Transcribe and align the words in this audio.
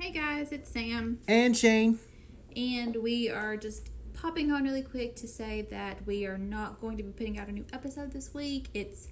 Hey 0.00 0.12
guys, 0.12 0.50
it's 0.50 0.70
Sam, 0.70 1.18
And 1.28 1.54
Shane. 1.56 1.98
and 2.56 2.96
we 2.96 3.28
are 3.28 3.56
just 3.56 3.90
popping 4.14 4.50
on 4.50 4.64
really 4.64 4.82
quick 4.82 5.14
to 5.16 5.28
say 5.28 5.62
that 5.70 6.06
we 6.06 6.24
are 6.26 6.38
not 6.38 6.80
going 6.80 6.96
to 6.96 7.02
be 7.02 7.10
putting 7.10 7.38
out 7.38 7.48
a 7.48 7.52
new 7.52 7.66
episode 7.72 8.12
this 8.12 8.32
week. 8.32 8.68
It's 8.72 9.08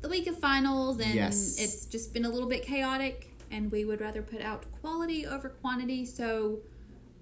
the 0.00 0.08
week 0.08 0.26
of 0.26 0.36
finals, 0.38 0.98
and 1.00 1.14
Yes. 1.14 1.56
it's 1.58 1.86
just 1.86 2.12
been 2.12 2.24
a 2.24 2.28
little 2.28 2.48
bit 2.48 2.64
chaotic, 2.64 3.30
and 3.52 3.70
we 3.70 3.84
would 3.84 4.00
rather 4.00 4.22
put 4.22 4.40
out 4.42 4.64
quality 4.80 5.24
over 5.24 5.48
quantity, 5.48 6.04
so 6.04 6.58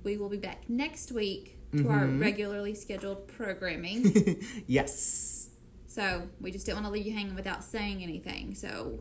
we 0.02 0.16
will 0.16 0.30
be 0.30 0.38
back 0.38 0.68
next 0.68 1.12
week 1.12 1.58
to 1.76 1.88
our 1.88 2.00
Mm-hmm. 2.06 2.20
regularly 2.20 2.74
scheduled 2.74 3.28
programming. 3.28 4.42
yes. 4.66 5.50
so 5.86 6.28
we 6.40 6.50
just 6.50 6.64
didn't 6.64 6.76
want 6.82 6.86
to 6.86 6.92
leave 6.92 7.06
you 7.06 7.12
hanging 7.12 7.34
without 7.34 7.62
saying 7.62 8.02
anything. 8.02 8.54
So 8.54 9.00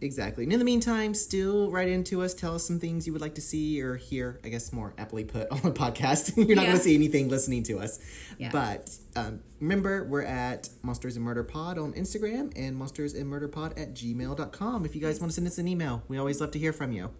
Exactly. 0.00 0.44
And 0.44 0.52
in 0.52 0.58
the 0.58 0.64
meantime, 0.64 1.14
still 1.14 1.70
write 1.70 1.88
into 1.88 2.22
us. 2.22 2.34
Tell 2.34 2.54
us 2.54 2.64
some 2.66 2.78
things 2.78 3.06
you 3.06 3.12
would 3.14 3.22
like 3.22 3.34
to 3.36 3.40
see 3.40 3.80
or 3.80 3.96
hear, 3.96 4.38
I 4.44 4.48
guess 4.50 4.72
more 4.72 4.92
aptly 4.98 5.24
put, 5.24 5.48
on 5.50 5.62
the 5.62 5.70
podcast. 5.72 6.36
You're 6.36 6.54
not 6.54 6.62
Yeah. 6.62 6.68
going 6.68 6.76
to 6.78 6.82
see 6.84 6.94
anything 6.94 7.28
listening 7.28 7.62
to 7.64 7.78
us. 7.78 7.98
Yeah. 8.38 8.50
But 8.52 8.94
um, 9.16 9.40
remember, 9.60 10.04
we're 10.04 10.22
at 10.22 10.68
Monsters 10.82 11.16
and 11.16 11.24
Murder 11.24 11.44
Pod 11.44 11.78
on 11.78 11.92
Instagram 11.94 12.52
and 12.56 12.76
Monsters 12.76 13.14
and 13.14 13.26
Murder 13.28 13.48
Pod 13.48 13.78
at 13.78 13.94
gmail.com. 13.94 14.84
If 14.84 14.94
you 14.94 15.00
guys 15.00 15.18
want 15.18 15.30
to 15.32 15.34
send 15.34 15.46
us 15.46 15.56
an 15.58 15.66
email, 15.66 16.02
we 16.08 16.18
always 16.18 16.40
love 16.42 16.50
to 16.50 16.58
hear 16.58 16.74
from 16.74 16.92
you. 16.92 17.10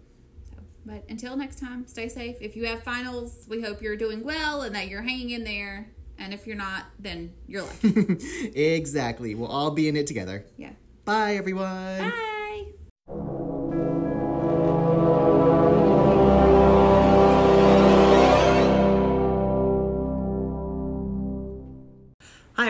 So, 0.51 0.57
but 0.85 1.03
until 1.09 1.35
next 1.35 1.59
time, 1.59 1.87
stay 1.87 2.07
safe. 2.09 2.37
If 2.41 2.55
you 2.55 2.65
have 2.67 2.83
finals, 2.83 3.45
we 3.49 3.61
hope 3.63 3.81
you're 3.81 3.97
doing 3.97 4.23
well 4.23 4.61
and 4.61 4.75
that 4.75 4.87
you're 4.87 5.01
hanging 5.01 5.31
in 5.31 5.43
there. 5.43 5.89
And 6.19 6.33
if 6.33 6.45
you're 6.45 6.55
not, 6.55 6.85
then 6.99 7.33
you're 7.47 7.63
lucky. 7.63 8.51
exactly. 8.55 9.33
We'll 9.35 9.49
all 9.49 9.71
be 9.71 9.87
in 9.87 9.95
it 9.95 10.05
together. 10.07 10.45
yeah. 10.57 10.71
Bye, 11.05 11.35
everyone. 11.35 11.63
Bye. 12.09 12.33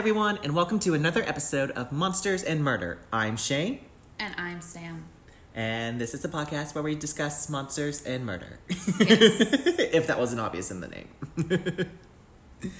Everyone, 0.07 0.39
and 0.41 0.55
welcome 0.55 0.79
to 0.79 0.93
another 0.93 1.21
episode 1.23 1.69
of 1.71 1.91
Monsters 1.91 2.41
and 2.41 2.63
Murder. 2.63 2.97
I'm 3.11 3.35
Shane. 3.35 3.81
And 4.17 4.33
I'm 4.37 4.61
Sam. 4.61 5.03
And 5.53 5.99
this 5.99 6.13
is 6.13 6.23
a 6.23 6.29
podcast 6.29 6.73
where 6.73 6.81
we 6.81 6.95
discuss 6.95 7.49
monsters 7.49 8.01
and 8.05 8.25
murder. 8.25 8.57
Yes. 8.69 9.01
if 9.01 10.07
that 10.07 10.17
wasn't 10.17 10.39
obvious 10.39 10.71
in 10.71 10.79
the 10.79 10.87
name. 10.87 11.89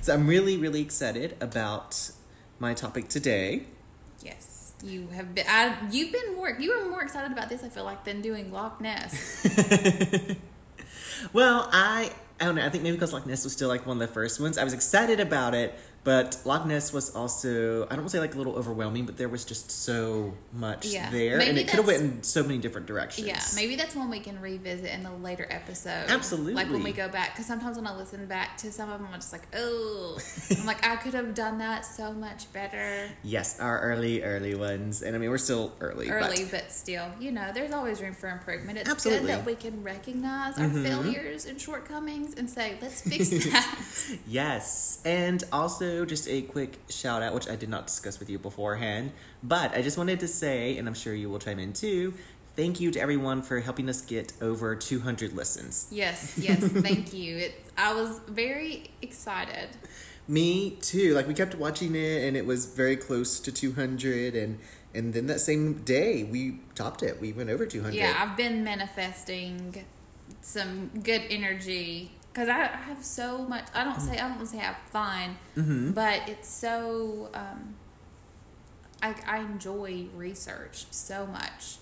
so 0.00 0.14
I'm 0.14 0.28
really, 0.28 0.56
really 0.58 0.80
excited 0.80 1.36
about 1.40 2.12
my 2.60 2.72
topic 2.72 3.08
today. 3.08 3.64
Yes. 4.22 4.74
You 4.84 5.08
have 5.08 5.34
been. 5.34 5.46
I, 5.48 5.76
you've 5.90 6.12
been 6.12 6.36
more. 6.36 6.50
You 6.50 6.78
were 6.78 6.88
more 6.88 7.02
excited 7.02 7.32
about 7.32 7.48
this. 7.48 7.64
I 7.64 7.68
feel 7.68 7.82
like 7.82 8.04
than 8.04 8.22
doing 8.22 8.52
Loch 8.52 8.80
Ness. 8.80 9.44
Well, 11.32 11.68
I 11.72 12.10
I 12.40 12.44
don't 12.44 12.54
know. 12.56 12.66
I 12.66 12.68
think 12.68 12.82
maybe 12.82 12.96
because 12.96 13.12
Loch 13.12 13.26
Ness 13.26 13.44
was 13.44 13.52
still 13.52 13.68
like 13.68 13.86
one 13.86 14.00
of 14.00 14.06
the 14.06 14.12
first 14.12 14.40
ones. 14.40 14.58
I 14.58 14.64
was 14.64 14.72
excited 14.72 15.20
about 15.20 15.54
it, 15.54 15.78
but 16.06 16.38
Loch 16.44 16.64
Ness 16.66 16.92
was 16.92 17.16
also 17.16 17.84
I 17.86 17.88
don't 17.88 17.98
want 17.98 18.10
to 18.10 18.10
say 18.10 18.20
like 18.20 18.36
a 18.36 18.38
little 18.38 18.54
overwhelming, 18.54 19.06
but 19.06 19.16
there 19.16 19.28
was 19.28 19.44
just 19.44 19.72
so 19.72 20.34
much 20.52 20.86
Yeah. 20.86 21.10
there, 21.10 21.40
and 21.40 21.58
it 21.58 21.66
could 21.66 21.78
have 21.78 21.86
went 21.88 22.00
in 22.00 22.22
so 22.22 22.44
many 22.44 22.58
different 22.58 22.86
directions. 22.86 23.26
yeah. 23.26 23.42
Maybe 23.56 23.74
that's 23.74 23.96
one 23.96 24.08
we 24.08 24.20
can 24.20 24.40
revisit 24.40 24.88
in 24.88 25.04
a 25.04 25.16
later 25.16 25.48
episode. 25.50 26.08
Absolutely. 26.08 26.54
Like 26.54 26.70
when 26.70 26.84
we 26.84 26.92
go 26.92 27.08
back, 27.08 27.32
because 27.32 27.46
sometimes 27.46 27.76
when 27.76 27.88
I 27.88 27.96
listen 27.96 28.24
back 28.26 28.56
to 28.58 28.70
some 28.70 28.88
of 28.88 29.00
them, 29.00 29.08
I'm 29.12 29.18
just 29.18 29.32
like, 29.32 29.48
oh, 29.56 30.16
I'm 30.56 30.64
like, 30.64 30.86
I 30.86 30.94
could 30.94 31.12
have 31.14 31.34
done 31.34 31.58
that 31.58 31.84
so 31.84 32.12
much 32.12 32.52
better. 32.52 33.08
Yes, 33.24 33.58
our 33.58 33.80
early, 33.80 34.22
early 34.22 34.54
ones, 34.54 35.02
and 35.02 35.16
I 35.16 35.18
mean 35.18 35.30
we're 35.30 35.38
still 35.38 35.72
early. 35.80 36.08
early, 36.08 36.44
but, 36.44 36.70
still, 36.70 37.10
you 37.18 37.32
know, 37.32 37.50
there's 37.52 37.72
always 37.72 38.00
room 38.00 38.14
for 38.14 38.28
improvement. 38.28 38.78
It's 38.78 38.88
Absolutely. 38.88 39.26
good 39.26 39.38
that 39.38 39.44
we 39.44 39.56
can 39.56 39.82
recognize 39.82 40.56
our 40.56 40.66
mm-hmm. 40.66 40.84
failures 40.84 41.46
and 41.46 41.60
shortcomings 41.60 42.34
and 42.34 42.48
say, 42.48 42.78
let's 42.80 43.00
fix 43.00 43.30
that. 43.50 43.72
Yes, 44.28 45.00
and 45.04 45.42
also 45.50 45.95
just 46.04 46.28
a 46.28 46.42
quick 46.42 46.78
shout 46.88 47.22
out, 47.22 47.34
which 47.34 47.48
I 47.48 47.56
did 47.56 47.68
not 47.68 47.86
discuss 47.86 48.18
with 48.18 48.28
you 48.28 48.38
beforehand, 48.38 49.12
but 49.42 49.74
I 49.74 49.82
just 49.82 49.96
wanted 49.96 50.20
to 50.20 50.28
say, 50.28 50.76
and 50.76 50.86
I'm 50.88 50.94
sure 50.94 51.14
you 51.14 51.30
will 51.30 51.38
chime 51.38 51.58
in 51.58 51.72
too. 51.72 52.14
Thank 52.56 52.80
you 52.80 52.90
to 52.90 53.00
everyone 53.00 53.42
for 53.42 53.60
helping 53.60 53.88
us 53.88 54.00
get 54.00 54.32
over 54.40 54.74
200 54.74 55.34
listens. 55.34 55.88
yes, 55.90 56.38
yes, 56.38 56.58
thank 56.64 57.12
you. 57.12 57.36
It's, 57.36 57.70
I 57.76 57.94
was 57.94 58.20
very 58.28 58.90
excited. 59.02 59.68
Me 60.28 60.76
too. 60.80 61.14
Like 61.14 61.28
we 61.28 61.34
kept 61.34 61.54
watching 61.54 61.94
it, 61.94 62.24
and 62.24 62.36
it 62.36 62.46
was 62.46 62.66
very 62.66 62.96
close 62.96 63.38
to 63.40 63.52
200, 63.52 64.34
and 64.34 64.58
and 64.94 65.12
then 65.12 65.26
that 65.26 65.40
same 65.40 65.82
day 65.82 66.24
we 66.24 66.58
topped 66.74 67.02
it. 67.02 67.20
We 67.20 67.32
went 67.32 67.50
over 67.50 67.66
200. 67.66 67.94
Yeah, 67.94 68.16
I've 68.18 68.36
been 68.36 68.64
manifesting 68.64 69.84
some 70.40 70.90
good 71.02 71.22
energy 71.28 72.10
because 72.36 72.50
I, 72.50 72.64
I 72.64 72.76
have 72.88 73.02
so 73.02 73.38
much. 73.46 73.64
I 73.74 73.82
don't 73.82 73.98
say 73.98 74.12
I 74.18 74.28
don't 74.28 74.36
want 74.36 74.40
to 74.40 74.46
say 74.46 74.58
I 74.58 74.64
have 74.64 74.76
fun, 74.90 75.36
Mm-hmm. 75.56 75.92
but 75.92 76.28
it's 76.28 76.48
so. 76.48 77.30
Um, 77.32 77.74
I 79.02 79.14
I 79.26 79.38
enjoy 79.38 80.06
research 80.14 80.84
so 80.90 81.26
much. 81.26 81.76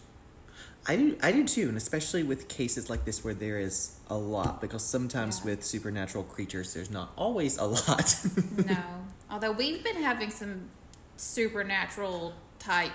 I 0.87 0.94
do. 0.97 1.19
I 1.22 1.32
do 1.32 1.44
too, 1.44 1.69
and 1.69 1.76
especially 1.76 2.22
with 2.22 2.47
cases 2.47 2.88
like 2.88 3.04
this 3.04 3.25
where 3.25 3.34
there 3.34 3.59
is 3.59 3.97
a 4.09 4.16
lot, 4.16 4.60
because 4.60 4.84
sometimes 4.84 5.41
Yeah. 5.41 5.50
with 5.50 5.65
supernatural 5.65 6.22
creatures, 6.25 6.72
there's 6.75 6.91
not 6.91 7.10
always 7.16 7.59
a 7.59 7.65
lot. 7.76 8.16
no. 8.65 8.76
Although 9.31 9.53
we've 9.53 9.82
been 9.82 9.97
having 10.03 10.31
some 10.31 10.71
supernatural 11.16 12.32
type 12.60 12.92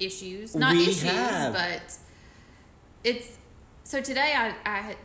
issues. 0.00 0.56
Not 0.56 0.74
We 0.74 0.82
issues, 0.82 1.02
have. 1.02 1.52
but 1.52 1.96
it's 3.04 3.38
so 3.84 4.00
today 4.00 4.34
I 4.36 4.54
I 4.66 4.78
had 4.78 4.96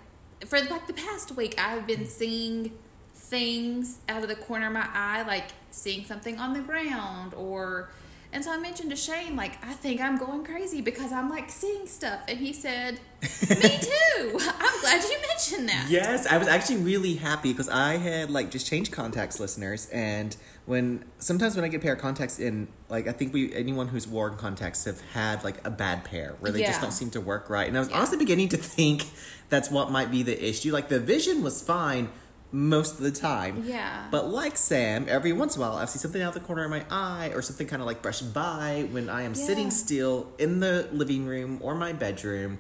for 0.46 0.60
like 0.62 0.88
the 0.88 0.94
past 0.94 1.36
week 1.36 1.56
I've 1.58 1.88
been 1.88 2.06
seeing 2.06 2.72
things 3.14 4.00
out 4.08 4.24
of 4.24 4.30
the 4.30 4.36
corner 4.36 4.68
of 4.68 4.74
my 4.74 4.88
eye, 4.94 5.24
like 5.24 5.50
seeing 5.72 6.06
something 6.06 6.38
on 6.38 6.54
the 6.54 6.62
ground 6.62 7.34
or 7.34 7.90
and 8.36 8.44
so 8.44 8.52
I 8.52 8.58
mentioned 8.58 8.90
to 8.90 8.98
Shane, 8.98 9.38
like, 9.38 9.64
I 9.66 9.72
think 9.72 10.02
I'm 10.02 10.18
going 10.18 10.44
crazy 10.44 10.82
because 10.82 11.14
I'm 11.14 11.30
like 11.30 11.50
seeing 11.50 11.88
stuff. 11.88 12.20
And 12.28 12.38
he 12.38 12.52
said, 12.52 13.00
Me 13.50 13.80
too. 13.80 14.40
I'm 14.42 14.82
glad 14.82 15.02
you 15.04 15.18
mentioned 15.26 15.70
that. 15.70 15.88
Yes, 15.90 16.28
I 16.28 16.38
was 16.38 16.50
actually 16.50 16.78
really 16.78 17.16
happy 17.16 17.54
because 17.54 17.70
I 17.70 17.96
had 17.96 18.30
like 18.30 18.52
just 18.52 18.68
changed 18.68 18.92
contacts, 18.92 19.40
listeners, 19.40 19.88
and 19.88 20.36
when 20.66 21.06
sometimes 21.20 21.56
when 21.56 21.64
I 21.64 21.68
get 21.68 21.78
a 21.78 21.84
pair 21.84 21.94
of 21.94 22.00
contacts 22.00 22.40
in, 22.40 22.68
like 22.90 23.08
I 23.08 23.12
think 23.12 23.34
we 23.34 23.54
anyone 23.54 23.88
who's 23.88 24.08
worn 24.08 24.36
contacts 24.38 24.86
have 24.86 25.00
had 25.14 25.44
like 25.44 25.66
a 25.66 25.70
bad 25.70 26.04
pair 26.04 26.36
where 26.40 26.52
they 26.52 26.64
just 26.64 26.82
don't 26.82 26.92
seem 26.92 27.12
to 27.12 27.22
work 27.22 27.50
right, 27.50 27.68
and 27.68 27.78
I 27.78 27.80
was 27.82 27.90
Yeah. 27.90 27.98
honestly 27.98 28.18
beginning 28.18 28.50
to 28.50 28.58
think 28.58 29.06
that's 29.50 29.70
what 29.70 29.92
might 29.92 30.10
be 30.12 30.24
the 30.24 30.44
issue. 30.50 30.72
Like 30.74 30.90
the 30.90 31.00
vision 31.00 31.44
was 31.44 31.62
fine 31.62 32.10
most 32.52 32.94
of 32.96 33.02
the 33.02 33.12
time, 33.12 33.64
Yeah. 33.66 34.08
but 34.12 34.28
like 34.30 34.56
Sam, 34.58 35.06
every 35.10 35.34
once 35.34 35.56
in 35.56 35.62
a 35.62 35.66
while 35.68 35.78
I 35.78 35.86
see 35.86 36.00
something 36.00 36.22
out 36.22 36.34
the 36.34 36.40
corner 36.40 36.64
of 36.64 36.72
my 36.72 36.84
eye 36.90 37.32
or 37.36 37.42
something 37.42 37.68
kind 37.68 37.82
of 37.82 37.86
like 37.86 38.02
brush 38.02 38.22
by 38.22 38.88
when 38.92 39.10
I 39.10 39.24
am 39.24 39.34
Yeah. 39.34 39.46
sitting 39.46 39.70
still 39.72 40.32
in 40.40 40.62
the 40.62 40.88
living 40.94 41.26
room 41.26 41.60
or 41.62 41.76
my 41.76 41.92
bedroom. 41.94 42.60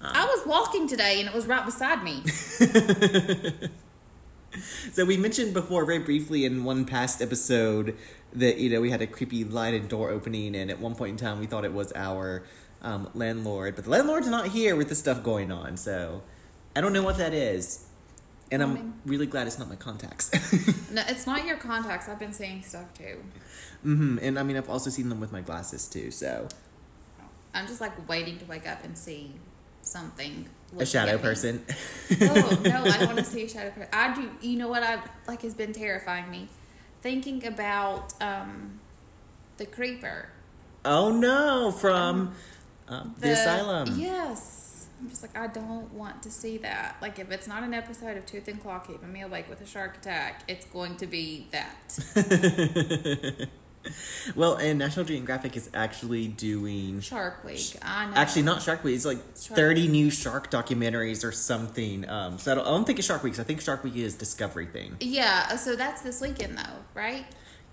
I 0.00 0.26
was 0.26 0.46
walking 0.46 0.86
today 0.86 1.18
and 1.20 1.28
it 1.28 1.34
was 1.34 1.46
right 1.46 1.64
beside 1.64 2.04
me. 2.04 2.22
So 4.92 5.04
we 5.04 5.16
mentioned 5.16 5.54
before 5.54 5.84
very 5.84 5.98
briefly 5.98 6.44
in 6.44 6.64
one 6.64 6.84
past 6.84 7.20
episode 7.20 7.96
that 8.32 8.58
you 8.58 8.70
know 8.70 8.80
we 8.80 8.90
had 8.90 9.02
a 9.02 9.06
creepy 9.06 9.44
lighted 9.44 9.88
door 9.88 10.10
opening, 10.10 10.54
and 10.54 10.70
at 10.70 10.78
one 10.80 10.94
point 10.94 11.10
in 11.12 11.16
time 11.16 11.40
we 11.40 11.46
thought 11.46 11.64
it 11.64 11.72
was 11.72 11.92
our 11.94 12.44
um, 12.82 13.08
landlord, 13.14 13.74
but 13.76 13.84
the 13.84 13.90
landlord's 13.90 14.28
not 14.28 14.48
here 14.48 14.76
with 14.76 14.88
the 14.88 14.94
stuff 14.94 15.22
going 15.22 15.50
on. 15.50 15.76
So 15.76 16.22
I 16.76 16.80
don't 16.80 16.92
know 16.92 17.02
what 17.02 17.18
that 17.18 17.32
is, 17.34 17.86
and 18.50 18.62
I'm 18.62 18.94
really 19.06 19.26
glad 19.26 19.46
it's 19.46 19.58
not 19.58 19.68
my 19.68 19.76
contacts. 19.76 20.30
No, 20.94 21.02
it's 21.08 21.26
not 21.26 21.44
your 21.44 21.56
contacts. 21.56 22.08
I've 22.08 22.20
been 22.20 22.32
seeing 22.32 22.62
stuff 22.62 22.86
too. 22.94 23.18
hmm 23.82 24.16
And 24.22 24.38
I 24.38 24.44
mean 24.44 24.56
I've 24.56 24.70
also 24.70 24.90
seen 24.90 25.08
them 25.08 25.18
with 25.18 25.32
my 25.32 25.40
glasses 25.40 25.88
too. 25.88 26.12
So 26.12 26.46
I'm 27.52 27.66
just 27.66 27.80
like 27.80 28.08
waiting 28.08 28.38
to 28.38 28.44
wake 28.44 28.68
up 28.68 28.84
and 28.84 28.96
see 28.96 29.32
something. 29.82 30.48
a 30.78 30.86
shadow 30.86 31.18
person. 31.18 31.64
oh 32.20 32.60
no, 32.64 32.84
I 32.84 32.98
don't 32.98 33.06
want 33.06 33.18
to 33.18 33.24
see 33.24 33.44
a 33.44 33.48
shadow 33.48 33.70
person. 33.70 33.88
I 33.92 34.14
do. 34.14 34.30
You 34.40 34.58
know 34.58 34.68
what? 34.68 34.82
I 34.82 35.00
like 35.26 35.42
has 35.42 35.54
been 35.54 35.72
terrifying 35.72 36.30
me. 36.30 36.48
Thinking 37.02 37.46
about 37.46 38.14
um, 38.22 38.80
the 39.58 39.66
creeper, 39.66 40.30
oh 40.84 41.10
no! 41.10 41.70
From 41.70 42.34
um, 42.88 43.14
the, 43.18 43.32
asylum. 43.32 43.94
Yes, 43.98 44.86
I'm 45.00 45.08
just 45.08 45.22
like 45.22 45.36
I 45.36 45.46
don't 45.46 45.92
want 45.92 46.22
to 46.22 46.30
see 46.30 46.58
that. 46.58 46.96
Like 47.02 47.18
if 47.18 47.30
it's 47.30 47.46
not 47.46 47.62
an 47.62 47.74
episode 47.74 48.16
of 48.16 48.26
Tooth 48.26 48.48
and 48.48 48.60
Claw 48.60 48.78
keeping 48.78 49.12
me 49.12 49.22
awake 49.22 49.48
with 49.50 49.60
a 49.60 49.66
shark 49.66 49.98
attack, 49.98 50.44
it's 50.48 50.66
going 50.66 50.96
to 50.96 51.06
be 51.06 51.48
that 51.52 53.48
well, 54.36 54.56
and 54.56 54.78
National 54.78 55.04
Geographic 55.04 55.56
is 55.56 55.70
actually 55.74 56.28
doing 56.28 57.00
Shark 57.00 57.44
Week. 57.44 57.76
I 57.82 58.06
know. 58.06 58.16
Actually, 58.16 58.42
not 58.42 58.62
Shark 58.62 58.84
Week. 58.84 58.94
It's 58.94 59.04
like 59.04 59.18
Shark- 59.40 59.56
30 59.56 59.88
new 59.88 60.10
shark 60.10 60.50
documentaries 60.50 61.24
or 61.24 61.32
something. 61.32 62.08
Um, 62.08 62.38
so 62.38 62.52
I 62.52 62.54
don't, 62.54 62.66
I 62.66 62.70
don't 62.70 62.84
think 62.84 62.98
it's 62.98 63.08
Shark 63.08 63.22
Week. 63.22 63.38
I 63.38 63.42
think 63.42 63.60
Shark 63.60 63.84
Week 63.84 63.96
is 63.96 64.14
Discovery 64.14 64.66
thing. 64.66 64.96
Yeah, 65.00 65.56
so 65.56 65.76
that's 65.76 66.02
this 66.02 66.20
weekend 66.20 66.58
though, 66.58 66.78
right? 66.94 67.24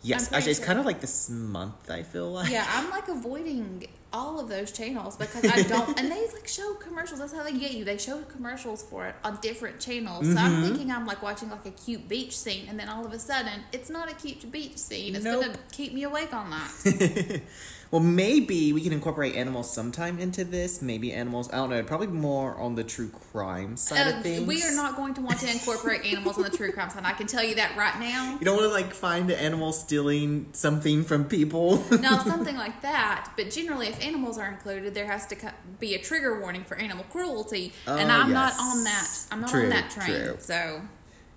Yes, 0.04 0.32
actually, 0.34 0.52
it's 0.52 0.60
kind 0.60 0.80
of 0.80 0.86
like 0.86 1.00
this 1.00 1.30
month. 1.30 1.92
I 1.92 2.04
feel 2.04 2.32
like. 2.32 2.50
Yeah, 2.52 2.66
I'm 2.70 2.90
like 2.90 3.08
avoiding 3.08 3.88
all 4.14 4.40
of 4.40 4.50
those 4.50 4.72
channels 4.72 5.16
because 5.16 5.46
I 5.46 5.64
don't, 5.64 5.98
and 6.00 6.12
they 6.12 6.28
like 6.34 6.48
show 6.48 6.74
commercials. 6.76 7.20
That's 7.20 7.34
how 7.34 7.44
they 7.44 7.54
get 7.54 7.72
you. 7.72 7.84
They 7.86 7.98
show 7.98 8.22
commercials 8.24 8.84
for 8.84 9.08
it 9.08 9.16
on 9.24 9.38
different 9.42 9.80
channels. 9.80 10.26
So 10.32 10.38
I'm 10.38 10.56
Mhm. 10.62 10.64
thinking 10.68 10.92
I'm 10.92 11.06
like 11.06 11.22
watching 11.22 11.50
like 11.50 11.66
a 11.66 11.72
cute 11.72 12.08
beach 12.10 12.38
scene, 12.38 12.68
and 12.70 12.80
then 12.80 12.90
all 12.90 13.06
of 13.06 13.14
a 13.14 13.20
sudden, 13.20 13.64
it's 13.72 13.90
not 13.90 14.12
a 14.12 14.16
cute 14.16 14.52
beach 14.52 14.78
scene. 14.78 15.16
It's 15.16 15.24
Nope. 15.24 15.46
gonna 15.46 15.58
keep 15.72 15.94
me 15.94 16.04
awake 16.04 16.34
all 16.34 16.46
night. 16.46 17.42
well, 17.92 18.02
maybe 18.02 18.72
we 18.74 18.82
can 18.82 18.94
incorporate 18.94 19.36
animals 19.36 19.70
sometime 19.72 20.18
into 20.18 20.46
this. 20.46 20.82
Maybe 20.82 21.12
animals. 21.12 21.52
I 21.52 21.58
don't 21.58 21.70
know. 21.70 21.84
Probably 21.84 22.08
more 22.08 22.56
on 22.56 22.76
the 22.76 22.84
true 22.86 23.10
crime 23.10 23.76
side 23.76 24.08
Uh, 24.14 24.18
of 24.18 24.24
things. 24.24 24.48
we 24.48 24.64
are 24.64 24.72
not 24.74 24.96
going 24.96 25.14
to 25.16 25.22
want 25.22 25.40
to 25.42 25.52
incorporate 25.52 26.06
animals 26.06 26.38
on 26.38 26.44
the 26.44 26.50
true 26.50 26.72
crime 26.72 26.90
side. 26.90 27.04
I 27.04 27.12
can 27.12 27.28
tell 27.28 27.44
you 27.44 27.56
that 27.56 27.76
right 27.78 28.00
now. 28.00 28.38
You 28.40 28.46
don't 28.46 28.56
want 28.56 28.70
to 28.70 28.74
like 28.74 28.94
find 28.94 29.30
an 29.30 29.38
animal 29.38 29.74
stealing 29.74 30.48
something 30.54 31.04
from 31.04 31.26
people. 31.26 31.84
No, 32.00 32.18
something 32.26 32.56
like 32.56 32.82
that. 32.82 33.32
But 33.36 33.52
generally, 33.52 33.88
if 33.88 34.02
animals 34.02 34.38
are 34.38 34.48
included, 34.48 34.94
there 34.94 35.08
has 35.08 35.28
to 35.28 35.36
be 35.80 35.94
a 35.94 36.00
trigger 36.00 36.40
warning 36.40 36.64
for 36.64 36.78
animal 36.78 37.04
cruelty, 37.12 37.74
and 37.86 38.10
Oh, 38.10 38.14
I'm 38.14 38.32
not 38.32 38.54
on 38.60 38.84
that. 38.86 39.08
I'm 39.32 39.42
not 39.42 39.50
True, 39.50 39.64
on 39.64 39.70
that 39.70 39.90
train. 39.92 40.08
true. 40.08 40.36
So 40.40 40.82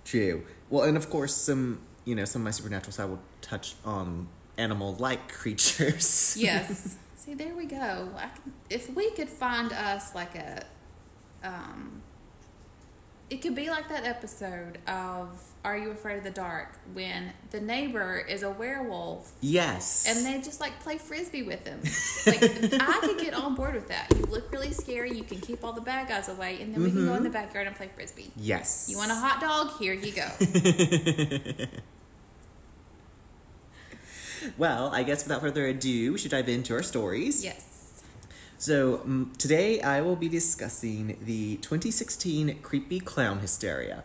True. 0.05 0.43
Well, 0.69 0.83
and 0.83 0.95
of 0.95 1.09
course, 1.09 1.35
some 1.35 1.81
you 2.05 2.15
know 2.15 2.25
some 2.25 2.43
of 2.43 2.45
my 2.45 2.51
supernatural 2.51 2.93
side 2.93 3.09
will 3.09 3.19
touch 3.41 3.75
on 3.83 4.27
animal-like 4.57 5.31
creatures. 5.31 6.35
yes. 6.39 6.97
See, 7.15 7.33
there 7.33 7.55
we 7.55 7.65
go. 7.65 8.09
I 8.17 8.27
can, 8.27 8.53
if 8.69 8.93
we 8.93 9.09
could 9.11 9.29
find 9.29 9.73
us 9.73 10.13
like 10.13 10.35
a, 10.35 10.63
um, 11.43 12.01
it 13.29 13.41
could 13.41 13.55
be 13.55 13.69
like 13.71 13.89
that 13.89 14.05
episode 14.05 14.77
of 14.87 15.41
Are 15.63 15.75
You 15.75 15.89
Afraid 15.89 16.19
of 16.19 16.23
the 16.23 16.29
Dark 16.29 16.77
when 16.93 17.33
the 17.49 17.59
neighbor 17.59 18.19
is 18.19 18.43
a 18.43 18.51
werewolf 18.51 19.31
yes. 19.41 20.05
and 20.07 20.23
they 20.23 20.39
just 20.45 20.61
like 20.61 20.79
play 20.81 20.99
frisbee 20.99 21.41
with 21.41 21.65
him. 21.65 21.79
Like 22.27 22.43
I 22.43 22.99
could 23.01 23.17
get 23.17 23.33
on 23.33 23.55
board 23.55 23.73
with 23.73 23.87
that. 23.87 24.13
You 24.15 24.25
look 24.25 24.51
really 24.51 24.71
scary. 24.71 25.11
You 25.17 25.23
can 25.23 25.39
keep 25.41 25.63
all 25.63 25.73
the 25.73 25.81
bad 25.81 26.07
guys 26.07 26.29
away, 26.29 26.61
and 26.61 26.71
then 26.73 26.83
we 26.83 26.91
can 26.91 27.05
go 27.07 27.15
in 27.15 27.23
the 27.23 27.29
backyard 27.31 27.65
and 27.65 27.75
play 27.75 27.89
frisbee. 27.95 28.31
yes. 28.35 28.87
You 28.89 28.97
want 28.97 29.09
a 29.11 29.15
hot 29.15 29.41
dog? 29.41 29.71
Here 29.79 29.93
you 29.93 30.11
go. 30.11 31.65
well, 34.57 34.89
I 34.93 35.03
guess 35.03 35.23
without 35.23 35.41
further 35.41 35.65
ado, 35.67 36.13
we 36.13 36.17
should 36.17 36.31
dive 36.31 36.49
into 36.49 36.73
our 36.73 36.83
stories. 36.83 37.43
Yes. 37.43 38.03
So 38.57 39.01
um, 39.03 39.33
today 39.37 39.81
I 39.81 40.01
will 40.01 40.15
be 40.15 40.29
discussing 40.29 41.17
the 41.21 41.57
2016 41.57 42.59
creepy 42.61 42.99
clown 42.99 43.39
hysteria. 43.39 44.03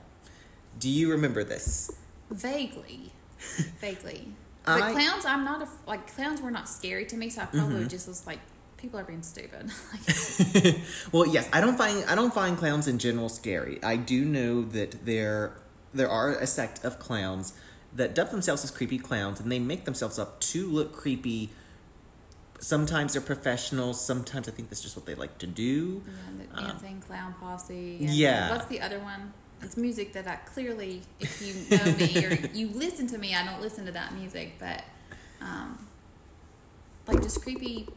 Do 0.79 0.89
you 0.89 1.11
remember 1.11 1.45
this? 1.45 1.91
Vaguely. 2.31 3.13
Vaguely. 3.81 4.29
But 4.65 4.83
I- 4.83 4.93
clowns, 4.93 5.25
I'm 5.25 5.45
not 5.45 5.63
a 5.63 5.69
like 5.87 6.13
clowns 6.15 6.41
were 6.41 6.51
not 6.51 6.69
scary 6.69 7.07
to 7.07 7.17
me, 7.17 7.31
so 7.31 7.43
I 7.43 7.47
probably 7.47 7.87
just 7.87 8.07
was 8.07 8.27
like, 8.27 8.41
people 8.77 8.99
are 8.99 9.05
being 9.05 9.23
stupid. 9.23 9.71
well, 11.13 11.27
yes, 11.27 11.49
I 11.53 11.61
don't 11.61 11.77
find 11.77 12.05
I 12.07 12.15
don't 12.15 12.35
find 12.35 12.57
clowns 12.57 12.89
in 12.89 12.99
general 12.99 13.29
scary. 13.29 13.83
I 13.83 13.97
do 13.97 14.25
know 14.25 14.63
that 14.63 15.05
there 15.07 15.55
there 15.95 16.09
are 16.09 16.35
a 16.35 16.47
sect 16.47 16.85
of 16.85 16.99
clowns 16.99 17.53
that 17.95 18.15
dub 18.15 18.31
themselves 18.31 18.63
as 18.65 18.71
creepy 18.71 18.99
clowns, 18.99 19.41
and 19.41 19.51
they 19.51 19.59
make 19.59 19.85
themselves 19.85 20.19
up 20.19 20.41
to 20.41 20.67
look 20.69 20.93
creepy. 20.93 21.51
Sometimes 22.61 23.15
they're 23.15 23.23
professionals. 23.23 24.05
Sometimes 24.05 24.49
I 24.49 24.53
think 24.53 24.69
that's 24.69 24.83
just 24.83 24.97
what 24.97 25.07
they 25.07 25.15
like 25.15 25.39
to 25.39 25.47
do. 25.47 26.03
yeah, 26.07 26.73
the 26.79 26.87
Um, 26.87 27.01
clown 27.01 27.35
posse. 27.41 27.97
and 28.01 28.11
Yeah. 28.15 28.51
What's 28.51 28.67
the 28.67 28.81
other 28.81 28.99
one? 29.01 29.33
It's 29.63 29.77
music 29.77 30.13
that 30.15 30.27
I 30.27 30.37
clearly, 30.37 31.03
if 31.21 31.41
you 31.43 31.55
know 31.77 31.85
me 31.97 32.25
or 32.27 32.33
you 32.55 32.69
listen 32.69 33.07
to 33.09 33.19
me, 33.19 33.35
I 33.35 33.45
don't 33.45 33.61
listen 33.61 33.85
to 33.87 33.93
that 33.93 34.15
music, 34.15 34.55
but 34.59 34.85
um, 35.41 35.87
like 37.07 37.23
just 37.23 37.43
creepy. 37.43 37.89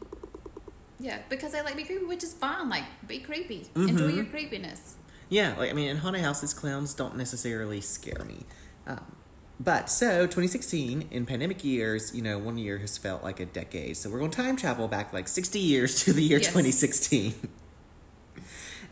Yeah, 0.99 1.19
because 1.29 1.53
I 1.53 1.61
like 1.61 1.75
be 1.75 1.83
creepy, 1.83 2.05
which 2.05 2.23
is 2.23 2.33
fine. 2.33 2.69
Like 2.69 2.83
be 3.07 3.19
creepy, 3.19 3.67
enjoy 3.75 4.11
Mhm. 4.11 4.15
your 4.15 4.25
creepiness. 4.25 4.95
Yeah, 5.29 5.55
like 5.57 5.69
I 5.69 5.73
mean, 5.73 5.89
in 5.89 5.97
haunted 5.97 6.21
houses, 6.21 6.53
clowns 6.53 6.93
don't 6.93 7.15
necessarily 7.17 7.81
scare 7.81 8.23
me. 8.25 8.45
Um, 8.87 9.15
but 9.59 9.89
so 9.89 10.21
2016 10.23 11.07
in 11.11 11.25
pandemic 11.25 11.63
years, 11.63 12.13
you 12.15 12.21
know, 12.21 12.37
one 12.37 12.57
year 12.57 12.79
has 12.79 12.97
felt 12.97 13.23
like 13.23 13.39
a 13.39 13.45
decade. 13.45 13.97
So 13.97 14.09
we're 14.09 14.19
going 14.19 14.31
to 14.31 14.37
time 14.41 14.55
travel 14.55 14.87
back 14.87 15.13
like 15.13 15.27
60 15.27 15.59
years 15.59 16.03
to 16.03 16.13
the 16.13 16.23
year 16.23 16.39
Yes. 16.39 16.47
2016. 16.47 17.33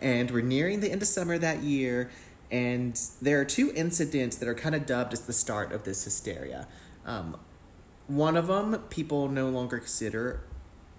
and 0.01 0.31
we're 0.31 0.41
nearing 0.41 0.79
the 0.79 0.91
end 0.91 1.01
of 1.01 1.07
summer 1.07 1.37
that 1.37 1.61
year, 1.63 2.09
and 2.51 2.99
there 3.21 3.39
are 3.39 3.45
two 3.45 3.71
incidents 3.75 4.35
that 4.37 4.47
are 4.47 4.55
kind 4.55 4.75
of 4.75 4.85
dubbed 4.85 5.13
as 5.13 5.21
the 5.21 5.33
start 5.33 5.71
of 5.71 5.83
this 5.83 6.03
hysteria. 6.03 6.67
Um, 7.05 7.37
one 8.07 8.35
of 8.35 8.47
them, 8.47 8.77
people 8.89 9.29
no 9.29 9.49
longer 9.49 9.77
consider 9.79 10.41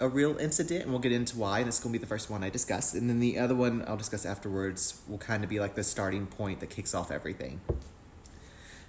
a 0.01 0.09
real 0.09 0.37
incident, 0.39 0.83
and 0.83 0.91
we'll 0.91 1.01
get 1.01 1.13
into 1.13 1.39
why. 1.39 1.63
This 1.63 1.77
is 1.77 1.85
going 1.85 1.93
to 1.93 1.99
be 1.99 2.03
the 2.03 2.09
first 2.09 2.31
one 2.31 2.43
I 2.43 2.51
discuss. 2.51 2.95
And 2.95 3.09
then 3.09 3.21
the 3.21 3.39
other 3.39 3.55
one 3.55 3.85
I'll 3.87 3.97
discuss 3.97 4.25
afterwards 4.27 5.01
will 5.09 5.19
kind 5.19 5.45
of 5.45 5.51
be 5.51 5.61
like 5.61 5.75
the 5.75 5.85
starting 5.85 6.27
point 6.27 6.61
that 6.61 6.71
kicks 6.71 6.95
off 6.95 7.11
everything. 7.11 7.61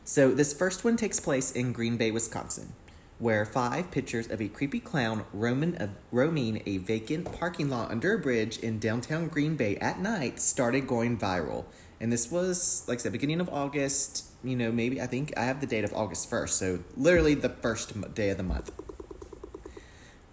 So, 0.05 0.31
this 0.31 0.53
first 0.53 0.83
one 0.83 0.97
takes 0.97 1.19
place 1.19 1.51
in 1.51 1.71
Green 1.71 1.95
Bay, 1.95 2.11
Wisconsin, 2.11 2.73
where 3.19 3.45
five 3.45 3.89
pictures 3.89 4.29
of 4.29 4.41
a 4.41 4.50
creepy 4.50 4.79
clown 4.81 5.23
roaming 5.31 5.75
a, 5.75 5.89
roaming 6.11 6.61
a 6.65 6.77
vacant 6.77 7.31
parking 7.39 7.69
lot 7.69 7.89
under 7.89 8.13
a 8.15 8.19
bridge 8.19 8.57
in 8.59 8.79
downtown 8.79 9.27
Green 9.27 9.55
Bay 9.55 9.77
at 9.77 10.00
night 10.01 10.39
started 10.41 10.88
going 10.88 11.17
viral. 11.17 11.65
And 12.01 12.11
this 12.11 12.29
was, 12.29 12.83
like 12.88 13.00
I 13.00 13.03
said, 13.03 13.13
beginning 13.13 13.39
of 13.39 13.47
August, 13.50 14.25
you 14.44 14.57
know, 14.57 14.73
maybe 14.73 15.01
I 15.01 15.07
think 15.07 15.31
I 15.38 15.45
have 15.45 15.61
the 15.61 15.67
date 15.67 15.85
of 15.85 15.94
August 15.94 16.29
1st, 16.29 16.49
so 16.49 16.79
literally 16.97 17.33
the 17.33 17.47
first 17.49 18.13
day 18.13 18.29
of 18.29 18.35
the 18.38 18.44
month. 18.44 18.71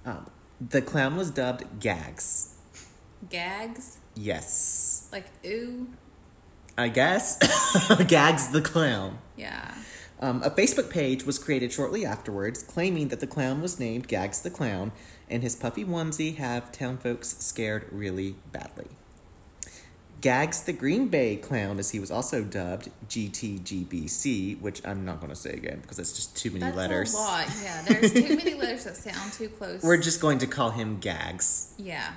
Um, 0.05 0.26
the 0.61 0.82
clown 0.82 1.16
was 1.16 1.31
dubbed 1.31 1.78
Gags. 1.78 2.56
Gags, 3.28 3.99
Yes. 4.16 5.08
like 5.12 5.26
ooh, 5.46 5.87
I 6.81 6.88
guess. 6.88 7.37
Gags 8.09 8.49
the 8.49 8.61
clown. 8.62 9.19
yeah. 9.37 9.75
Um, 10.23 10.43
a 10.43 10.50
Facebook 10.50 10.91
page 10.91 11.25
was 11.25 11.38
created 11.38 11.73
shortly 11.73 12.05
afterwards, 12.05 12.62
claiming 12.62 13.09
that 13.09 13.21
the 13.21 13.27
clown 13.27 13.62
was 13.62 13.81
named 13.81 14.06
Gags 14.06 14.43
the 14.43 14.50
Clown, 14.50 14.93
and 15.31 15.43
his 15.43 15.56
puffy 15.56 15.82
onesie 15.82 16.37
have 16.37 16.71
town 16.73 16.99
folks 16.99 17.38
scared 17.38 17.87
really 17.91 18.35
badly. 18.53 18.88
Gags 20.21 20.62
the 20.62 20.75
Green 20.75 21.09
Bay 21.09 21.37
Clown, 21.37 21.79
as 21.79 21.93
he 21.93 21.99
was 22.00 22.11
also 22.11 22.44
dubbed, 22.44 22.91
GTGBC, 23.09 24.61
which 24.61 24.83
I'm 24.87 25.06
not 25.06 25.21
going 25.21 25.31
to 25.31 25.37
say 25.37 25.53
again 25.53 25.79
because 25.81 25.97
that's 25.97 26.12
just 26.12 26.37
too 26.37 26.50
many 26.50 26.61
That's 26.67 26.76
letters. 26.76 27.15
a 27.15 27.17
lot. 27.17 27.47
Yeah, 27.62 27.83
there's 27.88 28.12
too 28.12 28.37
many 28.37 28.53
letters 28.55 28.85
that 28.85 28.97
sound 28.99 29.33
too 29.33 29.49
close. 29.49 29.83
We're 29.83 29.97
just 29.97 30.21
going 30.21 30.38
to 30.38 30.47
call 30.47 30.71
him 30.73 30.99
Gags. 30.99 31.73
yeah. 31.79 32.12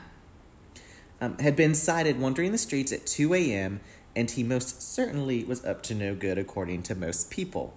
um, 1.22 1.38
had 1.38 1.56
been 1.56 1.74
sighted 1.74 2.20
wandering 2.20 2.52
the 2.52 2.58
streets 2.58 2.92
at 2.92 3.06
2 3.06 3.34
a.m., 3.34 3.80
and 4.16 4.30
he 4.32 4.44
most 4.44 4.82
certainly 4.82 5.44
was 5.44 5.66
up 5.66 5.84
to 5.84 5.96
no 5.96 6.16
good, 6.16 6.38
according 6.38 6.84
to 6.84 6.96
most 6.96 7.30
people. 7.32 7.74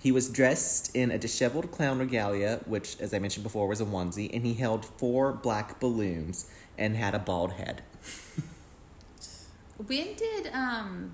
He 0.00 0.12
was 0.12 0.28
dressed 0.28 0.94
in 0.94 1.10
a 1.10 1.18
disheveled 1.18 1.72
clown 1.72 1.98
regalia, 1.98 2.60
which, 2.66 3.00
as 3.00 3.12
I 3.12 3.18
mentioned 3.18 3.42
before, 3.42 3.66
was 3.66 3.80
a 3.80 3.84
onesie, 3.84 4.30
and 4.32 4.46
he 4.46 4.54
held 4.54 4.84
four 4.84 5.32
black 5.32 5.80
balloons 5.80 6.48
and 6.76 6.94
had 6.96 7.14
a 7.14 7.18
bald 7.18 7.52
head. 7.54 7.82
When 9.86 10.14
did 10.14 10.50
um 10.52 11.12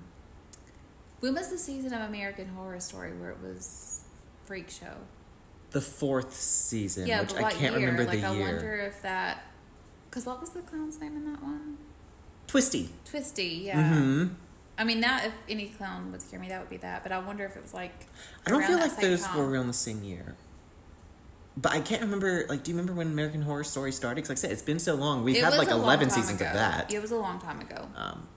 when 1.19 1.33
was 1.35 1.49
the 1.49 1.57
season 1.57 1.93
of 1.93 2.01
American 2.01 2.47
Horror 2.49 2.79
Story 2.79 3.13
where 3.13 3.31
it 3.31 3.37
was 3.41 4.01
freak 4.45 4.69
show? 4.69 4.97
The 5.71 5.81
fourth 5.81 6.33
season, 6.33 7.07
yeah, 7.07 7.21
which 7.21 7.33
but 7.33 7.43
I 7.43 7.51
can't 7.51 7.77
year? 7.77 7.87
remember 7.89 8.05
like 8.05 8.21
the 8.21 8.27
I 8.27 8.33
year. 8.33 8.45
wonder 8.53 8.75
if 8.77 9.01
that 9.01 9.43
because 10.09 10.25
what 10.25 10.39
was 10.39 10.51
the 10.51 10.61
clown's 10.61 10.99
name 10.99 11.15
in 11.15 11.25
that 11.31 11.41
one? 11.43 11.77
Twisty. 12.47 12.89
Twisty. 13.05 13.63
Yeah. 13.65 13.93
hmm 13.93 14.27
I 14.77 14.83
mean, 14.83 14.99
that 15.01 15.25
if 15.25 15.33
any 15.47 15.67
clown 15.67 16.11
would 16.11 16.21
scare 16.21 16.37
me, 16.39 16.49
that 16.49 16.59
would 16.59 16.69
be 16.69 16.77
that. 16.77 17.01
But 17.03 17.11
I 17.13 17.19
wonder 17.19 17.45
if 17.45 17.55
it 17.55 17.61
was 17.61 17.73
like. 17.73 18.07
I 18.45 18.49
don't 18.49 18.61
feel 18.63 18.77
like 18.77 18.99
those 18.99 19.23
time. 19.23 19.37
were 19.37 19.49
around 19.49 19.67
the 19.67 19.73
same 19.73 20.03
year. 20.03 20.35
But 21.55 21.71
I 21.71 21.79
can't 21.79 22.01
remember. 22.01 22.45
Like, 22.49 22.63
do 22.63 22.71
you 22.71 22.75
remember 22.77 22.91
when 22.97 23.07
American 23.07 23.41
Horror 23.41 23.63
Story 23.63 23.93
started? 23.93 24.15
Because, 24.15 24.29
like 24.31 24.37
I 24.39 24.41
said, 24.41 24.51
it's 24.51 24.61
been 24.61 24.79
so 24.79 24.95
long. 24.95 25.23
We've 25.23 25.37
It 25.37 25.43
had 25.45 25.53
like 25.57 25.69
eleven 25.69 26.09
seasons 26.09 26.41
ago. 26.41 26.49
of 26.49 26.55
that. 26.55 26.93
It 26.93 27.01
was 27.01 27.11
a 27.11 27.15
long 27.15 27.39
time 27.39 27.61
ago. 27.61 27.87
Um, 27.95 28.27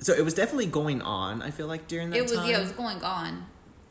so 0.00 0.12
it 0.12 0.24
was 0.24 0.34
definitely 0.34 0.66
going 0.66 1.00
on. 1.00 1.40
I 1.40 1.52
feel 1.52 1.68
like 1.68 1.86
during 1.86 2.10
that 2.10 2.16
It 2.16 2.22
was 2.22 2.32
time. 2.32 2.48
yeah, 2.50 2.58
it 2.58 2.62
was 2.62 2.72
going 2.72 3.00
on, 3.04 3.46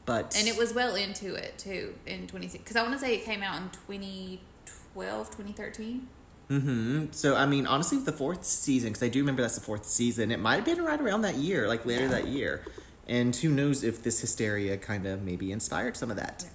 but 0.05 0.35
and 0.37 0.45
it 0.49 0.57
was 0.57 0.73
well 0.73 0.95
into 0.95 1.33
it 1.35 1.57
too 1.57 1.95
in 2.05 2.27
twenty 2.27 2.49
six. 2.49 2.61
Because 2.61 2.75
I 2.75 2.81
want 2.81 2.93
to 2.95 2.99
say 2.99 3.15
it 3.15 3.23
came 3.23 3.41
out 3.41 3.55
in 3.61 3.69
2012, 3.87 5.27
2013. 5.27 6.07
Hmm 6.49 7.05
So 7.11 7.35
I 7.35 7.45
mean, 7.45 7.65
honestly, 7.65 7.97
the 7.99 8.11
fourth 8.11 8.43
season, 8.45 8.89
because 8.89 9.03
I 9.03 9.09
do 9.09 9.19
remember 9.19 9.41
that's 9.41 9.55
the 9.55 9.61
fourth 9.61 9.85
season. 9.85 10.31
It 10.31 10.39
might 10.39 10.55
have 10.55 10.65
been 10.65 10.83
right 10.83 10.99
around 10.99 11.21
that 11.21 11.35
year, 11.35 11.67
like 11.67 11.85
later 11.85 12.03
Yeah. 12.03 12.09
that 12.09 12.27
year. 12.27 12.63
And 13.07 13.35
who 13.35 13.49
knows 13.49 13.83
if 13.83 14.03
this 14.03 14.21
hysteria 14.21 14.77
kind 14.77 15.05
of 15.05 15.23
maybe 15.23 15.51
inspired 15.51 15.97
some 15.97 16.09
of 16.09 16.17
that. 16.17 16.43
Yeah. 16.45 16.49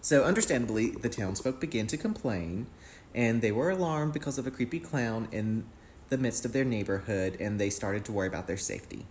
So 0.00 0.24
understandably, 0.24 0.90
the 0.90 1.08
townsfolk 1.08 1.60
began 1.60 1.86
to 1.88 1.96
complain, 1.96 2.66
and 3.14 3.42
they 3.42 3.52
were 3.52 3.70
alarmed 3.70 4.12
because 4.12 4.38
of 4.38 4.46
a 4.46 4.50
creepy 4.50 4.78
clown 4.80 5.28
in 5.32 5.64
the 6.08 6.18
midst 6.18 6.44
of 6.44 6.52
their 6.52 6.64
neighborhood, 6.64 7.36
and 7.40 7.58
they 7.60 7.70
started 7.70 8.04
to 8.04 8.12
worry 8.12 8.28
about 8.28 8.46
their 8.46 8.56
safety. 8.56 9.06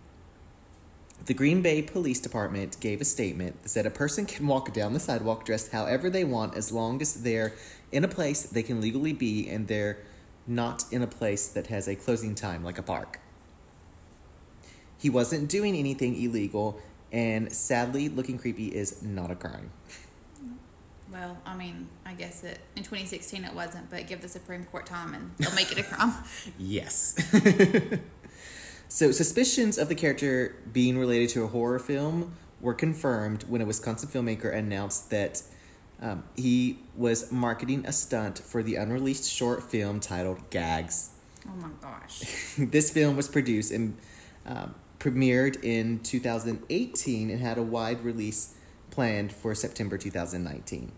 The 1.26 1.34
Green 1.34 1.60
Bay 1.60 1.82
Police 1.82 2.20
Department 2.20 2.78
gave 2.80 3.00
a 3.00 3.04
statement 3.04 3.62
that 3.62 3.68
said 3.68 3.84
a 3.84 3.90
person 3.90 4.26
can 4.26 4.46
walk 4.46 4.72
down 4.72 4.92
the 4.94 5.00
sidewalk 5.00 5.44
dressed 5.44 5.72
however 5.72 6.08
they 6.08 6.24
want 6.24 6.54
as 6.56 6.72
long 6.72 7.02
as 7.02 7.22
they're 7.22 7.52
in 7.92 8.04
a 8.04 8.08
place 8.08 8.42
they 8.42 8.62
can 8.62 8.80
legally 8.80 9.12
be 9.12 9.48
and 9.48 9.68
they're 9.68 9.98
not 10.46 10.84
in 10.90 11.02
a 11.02 11.06
place 11.06 11.48
that 11.48 11.68
has 11.68 11.88
a 11.88 11.96
closing 11.96 12.34
time 12.34 12.64
like 12.64 12.78
a 12.78 12.82
park. 12.82 13.20
He 14.98 15.10
wasn't 15.10 15.48
doing 15.48 15.76
anything 15.76 16.20
illegal, 16.20 16.80
and 17.12 17.52
sadly, 17.52 18.08
looking 18.08 18.38
creepy 18.38 18.68
is 18.68 19.02
not 19.02 19.30
a 19.30 19.34
crime. 19.34 19.70
Well, 21.12 21.38
I 21.46 21.56
mean, 21.56 21.88
I 22.04 22.14
guess 22.14 22.44
it 22.44 22.58
in 22.74 22.82
2016 22.82 23.44
it 23.44 23.54
wasn't, 23.54 23.90
but 23.90 24.06
give 24.06 24.22
the 24.22 24.28
Supreme 24.28 24.64
Court 24.64 24.86
time 24.86 25.14
and 25.14 25.30
they'll 25.38 25.54
make 25.54 25.70
it 25.70 25.78
a 25.78 25.82
crime. 25.82 26.12
Yes. 26.58 27.14
so, 28.88 29.12
suspicions 29.12 29.78
of 29.78 29.88
the 29.88 29.94
character 29.94 30.56
being 30.72 30.98
related 30.98 31.28
to 31.30 31.44
a 31.44 31.46
horror 31.46 31.78
film 31.78 32.32
were 32.60 32.74
confirmed 32.74 33.44
when 33.44 33.60
a 33.60 33.64
Wisconsin 33.64 34.08
filmmaker 34.08 34.52
announced 34.52 35.10
that 35.10 35.42
um, 36.00 36.24
he 36.36 36.78
was 36.94 37.32
marketing 37.32 37.84
a 37.86 37.92
stunt 37.92 38.38
for 38.38 38.62
the 38.62 38.76
unreleased 38.76 39.30
short 39.30 39.62
film 39.62 40.00
titled 40.00 40.50
Gags. 40.50 41.10
oh 41.48 41.56
my 41.56 41.68
gosh. 41.80 42.22
this 42.58 42.90
film 42.90 43.16
was 43.16 43.28
produced 43.28 43.72
and 43.72 43.96
um, 44.44 44.74
premiered 44.98 45.62
in 45.62 46.00
2018 46.00 47.30
and 47.30 47.40
had 47.40 47.58
a 47.58 47.62
wide 47.62 48.04
release 48.04 48.54
planned 48.90 49.32
for 49.32 49.54
September 49.54 49.98
2019. 49.98 50.92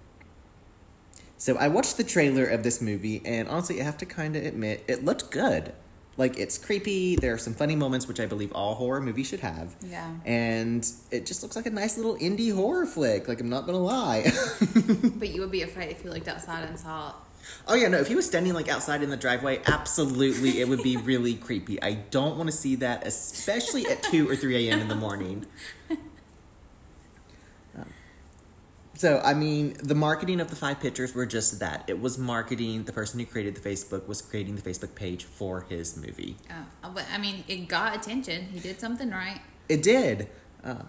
So 1.37 1.57
I 1.57 1.69
watched 1.69 1.97
the 1.97 2.05
trailer 2.05 2.45
of 2.45 2.64
this 2.64 2.81
movie, 2.81 3.23
and 3.25 3.49
honestly, 3.49 3.81
I 3.81 3.85
have 3.85 3.97
to 3.99 4.07
kind 4.07 4.35
of 4.35 4.45
admit, 4.45 4.85
it 4.88 5.05
looked 5.05 5.31
good. 5.31 5.73
Like, 6.18 6.38
it's 6.38 6.58
creepy. 6.58 7.16
There 7.16 7.32
are 7.32 7.38
some 7.38 7.54
funny 7.54 7.76
moments, 7.76 8.06
which 8.06 8.20
I 8.20 8.26
believe 8.26 8.52
all 8.52 8.75
horror 8.75 9.00
movies 9.00 9.28
should 9.28 9.40
have. 9.40 9.76
Yeah. 9.80 10.10
And 10.26 10.87
it 11.10 11.25
just 11.25 11.42
looks 11.42 11.56
like 11.56 11.66
a 11.66 11.70
nice 11.70 11.96
little 11.96 12.16
indie 12.16 12.54
horror 12.54 12.84
flick. 12.84 13.28
Like, 13.28 13.40
I'm 13.40 13.48
not 13.48 13.64
gonna 13.64 13.78
lie. 13.78 14.30
But 15.18 15.30
you 15.30 15.40
would 15.40 15.50
be 15.50 15.62
afraid 15.62 15.90
if 15.90 16.04
you 16.04 16.10
looked 16.10 16.28
outside 16.28 16.64
and 16.64 16.78
saw 16.78 17.14
Oh 17.66 17.75
yeah, 17.75 17.88
no. 17.88 17.98
If 17.98 18.08
he 18.08 18.14
was 18.14 18.26
standing 18.26 18.52
like 18.52 18.68
outside 18.68 19.02
in 19.02 19.10
the 19.10 19.16
driveway, 19.16 19.60
absolutely, 19.66 20.60
it 20.60 20.68
would 20.68 20.82
be 20.82 20.96
really 20.96 21.34
creepy. 21.34 21.80
I 21.82 21.94
don't 21.94 22.37
want 22.37 22.50
to 22.50 22.56
see 22.56 22.76
that, 22.76 23.06
especially 23.06 23.87
at 23.87 24.02
two 24.02 24.28
or 24.28 24.37
three 24.37 24.68
a.m. 24.68 24.80
in 24.80 24.88
the 24.88 24.94
morning. 24.94 25.46
So 28.99 29.21
I 29.25 29.33
mean, 29.33 29.76
the 29.81 29.95
marketing 29.95 30.40
of 30.40 30.50
the 30.50 30.57
five 30.57 30.81
pictures 30.81 31.14
were 31.14 31.25
just 31.25 31.61
that. 31.61 31.85
It 31.87 32.00
was 32.00 32.19
marketing. 32.19 32.83
The 32.83 32.93
person 32.93 33.21
who 33.21 33.26
created 33.26 33.55
the 33.55 33.61
Facebook 33.61 34.09
was 34.09 34.21
creating 34.21 34.57
the 34.57 34.62
Facebook 34.62 34.97
page 34.97 35.23
for 35.23 35.61
his 35.69 35.97
movie. 35.97 36.37
Oh, 36.83 36.90
but 36.93 37.05
I 37.14 37.17
mean, 37.19 37.45
it 37.47 37.69
got 37.69 37.95
attention. 37.95 38.47
He 38.47 38.59
did 38.59 38.81
something 38.81 39.11
right. 39.11 39.40
It 39.69 39.85
did. 39.85 40.28
Uh, 40.64 40.83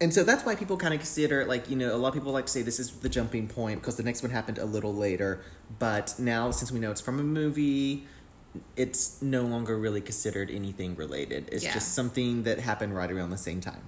and 0.00 0.14
so 0.14 0.22
that's 0.22 0.46
why 0.46 0.54
people 0.54 0.76
kind 0.76 0.94
of 0.94 1.00
consider, 1.00 1.44
like, 1.44 1.68
you 1.68 1.74
know, 1.74 1.92
a 1.92 1.98
lot 1.98 2.08
of 2.08 2.14
people 2.14 2.30
like 2.30 2.46
to 2.46 2.52
say 2.52 2.62
this 2.62 2.78
is 2.78 2.92
the 3.00 3.08
jumping 3.08 3.48
point 3.48 3.80
because 3.80 3.96
the 3.96 4.04
next 4.04 4.22
one 4.22 4.30
happened 4.30 4.58
a 4.58 4.64
little 4.64 4.94
later. 4.94 5.42
But 5.80 6.14
now, 6.16 6.52
since 6.52 6.70
we 6.70 6.78
know 6.78 6.92
it's 6.92 7.00
from 7.00 7.18
a 7.18 7.24
movie, 7.24 8.06
it's 8.76 9.20
no 9.20 9.42
longer 9.42 9.76
really 9.76 10.00
considered 10.00 10.48
anything 10.48 10.94
related. 10.94 11.48
It's 11.50 11.64
Yeah. 11.64 11.74
just 11.74 11.92
something 11.92 12.44
that 12.44 12.60
happened 12.60 12.94
right 12.94 13.10
around 13.10 13.30
the 13.30 13.36
same 13.36 13.60
time. 13.60 13.82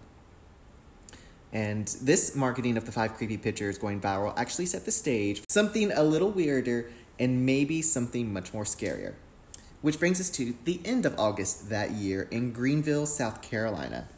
And 1.53 1.87
this 2.01 2.35
marketing 2.35 2.77
of 2.77 2.87
the 2.87 2.93
five 2.93 3.15
creepy 3.15 3.37
pictures 3.37 3.77
going 3.77 4.01
viral 4.01 4.33
actually 4.37 4.67
set 4.67 4.85
the 4.85 4.91
stage 4.91 5.41
for 5.41 5.47
something 5.51 5.93
a 5.93 6.03
little 6.03 6.31
weirder 6.31 6.91
and 7.19 7.45
maybe 7.45 7.83
something 7.83 8.33
much 8.33 8.55
more 8.55 8.65
scarier. 8.65 9.15
Which 9.83 9.99
brings 9.99 10.21
us 10.21 10.31
to 10.31 10.55
the 10.65 10.81
end 10.85 11.05
of 11.05 11.19
August 11.19 11.69
that 11.69 11.91
year 11.91 12.29
in 12.31 12.53
Greenville, 12.53 13.05
South 13.05 13.43
Carolina. 13.43 14.09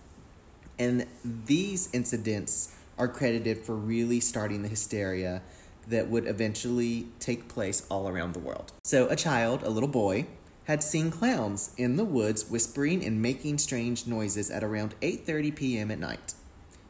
And 0.79 1.07
these 1.25 1.89
incidents 1.93 2.75
are 2.99 3.09
credited 3.09 3.65
for 3.65 3.75
really 3.75 4.21
starting 4.21 4.63
the 4.63 4.69
hysteria 4.69 5.43
that 5.89 6.09
would 6.09 6.27
eventually 6.27 7.09
take 7.19 7.49
place 7.49 7.87
all 7.91 8.09
around 8.09 8.33
the 8.35 8.39
world. 8.39 8.73
So, 8.85 9.09
a 9.09 9.17
child, 9.17 9.63
a 9.63 9.71
little 9.71 9.89
boy, 9.89 10.27
had 10.65 10.83
seen 10.83 11.11
clowns 11.11 11.73
in 11.77 11.97
the 11.97 12.05
woods 12.05 12.49
whispering 12.49 13.05
and 13.05 13.21
making 13.21 13.59
strange 13.59 14.07
noises 14.07 14.51
at 14.51 14.65
around 14.65 14.95
8:30 15.03 15.55
p.m. 15.55 15.91
at 15.91 15.99
night. 15.99 16.35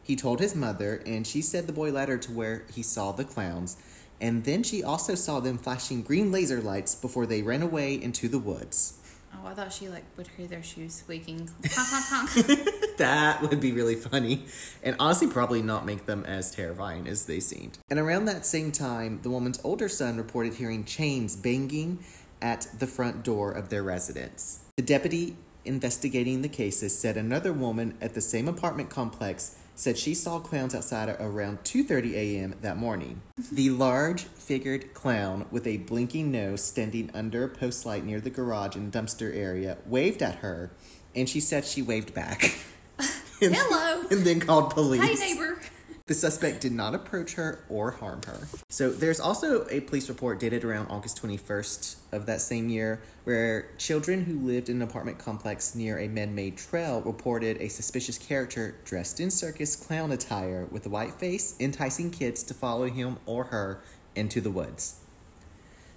He 0.04 0.16
told 0.16 0.38
his 0.38 0.54
mother, 0.54 1.02
and 1.06 1.26
she 1.26 1.42
said 1.42 1.66
the 1.66 1.72
boy 1.72 1.90
led 1.90 2.08
her 2.08 2.18
to 2.18 2.32
where 2.32 2.64
he 2.72 2.82
saw 2.82 3.10
the 3.10 3.24
clowns, 3.24 3.76
and 4.20 4.44
then 4.44 4.62
she 4.62 4.84
also 4.84 5.14
saw 5.14 5.40
them 5.40 5.58
flashing 5.58 6.02
green 6.02 6.30
laser 6.30 6.60
lights 6.60 6.94
before 6.94 7.26
they 7.26 7.42
ran 7.42 7.62
away 7.62 7.94
into 7.94 8.28
the 8.28 8.38
woods. 8.38 8.98
Oh, 9.34 9.48
I 9.48 9.54
thought 9.54 9.72
she 9.72 9.88
like 9.88 10.04
would 10.16 10.28
hear 10.36 10.46
their 10.46 10.62
shoes 10.62 10.94
squeaking. 10.94 11.50
That 12.96 13.42
would 13.42 13.60
be 13.60 13.72
really 13.72 13.96
funny. 13.96 14.44
And 14.82 14.94
honestly, 15.00 15.26
probably 15.26 15.62
not 15.62 15.84
make 15.84 16.06
them 16.06 16.24
as 16.24 16.52
terrifying 16.52 17.08
as 17.08 17.26
they 17.26 17.40
seemed. 17.40 17.78
And 17.90 17.98
around 17.98 18.26
that 18.26 18.46
same 18.46 18.70
time, 18.70 19.18
the 19.22 19.30
woman's 19.30 19.60
older 19.64 19.88
son 19.88 20.16
reported 20.16 20.54
hearing 20.54 20.84
chains 20.84 21.34
banging 21.34 21.98
at 22.40 22.68
the 22.78 22.86
front 22.86 23.24
door 23.24 23.50
of 23.50 23.68
their 23.68 23.82
residence. 23.82 24.60
The 24.76 24.82
deputy 24.82 25.36
investigating 25.64 26.42
the 26.42 26.48
cases 26.48 26.96
said 26.96 27.16
another 27.16 27.52
woman 27.52 27.96
at 28.00 28.14
the 28.14 28.20
same 28.20 28.46
apartment 28.46 28.90
complex 28.90 29.56
said 29.74 29.98
she 29.98 30.14
saw 30.14 30.38
clowns 30.38 30.74
outside 30.74 31.08
around 31.20 31.58
2:30 31.64 32.14
a.m. 32.14 32.54
that 32.62 32.76
morning. 32.76 33.22
The 33.52 33.70
large 33.70 34.24
figured 34.24 34.94
clown 34.94 35.46
with 35.50 35.66
a 35.66 35.78
blinking 35.78 36.30
nose 36.30 36.62
standing 36.62 37.10
under 37.14 37.44
a 37.44 37.48
post 37.48 37.84
light 37.84 38.04
near 38.04 38.20
the 38.20 38.30
garage 38.30 38.76
and 38.76 38.92
dumpster 38.92 39.34
area 39.34 39.78
waved 39.86 40.22
at 40.22 40.36
her, 40.36 40.70
and 41.14 41.28
she 41.28 41.40
said 41.40 41.64
she 41.64 41.82
waved 41.82 42.14
back. 42.14 42.54
And- 43.42 43.52
Hello. 43.54 44.04
And 44.12 44.24
then 44.24 44.38
called 44.38 44.70
police. 44.70 45.02
hey, 45.20 45.34
neighbor. 45.34 45.58
The 46.06 46.12
suspect 46.12 46.60
did 46.60 46.72
not 46.72 46.94
approach 46.94 47.32
her 47.36 47.64
or 47.70 47.92
harm 47.92 48.20
her. 48.26 48.46
So 48.68 48.90
there's 48.90 49.20
also 49.20 49.66
a 49.70 49.80
police 49.80 50.10
report 50.10 50.38
dated 50.38 50.62
around 50.62 50.88
August 50.88 51.22
21st 51.22 51.96
of 52.12 52.26
that 52.26 52.42
same 52.42 52.68
year 52.68 53.00
where 53.24 53.70
children 53.78 54.26
who 54.26 54.38
lived 54.38 54.68
in 54.68 54.76
an 54.76 54.82
apartment 54.82 55.18
complex 55.18 55.74
near 55.74 55.98
a 55.98 56.08
man-made 56.08 56.58
trail 56.58 57.00
reported 57.00 57.56
a 57.58 57.68
suspicious 57.68 58.18
character 58.18 58.74
dressed 58.84 59.18
in 59.18 59.30
circus 59.30 59.76
clown 59.76 60.12
attire 60.12 60.68
with 60.70 60.84
a 60.84 60.90
white 60.90 61.14
face 61.14 61.56
enticing 61.58 62.10
kids 62.10 62.42
to 62.42 62.52
follow 62.52 62.84
him 62.84 63.16
or 63.24 63.44
her 63.44 63.80
into 64.14 64.42
the 64.42 64.50
woods. 64.50 65.00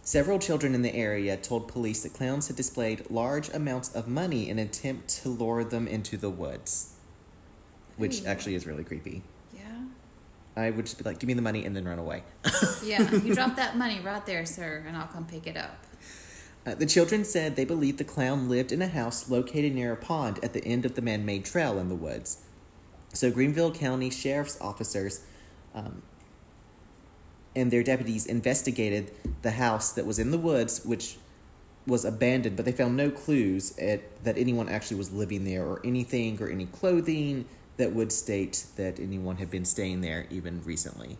Several 0.03 0.39
children 0.39 0.73
in 0.73 0.83
the 0.83 0.95
area 0.95 1.35
told 1.35 1.67
police 1.67 2.03
that 2.03 2.13
clowns 2.13 2.47
had 2.47 2.55
displayed 2.55 3.11
large 3.11 3.49
amounts 3.49 3.93
of 3.93 4.07
money 4.07 4.49
in 4.49 4.57
an 4.57 4.67
attempt 4.67 5.09
to 5.21 5.27
lure 5.27 5.65
them 5.65 5.85
into 5.85 6.15
the 6.15 6.29
woods, 6.29 6.93
which 7.97 8.21
hmm. 8.21 8.27
actually 8.27 8.55
is 8.55 8.65
really 8.65 8.85
creepy. 8.85 9.21
I 10.57 10.71
would 10.71 10.85
just 10.85 10.97
be 10.97 11.03
like, 11.03 11.19
give 11.19 11.27
me 11.27 11.35
the 11.35 11.41
money 11.41 11.65
and 11.65 11.75
then 11.75 11.85
run 11.85 11.99
away. 11.99 12.23
Yeah. 12.83 13.09
You 13.11 13.35
drop 13.35 13.55
that 13.57 13.77
money 13.77 13.99
right 13.99 14.25
there, 14.25 14.45
sir, 14.45 14.83
and 14.87 14.97
I'll 14.97 15.07
come 15.07 15.25
pick 15.25 15.45
it 15.45 15.55
up. 15.55 15.85
Uh, 16.65 16.73
the 16.73 16.85
children 16.85 17.23
said 17.23 17.55
they 17.55 17.63
believed 17.63 17.97
the 17.97 18.03
clown 18.03 18.49
lived 18.49 18.71
in 18.71 18.81
a 18.81 18.87
house 18.87 19.29
located 19.29 19.73
near 19.73 19.93
a 19.93 19.95
pond 19.95 20.39
at 20.43 20.53
the 20.53 20.65
end 20.65 20.85
of 20.85 20.95
the 20.95 21.01
man 21.01 21.25
made 21.25 21.45
trail 21.45 21.77
in 21.77 21.89
the 21.89 21.95
woods. 21.95 22.43
So, 23.13 23.31
Greenville 23.31 23.71
County 23.71 24.09
Sheriff's 24.09 24.59
officers 24.59 25.23
um, 25.73 26.01
and 27.55 27.71
their 27.71 27.83
deputies 27.83 28.25
investigated 28.25 29.11
the 29.43 29.51
house 29.51 29.93
that 29.93 30.05
was 30.05 30.19
in 30.19 30.31
the 30.31 30.37
woods, 30.37 30.83
which 30.83 31.17
was 31.85 32.03
abandoned, 32.03 32.57
but 32.57 32.65
they 32.65 32.71
found 32.73 32.97
no 32.97 33.09
clues 33.09 33.77
at, 33.77 34.23
that 34.23 34.37
anyone 34.37 34.67
actually 34.67 34.97
was 34.97 35.11
living 35.13 35.45
there 35.45 35.65
or 35.65 35.79
anything 35.85 36.41
or 36.41 36.49
any 36.49 36.65
clothing 36.65 37.45
that 37.77 37.93
would 37.93 38.11
state 38.11 38.65
that 38.75 38.99
anyone 38.99 39.37
had 39.37 39.49
been 39.49 39.65
staying 39.65 40.01
there 40.01 40.27
even 40.29 40.61
recently. 40.63 41.17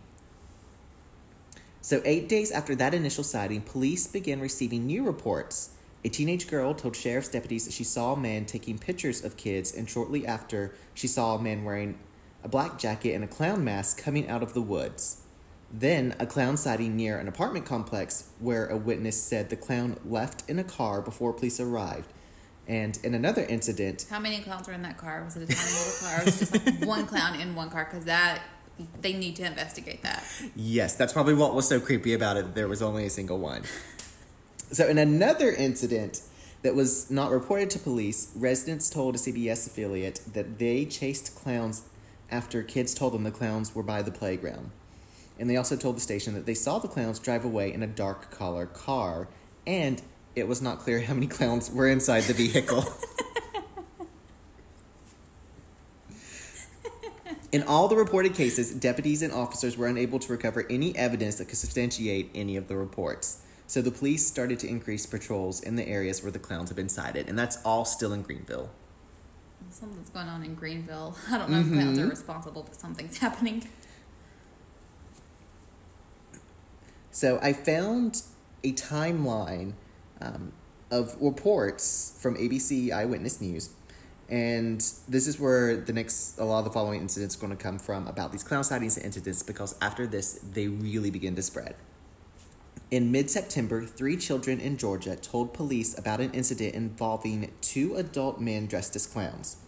So, 1.80 2.02
eight 2.04 2.28
days 2.28 2.50
after 2.50 2.74
that 2.74 2.92
initial 2.92 3.24
sighting, 3.24 3.62
police 3.62 4.06
began 4.06 4.40
receiving 4.40 4.86
new 4.86 5.04
reports. 5.04 5.70
A 6.04 6.08
teenage 6.08 6.48
girl 6.48 6.74
told 6.74 6.96
sheriff's 6.96 7.28
deputies 7.28 7.64
that 7.64 7.72
she 7.72 7.84
saw 7.84 8.12
a 8.12 8.16
man 8.16 8.44
taking 8.44 8.78
pictures 8.78 9.24
of 9.24 9.36
kids, 9.36 9.74
and 9.74 9.88
shortly 9.88 10.26
after, 10.26 10.74
she 10.94 11.06
saw 11.06 11.34
a 11.34 11.42
man 11.42 11.64
wearing 11.64 11.98
a 12.44 12.48
black 12.48 12.78
jacket 12.78 13.14
and 13.14 13.24
a 13.24 13.28
clown 13.28 13.64
mask 13.64 14.02
coming 14.02 14.28
out 14.28 14.42
of 14.42 14.54
the 14.54 14.62
woods. 14.62 15.22
Then, 15.72 16.14
a 16.18 16.26
clown 16.26 16.56
sighting 16.56 16.96
near 16.96 17.18
an 17.18 17.28
apartment 17.28 17.66
complex 17.66 18.30
where 18.38 18.66
a 18.66 18.76
witness 18.76 19.20
said 19.20 19.50
the 19.50 19.56
clown 19.56 19.98
left 20.04 20.48
in 20.48 20.58
a 20.58 20.64
car 20.64 21.02
before 21.02 21.32
police 21.32 21.60
arrived. 21.60 22.12
And 22.68 22.98
in 23.02 23.14
another 23.14 23.42
incident, 23.44 24.06
How 24.10 24.20
many 24.20 24.40
clowns 24.40 24.66
were 24.66 24.74
in 24.74 24.82
that 24.82 24.98
car? 24.98 25.24
Was 25.24 25.36
it 25.36 25.42
a 25.42 25.46
tiny 25.46 25.72
little 25.72 25.92
car? 26.00 26.20
Or 26.20 26.24
was 26.26 26.36
it 26.36 26.50
just 26.50 26.66
like 26.66 26.84
one 26.86 27.06
clown 27.06 27.40
in 27.40 27.54
one 27.54 27.70
car? 27.70 27.88
Because 27.90 28.04
that 28.04 28.42
they 29.00 29.12
need 29.12 29.36
to 29.36 29.44
investigate 29.44 30.02
that. 30.02 30.24
Yes, 30.54 30.94
that's 30.94 31.12
probably 31.12 31.34
what 31.34 31.54
was 31.54 31.66
so 31.68 31.80
creepy 31.80 32.12
about 32.12 32.36
it. 32.36 32.54
There 32.54 32.68
was 32.68 32.82
only 32.82 33.06
a 33.06 33.10
single 33.10 33.38
one. 33.38 33.62
So, 34.70 34.86
in 34.86 34.98
another 34.98 35.50
incident 35.50 36.22
that 36.62 36.74
was 36.74 37.10
not 37.10 37.30
reported 37.30 37.70
to 37.70 37.78
police, 37.78 38.32
residents 38.36 38.90
told 38.90 39.14
a 39.14 39.18
CBS 39.18 39.66
affiliate 39.66 40.20
that 40.34 40.58
they 40.58 40.84
chased 40.84 41.34
clowns 41.34 41.84
after 42.30 42.62
kids 42.62 42.94
told 42.94 43.14
them 43.14 43.24
the 43.24 43.30
clowns 43.30 43.74
were 43.74 43.82
by 43.82 44.02
the 44.02 44.10
playground. 44.10 44.70
And 45.38 45.48
they 45.48 45.56
also 45.56 45.76
told 45.76 45.96
the 45.96 46.00
station 46.00 46.34
that 46.34 46.46
they 46.46 46.54
saw 46.54 46.78
the 46.78 46.88
clowns 46.88 47.18
drive 47.18 47.44
away 47.44 47.72
in 47.72 47.82
a 47.82 47.86
dark 47.86 48.30
color 48.30 48.66
car, 48.66 49.28
and 49.66 50.02
it 50.38 50.48
was 50.48 50.62
not 50.62 50.78
clear 50.78 51.00
how 51.00 51.14
many 51.14 51.26
clowns 51.26 51.70
were 51.70 51.88
inside 51.88 52.22
the 52.24 52.34
vehicle. 52.34 52.84
In 57.50 57.62
all 57.62 57.88
the 57.88 57.96
reported 57.96 58.34
cases, 58.34 58.70
deputies 58.72 59.22
and 59.22 59.32
officers 59.32 59.78
were 59.78 59.86
unable 59.86 60.18
to 60.18 60.30
recover 60.30 60.66
any 60.68 60.94
evidence 60.96 61.36
that 61.36 61.46
could 61.48 61.56
substantiate 61.56 62.30
any 62.34 62.56
of 62.56 62.68
the 62.68 62.76
reports. 62.76 63.40
So 63.66 63.80
the 63.80 63.90
police 63.90 64.26
started 64.26 64.58
to 64.60 64.68
increase 64.68 65.06
patrols 65.06 65.62
in 65.62 65.76
the 65.76 65.88
areas 65.88 66.22
where 66.22 66.30
the 66.30 66.38
clowns 66.38 66.68
had 66.68 66.76
been 66.76 66.90
sighted, 66.90 67.28
and 67.28 67.38
that's 67.38 67.56
all 67.64 67.86
still 67.86 68.12
in 68.12 68.20
Greenville. 68.20 68.70
Something's 69.70 70.10
going 70.10 70.28
on 70.28 70.44
in 70.44 70.54
Greenville. 70.54 71.16
I 71.30 71.38
don't 71.38 71.50
know 71.50 71.60
if 71.60 71.68
clowns 71.68 71.98
are 71.98 72.02
mm-hmm. 72.02 72.10
responsible, 72.10 72.62
but 72.64 72.74
something's 72.78 73.18
happening. 73.26 73.66
So 77.10 77.38
I 77.42 77.52
found 77.54 78.22
a 78.62 78.72
timeline 78.72 79.72
um, 80.20 80.52
of 80.90 81.16
reports 81.20 82.18
from 82.20 82.36
ABC 82.36 82.92
Eyewitness 82.92 83.40
News, 83.40 83.70
and 84.28 84.80
this 85.08 85.26
is 85.26 85.40
where 85.40 85.76
the 85.76 85.92
next 85.92 86.38
a 86.38 86.44
lot 86.44 86.58
of 86.58 86.64
the 86.64 86.70
following 86.70 87.00
incidents 87.00 87.36
are 87.36 87.40
going 87.40 87.56
to 87.56 87.62
come 87.62 87.78
from 87.78 88.06
about 88.06 88.32
these 88.32 88.42
clown 88.42 88.64
sightings 88.64 88.96
and 88.96 89.06
incidents 89.06 89.42
because 89.42 89.74
after 89.80 90.06
this 90.06 90.40
they 90.52 90.68
really 90.68 91.10
begin 91.10 91.34
to 91.36 91.42
spread. 91.42 91.76
In 92.90 93.12
mid 93.12 93.30
September, 93.30 93.84
three 93.84 94.16
children 94.16 94.60
in 94.60 94.78
Georgia 94.78 95.16
told 95.16 95.52
police 95.52 95.98
about 95.98 96.20
an 96.20 96.30
incident 96.32 96.74
involving 96.74 97.52
two 97.60 97.96
adult 97.96 98.40
men 98.40 98.66
dressed 98.66 98.96
as 98.96 99.06
clowns. 99.06 99.58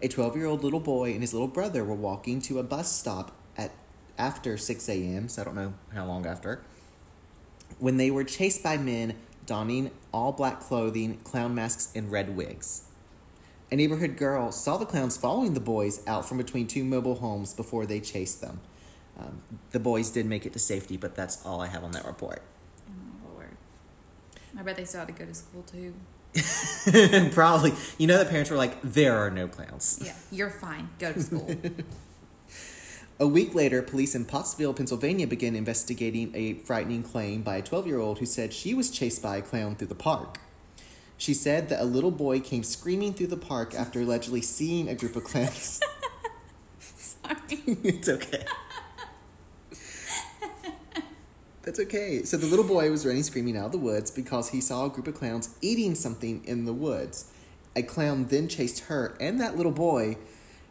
A 0.00 0.06
12 0.06 0.36
year 0.36 0.46
old 0.46 0.62
little 0.62 0.80
boy 0.80 1.10
and 1.10 1.20
his 1.20 1.32
little 1.32 1.48
brother 1.48 1.84
were 1.84 1.94
walking 1.94 2.40
to 2.42 2.60
a 2.60 2.62
bus 2.62 2.92
stop 2.92 3.36
at 3.56 3.72
after 4.16 4.56
6 4.56 4.88
a.m., 4.88 5.28
so 5.28 5.42
I 5.42 5.44
don't 5.44 5.56
know 5.56 5.74
how 5.92 6.04
long 6.06 6.24
after, 6.26 6.62
when 7.78 7.96
they 7.96 8.10
were 8.10 8.24
chased 8.24 8.62
by 8.62 8.76
men 8.76 9.14
donning 9.48 9.90
all 10.12 10.30
black 10.30 10.60
clothing, 10.60 11.16
clown 11.24 11.54
masks, 11.56 11.90
and 11.96 12.12
red 12.12 12.36
wigs. 12.36 12.82
A 13.72 13.76
neighborhood 13.76 14.16
girl 14.16 14.52
saw 14.52 14.76
the 14.76 14.86
clowns 14.86 15.16
following 15.16 15.54
the 15.54 15.60
boys 15.60 16.06
out 16.06 16.28
from 16.28 16.38
between 16.38 16.66
two 16.68 16.84
mobile 16.84 17.16
homes 17.16 17.52
before 17.54 17.86
they 17.86 17.98
chased 17.98 18.40
them. 18.40 18.60
Um, 19.18 19.42
the 19.72 19.80
boys 19.80 20.10
did 20.10 20.26
make 20.26 20.46
it 20.46 20.52
to 20.52 20.58
safety, 20.58 20.96
but 20.96 21.16
that's 21.16 21.44
all 21.44 21.60
I 21.60 21.66
have 21.66 21.82
on 21.82 21.90
that 21.92 22.04
report. 22.04 22.42
Oh, 22.88 23.32
Lord. 23.34 23.56
I 24.56 24.62
bet 24.62 24.76
they 24.76 24.84
still 24.84 25.00
had 25.00 25.08
to 25.08 25.14
go 25.14 25.24
to 25.24 25.34
school 25.34 25.64
too. 25.64 25.94
Probably. 27.32 27.72
You 27.96 28.06
know, 28.06 28.18
the 28.18 28.26
parents 28.26 28.50
were 28.50 28.56
like, 28.56 28.80
there 28.82 29.16
are 29.18 29.30
no 29.30 29.48
clowns. 29.48 30.00
Yeah, 30.04 30.14
you're 30.30 30.50
fine. 30.50 30.90
Go 30.98 31.12
to 31.12 31.20
school. 31.20 31.50
A 33.20 33.26
week 33.26 33.52
later, 33.52 33.82
police 33.82 34.14
in 34.14 34.24
Pottsville, 34.24 34.74
Pennsylvania 34.74 35.26
began 35.26 35.56
investigating 35.56 36.30
a 36.36 36.54
frightening 36.54 37.02
claim 37.02 37.42
by 37.42 37.56
a 37.56 37.62
12 37.62 37.88
year 37.88 37.98
old 37.98 38.20
who 38.20 38.26
said 38.26 38.52
she 38.52 38.74
was 38.74 38.90
chased 38.90 39.20
by 39.20 39.38
a 39.38 39.42
clown 39.42 39.74
through 39.74 39.88
the 39.88 39.96
park. 39.96 40.38
She 41.16 41.34
said 41.34 41.68
that 41.68 41.82
a 41.82 41.84
little 41.84 42.12
boy 42.12 42.38
came 42.38 42.62
screaming 42.62 43.12
through 43.12 43.26
the 43.26 43.36
park 43.36 43.74
after 43.74 44.00
allegedly 44.00 44.40
seeing 44.40 44.88
a 44.88 44.94
group 44.94 45.16
of 45.16 45.24
clowns. 45.24 45.80
Sorry. 46.78 47.36
it's 47.50 48.08
okay. 48.08 48.44
That's 51.62 51.80
okay. 51.80 52.22
So 52.22 52.36
the 52.36 52.46
little 52.46 52.64
boy 52.64 52.88
was 52.88 53.04
running 53.04 53.24
screaming 53.24 53.56
out 53.56 53.66
of 53.66 53.72
the 53.72 53.78
woods 53.78 54.12
because 54.12 54.50
he 54.50 54.60
saw 54.60 54.86
a 54.86 54.90
group 54.90 55.08
of 55.08 55.14
clowns 55.14 55.56
eating 55.60 55.96
something 55.96 56.44
in 56.44 56.66
the 56.66 56.72
woods. 56.72 57.32
A 57.74 57.82
clown 57.82 58.26
then 58.26 58.46
chased 58.46 58.84
her 58.84 59.16
and 59.18 59.40
that 59.40 59.56
little 59.56 59.72
boy 59.72 60.18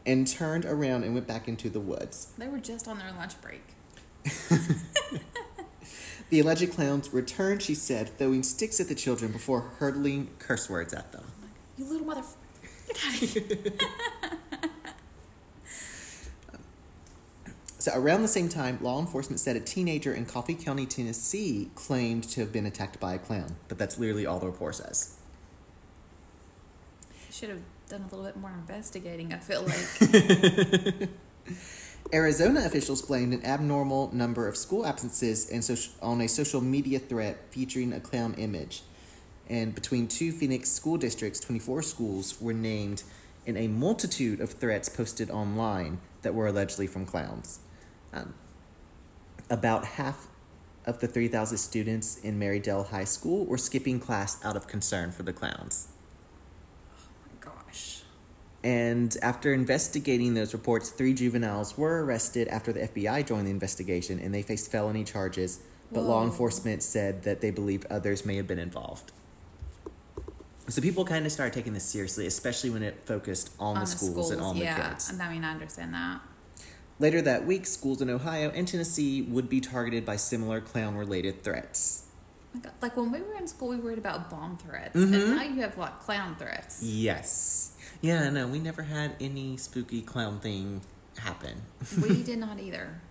and 0.08 0.28
turned 0.28 0.66
around 0.66 1.04
and 1.04 1.14
went 1.14 1.28
back 1.28 1.48
into 1.48 1.70
the 1.70 1.80
woods. 1.80 2.34
They 2.38 2.48
were 2.48 2.58
just 2.58 2.88
on 2.88 2.98
their 2.98 3.12
lunch 3.12 3.34
break. 3.42 3.62
The 6.30 6.42
alleged 6.42 6.74
clowns 6.74 7.14
returned, 7.14 7.62
she 7.62 7.74
said, 7.74 8.18
throwing 8.18 8.44
sticks 8.44 8.80
at 8.82 8.90
the 8.90 8.96
children 8.96 9.32
before 9.32 9.62
hurling 9.80 10.30
curse 10.40 10.70
words 10.70 10.94
at 10.94 11.14
them. 11.14 11.24
Oh 11.42 11.48
you 11.78 11.86
little 11.86 12.06
mother. 12.06 12.24
Get 12.88 12.98
out 13.06 13.14
of 13.14 13.20
here. 13.20 13.44
So 17.80 17.94
around 17.96 18.22
the 18.22 18.28
same 18.28 18.50
time, 18.50 18.80
law 18.82 19.00
enforcement 19.00 19.40
said 19.40 19.56
a 19.56 19.62
teenager 19.62 20.14
in 20.14 20.26
Coffee 20.26 20.56
County, 20.56 20.86
Tennessee, 20.86 21.70
claimed 21.74 22.26
to 22.26 22.42
have 22.42 22.52
been 22.52 22.66
attacked 22.66 23.00
by 23.00 23.14
a 23.14 23.18
clown, 23.18 23.56
but 23.70 23.78
that's 23.78 23.98
literally 23.98 24.26
all 24.26 24.40
the 24.40 24.48
report 24.48 24.76
says. 24.76 25.16
Should 27.32 27.50
have 27.50 27.62
done 27.90 28.02
a 28.02 28.16
little 28.16 28.26
bit 28.26 28.38
more 28.38 28.52
investigating, 28.52 29.34
I 29.34 29.38
feel 29.38 29.64
like. 29.64 31.10
Arizona 32.14 32.66
officials 32.66 33.02
blamed 33.02 33.34
an 33.34 33.46
abnormal 33.46 34.14
number 34.14 34.48
of 34.48 34.56
school 34.56 34.86
absences 34.86 35.50
and 35.50 35.62
soci- 35.62 35.92
on 36.02 36.22
a 36.22 36.28
social 36.28 36.62
media 36.62 37.00
threat 37.00 37.38
featuring 37.50 37.94
a 37.94 38.00
clown 38.00 38.34
image. 38.36 38.84
And 39.50 39.74
between 39.74 40.08
two 40.08 40.32
Phoenix 40.32 40.70
school 40.70 40.98
districts, 40.98 41.40
24 41.40 41.82
schools 41.82 42.40
were 42.42 42.54
named 42.54 43.04
in 43.46 43.56
a 43.58 43.68
multitude 43.68 44.42
of 44.42 44.52
threats 44.52 44.90
posted 44.90 45.30
online 45.30 46.00
that 46.22 46.34
were 46.34 46.48
allegedly 46.48 46.88
from 46.88 47.06
clowns. 47.06 47.60
Um, 48.14 48.34
about 49.50 49.86
half 49.86 50.28
of 50.86 51.00
the 51.00 51.08
3,000 51.08 51.58
students 51.58 52.18
in 52.20 52.40
Maryvale 52.40 52.84
High 52.84 53.06
School 53.06 53.46
were 53.46 53.58
skipping 53.58 54.00
class 54.00 54.44
out 54.44 54.56
of 54.56 54.68
concern 54.68 55.12
for 55.12 55.24
the 55.24 55.34
clowns. 55.34 55.90
And 58.68 59.16
after 59.22 59.54
investigating 59.54 60.34
those 60.34 60.52
reports, 60.52 60.90
three 60.90 61.14
juveniles 61.14 61.78
were 61.78 62.04
arrested 62.04 62.50
after 62.50 62.74
the 62.74 62.82
FBI 62.82 63.26
joined 63.26 63.48
the 63.48 63.52
investigation 63.52 64.20
and 64.20 64.36
they 64.36 64.42
faced 64.42 64.70
felony 64.70 65.06
charges. 65.06 65.62
But 65.90 66.02
law 66.02 66.26
enforcement 66.26 66.84
said 66.84 67.24
that 67.24 67.40
they 67.40 67.50
believe 67.50 67.86
others 67.90 68.26
may 68.26 68.36
have 68.36 68.46
been 68.46 68.60
involved. 68.60 69.14
So 70.68 70.82
people 70.82 71.06
kind 71.06 71.26
of 71.26 71.32
started 71.32 71.54
taking 71.54 71.72
this 71.72 71.86
seriously, 71.86 72.28
especially 72.28 72.70
when 72.70 72.84
it 72.84 73.00
focused 73.06 73.52
on, 73.58 73.80
the, 73.80 73.86
schools 73.86 74.32
and 74.32 74.42
on 74.42 74.58
yeah. 74.58 74.76
the 74.76 74.90
kids. 74.90 75.18
I 75.18 75.32
mean, 75.32 75.46
I 75.46 75.52
understand 75.54 75.94
that. 75.94 76.20
Later 77.00 77.22
that 77.22 77.46
week, 77.46 77.66
schools 77.66 78.02
in 78.02 78.10
Ohio 78.10 78.52
and 78.54 78.68
Tennessee 78.68 79.22
would 79.22 79.48
be 79.48 79.62
targeted 79.62 80.06
by 80.06 80.18
similar 80.18 80.60
clown 80.60 80.98
related 80.98 81.42
threats. 81.42 82.08
My 82.54 82.70
Like 82.82 82.98
when 82.98 83.14
we 83.14 83.22
were 83.22 83.36
in 83.36 83.48
school, 83.48 83.70
we 83.70 83.78
worried 83.78 83.98
about 83.98 84.30
bomb 84.30 84.58
threats, 84.58 84.94
Mhm. 84.94 85.14
and 85.14 85.36
now 85.38 85.44
you 85.44 85.62
have 85.62 85.78
like 85.78 86.02
clown 86.02 86.36
threats. 86.38 86.84
Yes. 86.84 87.72
Yeah, 88.02 88.30
no, 88.30 88.48
we 88.48 88.60
never 88.60 88.84
had 88.84 89.16
any 89.20 89.58
spooky 89.58 90.02
clown 90.02 90.40
thing 90.40 90.82
happen. 91.18 91.62
we 92.02 92.24
did 92.24 92.40
not 92.40 92.60
either. 92.60 93.02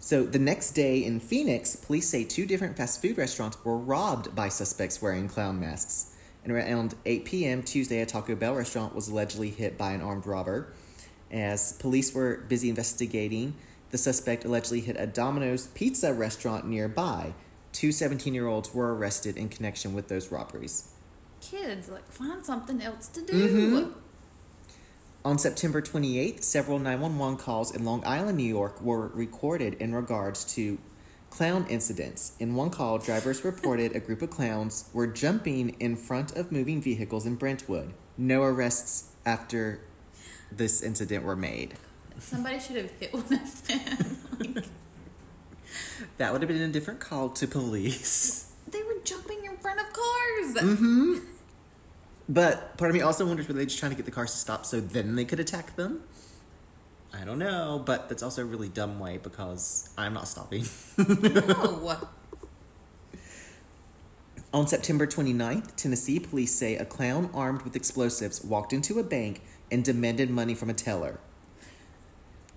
So 0.00 0.24
the 0.24 0.38
next 0.38 0.72
day 0.72 1.04
in 1.04 1.18
Phoenix, 1.18 1.74
police 1.74 2.08
say 2.08 2.24
two 2.24 2.46
different 2.46 2.76
fast 2.76 3.02
food 3.02 3.18
restaurants 3.18 3.62
were 3.64 3.76
robbed 3.76 4.34
by 4.34 4.48
suspects 4.48 5.02
wearing 5.02 5.28
clown 5.28 5.58
masks. 5.58 6.14
And 6.44 6.52
around 6.52 6.94
8 7.04 7.24
p.m. 7.24 7.62
Tuesday, 7.62 8.00
a 8.00 8.06
Taco 8.06 8.34
Bell 8.34 8.54
restaurant 8.54 8.94
was 8.94 9.08
allegedly 9.08 9.50
hit 9.50 9.76
by 9.76 9.92
an 9.92 10.00
armed 10.00 10.26
robber. 10.26 10.72
As 11.30 11.72
police 11.74 12.14
were 12.14 12.44
busy 12.48 12.68
investigating, 12.68 13.54
the 13.90 13.98
suspect 13.98 14.44
allegedly 14.44 14.80
hit 14.80 14.96
a 14.98 15.06
Domino's 15.06 15.66
pizza 15.68 16.14
restaurant 16.14 16.66
nearby. 16.66 17.34
Two 17.72 17.92
17 17.92 18.34
year 18.34 18.46
olds 18.46 18.72
were 18.72 18.94
arrested 18.94 19.36
in 19.36 19.48
connection 19.48 19.94
with 19.94 20.08
those 20.08 20.30
robberies. 20.30 20.90
Kids, 21.40 21.88
like 21.88 22.10
find 22.10 22.44
something 22.44 22.82
else 22.82 23.08
to 23.08 23.22
do. 23.22 23.32
Mhm. 23.32 23.92
On 25.24 25.38
September 25.38 25.80
28th, 25.82 26.42
several 26.44 26.78
911 26.78 27.36
calls 27.38 27.74
in 27.74 27.84
Long 27.84 28.02
Island, 28.04 28.38
New 28.38 28.44
York 28.44 28.80
were 28.80 29.08
recorded 29.08 29.74
in 29.74 29.94
regards 29.94 30.44
to 30.54 30.78
clown 31.30 31.66
incidents. 31.68 32.32
In 32.38 32.54
one 32.54 32.70
call, 32.70 32.98
drivers 32.98 33.44
reported 33.44 33.94
a 33.94 34.00
group 34.00 34.22
of 34.22 34.30
clowns 34.30 34.84
were 34.92 35.06
jumping 35.06 35.70
in 35.80 35.96
front 35.96 36.32
of 36.36 36.50
moving 36.50 36.80
vehicles 36.80 37.26
in 37.26 37.34
Brentwood. 37.34 37.92
No 38.16 38.42
arrests 38.42 39.10
after 39.26 39.80
this 40.50 40.82
incident 40.82 41.24
were 41.24 41.36
made. 41.36 41.74
Somebody 42.18 42.58
should 42.58 42.76
have 42.76 42.90
hit 42.92 43.12
one 43.12 43.32
of 43.32 43.66
them. 43.68 44.16
like, 44.40 44.64
That 46.16 46.32
would 46.32 46.42
have 46.42 46.48
been 46.48 46.62
a 46.62 46.68
different 46.68 47.00
call 47.00 47.28
to 47.30 47.46
police. 47.46 48.47
Jumping 49.08 49.44
in 49.44 49.56
front 49.56 49.80
of 49.80 49.86
cars. 49.92 50.54
Mm-hmm. 50.54 51.18
But 52.28 52.76
part 52.76 52.90
of 52.90 52.94
me 52.94 53.00
also 53.00 53.24
wonders 53.26 53.48
were 53.48 53.54
they 53.54 53.64
just 53.64 53.78
trying 53.78 53.90
to 53.90 53.96
get 53.96 54.04
the 54.04 54.12
cars 54.12 54.32
to 54.32 54.36
stop 54.36 54.66
so 54.66 54.80
then 54.80 55.16
they 55.16 55.24
could 55.24 55.40
attack 55.40 55.76
them? 55.76 56.02
I 57.14 57.24
don't 57.24 57.38
know, 57.38 57.82
but 57.84 58.08
that's 58.08 58.22
also 58.22 58.42
a 58.42 58.44
really 58.44 58.68
dumb 58.68 58.98
way 59.00 59.16
because 59.16 59.90
I'm 59.96 60.12
not 60.12 60.28
stopping. 60.28 60.64
No. 60.98 61.98
On 64.52 64.66
September 64.66 65.06
29th, 65.06 65.76
Tennessee 65.76 66.18
police 66.18 66.54
say 66.54 66.76
a 66.76 66.84
clown 66.84 67.28
armed 67.34 67.62
with 67.62 67.76
explosives 67.76 68.42
walked 68.42 68.72
into 68.72 68.98
a 68.98 69.02
bank 69.02 69.42
and 69.70 69.84
demanded 69.84 70.30
money 70.30 70.54
from 70.54 70.70
a 70.70 70.74
teller. 70.74 71.20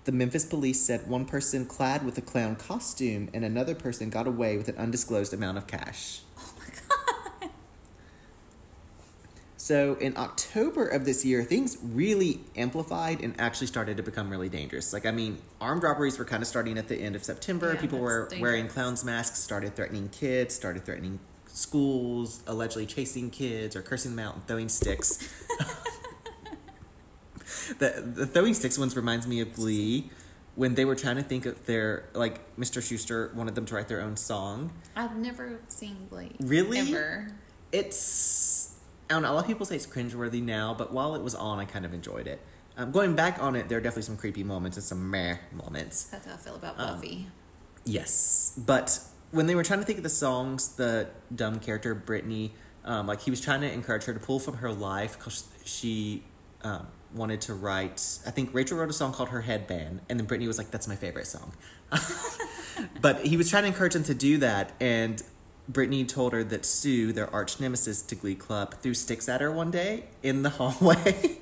The 0.04 0.12
Memphis 0.12 0.44
police 0.44 0.80
said 0.80 1.06
one 1.08 1.24
person 1.26 1.64
clad 1.64 2.04
with 2.04 2.18
a 2.18 2.22
clown 2.22 2.56
costume 2.56 3.28
and 3.32 3.44
another 3.44 3.74
person 3.74 4.10
got 4.10 4.26
away 4.26 4.56
with 4.56 4.68
an 4.68 4.76
undisclosed 4.76 5.32
amount 5.32 5.58
of 5.58 5.66
cash. 5.66 6.20
Oh 6.38 6.52
my 6.58 6.64
god. 6.66 7.50
So 9.62 9.94
in 10.00 10.16
October 10.16 10.88
of 10.88 11.04
this 11.04 11.24
year, 11.24 11.44
things 11.44 11.78
really 11.80 12.40
amplified 12.56 13.20
and 13.20 13.40
actually 13.40 13.68
started 13.68 13.96
to 13.96 14.02
become 14.02 14.28
really 14.28 14.48
dangerous. 14.48 14.92
Like, 14.92 15.06
I 15.06 15.12
mean, 15.12 15.38
armed 15.60 15.84
robberies 15.84 16.18
were 16.18 16.24
kind 16.24 16.42
of 16.42 16.48
starting 16.48 16.76
at 16.78 16.88
the 16.88 16.96
end 16.96 17.14
of 17.14 17.22
September. 17.22 17.72
Yeah, 17.72 17.80
People 17.80 18.00
were 18.00 18.26
that's 18.28 18.42
wearing 18.42 18.66
clowns 18.66 19.04
masks, 19.04 19.38
started 19.38 19.76
threatening 19.76 20.08
kids, 20.08 20.52
started 20.52 20.84
threatening 20.84 21.20
schools, 21.46 22.42
allegedly 22.48 22.86
chasing 22.86 23.30
kids 23.30 23.76
or 23.76 23.82
cursing 23.82 24.16
them 24.16 24.26
out 24.26 24.34
and 24.34 24.44
throwing 24.48 24.68
sticks. 24.68 25.32
the 27.78 28.02
the 28.14 28.26
throwing 28.26 28.54
sticks 28.54 28.78
ones 28.78 28.96
reminds 28.96 29.26
me 29.26 29.40
of 29.40 29.54
Glee 29.54 30.10
when 30.54 30.74
they 30.74 30.84
were 30.84 30.94
trying 30.94 31.16
to 31.16 31.22
think 31.22 31.46
of 31.46 31.64
their 31.66 32.08
like 32.14 32.56
Mr. 32.56 32.80
Schuester 32.82 33.32
wanted 33.34 33.54
them 33.54 33.64
to 33.66 33.74
write 33.74 33.88
their 33.88 34.00
own 34.02 34.16
song. 34.16 34.72
I've 34.96 35.16
never 35.16 35.60
seen 35.68 36.06
Glee. 36.10 36.32
Really? 36.40 36.78
Ever. 36.78 37.28
It's 37.72 38.78
I 39.10 39.14
don't 39.14 39.22
know. 39.22 39.32
A 39.32 39.34
lot 39.34 39.40
of 39.40 39.46
people 39.46 39.66
say 39.66 39.76
it's 39.76 39.86
cringeworthy 39.86 40.42
now, 40.42 40.74
but 40.74 40.92
while 40.92 41.14
it 41.14 41.22
was 41.22 41.34
on, 41.34 41.58
I 41.58 41.64
kind 41.64 41.84
of 41.84 41.92
enjoyed 41.92 42.26
it. 42.26 42.40
Um, 42.76 42.90
going 42.90 43.14
back 43.14 43.42
on 43.42 43.54
it, 43.56 43.68
there 43.68 43.76
are 43.78 43.80
definitely 43.80 44.04
some 44.04 44.16
creepy 44.16 44.44
moments 44.44 44.76
and 44.78 44.84
some 44.84 45.10
meh 45.10 45.36
moments. 45.52 46.04
That's 46.04 46.26
how 46.26 46.34
I 46.34 46.36
feel 46.36 46.54
about 46.56 46.78
Um, 46.78 46.94
Buffy. 46.96 47.26
Yes, 47.84 48.54
but 48.56 48.98
when 49.30 49.46
they 49.46 49.54
were 49.54 49.64
trying 49.64 49.80
to 49.80 49.84
think 49.84 49.98
of 49.98 50.02
the 50.04 50.08
songs, 50.08 50.68
the 50.76 51.08
dumb 51.34 51.58
character 51.58 51.94
Brittany, 51.94 52.54
um, 52.84 53.06
like 53.06 53.20
he 53.20 53.30
was 53.30 53.40
trying 53.40 53.60
to 53.62 53.70
encourage 53.70 54.04
her 54.04 54.14
to 54.14 54.20
pull 54.20 54.38
from 54.38 54.58
her 54.58 54.72
life 54.72 55.18
because 55.18 55.44
she 55.64 56.22
um, 56.62 56.86
wanted 57.14 57.40
to 57.42 57.54
write. 57.54 58.18
I 58.26 58.30
think 58.30 58.50
Rachel 58.52 58.78
wrote 58.78 58.90
a 58.90 58.92
song 58.92 59.12
called 59.12 59.30
"Her 59.30 59.42
Headband," 59.42 60.00
and 60.08 60.18
then 60.18 60.26
Brittany 60.26 60.46
was 60.46 60.58
like, 60.58 60.70
"That's 60.70 60.88
my 60.88 60.96
favorite 60.96 61.26
song." 61.26 61.52
but 63.00 63.26
he 63.26 63.36
was 63.36 63.50
trying 63.50 63.64
to 63.64 63.68
encourage 63.68 63.94
them 63.94 64.04
to 64.04 64.14
do 64.14 64.38
that, 64.38 64.72
and 64.80 65.22
Brittany 65.68 66.04
told 66.04 66.32
her 66.32 66.42
that 66.44 66.64
Sue, 66.64 67.12
their 67.12 67.32
arch 67.32 67.60
nemesis 67.60 68.02
to 68.02 68.14
Glee 68.14 68.34
Club, 68.34 68.74
threw 68.74 68.94
sticks 68.94 69.28
at 69.28 69.40
her 69.40 69.50
one 69.50 69.70
day 69.70 70.04
in 70.22 70.42
the 70.42 70.50
hallway. 70.58 71.38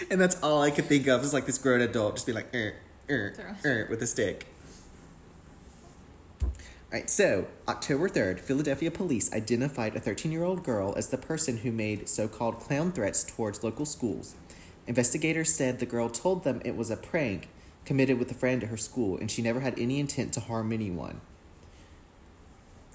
and 0.10 0.20
that's 0.20 0.42
all 0.42 0.62
I 0.62 0.70
could 0.70 0.86
think 0.86 1.06
of 1.06 1.22
is 1.22 1.32
like 1.32 1.46
this 1.46 1.58
grown 1.58 1.80
adult 1.80 2.16
just 2.16 2.26
be 2.26 2.32
like, 2.32 2.54
er, 2.54 2.74
er, 3.10 3.56
er, 3.64 3.86
with 3.90 4.02
a 4.02 4.06
stick. 4.06 4.46
Alright, 6.96 7.10
so 7.10 7.46
October 7.68 8.08
3rd, 8.08 8.40
Philadelphia 8.40 8.90
police 8.90 9.30
identified 9.30 9.94
a 9.94 10.00
13 10.00 10.32
year 10.32 10.44
old 10.44 10.64
girl 10.64 10.94
as 10.96 11.08
the 11.08 11.18
person 11.18 11.58
who 11.58 11.70
made 11.70 12.08
so 12.08 12.26
called 12.26 12.58
clown 12.58 12.90
threats 12.90 13.22
towards 13.22 13.62
local 13.62 13.84
schools. 13.84 14.34
Investigators 14.86 15.52
said 15.52 15.78
the 15.78 15.84
girl 15.84 16.08
told 16.08 16.42
them 16.42 16.62
it 16.64 16.74
was 16.74 16.90
a 16.90 16.96
prank 16.96 17.50
committed 17.84 18.18
with 18.18 18.30
a 18.30 18.34
friend 18.34 18.62
at 18.62 18.70
her 18.70 18.78
school 18.78 19.18
and 19.18 19.30
she 19.30 19.42
never 19.42 19.60
had 19.60 19.78
any 19.78 20.00
intent 20.00 20.32
to 20.32 20.40
harm 20.40 20.72
anyone. 20.72 21.20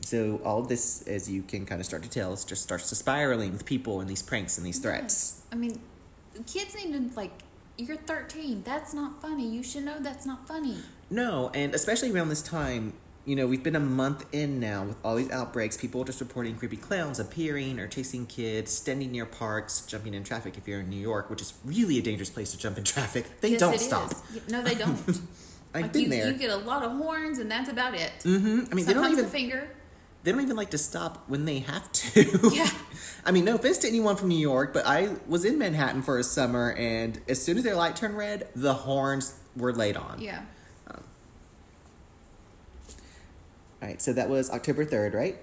So, 0.03 0.41
all 0.43 0.61
of 0.61 0.67
this, 0.67 1.03
as 1.03 1.29
you 1.29 1.43
can 1.43 1.67
kind 1.67 1.79
of 1.79 1.85
start 1.85 2.01
to 2.01 2.09
tell, 2.09 2.33
is 2.33 2.43
just 2.43 2.63
starts 2.63 2.89
to 2.89 2.95
spiraling 2.95 3.51
with 3.51 3.67
people 3.67 4.01
and 4.01 4.09
these 4.09 4.23
pranks 4.23 4.57
and 4.57 4.65
these 4.65 4.79
threats. 4.79 5.03
Yes. 5.03 5.41
I 5.51 5.55
mean, 5.57 5.79
kids 6.47 6.73
need 6.73 6.91
to 6.91 7.15
like. 7.15 7.33
You're 7.77 7.97
13. 7.97 8.63
That's 8.63 8.95
not 8.95 9.21
funny. 9.21 9.47
You 9.47 9.61
should 9.61 9.85
know 9.85 9.99
that's 9.99 10.25
not 10.25 10.47
funny. 10.47 10.77
No, 11.11 11.51
and 11.53 11.75
especially 11.75 12.11
around 12.11 12.29
this 12.29 12.41
time, 12.41 12.93
you 13.25 13.35
know, 13.35 13.45
we've 13.45 13.61
been 13.63 13.75
a 13.75 13.79
month 13.79 14.25
in 14.33 14.59
now 14.59 14.83
with 14.83 14.97
all 15.03 15.15
these 15.15 15.29
outbreaks. 15.31 15.77
People 15.77 16.03
just 16.03 16.19
reporting 16.19 16.55
creepy 16.55 16.77
clowns 16.77 17.19
appearing 17.19 17.79
or 17.79 17.87
chasing 17.87 18.25
kids, 18.25 18.71
standing 18.71 19.11
near 19.11 19.25
parks, 19.27 19.81
jumping 19.85 20.13
in 20.15 20.23
traffic 20.23 20.57
if 20.57 20.67
you're 20.67 20.79
in 20.79 20.89
New 20.89 20.99
York, 20.99 21.29
which 21.29 21.41
is 21.41 21.53
really 21.63 21.99
a 21.99 22.01
dangerous 22.01 22.29
place 22.31 22.51
to 22.51 22.57
jump 22.57 22.77
in 22.79 22.83
traffic. 22.83 23.25
They 23.41 23.49
Yes, 23.51 23.59
don't 23.59 23.79
stop. 23.79 24.11
is. 24.11 24.49
No, 24.49 24.61
they 24.63 24.73
don't. 24.75 24.97
I've 25.73 25.83
like 25.83 25.93
been 25.93 26.01
you, 26.03 26.09
there. 26.09 26.27
you 26.31 26.37
get 26.37 26.49
a 26.49 26.57
lot 26.57 26.83
of 26.83 26.91
horns, 26.93 27.37
and 27.39 27.49
that's 27.49 27.69
about 27.69 27.93
it. 27.93 28.11
Mm 28.23 28.41
hmm 28.41 28.59
I 28.71 28.75
mean, 28.75 28.85
they 28.85 28.93
don't 28.93 29.09
even 29.11 29.27
finger. 29.27 29.69
they 30.23 30.31
don't 30.31 30.41
even 30.41 30.57
like 30.57 30.71
to 30.71 30.77
stop 30.77 31.23
when 31.29 31.45
they 31.45 31.59
have 31.59 31.91
to. 31.91 32.49
Yeah. 32.53 32.69
I 33.25 33.31
mean, 33.31 33.45
no 33.45 33.53
offense 33.55 33.77
to 33.79 33.87
anyone 33.87 34.15
from 34.15 34.29
New 34.29 34.37
York, 34.37 34.73
but 34.73 34.85
I 34.87 35.09
was 35.27 35.45
in 35.45 35.59
Manhattan 35.59 36.01
for 36.01 36.17
a 36.17 36.23
summer, 36.23 36.71
and 36.73 37.21
as 37.29 37.41
soon 37.41 37.57
as 37.57 37.63
their 37.63 37.75
light 37.75 37.95
turned 37.95 38.17
red, 38.17 38.47
the 38.55 38.73
horns 38.73 39.35
were 39.55 39.71
laid 39.73 39.95
on. 39.95 40.19
Yeah. 40.19 40.41
All 40.89 40.95
right, 43.87 44.01
so 44.01 44.13
that 44.13 44.29
was 44.29 44.49
October 44.49 44.85
3rd, 44.85 45.13
right? 45.13 45.37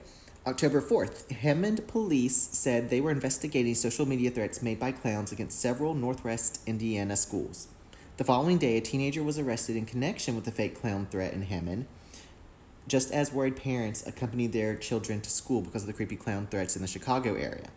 October 0.47 0.81
4th, 0.81 1.31
Hammond 1.31 1.87
police 1.89 2.37
said 2.37 2.89
they 2.89 3.01
were 3.01 3.11
investigating 3.11 3.75
social 3.75 4.07
media 4.07 4.31
threats 4.31 4.63
made 4.63 4.79
by 4.79 4.93
clowns 4.93 5.33
against 5.33 5.61
several 5.61 5.93
Northwest 5.93 6.61
Indiana 6.67 7.17
schools. 7.17 7.69
The 8.17 8.25
following 8.25 8.57
day, 8.57 8.77
a 8.77 8.81
teenager 8.81 9.23
was 9.23 9.39
arrested 9.39 9.77
in 9.77 9.85
connection 9.85 10.35
with 10.35 10.45
the 10.45 10.51
fake 10.51 10.81
clown 10.81 11.07
threat 11.11 11.35
in 11.35 11.43
Hammond, 11.43 11.87
just 12.87 13.11
as 13.13 13.33
worried 13.33 13.57
parents 13.57 14.07
accompanied 14.07 14.53
their 14.53 14.75
children 14.75 15.21
to 15.21 15.31
school 15.31 15.61
because 15.61 15.83
of 15.83 15.87
the 15.87 15.93
creepy 15.93 16.17
clown 16.17 16.47
threats 16.51 16.75
in 16.75 16.83
the 16.83 16.89
Chicago 16.89 17.35
area. 17.35 17.69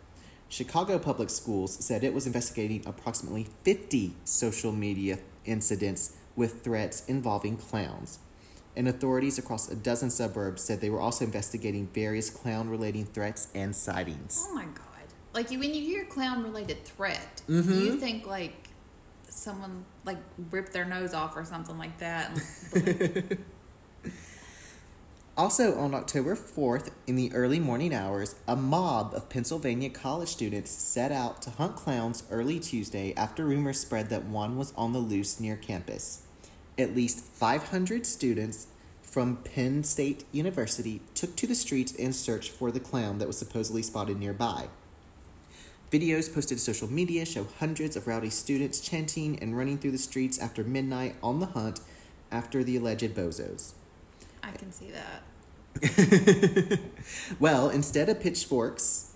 Chicago 0.48 0.98
Public 0.98 1.30
Schools 1.30 1.84
said 1.84 2.02
it 2.02 2.14
was 2.14 2.26
investigating 2.26 2.82
approximately 2.86 3.48
50 3.64 4.14
social 4.24 4.72
media 4.72 5.18
incidents 5.44 6.16
with 6.36 6.62
threats 6.62 7.04
involving 7.06 7.56
clowns 7.56 8.18
and 8.76 8.88
authorities 8.88 9.38
across 9.38 9.68
a 9.70 9.76
dozen 9.76 10.10
suburbs 10.10 10.62
said 10.62 10.80
they 10.80 10.90
were 10.90 11.00
also 11.00 11.24
investigating 11.24 11.86
various 11.88 12.30
clown 12.30 12.68
relating 12.68 13.04
threats 13.04 13.48
and 13.54 13.74
sightings. 13.76 14.46
Oh 14.48 14.54
my 14.54 14.64
god. 14.64 14.78
Like 15.34 15.50
you, 15.50 15.58
when 15.58 15.74
you 15.74 15.80
hear 15.82 16.04
clown 16.04 16.42
related 16.42 16.84
threat, 16.84 17.42
Mm-hmm. 17.48 17.72
you 17.72 17.96
think 17.98 18.26
like 18.26 18.54
someone 19.28 19.84
like 20.04 20.18
ripped 20.50 20.72
their 20.72 20.84
nose 20.84 21.14
off 21.14 21.36
or 21.36 21.44
something 21.44 21.78
like 21.78 21.98
that. 21.98 22.30
Also, 25.34 25.78
on 25.78 25.94
October 25.94 26.36
4th, 26.36 26.90
in 27.06 27.16
the 27.16 27.32
early 27.32 27.58
morning 27.58 27.94
hours, 27.94 28.34
a 28.46 28.54
mob 28.54 29.14
of 29.14 29.30
Pennsylvania 29.30 29.88
college 29.88 30.28
students 30.28 30.70
set 30.70 31.10
out 31.10 31.40
to 31.40 31.48
hunt 31.50 31.74
clowns 31.74 32.22
early 32.30 32.60
Tuesday 32.60 33.14
after 33.16 33.46
rumors 33.46 33.80
spread 33.80 34.10
that 34.10 34.26
one 34.26 34.58
was 34.58 34.74
on 34.76 34.92
the 34.92 34.98
loose 34.98 35.40
near 35.40 35.56
campus. 35.56 36.21
At 36.78 36.96
least 36.96 37.24
500 37.24 38.06
students 38.06 38.66
from 39.02 39.36
Penn 39.36 39.84
State 39.84 40.24
University 40.32 41.02
took 41.14 41.36
to 41.36 41.46
the 41.46 41.54
streets 41.54 41.92
in 41.92 42.12
search 42.12 42.50
for 42.50 42.70
the 42.70 42.80
clown 42.80 43.18
that 43.18 43.26
was 43.26 43.36
supposedly 43.36 43.82
spotted 43.82 44.18
nearby. 44.18 44.68
Videos 45.90 46.32
posted 46.32 46.56
to 46.56 46.64
social 46.64 46.90
media 46.90 47.26
show 47.26 47.46
hundreds 47.58 47.96
of 47.96 48.06
rowdy 48.06 48.30
students 48.30 48.80
chanting 48.80 49.38
and 49.40 49.56
running 49.56 49.76
through 49.76 49.90
the 49.90 49.98
streets 49.98 50.38
after 50.38 50.64
midnight 50.64 51.14
on 51.22 51.40
the 51.40 51.46
hunt 51.46 51.80
after 52.30 52.64
the 52.64 52.78
alleged 52.78 53.14
bozos. 53.14 53.74
I 54.42 54.52
can 54.52 54.72
see 54.72 54.90
that. 54.92 56.80
well, 57.38 57.68
instead 57.68 58.08
of 58.08 58.20
pitchforks, 58.20 59.12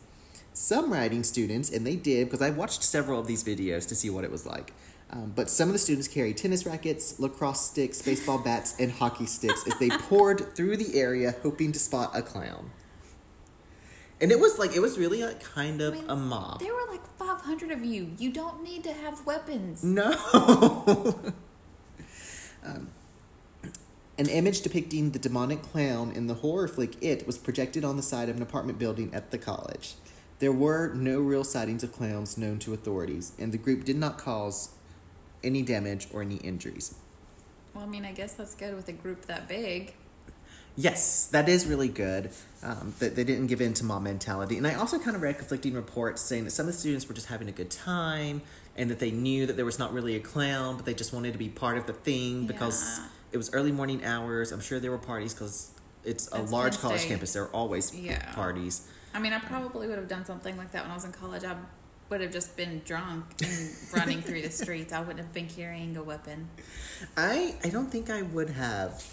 some 0.53 0.93
riding 0.93 1.23
students, 1.23 1.71
and 1.71 1.87
they 1.87 1.97
did, 1.97 2.27
because 2.27 2.43
I 2.43 2.51
watched 2.51 2.83
several 2.83 3.19
of 3.19 3.27
these 3.27 3.43
videos 3.43 3.89
to 3.89 3.95
see 3.95 4.11
what 4.11 4.25
it 4.25 4.31
was 4.31 4.45
like. 4.45 4.75
Um, 5.11 5.33
but 5.37 5.49
some 5.49 5.69
of 5.69 5.73
the 5.73 5.79
students 5.79 6.09
carried 6.09 6.37
tennis 6.37 6.67
rackets, 6.67 7.21
lacrosse 7.21 7.61
sticks, 7.61 8.03
baseball 8.03 8.39
bats, 8.39 8.75
and 8.81 8.91
hockey 8.91 9.27
sticks 9.27 9.65
as 9.67 9.79
they 9.79 9.89
poured 9.89 10.55
through 10.57 10.77
the 10.79 10.99
area 10.99 11.35
hoping 11.43 11.71
to 11.73 11.79
spot 11.79 12.11
a 12.15 12.23
clown. 12.23 12.71
And 14.21 14.33
it 14.33 14.41
was 14.41 14.59
like, 14.59 14.75
it 14.75 14.81
was 14.81 14.99
really 14.99 15.23
like 15.23 15.43
kind 15.43 15.81
of 15.81 15.95
I 15.95 15.99
mean, 15.99 16.11
a 16.11 16.17
mob. 16.17 16.61
There 16.61 16.75
were 16.75 16.87
like 16.91 17.07
500 17.19 17.71
of 17.71 17.85
you. 17.85 18.13
You 18.19 18.33
don't 18.33 18.65
need 18.65 18.83
to 18.85 18.93
have 18.93 19.25
weapons. 19.27 19.85
No. 19.85 20.11
um, 22.65 22.89
an 24.19 24.29
image 24.29 24.63
depicting 24.63 25.11
the 25.11 25.19
demonic 25.19 25.63
clown 25.63 26.11
in 26.13 26.27
the 26.27 26.35
horror 26.35 26.67
flick 26.67 26.97
It 27.03 27.27
was 27.27 27.37
projected 27.37 27.85
on 27.85 27.97
the 27.97 28.03
side 28.03 28.29
of 28.29 28.37
an 28.37 28.43
apartment 28.43 28.79
building 28.79 29.13
at 29.13 29.31
the 29.31 29.39
college. 29.39 29.95
There 30.39 30.53
were 30.53 30.93
no 30.95 31.21
real 31.21 31.45
sightings 31.45 31.83
of 31.83 31.93
clowns 31.93 32.37
known 32.37 32.59
to 32.61 32.75
authorities, 32.75 33.33
and 33.39 33.53
the 33.53 33.59
group 33.59 33.85
did 33.85 33.97
not 33.97 34.19
cause 34.19 34.71
any 35.45 35.63
damage 35.63 36.09
or 36.13 36.23
any 36.23 36.37
injuries. 36.37 36.95
Well, 37.75 37.85
I 37.85 37.87
mean, 37.87 38.05
I 38.05 38.13
guess 38.13 38.35
that's 38.35 38.55
good 38.55 38.75
with 38.75 38.89
a 38.89 38.93
group 38.93 39.27
that 39.27 39.49
big. 39.49 39.95
Yes, 40.79 41.27
that 41.29 41.49
is 41.49 41.67
really 41.67 41.89
good. 41.89 42.31
Um, 42.63 42.95
that 42.99 43.17
they 43.17 43.25
didn't 43.25 43.47
give 43.47 43.61
in 43.63 43.73
to 43.75 43.85
mob 43.85 44.03
mentality. 44.03 44.59
And 44.59 44.67
I 44.67 44.75
also 44.75 44.99
kind 44.99 45.17
of 45.17 45.23
read 45.23 45.39
conflicting 45.39 45.73
reports 45.75 46.21
saying 46.21 46.45
that 46.45 46.51
some 46.51 46.67
of 46.67 46.73
the 46.75 46.79
students 46.79 47.09
were 47.09 47.15
just 47.15 47.29
having 47.29 47.49
a 47.49 47.53
good 47.53 47.71
time 47.71 48.43
and 48.77 48.91
that 48.91 48.99
they 48.99 49.11
knew 49.11 49.47
that 49.47 49.57
there 49.57 49.65
was 49.65 49.79
not 49.79 49.93
really 49.95 50.17
a 50.17 50.21
clown, 50.21 50.77
but 50.77 50.85
they 50.85 50.93
just 50.93 51.13
wanted 51.15 51.33
to 51.33 51.39
be 51.39 51.49
part 51.49 51.79
of 51.79 51.87
the 51.87 51.95
thing 51.95 52.47
because 52.47 52.99
Yeah. 52.99 53.05
it 53.33 53.37
was 53.39 53.51
early 53.55 53.73
morning 53.73 54.05
hours. 54.05 54.53
I'm 54.53 54.61
sure 54.61 54.79
there 54.79 54.91
were 54.91 54.99
parties 54.99 55.33
because 55.33 55.71
it's 56.05 56.29
a 56.33 56.43
large 56.43 56.79
college 56.79 57.07
campus. 57.07 57.33
There 57.33 57.45
are 57.45 57.55
always 57.55 57.95
Yeah. 57.95 58.33
parties. 58.35 58.83
I 59.15 59.19
mean, 59.19 59.33
I 59.33 59.39
probably 59.39 59.87
would 59.89 59.97
have 59.97 60.09
done 60.09 60.27
something 60.27 60.59
like 60.59 60.73
that 60.73 60.83
when 60.83 60.91
I 60.91 60.95
was 60.95 61.07
in 61.07 61.13
college. 61.13 61.43
I 61.43 61.57
would 62.09 62.21
have 62.21 62.33
just 62.33 62.57
been 62.57 62.83
drunk 62.85 63.25
and 63.43 63.71
running 63.95 64.23
through 64.23 64.43
the 64.43 64.51
streets. 64.51 64.93
I 64.93 65.01
wouldn't 65.01 65.19
have 65.19 65.33
been 65.33 65.49
carrying 65.49 65.97
a 65.97 66.03
weapon. 66.03 66.49
I 67.17 67.55
I 67.65 67.69
don't 67.69 67.91
think 67.91 68.11
I 68.11 68.23
would 68.23 68.51
have. 68.51 69.05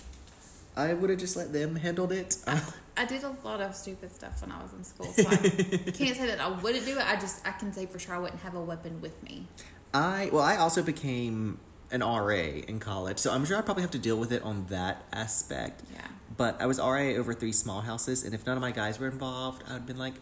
I 0.76 0.94
would 0.94 1.10
have 1.10 1.20
just 1.20 1.36
let 1.36 1.54
them 1.54 1.76
handle 1.76 2.12
it. 2.12 2.38
I 2.98 3.06
did 3.06 3.24
a 3.24 3.36
lot 3.44 3.62
of 3.62 3.76
stupid 3.76 4.12
stuff 4.14 4.42
when 4.42 4.52
I 4.52 4.62
was 4.62 4.74
in 4.74 4.84
school, 4.84 5.12
so 5.14 5.28
I 5.28 5.38
can't 5.92 6.16
say 6.16 6.28
that 6.28 6.40
I 6.40 6.50
wouldn't 6.50 6.86
do 6.86 6.98
it. 6.98 7.06
I 7.06 7.16
just 7.16 7.46
I 7.48 7.52
can 7.52 7.74
say 7.74 7.86
for 7.86 8.00
sure 8.00 8.16
I 8.16 8.20
wouldn't 8.20 8.42
have 8.42 8.56
a 8.56 8.62
weapon 8.62 9.02
with 9.02 9.22
me. 9.24 9.48
I 9.94 10.30
well, 10.32 10.44
I 10.44 10.58
also 10.58 10.84
became 10.84 11.60
an 11.92 12.02
RA 12.02 12.62
in 12.68 12.80
college, 12.80 13.20
so 13.20 13.32
I'm 13.32 13.46
sure 13.46 13.58
I 13.58 13.62
probably 13.62 13.84
have 13.84 13.92
to 13.92 14.00
deal 14.00 14.18
with 14.18 14.32
it 14.32 14.42
on 14.44 14.66
that 14.70 15.04
aspect. 15.12 15.84
Yeah. 15.94 16.08
But 16.36 16.60
I 16.60 16.66
was 16.66 16.80
RA 16.80 17.14
over 17.20 17.34
three 17.34 17.52
small 17.52 17.82
houses, 17.82 18.24
and 18.24 18.34
if 18.34 18.46
none 18.46 18.58
of 18.58 18.62
my 18.62 18.72
guys 18.72 19.00
were 19.00 19.08
involved, 19.08 19.64
I'd 19.70 19.86
been 19.86 20.00
like, 20.00 20.16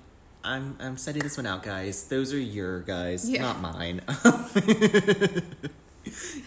"I'm 0.43 0.75
I'm 0.79 0.97
setting 0.97 1.21
this 1.21 1.37
one 1.37 1.45
out, 1.45 1.63
guys. 1.63 2.05
Those 2.05 2.33
are 2.33 2.39
your 2.39 2.81
guys, 2.81 3.29
Yeah. 3.29 3.41
not 3.41 3.61
mine. 3.61 4.01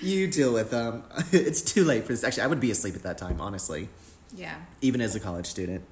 you 0.00 0.26
deal 0.28 0.52
with 0.52 0.70
them. 0.70 1.04
it's 1.32 1.62
too 1.62 1.84
late 1.84 2.02
for 2.04 2.12
this. 2.12 2.24
Actually, 2.24 2.42
I 2.44 2.46
would 2.48 2.60
be 2.60 2.70
asleep 2.70 2.94
at 2.96 3.02
that 3.04 3.18
time, 3.18 3.40
honestly, 3.40 3.88
Yeah. 4.34 4.56
even 4.80 5.00
as 5.00 5.14
a 5.14 5.20
college 5.20 5.46
student. 5.46 5.84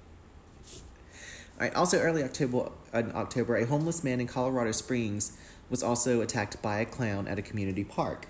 right, 1.61 1.75
also, 1.75 1.99
early 2.01 2.25
October, 2.25 2.71
in 2.93 3.13
October, 3.15 3.57
a 3.57 3.67
homeless 3.67 4.03
man 4.03 4.21
in 4.21 4.27
Colorado 4.27 4.73
Springs 4.73 5.33
was 5.71 5.83
also 5.83 6.21
attacked 6.21 6.61
by 6.61 6.81
a 6.81 6.85
clown 6.85 7.29
at 7.29 7.39
a 7.39 7.43
community 7.43 7.85
park. 7.85 8.27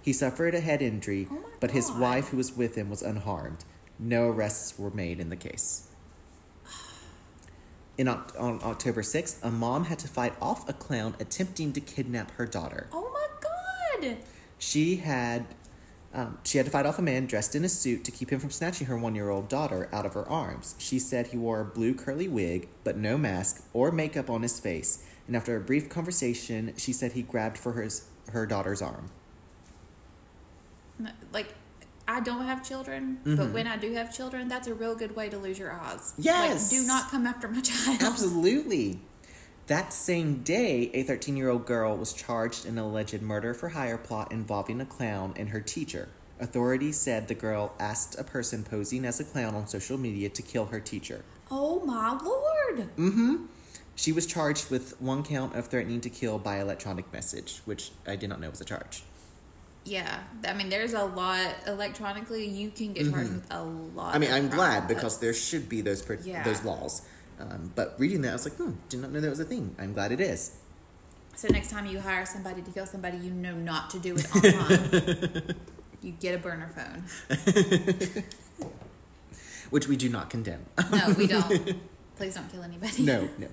He 0.00 0.12
suffered 0.12 0.54
a 0.54 0.60
head 0.60 0.80
injury, 0.80 1.26
Oh 1.30 1.44
but 1.60 1.72
his 1.72 1.90
wife, 1.90 2.28
who 2.28 2.36
was 2.36 2.56
with 2.56 2.76
him, 2.76 2.88
was 2.88 3.02
unharmed. 3.02 3.64
No 3.98 4.28
arrests 4.28 4.78
were 4.78 4.90
made 4.90 5.18
in 5.18 5.28
the 5.28 5.36
case. 5.36 5.87
In, 7.98 8.08
on 8.08 8.60
October 8.62 9.02
6th, 9.02 9.42
a 9.42 9.50
mom 9.50 9.84
had 9.84 9.98
to 9.98 10.08
fight 10.08 10.32
off 10.40 10.68
a 10.68 10.72
clown 10.72 11.16
attempting 11.18 11.72
to 11.72 11.80
kidnap 11.80 12.30
her 12.32 12.46
daughter. 12.46 12.86
Oh 12.92 13.10
my 13.12 14.06
god. 14.06 14.18
She 14.58 14.96
had 14.96 15.46
um, 16.14 16.38
she 16.42 16.56
had 16.56 16.64
to 16.64 16.72
fight 16.72 16.86
off 16.86 16.98
a 16.98 17.02
man 17.02 17.26
dressed 17.26 17.54
in 17.54 17.64
a 17.64 17.68
suit 17.68 18.04
to 18.04 18.10
keep 18.10 18.30
him 18.30 18.40
from 18.40 18.50
snatching 18.50 18.86
her 18.86 18.96
one-year-old 18.96 19.48
daughter 19.48 19.90
out 19.92 20.06
of 20.06 20.14
her 20.14 20.26
arms. 20.26 20.74
She 20.78 20.98
said 20.98 21.28
he 21.28 21.36
wore 21.36 21.60
a 21.60 21.64
blue 21.64 21.92
curly 21.92 22.28
wig, 22.28 22.68
but 22.82 22.96
no 22.96 23.18
mask 23.18 23.64
or 23.74 23.92
makeup 23.92 24.30
on 24.30 24.42
his 24.42 24.58
face. 24.58 25.04
And 25.26 25.36
after 25.36 25.56
a 25.56 25.60
brief 25.60 25.90
conversation, 25.90 26.72
she 26.78 26.92
said 26.92 27.12
he 27.12 27.22
grabbed 27.22 27.58
for 27.58 27.72
her 27.72 27.88
her 28.32 28.46
daughter's 28.46 28.80
arm. 28.80 29.10
Like, 31.32 31.54
I 32.10 32.20
don't 32.20 32.46
have 32.46 32.66
children, 32.66 33.18
but 33.22 33.36
Mhm. 33.38 33.52
when 33.52 33.66
I 33.66 33.76
do 33.76 33.92
have 33.92 34.12
children, 34.16 34.48
that's 34.48 34.66
a 34.66 34.72
real 34.74 34.94
good 34.94 35.14
way 35.14 35.28
to 35.28 35.36
lose 35.36 35.58
your 35.58 35.70
eyes. 35.72 36.14
Yes. 36.16 36.62
Like, 36.72 36.80
do 36.80 36.86
not 36.86 37.10
come 37.10 37.26
after 37.26 37.46
my 37.48 37.60
child. 37.70 38.02
Absolutely. 38.02 39.02
That 39.66 39.92
same 39.92 40.42
day, 40.42 40.90
a 40.94 41.02
13 41.02 41.36
year 41.36 41.50
old 41.50 41.66
girl 41.66 41.94
was 41.98 42.14
charged 42.14 42.64
in 42.64 42.78
an 42.78 42.84
alleged 42.84 43.20
murder 43.20 43.52
for 43.52 43.68
hire 43.68 43.98
plot 43.98 44.32
involving 44.32 44.80
a 44.80 44.86
clown 44.86 45.34
and 45.36 45.50
her 45.50 45.60
teacher. 45.60 46.08
Authorities 46.40 46.96
said 46.96 47.28
the 47.28 47.34
girl 47.34 47.74
asked 47.78 48.18
a 48.18 48.24
person 48.24 48.64
posing 48.64 49.04
as 49.04 49.20
a 49.20 49.24
clown 49.24 49.54
on 49.54 49.66
social 49.68 49.98
media 49.98 50.30
to 50.30 50.40
kill 50.40 50.66
her 50.66 50.80
teacher. 50.80 51.24
Oh 51.50 51.80
my 51.84 52.12
lord. 52.22 52.88
Mm-hmm. 52.96 53.36
She 53.96 54.12
was 54.12 54.24
charged 54.24 54.70
with 54.70 54.98
one 55.02 55.22
count 55.24 55.54
of 55.56 55.66
threatening 55.66 56.00
to 56.02 56.08
kill 56.08 56.38
by 56.38 56.58
electronic 56.60 57.12
message, 57.12 57.60
which 57.66 57.90
I 58.06 58.16
did 58.16 58.30
not 58.30 58.40
know 58.40 58.48
was 58.48 58.60
a 58.62 58.64
charge. 58.64 59.02
Yeah, 59.88 60.20
I 60.46 60.52
mean, 60.52 60.68
there's 60.68 60.92
a 60.92 61.04
lot 61.04 61.54
electronically. 61.66 62.46
You 62.46 62.70
can 62.70 62.92
get 62.92 63.10
charged 63.10 63.30
with 63.32 63.46
a 63.50 63.62
lot. 63.62 64.08
Mm-hmm. 64.08 64.14
I 64.14 64.18
mean, 64.18 64.32
I'm 64.32 64.48
glad 64.48 64.86
because 64.86 65.18
there 65.18 65.32
should 65.32 65.68
be 65.68 65.80
those 65.80 66.02
per- 66.02 66.18
Yeah. 66.22 66.42
those 66.42 66.62
laws. 66.64 67.02
Um, 67.40 67.72
but 67.74 67.94
reading 67.98 68.20
that, 68.22 68.30
I 68.30 68.32
was 68.32 68.44
like, 68.44 68.56
hmm, 68.56 68.72
did 68.88 69.00
not 69.00 69.12
know 69.12 69.20
that 69.20 69.30
was 69.30 69.40
a 69.40 69.44
thing. 69.44 69.74
I'm 69.78 69.92
glad 69.94 70.12
it 70.12 70.20
is. 70.20 70.56
So 71.36 71.48
next 71.48 71.70
time 71.70 71.86
you 71.86 72.00
hire 72.00 72.26
somebody 72.26 72.62
to 72.62 72.70
kill 72.70 72.86
somebody, 72.86 73.16
you 73.18 73.30
know 73.30 73.54
not 73.54 73.90
to 73.90 73.98
do 74.00 74.16
it 74.16 74.26
online. 74.34 75.54
you 76.02 76.12
get 76.12 76.34
a 76.34 76.38
burner 76.38 76.68
phone. 76.74 77.04
Which 79.70 79.86
we 79.86 79.96
do 79.96 80.08
not 80.08 80.30
condemn. 80.30 80.64
No, 80.90 81.14
we 81.16 81.26
don't. 81.26 81.76
Please 82.16 82.34
don't 82.34 82.50
kill 82.50 82.62
anybody. 82.64 83.04
no, 83.04 83.28
no. 83.38 83.46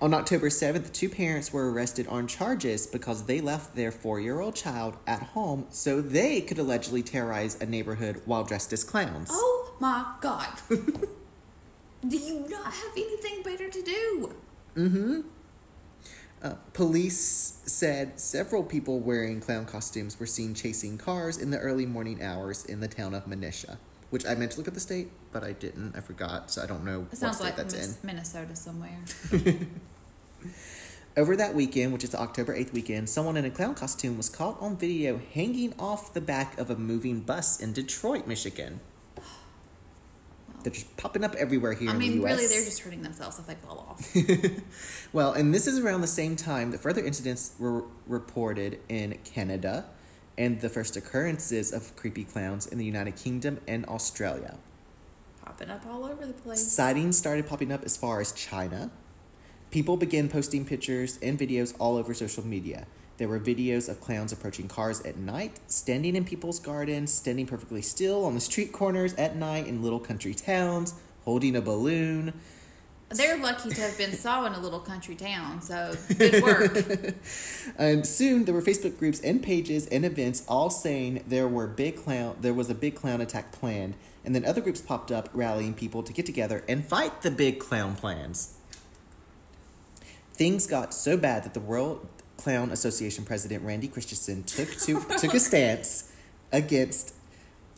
On 0.00 0.12
October 0.12 0.48
7th, 0.48 0.92
two 0.92 1.08
parents 1.08 1.52
were 1.52 1.70
arrested 1.70 2.06
on 2.08 2.26
charges 2.26 2.86
because 2.86 3.24
they 3.24 3.40
left 3.40 3.76
their 3.76 3.92
four 3.92 4.20
year 4.20 4.40
old 4.40 4.54
child 4.54 4.96
at 5.06 5.22
home 5.22 5.66
so 5.70 6.00
they 6.00 6.40
could 6.40 6.58
allegedly 6.58 7.02
terrorize 7.02 7.60
a 7.60 7.66
neighborhood 7.66 8.20
while 8.24 8.44
dressed 8.44 8.72
as 8.72 8.82
clowns. 8.82 9.28
Oh 9.32 9.74
my 9.78 10.04
god. 10.20 10.48
do 10.68 12.16
you 12.16 12.46
not 12.48 12.72
have 12.72 12.92
anything 12.96 13.42
better 13.42 13.70
to 13.70 13.82
do? 13.82 14.34
Mm-hmm. 14.76 15.20
Uh, 16.42 16.54
police 16.74 17.60
said 17.64 18.20
several 18.20 18.62
people 18.62 19.00
wearing 19.00 19.40
clown 19.40 19.64
costumes 19.64 20.20
were 20.20 20.26
seen 20.26 20.52
chasing 20.54 20.98
cars 20.98 21.38
in 21.38 21.50
the 21.50 21.58
early 21.58 21.86
morning 21.86 22.22
hours 22.22 22.66
in 22.66 22.80
the 22.80 22.88
town 22.88 23.14
of 23.14 23.24
Menasha, 23.26 23.78
which 24.10 24.26
I 24.26 24.34
meant 24.34 24.52
to 24.52 24.58
look 24.58 24.68
at 24.68 24.74
the 24.74 24.80
state, 24.80 25.10
but 25.34 25.44
I 25.44 25.52
didn't. 25.52 25.94
I 25.96 26.00
forgot, 26.00 26.50
so 26.50 26.62
I 26.62 26.66
don't 26.66 26.84
know 26.84 27.06
It 27.12 27.20
what 27.20 27.34
state 27.34 27.44
like 27.44 27.56
that's 27.56 27.74
in. 27.74 28.06
Minnesota 28.06 28.54
somewhere. 28.56 28.96
Over 31.16 31.36
that 31.36 31.54
weekend, 31.54 31.92
which 31.92 32.04
is 32.04 32.10
the 32.10 32.20
October 32.20 32.56
8th 32.56 32.72
weekend, 32.72 33.08
someone 33.10 33.36
in 33.36 33.44
a 33.44 33.50
clown 33.50 33.74
costume 33.74 34.16
was 34.16 34.28
caught 34.28 34.60
on 34.60 34.76
video 34.76 35.20
hanging 35.34 35.74
off 35.78 36.14
the 36.14 36.20
back 36.20 36.56
of 36.58 36.70
a 36.70 36.76
moving 36.76 37.20
bus 37.20 37.60
in 37.60 37.72
Detroit, 37.72 38.26
Michigan. 38.26 38.80
They're 40.62 40.72
just 40.72 40.96
popping 40.96 41.24
up 41.24 41.34
everywhere 41.34 41.74
here 41.74 41.90
I 41.90 41.92
in 41.92 41.98
mean, 41.98 42.20
the 42.20 42.26
US. 42.26 42.36
really, 42.36 42.46
they're 42.46 42.64
just 42.64 42.80
hurting 42.80 43.02
themselves 43.02 43.38
if 43.38 43.46
they 43.46 43.54
fall 43.56 43.86
off. 43.90 44.16
Well, 45.12 45.32
and 45.32 45.52
this 45.54 45.66
is 45.68 45.78
around 45.78 46.00
the 46.00 46.06
same 46.08 46.34
time 46.36 46.70
that 46.72 46.80
further 46.80 47.04
incidents 47.04 47.52
were 47.58 47.84
reported 48.08 48.80
in 48.88 49.18
Canada 49.24 49.84
and 50.38 50.60
the 50.60 50.68
first 50.68 50.96
occurrences 50.96 51.72
of 51.72 51.94
creepy 51.96 52.24
clowns 52.24 52.66
in 52.66 52.78
the 52.78 52.84
United 52.84 53.14
Kingdom 53.16 53.60
and 53.68 53.84
Australia. 53.86 54.56
Popping 55.44 55.68
up 55.68 55.84
all 55.86 56.06
over 56.06 56.24
the 56.24 56.32
place. 56.32 56.72
Sightings 56.72 57.18
started 57.18 57.46
popping 57.46 57.70
up 57.70 57.84
as 57.84 57.98
far 57.98 58.20
as 58.22 58.32
China. 58.32 58.90
People 59.70 59.98
began 59.98 60.28
posting 60.28 60.64
pictures 60.64 61.18
and 61.20 61.38
videos 61.38 61.74
all 61.78 61.98
over 61.98 62.14
social 62.14 62.46
media. 62.46 62.86
There 63.18 63.28
were 63.28 63.38
videos 63.38 63.90
of 63.90 64.00
clowns 64.00 64.32
approaching 64.32 64.68
cars 64.68 65.02
at 65.02 65.18
night, 65.18 65.60
standing 65.66 66.16
in 66.16 66.24
people's 66.24 66.58
gardens, 66.58 67.12
standing 67.12 67.46
perfectly 67.46 67.82
still 67.82 68.24
on 68.24 68.34
the 68.34 68.40
street 68.40 68.72
corners 68.72 69.12
at 69.14 69.36
night 69.36 69.66
in 69.66 69.82
little 69.82 70.00
country 70.00 70.32
towns, 70.32 70.94
holding 71.24 71.56
a 71.56 71.60
balloon. 71.60 72.32
They're 73.10 73.38
lucky 73.38 73.68
to 73.68 73.80
have 73.82 73.98
been 73.98 74.12
saw 74.14 74.46
in 74.46 74.54
a 74.54 74.60
little 74.60 74.80
country 74.80 75.14
town, 75.14 75.60
so 75.60 75.94
good 76.16 76.42
work. 76.42 77.14
And 77.78 78.06
soon 78.06 78.46
there 78.46 78.54
were 78.54 78.62
Facebook 78.62 78.98
groups 78.98 79.20
and 79.20 79.42
pages 79.42 79.86
and 79.88 80.06
events 80.06 80.42
all 80.48 80.70
saying 80.70 81.22
there 81.28 81.46
were 81.46 81.66
big 81.66 81.96
clown 81.96 82.36
there 82.40 82.54
was 82.54 82.70
a 82.70 82.74
big 82.74 82.94
clown 82.94 83.20
attack 83.20 83.52
planned, 83.52 83.94
and 84.24 84.34
then 84.34 84.44
other 84.44 84.60
groups 84.60 84.80
popped 84.80 85.12
up 85.12 85.28
rallying 85.32 85.74
people 85.74 86.02
to 86.02 86.12
get 86.12 86.26
together 86.26 86.64
and 86.68 86.84
fight 86.84 87.22
the 87.22 87.30
big 87.30 87.58
clown 87.58 87.94
plans. 87.94 88.56
Things 90.32 90.66
got 90.66 90.92
so 90.94 91.16
bad 91.16 91.44
that 91.44 91.54
the 91.54 91.60
World 91.60 92.06
Clown 92.36 92.70
Association 92.70 93.24
president 93.24 93.62
Randy 93.64 93.88
Christensen 93.88 94.42
took 94.42 94.70
to 94.80 95.00
took 95.18 95.34
a 95.34 95.40
stance 95.40 96.12
against 96.52 97.14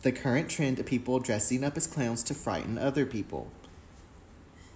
the 0.03 0.13
current 0.13 0.49
trend 0.49 0.79
of 0.79 0.87
people 0.87 1.19
dressing 1.19 1.65
up 1.65 1.77
as 1.77 1.87
clowns 1.87 2.23
to 2.25 2.35
frighten 2.35 2.79
other 2.79 3.05
people. 3.07 3.51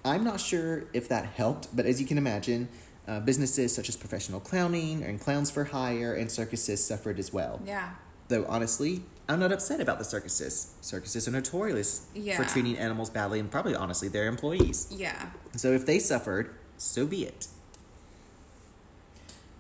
I'm 0.05 0.25
not 0.25 0.41
sure 0.41 0.85
if 0.93 1.09
that 1.09 1.27
helped, 1.27 1.75
but 1.75 1.87
as 1.87 2.01
you 2.01 2.07
can 2.07 2.19
imagine, 2.19 2.69
uh, 3.07 3.21
businesses 3.21 3.75
such 3.75 3.89
as 3.89 3.97
professional 3.97 4.41
clowning 4.41 5.03
and 5.03 5.21
clowns 5.21 5.51
for 5.51 5.65
hire 5.65 6.15
and 6.15 6.31
circuses 6.31 6.85
suffered 6.85 7.19
as 7.19 7.33
well. 7.33 7.61
Yeah. 7.65 7.91
Though 8.29 8.47
honestly, 8.49 9.03
I'm 9.31 9.39
not 9.39 9.53
upset 9.53 9.81
about 9.81 9.99
the 9.99 10.05
circuses. 10.05 10.73
Circuses 10.81 11.29
are 11.29 11.31
notorious 11.31 12.03
Yeah. 12.15 12.37
for 12.37 12.45
treating 12.45 12.77
animals 12.77 13.11
badly 13.11 13.39
and 13.39 13.49
probably 13.49 13.77
honestly 13.77 14.09
their 14.09 14.27
employees. 14.27 14.89
Yeah. 14.91 15.31
So 15.57 15.71
if 15.73 15.87
they 15.87 16.01
suffered, 16.01 16.51
so 16.79 17.07
be 17.07 17.25
it. 17.25 17.47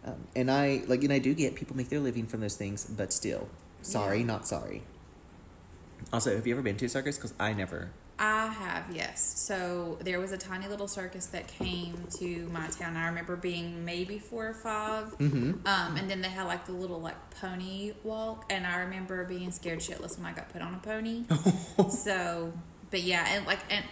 Um, 0.04 0.26
and 0.34 0.50
I 0.50 0.82
like, 0.88 1.04
and 1.04 1.12
I 1.12 1.20
do 1.20 1.34
get 1.34 1.54
people 1.54 1.76
make 1.76 1.88
their 1.88 2.00
living 2.00 2.26
from 2.26 2.40
those 2.40 2.56
things, 2.56 2.84
but 2.84 3.12
still, 3.12 3.48
sorry, 3.80 4.18
Yeah. 4.20 4.24
not 4.26 4.48
sorry. 4.48 4.82
Also, 6.12 6.34
have 6.34 6.46
you 6.48 6.54
ever 6.54 6.62
been 6.62 6.76
to 6.78 6.86
a 6.86 6.88
circus? 6.88 7.16
Because 7.16 7.34
I 7.38 7.52
never. 7.52 7.90
I 8.22 8.48
have, 8.48 8.84
yes. 8.94 9.32
So 9.38 9.98
there 10.02 10.20
was 10.20 10.30
a 10.30 10.36
tiny 10.36 10.68
little 10.68 10.88
circus 10.88 11.24
that 11.28 11.48
came 11.48 12.06
to 12.18 12.46
my 12.52 12.66
town. 12.66 12.94
I 12.94 13.06
remember 13.06 13.34
being 13.34 13.86
maybe 13.86 14.18
four 14.18 14.48
or 14.48 14.54
5 14.54 15.00
Mm-hmm. 15.18 15.66
Um, 15.66 15.96
and 15.96 16.10
then 16.10 16.20
they 16.20 16.28
had 16.28 16.44
like 16.44 16.66
the 16.66 16.72
little 16.72 17.00
like 17.00 17.16
pony 17.40 17.94
walk, 18.04 18.44
and 18.50 18.66
I 18.66 18.80
remember 18.80 19.24
being 19.24 19.50
scared 19.50 19.78
shitless 19.78 20.18
when 20.18 20.26
I 20.26 20.32
got 20.32 20.50
put 20.50 20.60
on 20.60 20.74
a 20.74 20.78
pony. 20.78 21.24
so, 21.90 22.52
but 22.90 23.02
yeah, 23.02 23.26
and 23.30 23.46
like, 23.46 23.60
and 23.70 23.84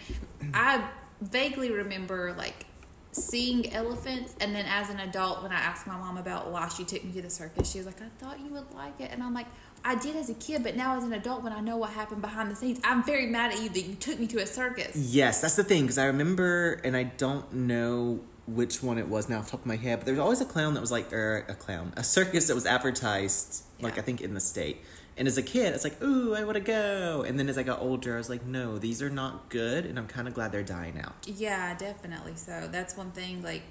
I 0.53 0.87
vaguely 1.21 1.71
remember 1.71 2.35
like 2.37 2.67
seeing 3.11 3.73
elephants, 3.73 4.35
and 4.39 4.53
then 4.55 4.65
as 4.67 4.91
an 4.91 4.99
adult, 4.99 5.41
when 5.41 5.51
I 5.51 5.59
asked 5.59 5.87
my 5.87 5.97
mom 5.97 6.17
about 6.17 6.51
why 6.51 6.67
she 6.69 6.83
took 6.83 7.03
me 7.03 7.11
to 7.13 7.21
the 7.23 7.31
circus, 7.31 7.71
she 7.71 7.79
was 7.79 7.87
like, 7.87 8.01
"I 8.01 8.09
thought 8.19 8.39
you 8.39 8.51
would 8.51 8.71
like 8.75 9.01
it," 9.01 9.09
and 9.11 9.23
I'm 9.23 9.33
like. 9.33 9.47
I 9.83 9.95
did 9.95 10.15
as 10.15 10.29
a 10.29 10.33
kid, 10.33 10.63
but 10.63 10.75
now 10.75 10.97
as 10.97 11.03
an 11.03 11.13
adult, 11.13 11.43
when 11.43 11.53
I 11.53 11.61
know 11.61 11.77
what 11.77 11.91
happened 11.91 12.21
behind 12.21 12.51
the 12.51 12.55
scenes, 12.55 12.79
I'm 12.83 13.03
very 13.03 13.27
mad 13.27 13.51
at 13.51 13.61
you 13.61 13.69
that 13.69 13.81
you 13.81 13.95
took 13.95 14.19
me 14.19 14.27
to 14.27 14.39
a 14.39 14.45
circus. 14.45 14.95
Yes, 14.95 15.41
that's 15.41 15.55
the 15.55 15.63
thing 15.63 15.83
because 15.83 15.97
I 15.97 16.05
remember, 16.05 16.81
and 16.83 16.95
I 16.95 17.03
don't 17.03 17.51
know 17.53 18.19
which 18.47 18.81
one 18.81 18.97
it 18.97 19.07
was 19.07 19.29
now 19.29 19.39
off 19.39 19.45
the 19.45 19.51
top 19.51 19.61
of 19.61 19.65
my 19.65 19.75
head, 19.75 19.99
but 19.99 20.05
there 20.05 20.13
was 20.13 20.19
always 20.19 20.41
a 20.41 20.45
clown 20.45 20.73
that 20.73 20.81
was 20.81 20.91
like, 20.91 21.13
or 21.13 21.45
a 21.47 21.55
clown, 21.55 21.93
a 21.95 22.03
circus 22.03 22.47
that 22.47 22.55
was 22.55 22.65
advertised, 22.65 23.63
like 23.81 23.97
I 23.97 24.01
think 24.01 24.21
in 24.21 24.33
the 24.33 24.39
state. 24.39 24.81
And 25.17 25.27
as 25.27 25.37
a 25.37 25.43
kid, 25.43 25.73
it's 25.73 25.83
like, 25.83 26.01
ooh, 26.01 26.33
I 26.33 26.45
want 26.45 26.55
to 26.55 26.61
go. 26.61 27.23
And 27.27 27.37
then 27.37 27.49
as 27.49 27.57
I 27.57 27.63
got 27.63 27.81
older, 27.81 28.15
I 28.15 28.17
was 28.17 28.29
like, 28.29 28.45
no, 28.45 28.77
these 28.77 29.01
are 29.01 29.09
not 29.09 29.49
good, 29.49 29.85
and 29.85 29.99
I'm 29.99 30.07
kind 30.07 30.27
of 30.27 30.33
glad 30.33 30.51
they're 30.51 30.63
dying 30.63 30.97
out. 30.99 31.27
Yeah, 31.27 31.75
definitely. 31.75 32.35
So 32.35 32.69
that's 32.71 32.95
one 32.95 33.11
thing 33.11 33.43
like 33.43 33.63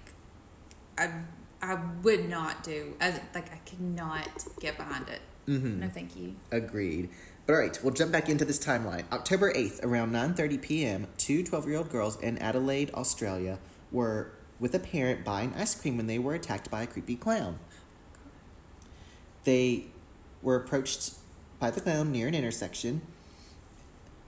I 0.98 1.10
I 1.62 1.78
would 2.02 2.28
not 2.28 2.62
do. 2.62 2.94
As 3.00 3.20
like 3.34 3.52
I 3.52 3.60
cannot 3.64 4.28
get 4.60 4.76
behind 4.76 5.08
it. 5.08 5.20
Mm-hmm. 5.48 5.80
No, 5.80 5.88
thank 5.88 6.14
you. 6.14 6.36
Agreed. 6.52 7.08
But 7.46 7.54
all 7.54 7.60
right, 7.60 7.78
we'll 7.82 7.94
jump 7.94 8.12
back 8.12 8.28
into 8.28 8.44
this 8.44 8.58
timeline. 8.58 9.04
October 9.10 9.52
8th, 9.52 9.82
around 9.82 10.12
9.30 10.12 10.60
p.m., 10.60 11.06
two 11.16 11.42
12-year-old 11.42 11.88
girls 11.88 12.20
in 12.20 12.36
Adelaide, 12.38 12.90
Australia, 12.92 13.58
were 13.90 14.32
with 14.60 14.74
a 14.74 14.78
parent 14.78 15.24
buying 15.24 15.54
ice 15.56 15.74
cream 15.74 15.96
when 15.96 16.06
they 16.06 16.18
were 16.18 16.34
attacked 16.34 16.70
by 16.70 16.82
a 16.82 16.86
creepy 16.86 17.16
clown. 17.16 17.58
They 19.44 19.86
were 20.42 20.56
approached 20.56 21.14
by 21.58 21.70
the 21.70 21.80
clown 21.80 22.12
near 22.12 22.28
an 22.28 22.34
intersection 22.34 23.00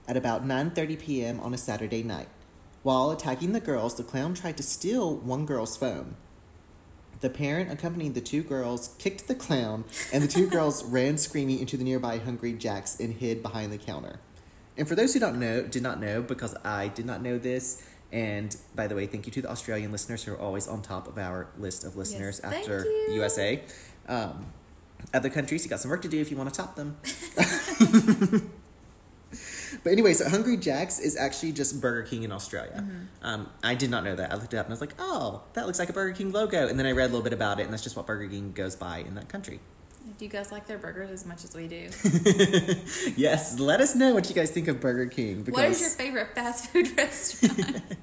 at 0.07 0.17
about 0.17 0.45
9.30 0.45 0.99
p.m. 0.99 1.39
on 1.39 1.53
a 1.53 1.57
Saturday 1.57 2.01
night. 2.01 2.27
While 2.81 3.11
attacking 3.11 3.51
the 3.51 3.59
girls, 3.59 3.95
the 3.95 4.03
clown 4.03 4.33
tried 4.33 4.57
to 4.57 4.63
steal 4.63 5.15
one 5.15 5.45
girl's 5.45 5.77
phone. 5.77 6.15
The 7.21 7.29
parent 7.29 7.71
accompanied 7.71 8.15
the 8.15 8.21
two 8.21 8.41
girls, 8.43 8.95
kicked 8.99 9.27
the 9.27 9.35
clown, 9.35 9.85
and 10.11 10.23
the 10.23 10.27
two 10.27 10.47
girls 10.47 10.83
ran 10.85 11.17
screaming 11.17 11.59
into 11.59 11.77
the 11.77 11.83
nearby 11.83 12.17
Hungry 12.17 12.53
Jack's 12.53 12.99
and 12.99 13.13
hid 13.13 13.41
behind 13.41 13.71
the 13.71 13.77
counter. 13.77 14.19
And 14.77 14.87
for 14.87 14.95
those 14.95 15.13
who 15.13 15.19
don't 15.19 15.39
know, 15.39 15.63
did 15.63 15.83
not 15.83 15.99
know, 15.99 16.21
because 16.21 16.55
I 16.65 16.87
did 16.87 17.05
not 17.05 17.21
know 17.21 17.37
this, 17.37 17.83
and 18.11 18.55
by 18.75 18.87
the 18.87 18.95
way, 18.95 19.05
thank 19.05 19.25
you 19.25 19.31
to 19.33 19.41
the 19.41 19.49
Australian 19.49 19.91
listeners 19.91 20.23
who 20.23 20.33
are 20.33 20.39
always 20.39 20.67
on 20.67 20.81
top 20.81 21.07
of 21.07 21.17
our 21.17 21.47
list 21.57 21.83
of 21.83 21.95
listeners 21.95 22.39
thank 22.39 22.55
after. 22.55 22.85
USA. 23.09 23.61
Um, 24.07 24.47
other 25.13 25.29
countries, 25.29 25.63
you 25.63 25.69
got 25.69 25.79
some 25.79 25.91
work 25.91 26.01
to 26.01 26.09
do 26.09 26.19
if 26.19 26.29
you 26.29 26.37
want 26.37 26.53
to 26.53 26.59
top 26.59 26.75
them. 26.75 26.97
but 29.83 29.91
anyway, 29.91 30.13
so 30.13 30.29
Hungry 30.29 30.57
Jack's 30.57 30.99
is 30.99 31.17
actually 31.17 31.53
just 31.53 31.81
Burger 31.81 32.03
King 32.03 32.23
in 32.23 32.31
Australia. 32.31 32.85
Um, 33.21 33.49
I 33.63 33.75
did 33.75 33.89
not 33.89 34.03
know 34.03 34.15
that. 34.15 34.31
I 34.31 34.35
looked 34.35 34.53
it 34.53 34.57
up 34.57 34.65
and 34.65 34.71
I 34.71 34.75
was 34.75 34.81
like, 34.81 34.93
oh, 34.99 35.43
that 35.53 35.65
looks 35.65 35.79
like 35.79 35.89
a 35.89 35.93
Burger 35.93 36.15
King 36.15 36.31
logo. 36.31 36.67
And 36.67 36.77
then 36.77 36.85
I 36.85 36.91
read 36.91 37.05
a 37.05 37.13
little 37.13 37.23
bit 37.23 37.33
about 37.33 37.59
it, 37.59 37.63
and 37.63 37.73
that's 37.73 37.83
just 37.83 37.95
what 37.95 38.05
Burger 38.05 38.27
King 38.27 38.51
goes 38.51 38.75
by 38.75 38.99
in 38.99 39.15
that 39.15 39.29
country. 39.29 39.59
Do 40.17 40.25
you 40.25 40.31
guys 40.31 40.51
like 40.51 40.65
their 40.67 40.77
burgers 40.77 41.09
as 41.11 41.25
much 41.25 41.43
as 41.43 41.55
we 41.55 41.67
do? 41.67 41.89
yes, 43.15 43.59
let 43.59 43.81
us 43.81 43.95
know 43.95 44.13
what 44.13 44.27
you 44.29 44.35
guys 44.35 44.49
think 44.51 44.67
of 44.67 44.79
Burger 44.79 45.05
King. 45.05 45.43
Because 45.43 45.61
what 45.61 45.69
is 45.69 45.79
your 45.79 45.89
favorite 45.91 46.33
fast 46.35 46.71
food 46.71 46.91
restaurant? 46.97 47.81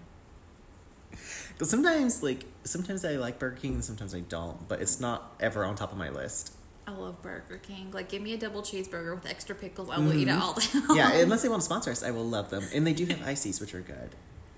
Because 1.58 1.70
sometimes, 1.70 2.22
like, 2.22 2.44
sometimes 2.62 3.04
I 3.04 3.16
like 3.16 3.40
Burger 3.40 3.56
King 3.56 3.74
and 3.74 3.84
sometimes 3.84 4.14
I 4.14 4.20
don't, 4.20 4.68
but 4.68 4.80
it's 4.80 5.00
not 5.00 5.34
ever 5.40 5.64
on 5.64 5.74
top 5.74 5.90
of 5.90 5.98
my 5.98 6.08
list. 6.08 6.54
I 6.88 6.90
love 6.92 7.20
Burger 7.20 7.58
King. 7.58 7.90
Like, 7.92 8.08
give 8.08 8.22
me 8.22 8.32
a 8.32 8.38
double 8.38 8.62
cheeseburger 8.62 9.14
with 9.14 9.26
extra 9.26 9.54
pickles. 9.54 9.90
I 9.90 9.98
will 9.98 10.14
eat 10.14 10.26
it 10.26 10.30
all 10.30 10.54
day 10.54 10.62
long. 10.74 10.82
Mm-hmm. 10.84 10.96
Yeah, 10.96 11.12
unless 11.16 11.42
they 11.42 11.50
want 11.50 11.60
to 11.60 11.66
sponsor 11.66 11.90
us, 11.90 12.02
I 12.02 12.12
will 12.12 12.24
love 12.24 12.48
them. 12.48 12.64
And 12.74 12.86
they 12.86 12.94
do 12.94 13.04
have 13.04 13.26
ices, 13.28 13.60
which 13.60 13.74
are 13.74 13.82
good. 13.82 14.14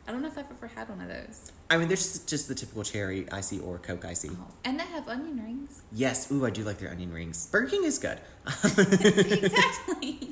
I 0.06 0.12
don't 0.12 0.22
know 0.22 0.28
if 0.28 0.38
I've 0.38 0.48
ever 0.48 0.68
had 0.68 0.88
one 0.88 1.00
of 1.00 1.08
those. 1.08 1.50
I 1.70 1.76
mean, 1.76 1.88
there's 1.88 2.04
just, 2.04 2.28
just 2.28 2.46
the 2.46 2.54
typical 2.54 2.84
cherry 2.84 3.28
icy 3.32 3.58
or 3.58 3.78
Coke 3.78 4.04
icy. 4.04 4.30
Oh. 4.32 4.46
And 4.64 4.78
they 4.78 4.84
have 4.84 5.08
onion 5.08 5.42
rings. 5.42 5.82
Yes, 5.90 6.30
ooh, 6.30 6.46
I 6.46 6.50
do 6.50 6.62
like 6.62 6.78
their 6.78 6.90
onion 6.90 7.12
rings. 7.12 7.48
Burger 7.48 7.66
King 7.66 7.82
is 7.82 7.98
good. 7.98 8.20
exactly. 8.78 10.30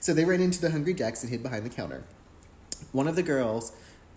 So 0.00 0.12
they 0.12 0.24
ran 0.24 0.40
into 0.40 0.60
the 0.60 0.72
Hungry 0.72 0.94
Jacks 0.94 1.22
and 1.22 1.30
hid 1.30 1.44
behind 1.44 1.64
the 1.64 1.70
counter. 1.70 2.02
One 2.90 3.06
of 3.06 3.14
the 3.14 3.22
girls 3.22 3.70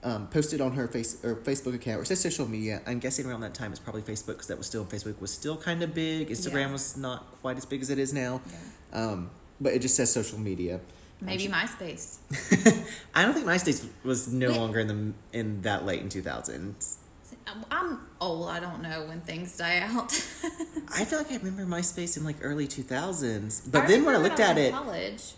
um, 0.05 0.27
posted 0.27 0.61
on 0.61 0.71
her 0.73 0.87
face 0.87 1.17
or 1.25 1.35
Facebook 1.35 1.73
account 1.75 1.99
or 1.99 2.05
says 2.05 2.21
social 2.21 2.47
media. 2.47 2.81
I'm 2.87 2.99
guessing 2.99 3.25
around 3.25 3.41
that 3.41 3.53
time 3.53 3.71
it's 3.71 3.79
probably 3.79 4.01
Facebook 4.03 4.27
because 4.37 4.47
that 4.47 4.57
was 4.57 4.67
still 4.67 4.85
Facebook 4.85 5.19
was 5.19 5.31
still 5.33 5.57
kind 5.57 5.81
of 5.83 5.93
big. 5.93 6.29
Instagram 6.29 6.67
Yeah. 6.67 6.71
was 6.71 6.95
not 6.95 7.25
quite 7.41 7.57
as 7.57 7.65
big 7.65 7.81
as 7.81 7.89
it 7.89 7.99
is 7.99 8.13
now. 8.13 8.39
Yeah. 8.93 9.01
Um, 9.01 9.29
but 9.59 9.73
it 9.73 9.81
just 9.81 9.95
says 9.95 10.11
social 10.13 10.39
media. 10.39 10.79
Maybe 11.21 11.47
MySpace. 11.47 12.17
I 13.15 13.23
don't 13.23 13.33
think 13.33 13.45
MySpace 13.47 13.87
was 14.03 14.27
no 14.31 14.49
Wait. 14.49 14.57
longer 14.57 14.79
in 14.81 14.87
the 14.87 15.13
in 15.37 15.61
that 15.63 15.85
late 15.85 16.01
in 16.01 16.09
2000s. 16.09 16.97
I'm- 17.47 17.65
I'm 17.71 17.99
old. 18.21 18.49
I 18.49 18.59
don't 18.59 18.81
know 18.81 19.05
when 19.07 19.21
things 19.21 19.55
die 19.57 19.79
out. 19.79 20.11
I 20.93 21.05
feel 21.05 21.19
like 21.19 21.31
I 21.31 21.37
remember 21.37 21.63
MySpace 21.65 22.17
in 22.17 22.23
like 22.23 22.37
early 22.41 22.67
2000s. 22.67 23.71
But 23.71 23.83
I 23.83 23.87
then 23.87 24.05
when 24.05 24.15
I 24.15 24.17
looked 24.19 24.39
at 24.39 24.57
it, 24.57 24.71
college. 24.73 25.33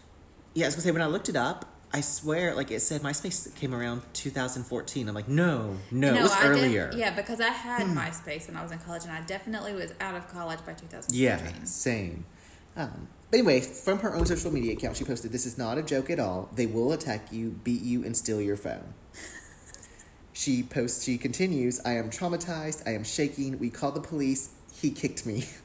yeah, 0.53 0.65
I 0.65 0.67
was 0.67 0.75
gonna 0.75 0.83
say 0.83 0.91
when 0.91 1.01
I 1.01 1.07
looked 1.07 1.29
it 1.29 1.35
up, 1.35 1.65
I 1.93 2.01
swear 2.01 2.53
like 2.53 2.69
it 2.69 2.81
said 2.81 3.01
MySpace 3.01 3.53
came 3.55 3.73
around 3.73 4.01
2014. 4.13 5.07
I'm 5.07 5.15
like, 5.15 5.29
no, 5.29 5.77
no, 5.89 6.13
it 6.13 6.21
was 6.21 6.31
I 6.33 6.43
did- 6.43 6.49
earlier. 6.49 6.91
yeah, 6.95 7.11
because 7.15 7.39
I 7.39 7.47
had 7.49 7.87
MySpace 7.87 8.47
when 8.47 8.57
I 8.57 8.63
was 8.63 8.71
in 8.71 8.79
college, 8.79 9.03
and 9.03 9.11
I 9.11 9.21
definitely 9.21 9.73
was 9.73 9.93
out 10.01 10.13
of 10.15 10.27
college 10.27 10.59
by 10.65 10.73
2014. 10.73 11.17
Yeah, 11.19 11.63
same. 11.63 12.25
Um, 12.75 13.07
but 13.31 13.39
anyway, 13.39 13.61
from 13.61 13.99
her 13.99 14.13
own 14.15 14.25
social 14.25 14.51
media 14.51 14.73
account, 14.73 14.97
she 14.97 15.03
posted, 15.05 15.31
"This 15.31 15.45
is 15.45 15.57
not 15.57 15.77
a 15.77 15.81
joke 15.81 16.09
at 16.09 16.19
all. 16.19 16.49
They 16.53 16.65
will 16.65 16.91
attack 16.93 17.31
you, 17.31 17.51
beat 17.63 17.81
you, 17.81 18.03
and 18.03 18.15
steal 18.15 18.41
your 18.41 18.57
phone." 18.57 18.93
she 20.33 20.63
posts. 20.63 21.03
She 21.05 21.17
continues, 21.17 21.79
"I 21.85 21.93
am 21.93 22.09
traumatized. 22.09 22.83
I 22.85 22.91
am 22.91 23.03
shaking. 23.03 23.59
We 23.59 23.69
called 23.69 23.95
the 23.95 24.01
police. 24.01 24.49
He 24.73 24.91
kicked 24.91 25.25
me." 25.25 25.45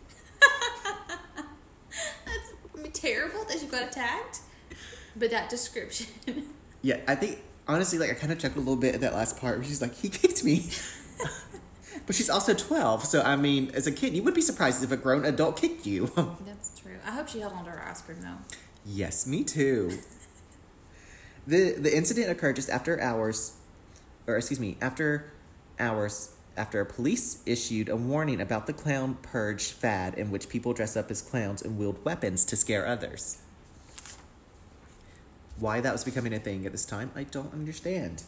That's 2.25 2.99
terrible 3.01 3.45
that 3.45 3.61
you 3.63 3.69
got 3.69 3.83
attacked. 3.89 4.41
But 5.17 5.31
that 5.31 5.51
description. 5.51 6.07
yeah, 6.83 7.01
I 7.07 7.15
think 7.15 7.41
honestly, 7.69 7.99
like 7.99 8.11
I 8.11 8.15
kind 8.15 8.33
of 8.33 8.39
chuckled 8.39 8.59
a 8.59 8.69
little 8.69 8.81
bit 8.81 8.95
at 8.95 9.01
that 9.03 9.15
last 9.15 9.39
part 9.39 9.59
where 9.59 9.65
she's 9.65 9.83
like, 9.83 9.95
"He 9.95 10.09
kicked 10.09 10.45
me." 10.45 10.71
But 12.07 12.17
she's 12.17 12.31
also 12.31 12.53
12, 12.55 13.05
so 13.05 13.23
I 13.23 13.37
mean, 13.37 13.71
as 13.75 13.87
a 13.87 13.93
kid, 13.93 14.15
you 14.15 14.23
would 14.23 14.35
be 14.35 14.41
surprised 14.41 14.83
if 14.83 14.91
a 14.91 14.97
grown 14.97 15.25
adult 15.25 15.61
kicked 15.61 15.87
you. 15.87 16.07
That's 16.45 16.79
true. 16.81 16.97
I 17.07 17.13
hope 17.13 17.29
she 17.29 17.41
held 17.41 17.53
on 17.53 17.65
to 17.65 17.71
her 17.71 17.89
ice 17.89 18.03
cream 18.03 18.21
though. 18.21 18.39
Yes, 18.85 19.27
me 19.27 19.45
too. 19.45 19.99
the 21.47 21.73
The 21.73 21.97
incident 21.97 22.31
occurred 22.31 22.57
just 22.57 22.71
after 22.71 23.01
hours, 23.01 23.57
or 24.27 24.37
excuse 24.37 24.59
me, 24.59 24.77
after 24.81 25.33
hours 25.79 26.35
after 26.57 26.85
police 26.85 27.43
issued 27.47 27.89
a 27.89 27.97
warning 27.97 28.41
about 28.41 28.67
the 28.67 28.73
clown 28.73 29.17
purge 29.23 29.69
fad, 29.69 30.15
in 30.15 30.31
which 30.31 30.49
people 30.49 30.73
dress 30.73 30.97
up 30.97 31.11
as 31.11 31.23
clowns 31.23 31.63
and 31.63 31.79
wield 31.79 32.05
weapons 32.05 32.45
to 32.47 32.57
scare 32.57 32.87
others. 32.87 33.39
Why 35.63 35.81
that 35.81 35.93
was 35.93 36.03
becoming 36.03 36.35
a 36.35 36.41
thing 36.41 36.67
at 36.67 36.73
this 36.73 36.85
time, 36.85 37.13
I 37.15 37.23
don't 37.23 37.53
understand. 37.53 38.25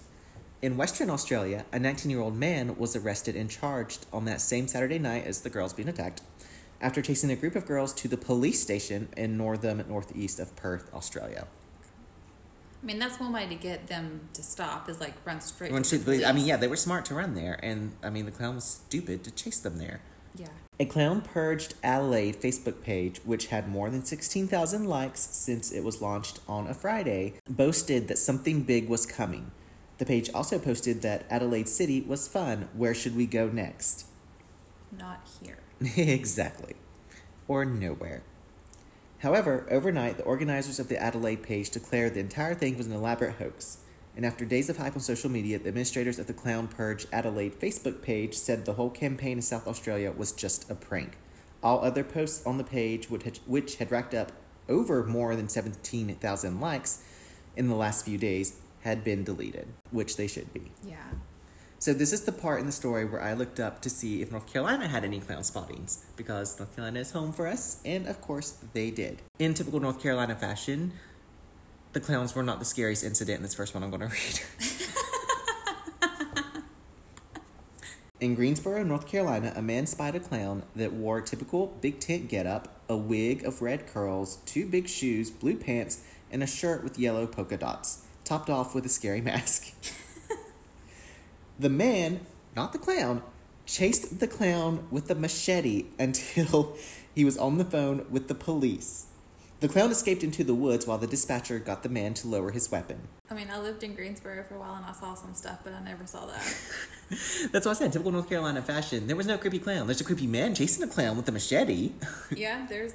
In 0.63 0.77
Western 0.77 1.11
Australia, 1.11 1.65
a 1.73 1.81
19 1.81 2.09
year 2.09 2.21
old 2.21 2.37
man 2.37 2.79
was 2.79 2.95
arrested 2.95 3.35
and 3.35 3.51
charged 3.51 4.07
on 4.13 4.25
that 4.27 4.41
same 4.41 4.69
Saturday 4.69 5.01
night 5.01 5.27
as 5.27 5.41
the 5.41 5.51
girls 5.51 5.73
being 5.73 5.89
attacked 5.89 6.23
after 6.81 7.03
chasing 7.03 7.33
a 7.33 7.35
group 7.35 7.57
of 7.57 7.67
girls 7.67 7.93
to 7.95 8.07
the 8.07 8.17
police 8.17 8.63
station 8.63 9.09
in 9.17 9.37
Northam, 9.37 9.83
northeast 9.89 10.39
of 10.39 10.55
Perth, 10.55 10.89
Australia. 10.95 11.49
I 12.81 12.87
mean, 12.87 13.01
that's 13.01 13.19
one 13.19 13.33
way 13.33 13.49
to 13.49 13.57
get 13.57 13.89
them 13.89 14.29
to 14.35 14.43
stop 14.45 14.89
is 14.89 15.01
like 15.01 15.15
run 15.25 15.41
straight. 15.41 15.73
When 15.73 15.83
to 15.83 15.99
the 15.99 16.05
police. 16.05 16.25
I 16.25 16.31
mean, 16.31 16.47
yeah, 16.47 16.57
they 16.57 16.69
were 16.69 16.77
smart 16.77 17.05
to 17.07 17.17
run 17.17 17.35
there, 17.35 17.59
and 17.65 17.97
I 18.01 18.11
mean, 18.11 18.27
the 18.27 18.31
clown 18.31 18.55
was 18.55 18.65
stupid 18.65 19.25
to 19.25 19.33
chase 19.33 19.59
them 19.59 19.79
there. 19.79 20.03
Yeah. 20.37 20.47
A 20.81 20.85
Clown 20.85 21.21
Purged 21.21 21.75
Adelaide 21.85 22.41
Facebook 22.41 22.83
page, 22.83 23.21
which 23.25 23.47
had 23.47 23.69
more 23.69 23.91
than 23.91 24.05
16,000 24.05 24.87
likes 24.87 25.21
since 25.21 25.71
it 25.71 25.85
was 25.85 26.03
launched 26.03 26.41
on 26.49 26.67
a 26.67 26.75
Friday, 26.75 27.35
boasted 27.49 28.09
that 28.09 28.19
something 28.19 28.63
big 28.63 28.89
was 28.89 29.07
coming. 29.07 29.53
The 29.99 30.05
page 30.05 30.31
also 30.35 30.59
posted 30.59 31.03
that 31.03 31.27
Adelaide 31.31 31.69
City 31.69 32.01
was 32.01 32.27
fun. 32.27 32.69
Where 32.75 32.93
should 32.93 33.15
we 33.15 33.27
go 33.27 33.47
next? 33.49 34.07
Not 34.91 35.29
here. 35.41 35.59
exactly. 35.97 36.75
Or 37.47 37.65
nowhere. 37.65 38.25
However, 39.19 39.69
overnight, 39.71 40.17
the 40.17 40.25
organizers 40.25 40.81
of 40.81 40.89
the 40.89 41.01
Adelaide 41.01 41.45
page 41.45 41.71
declared 41.71 42.15
the 42.15 42.21
entire 42.21 42.57
thing 42.57 42.77
was 42.77 42.89
an 42.89 42.93
elaborate 42.93 43.37
hoax. 43.37 43.79
And 44.17 44.25
after 44.25 44.45
days 44.45 44.71
of 44.71 44.77
hype 44.77 44.95
on 44.95 45.01
social 45.01 45.31
media, 45.31 45.59
the 45.59 45.69
administrators 45.69 46.19
of 46.19 46.27
the 46.27 46.33
Clown 46.33 46.69
Purge 46.69 47.07
Adelaide 47.13 47.59
Facebook 47.59 48.03
page 48.03 48.35
said 48.35 48.65
the 48.65 48.75
whole 48.75 48.91
campaign 48.91 49.39
in 49.39 49.43
South 49.43 49.67
Australia 49.67 50.13
was 50.13 50.33
just 50.33 50.71
a 50.71 50.75
prank. 50.75 51.19
All 51.63 51.83
other 51.83 52.05
posts 52.05 52.47
on 52.47 52.59
the 52.59 52.65
page, 52.65 53.11
which 53.11 53.25
had, 53.25 53.39
which 53.47 53.77
had 53.77 53.91
racked 53.91 54.15
up 54.15 54.33
over 54.69 55.03
more 55.05 55.35
than 55.35 55.49
17,000 55.49 56.61
likes 56.61 57.03
in 57.57 57.69
the 57.69 57.75
last 57.75 58.05
few 58.05 58.19
days, 58.19 58.61
had 58.83 59.03
been 59.03 59.25
deleted, 59.25 59.67
which 59.91 60.17
they 60.17 60.27
should 60.27 60.53
be. 60.53 60.71
Yeah. 60.87 60.97
So 61.79 61.93
this 61.93 62.13
is 62.13 62.23
the 62.23 62.33
part 62.33 62.61
in 62.61 62.67
the 62.67 62.73
story 62.73 63.05
where 63.05 63.23
I 63.23 63.35
looked 63.35 63.61
up 63.61 63.83
to 63.83 63.91
see 63.91 64.23
if 64.23 64.31
North 64.31 64.51
Carolina 64.51 64.89
had 64.89 65.05
any 65.05 65.21
clown 65.21 65.45
spottings 65.45 66.05
because 66.17 66.59
North 66.59 66.75
Carolina 66.75 67.01
is 67.01 67.11
home 67.11 67.33
for 67.33 67.47
us, 67.47 67.83
and 67.85 68.07
of 68.07 68.21
course 68.21 68.57
they 68.73 68.91
did. 68.91 69.21
In 69.39 69.53
typical 69.53 69.81
North 69.81 70.01
Carolina 70.01 70.35
fashion, 70.35 70.93
the 71.95 72.01
clowns 72.01 72.35
were 72.35 72.43
not 72.43 72.59
the 72.59 72.65
scariest 72.65 73.03
incident 73.05 73.39
in 73.39 73.43
this 73.43 73.55
first 73.55 73.73
one 73.73 73.83
I'm 73.83 73.91
going 73.91 74.01
to 74.01 74.09
read. 74.09 74.41
in 78.21 78.35
Greensboro, 78.35 78.83
North 78.83 79.07
Carolina, 79.07 79.53
a 79.57 79.63
man 79.63 79.87
spied 79.87 80.15
a 80.15 80.21
clown 80.21 80.65
that 80.77 80.93
wore 80.93 81.21
typical 81.21 81.69
big 81.81 82.01
tent 82.01 82.29
getup, 82.29 82.81
a 82.89 82.97
wig 82.97 83.45
of 83.45 83.63
red 83.63 83.87
curls, 83.87 84.39
two 84.45 84.67
big 84.67 84.89
shoes, 84.89 85.31
blue 85.31 85.57
pants, 85.57 86.05
and 86.31 86.43
a 86.43 86.47
shirt 86.47 86.83
with 86.85 86.99
yellow 86.99 87.27
polka 87.27 87.57
dots, 87.57 88.05
topped 88.25 88.51
off 88.51 88.75
with 88.75 88.85
a 88.85 88.91
scary 88.91 89.21
mask. 89.21 89.73
The 91.59 91.69
man, 91.69 92.21
not 92.57 92.73
the 92.73 92.79
clown, 92.79 93.23
chased 93.65 94.19
the 94.19 94.27
clown 94.27 94.89
with 94.91 95.09
a 95.11 95.15
machete 95.15 95.87
until 95.99 96.77
he 97.15 97.25
was 97.25 97.39
on 97.39 97.59
the 97.59 97.65
phone 97.65 98.05
with 98.11 98.27
the 98.27 98.35
police. 98.35 99.07
The 99.65 99.71
clown 99.71 99.91
escaped 99.91 100.23
into 100.23 100.45
the 100.45 100.53
woods 100.55 100.87
while 100.87 100.99
the 100.99 101.07
dispatcher 101.07 101.59
got 101.59 101.83
the 101.83 101.89
man 101.89 102.13
to 102.13 102.29
lower 102.29 102.51
his 102.51 102.71
weapon. 102.71 103.01
I 103.31 103.35
mean, 103.35 103.49
I 103.51 103.59
lived 103.59 103.83
in 103.83 103.95
Greensboro 103.95 104.45
for 104.45 104.57
a 104.57 104.59
while 104.59 104.75
and 104.75 104.85
I 104.85 104.93
saw 104.93 105.15
some 105.15 105.33
stuff, 105.33 105.61
but 105.65 105.73
I 105.73 105.83
never 105.83 106.07
saw 106.07 106.27
that. 106.27 106.57
That's 107.51 107.65
what 107.65 107.69
I 107.69 107.73
said, 107.73 107.91
typical 107.91 108.13
North 108.13 108.29
Carolina 108.29 108.61
fashion. 108.61 109.07
There 109.07 109.17
was 109.17 109.27
no 109.27 109.39
creepy 109.39 109.59
clown. 109.59 109.87
There's 109.87 110.03
a 110.03 110.05
creepy 110.05 110.27
man 110.27 110.55
chasing 110.55 110.85
a 110.85 110.87
clown 110.87 111.17
with 111.17 111.27
a 111.31 111.33
machete. 111.33 111.93
yeah, 112.37 112.67
there's 112.69 112.93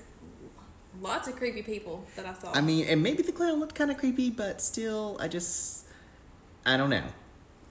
lots 1.01 1.27
of 1.27 1.37
creepy 1.37 1.63
people 1.63 2.05
that 2.15 2.27
I 2.27 2.35
saw. 2.35 2.53
I 2.53 2.61
mean, 2.61 2.85
and 2.85 3.01
maybe 3.01 3.23
the 3.23 3.31
clown 3.31 3.59
looked 3.59 3.73
kind 3.73 3.89
of 3.89 3.97
creepy, 3.97 4.29
but 4.29 4.61
still, 4.61 5.17
I 5.19 5.27
just. 5.27 5.87
I 6.67 6.77
don't 6.77 6.91
know. 6.91 7.05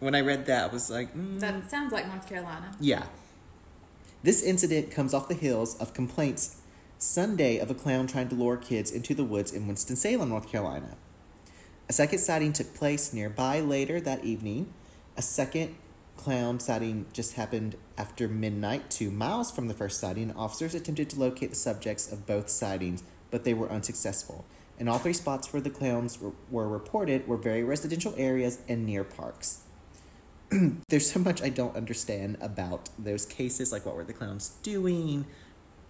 When 0.00 0.16
I 0.16 0.22
read 0.22 0.46
that, 0.46 0.70
I 0.70 0.72
was 0.72 0.90
like, 0.90 1.14
mm, 1.14 1.38
that 1.38 1.70
sounds 1.70 1.92
like 1.92 2.08
North 2.08 2.28
Carolina. 2.28 2.72
Yeah. 2.80 3.04
This 4.24 4.42
incident 4.42 4.90
comes 4.90 5.14
off 5.14 5.28
the 5.28 5.36
heels 5.36 5.78
of 5.78 5.94
complaints 5.94 6.57
Sunday 6.98 7.58
of 7.58 7.70
a 7.70 7.74
clown 7.74 8.08
trying 8.08 8.28
to 8.28 8.34
lure 8.34 8.56
kids 8.56 8.90
into 8.90 9.14
the 9.14 9.24
woods 9.24 9.52
in 9.52 9.68
Winston-Salem, 9.68 10.28
North 10.28 10.50
Carolina. 10.50 10.96
A 11.88 11.92
second 11.92 12.18
sighting 12.18 12.52
took 12.52 12.74
place 12.74 13.12
nearby 13.12 13.60
later 13.60 14.00
that 14.00 14.24
evening. 14.24 14.72
A 15.16 15.22
second 15.22 15.76
clown 16.16 16.58
sighting 16.58 17.06
just 17.12 17.34
happened 17.34 17.76
after 17.96 18.26
midnight, 18.28 18.90
two 18.90 19.10
miles 19.10 19.50
from 19.50 19.68
the 19.68 19.74
first 19.74 20.00
sighting. 20.00 20.32
Officers 20.32 20.74
attempted 20.74 21.08
to 21.10 21.20
locate 21.20 21.50
the 21.50 21.56
subjects 21.56 22.10
of 22.10 22.26
both 22.26 22.50
sightings, 22.50 23.04
but 23.30 23.44
they 23.44 23.54
were 23.54 23.70
unsuccessful. 23.70 24.44
And 24.78 24.88
all 24.88 24.98
three 24.98 25.12
spots 25.12 25.52
where 25.52 25.62
the 25.62 25.70
clowns 25.70 26.20
were, 26.20 26.32
were 26.50 26.68
reported 26.68 27.26
were 27.28 27.36
very 27.36 27.62
residential 27.62 28.14
areas 28.16 28.58
and 28.68 28.84
near 28.84 29.04
parks. 29.04 29.62
There's 30.88 31.10
so 31.10 31.20
much 31.20 31.42
I 31.42 31.48
don't 31.48 31.76
understand 31.76 32.38
about 32.40 32.90
those 32.98 33.24
cases. 33.24 33.70
Like, 33.70 33.86
what 33.86 33.94
were 33.94 34.04
the 34.04 34.12
clowns 34.12 34.50
doing? 34.62 35.26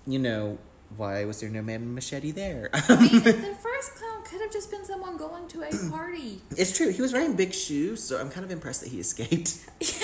You 0.07 0.19
know, 0.19 0.59
why 0.97 1.25
was 1.25 1.41
there 1.41 1.51
no 1.51 1.63
man 1.63 1.95
machete 1.95 2.31
there? 2.33 2.71
I 2.73 2.97
mean, 2.97 3.23
the 3.23 3.57
first 3.61 3.95
clown 3.97 4.23
could 4.25 4.41
have 4.41 4.51
just 4.53 4.71
been 4.71 4.85
someone 4.85 5.17
going 5.17 5.47
to 5.49 5.63
a 5.63 5.91
party. 5.91 6.41
it's 6.57 6.77
true. 6.77 6.91
He 6.91 7.03
was 7.03 7.13
wearing 7.13 7.35
big 7.37 7.53
shoes, 7.55 8.03
so 8.03 8.19
I'm 8.21 8.31
kind 8.31 8.45
of 8.45 8.51
impressed 8.51 8.81
that 8.83 8.91
he 8.91 9.01
escaped. 9.01 9.59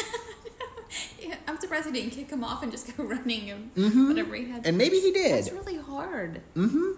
Yeah, 1.20 1.36
I'm 1.48 1.58
surprised 1.58 1.86
he 1.86 1.92
didn't 1.92 2.10
kick 2.10 2.30
him 2.30 2.44
off 2.44 2.62
and 2.62 2.70
just 2.70 2.94
go 2.96 3.02
running 3.14 3.50
and 3.50 3.74
Mhm. 3.74 4.08
whatever 4.08 4.34
he 4.36 4.44
had. 4.50 4.66
And 4.66 4.76
maybe 4.78 5.00
he 5.00 5.10
did. 5.10 5.32
It's 5.38 5.50
really 5.50 5.78
hard. 5.78 6.42
Mm-hmm. 6.54 6.92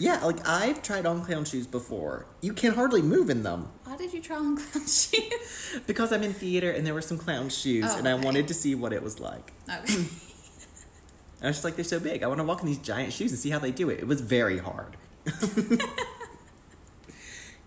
Yeah, 0.00 0.24
like 0.24 0.46
I've 0.48 0.82
tried 0.82 1.04
on 1.04 1.22
clown 1.22 1.44
shoes 1.44 1.66
before. 1.66 2.26
You 2.40 2.54
can 2.54 2.72
hardly 2.74 3.02
move 3.02 3.28
in 3.28 3.42
them 3.42 3.68
Why 3.84 3.96
did 3.98 4.12
you 4.14 4.22
try 4.22 4.36
on 4.36 4.56
clown 4.56 4.86
shoes? 4.86 5.80
because 5.86 6.12
I'm 6.12 6.22
in 6.22 6.32
theater 6.32 6.70
and 6.70 6.86
there 6.86 6.94
were 6.94 7.02
some 7.02 7.18
clown 7.18 7.50
shoes, 7.50 7.84
Oh, 7.88 7.98
and 7.98 8.08
I 8.08 8.12
okay. 8.14 8.24
wanted 8.24 8.48
to 8.48 8.54
see 8.54 8.74
what 8.74 8.92
it 8.94 9.02
was 9.02 9.20
like. 9.20 9.52
Okay. 9.70 10.06
I 11.42 11.48
was 11.48 11.56
just 11.56 11.64
like, 11.64 11.76
they're 11.76 11.84
so 11.84 12.00
big. 12.00 12.22
I 12.22 12.26
want 12.26 12.40
to 12.40 12.44
walk 12.44 12.60
in 12.60 12.66
these 12.66 12.78
giant 12.78 13.12
shoes 13.12 13.30
and 13.30 13.38
see 13.38 13.50
how 13.50 13.58
they 13.58 13.70
do 13.70 13.90
it. 13.90 14.00
It 14.00 14.06
was 14.06 14.20
very 14.20 14.58
hard. 14.58 14.96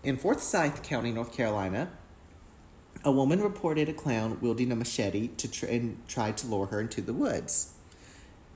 in 0.02 0.16
Forsyth 0.16 0.82
County, 0.82 1.12
North 1.12 1.32
Carolina, 1.32 1.90
a 3.04 3.12
woman 3.12 3.40
reported 3.40 3.88
a 3.88 3.92
clown 3.92 4.38
wielding 4.40 4.72
a 4.72 4.76
machete 4.76 5.28
to 5.28 5.48
tr- 5.48 5.66
and 5.66 6.02
tried 6.08 6.36
to 6.38 6.46
lure 6.46 6.66
her 6.66 6.80
into 6.80 7.00
the 7.00 7.12
woods. 7.12 7.74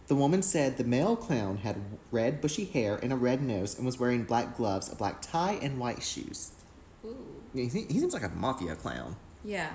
The 0.07 0.15
woman 0.15 0.43
said 0.43 0.77
the 0.77 0.85
male 0.85 1.17
clown 1.17 1.59
had 1.59 1.77
red, 2.11 2.41
bushy 2.41 2.67
hair 2.67 2.99
and 3.03 3.13
a 3.13 3.17
red 3.17 3.41
nose 3.41 3.77
and 3.77 3.87
was 3.87 3.99
wearing 3.99 4.25
black 4.25 4.57
gloves, 4.57 4.93
a 4.93 4.97
black 4.97 5.23
tie, 5.23 5.59
and 5.63 5.79
white 5.79 6.03
shoes. 6.03 6.51
Ooh. 7.05 7.17
He, 7.55 7.67
he 7.69 8.01
seems 8.01 8.13
like 8.13 8.25
a 8.25 8.29
mafia 8.29 8.75
clown. 8.75 9.17
Yeah. 9.45 9.71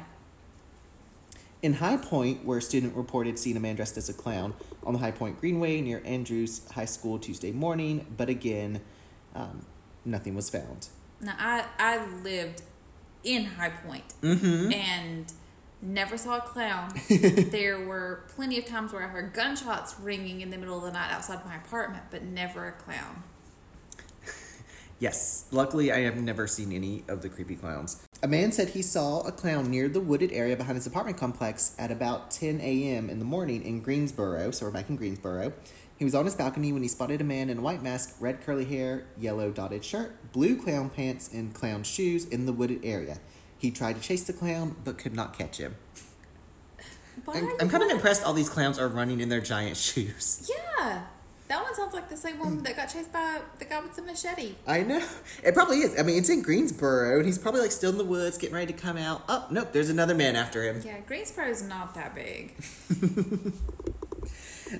In 1.61 1.73
High 1.73 1.97
Point, 1.97 2.45
where 2.45 2.59
a 2.59 2.61
student 2.61 2.95
reported 2.95 3.37
seeing 3.37 3.57
a 3.57 3.59
man 3.59 3.75
dressed 3.75 3.97
as 3.97 4.07
a 4.07 4.13
clown 4.13 4.53
on 4.83 4.93
the 4.93 4.99
High 4.99 5.11
Point 5.11 5.39
Greenway 5.41 5.81
near 5.81 6.01
Andrews 6.05 6.61
High 6.71 6.85
School 6.85 7.19
Tuesday 7.19 7.51
morning, 7.51 8.05
but 8.15 8.29
again, 8.29 8.79
um, 9.35 9.65
nothing 10.05 10.35
was 10.35 10.49
found. 10.49 10.87
Now 11.19 11.35
I 11.37 11.65
I 11.77 12.05
lived 12.23 12.61
in 13.25 13.43
High 13.43 13.71
Point 13.71 14.05
Mm-hmm. 14.21 14.71
and 14.71 15.33
never 15.81 16.17
saw 16.17 16.37
a 16.37 16.41
clown. 16.41 16.93
there 17.09 17.85
were 17.85 18.23
plenty 18.35 18.57
of 18.57 18.65
times 18.65 18.93
where 18.93 19.03
I 19.03 19.07
heard 19.07 19.33
gunshots 19.33 19.95
ringing 19.99 20.39
in 20.39 20.51
the 20.51 20.57
middle 20.57 20.77
of 20.77 20.83
the 20.83 20.91
night 20.91 21.11
outside 21.11 21.43
my 21.45 21.57
apartment, 21.57 22.05
but 22.09 22.23
never 22.23 22.67
a 22.67 22.71
clown. 22.71 23.23
Yes, 25.01 25.45
luckily 25.51 25.93
I 25.93 25.99
have 25.99 26.17
never 26.17 26.45
seen 26.45 26.73
any 26.73 27.05
of 27.07 27.21
the 27.21 27.29
creepy 27.29 27.55
clowns. 27.55 28.05
A 28.21 28.27
man 28.27 28.51
said 28.51 28.69
he 28.69 28.81
saw 28.81 29.21
a 29.21 29.31
clown 29.31 29.71
near 29.71 29.87
the 29.87 30.01
wooded 30.01 30.33
area 30.33 30.57
behind 30.57 30.75
his 30.75 30.85
apartment 30.85 31.17
complex 31.17 31.73
at 31.79 31.89
about 31.89 32.31
10 32.31 32.59
a.m. 32.59 33.09
in 33.09 33.17
the 33.17 33.25
morning 33.25 33.63
in 33.63 33.79
Greensboro, 33.79 34.51
so 34.51 34.65
we're 34.65 34.73
back 34.73 34.89
in 34.89 34.97
Greensboro. 34.97 35.53
He 35.97 36.03
was 36.03 36.13
on 36.13 36.25
his 36.25 36.35
balcony 36.35 36.73
when 36.73 36.81
he 36.81 36.89
spotted 36.89 37.21
a 37.21 37.23
man 37.23 37.49
in 37.49 37.59
a 37.59 37.61
white 37.61 37.81
mask, 37.81 38.17
red 38.19 38.41
curly 38.41 38.65
hair, 38.65 39.05
yellow 39.17 39.51
dotted 39.51 39.85
shirt, 39.85 40.33
blue 40.33 40.61
clown 40.61 40.89
pants, 40.89 41.29
and 41.31 41.53
clown 41.53 41.83
shoes 41.83 42.25
in 42.25 42.45
the 42.45 42.51
wooded 42.51 42.81
area. 42.83 43.19
He 43.57 43.71
tried 43.71 43.95
to 43.95 44.01
chase 44.01 44.25
the 44.25 44.33
clown, 44.33 44.75
but 44.83 44.97
could 44.97 45.15
not 45.15 45.37
catch 45.37 45.57
him. 45.57 45.77
I'm, 47.25 47.49
I'm 47.61 47.69
kind 47.69 47.83
of 47.83 47.89
impressed 47.89 48.25
all 48.25 48.33
these 48.33 48.49
clowns 48.49 48.79
are 48.79 48.87
running 48.89 49.21
in 49.21 49.29
their 49.29 49.41
giant 49.41 49.77
shoes. 49.77 50.51
Yeah. 50.77 51.03
That 51.49 51.63
one 51.63 51.75
sounds 51.75 51.93
like 51.93 52.09
the 52.09 52.15
same 52.15 52.39
one 52.39 52.63
that 52.63 52.75
got 52.75 52.85
chased 52.87 53.11
by 53.11 53.41
the 53.57 53.65
guy 53.65 53.81
with 53.81 53.95
the 53.95 54.03
machete. 54.03 54.53
I 54.67 54.83
know. 54.83 55.05
It 55.43 55.53
probably 55.55 55.79
is. 55.79 55.99
I 55.99 56.03
mean, 56.03 56.19
it's 56.19 56.29
in 56.29 56.43
Greensboro, 56.43 57.17
and 57.17 57.25
he's 57.25 57.39
probably 57.39 57.61
like 57.61 57.71
still 57.71 57.89
in 57.89 57.97
the 57.97 58.05
woods, 58.05 58.37
getting 58.37 58.55
ready 58.55 58.71
to 58.71 58.79
come 58.79 58.97
out. 58.97 59.23
Oh, 59.27 59.47
nope, 59.49 59.69
there's 59.73 59.89
another 59.89 60.13
man 60.13 60.35
after 60.35 60.63
him. 60.63 60.81
Yeah, 60.85 60.99
Greensboro's 60.99 61.63
not 61.63 61.95
that 61.95 62.15
big. 62.15 62.53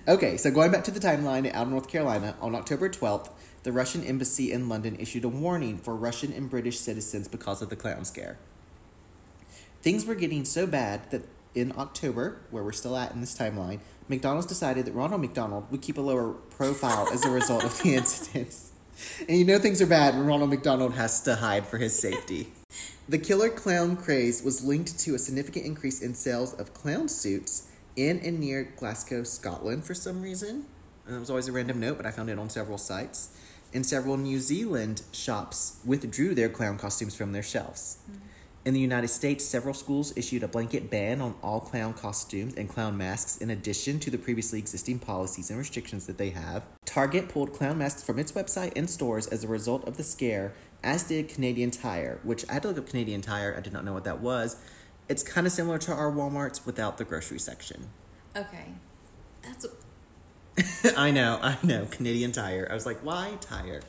Okay, 0.07 0.37
so 0.37 0.51
going 0.51 0.71
back 0.71 0.83
to 0.83 0.91
the 0.91 0.99
timeline 0.99 1.51
out 1.51 1.63
of 1.63 1.69
North 1.69 1.87
Carolina, 1.87 2.35
on 2.41 2.53
October 2.53 2.89
12th, 2.89 3.31
the 3.63 3.71
Russian 3.71 4.03
embassy 4.03 4.51
in 4.51 4.69
London 4.69 4.95
issued 4.99 5.23
a 5.23 5.29
warning 5.29 5.77
for 5.79 5.95
Russian 5.95 6.31
and 6.31 6.49
British 6.49 6.79
citizens 6.79 7.27
because 7.27 7.61
of 7.61 7.69
the 7.69 7.75
clown 7.75 8.05
scare. 8.05 8.37
Things 9.81 10.05
were 10.05 10.15
getting 10.15 10.45
so 10.45 10.67
bad 10.67 11.09
that 11.11 11.23
in 11.55 11.73
October, 11.77 12.41
where 12.51 12.63
we're 12.63 12.71
still 12.71 12.95
at 12.95 13.11
in 13.11 13.21
this 13.21 13.37
timeline, 13.37 13.79
McDonald's 14.07 14.47
decided 14.47 14.85
that 14.85 14.93
Ronald 14.93 15.21
McDonald 15.21 15.69
would 15.71 15.81
keep 15.81 15.97
a 15.97 16.01
lower 16.01 16.33
profile 16.33 17.07
as 17.11 17.25
a 17.25 17.29
result 17.29 17.63
of 17.63 17.81
the 17.81 17.95
incidents. 17.95 18.71
And 19.27 19.37
you 19.37 19.45
know 19.45 19.59
things 19.59 19.81
are 19.81 19.87
bad 19.87 20.15
when 20.15 20.25
Ronald 20.25 20.49
McDonald 20.49 20.93
has 20.95 21.21
to 21.21 21.35
hide 21.35 21.65
for 21.65 21.77
his 21.77 21.97
safety. 21.97 22.49
The 23.07 23.17
killer 23.17 23.49
clown 23.49 23.95
craze 23.95 24.43
was 24.43 24.63
linked 24.63 24.99
to 24.99 25.15
a 25.15 25.19
significant 25.19 25.65
increase 25.65 26.01
in 26.01 26.13
sales 26.13 26.53
of 26.53 26.73
clown 26.73 27.07
suits 27.07 27.69
in 27.95 28.19
and 28.19 28.39
near 28.39 28.71
Glasgow, 28.77 29.23
Scotland, 29.23 29.83
for 29.83 29.93
some 29.93 30.21
reason. 30.21 30.65
And 31.05 31.15
it 31.15 31.19
was 31.19 31.29
always 31.29 31.47
a 31.47 31.51
random 31.51 31.79
note, 31.79 31.97
but 31.97 32.05
I 32.05 32.11
found 32.11 32.29
it 32.29 32.37
on 32.37 32.49
several 32.49 32.77
sites. 32.77 33.35
And 33.73 33.85
several 33.85 34.17
New 34.17 34.39
Zealand 34.39 35.03
shops 35.11 35.79
withdrew 35.85 36.35
their 36.35 36.49
clown 36.49 36.77
costumes 36.77 37.15
from 37.15 37.31
their 37.33 37.43
shelves. 37.43 37.97
Mm-hmm. 38.03 38.28
In 38.65 38.73
the 38.73 38.79
United 38.79 39.07
States, 39.07 39.45
several 39.45 39.73
schools 39.73 40.15
issued 40.17 40.43
a 40.43 40.47
blanket 40.47 40.89
ban 40.89 41.21
on 41.21 41.35
all 41.41 41.61
clown 41.61 41.93
costumes 41.93 42.55
and 42.55 42.67
clown 42.67 42.97
masks 42.97 43.37
in 43.37 43.49
addition 43.49 43.99
to 44.01 44.11
the 44.11 44.17
previously 44.17 44.59
existing 44.59 44.99
policies 44.99 45.49
and 45.49 45.57
restrictions 45.57 46.05
that 46.07 46.17
they 46.17 46.31
have. 46.31 46.63
Target 46.83 47.29
pulled 47.29 47.53
clown 47.53 47.77
masks 47.77 48.03
from 48.03 48.19
its 48.19 48.33
website 48.33 48.73
and 48.75 48.89
stores 48.89 49.27
as 49.27 49.45
a 49.45 49.47
result 49.47 49.87
of 49.87 49.95
the 49.95 50.03
scare, 50.03 50.53
as 50.83 51.03
did 51.03 51.29
Canadian 51.29 51.71
Tire, 51.71 52.19
which 52.23 52.47
I 52.49 52.53
had 52.53 52.63
to 52.63 52.67
look 52.67 52.79
up 52.79 52.89
Canadian 52.89 53.21
Tire. 53.21 53.55
I 53.57 53.61
did 53.61 53.71
not 53.71 53.85
know 53.85 53.93
what 53.93 54.03
that 54.03 54.19
was. 54.19 54.57
It's 55.07 55.23
kind 55.23 55.47
of 55.47 55.53
similar 55.53 55.77
to 55.79 55.93
our 55.93 56.11
Walmarts 56.11 56.65
without 56.65 56.97
the 56.97 57.05
grocery 57.05 57.39
section. 57.39 57.87
Okay. 58.35 58.73
That's 59.41 59.65
I 60.97 61.11
know, 61.11 61.39
I 61.41 61.57
know, 61.63 61.85
Canadian 61.85 62.33
Tire. 62.33 62.67
I 62.69 62.73
was 62.73 62.85
like, 62.85 62.99
why 62.99 63.37
tire? 63.39 63.81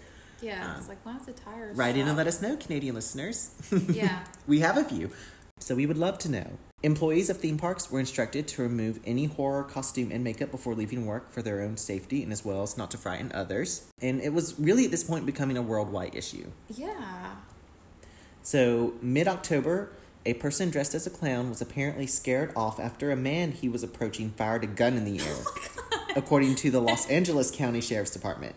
Yeah. 0.42 0.72
Um, 0.72 0.78
it's 0.78 0.88
like 0.88 1.04
why 1.04 1.16
is 1.16 1.26
the 1.26 1.32
tire? 1.32 1.72
Write 1.74 1.96
in 1.96 2.08
and 2.08 2.16
let 2.16 2.26
us 2.26 2.40
know, 2.42 2.56
Canadian 2.56 2.94
listeners. 2.94 3.50
Yeah. 3.90 4.24
We 4.46 4.60
have 4.60 4.76
a 4.76 4.84
few. 4.84 5.10
So 5.58 5.74
we 5.74 5.86
would 5.86 5.98
love 5.98 6.18
to 6.18 6.30
know. 6.30 6.58
Employees 6.82 7.28
of 7.28 7.36
theme 7.38 7.58
parks 7.58 7.90
were 7.90 8.00
instructed 8.00 8.48
to 8.48 8.62
remove 8.62 9.00
any 9.04 9.26
horror 9.26 9.62
costume 9.64 10.10
and 10.10 10.24
makeup 10.24 10.50
before 10.50 10.74
leaving 10.74 11.04
work 11.04 11.30
for 11.30 11.42
their 11.42 11.60
own 11.60 11.76
safety 11.76 12.22
and 12.22 12.32
as 12.32 12.44
well 12.44 12.62
as 12.62 12.78
not 12.78 12.90
to 12.92 12.96
frighten 12.96 13.30
others. 13.34 13.90
And 14.00 14.20
it 14.22 14.32
was 14.32 14.58
really 14.58 14.86
at 14.86 14.90
this 14.90 15.04
point 15.04 15.26
becoming 15.26 15.58
a 15.58 15.62
worldwide 15.62 16.14
issue. 16.14 16.50
Yeah. 16.74 17.36
So, 18.42 18.94
mid 19.02 19.28
October, 19.28 19.92
a 20.24 20.34
person 20.34 20.70
dressed 20.70 20.94
as 20.94 21.06
a 21.06 21.10
clown 21.10 21.50
was 21.50 21.60
apparently 21.60 22.06
scared 22.06 22.52
off 22.56 22.80
after 22.80 23.10
a 23.10 23.16
man 23.16 23.52
he 23.52 23.68
was 23.68 23.82
approaching 23.82 24.30
fired 24.30 24.64
a 24.64 24.66
gun 24.66 24.96
in 24.96 25.04
the 25.04 25.20
air, 25.20 25.36
according 26.16 26.54
to 26.56 26.70
the 26.70 26.80
Los 26.88 27.06
Angeles 27.08 27.50
County 27.50 27.82
Sheriff's 27.82 28.10
Department. 28.10 28.54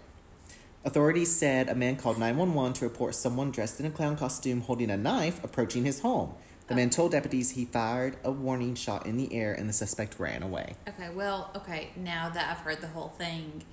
Authorities 0.86 1.34
said 1.34 1.70
a 1.70 1.76
man 1.76 1.96
called 1.96 2.18
911 2.18 2.74
to 2.74 2.86
report 2.86 3.16
someone 3.16 3.52
dressed 3.52 3.80
in 3.80 3.86
a 3.86 3.90
clown 3.90 4.18
costume 4.18 4.62
holding 4.62 4.90
a 4.90 4.98
knife 4.98 5.42
approaching 5.44 5.86
his 5.86 6.02
home. 6.02 6.34
The 6.68 6.76
man 6.76 6.90
told 6.90 7.12
deputies 7.12 7.52
he 7.52 7.66
fired 7.66 8.18
a 8.24 8.32
warning 8.32 8.76
shot 8.76 9.06
in 9.06 9.18
the 9.18 9.34
air 9.34 9.54
and 9.54 9.68
the 9.68 9.74
suspect 9.74 10.20
ran 10.20 10.44
away. 10.44 10.76
Okay. 10.88 11.10
Well. 11.10 11.52
Okay. 11.56 11.90
Now 11.96 12.30
that 12.30 12.50
I've 12.50 12.64
heard 12.64 12.82
the 12.82 12.88
whole 12.88 13.10
thing. 13.10 13.64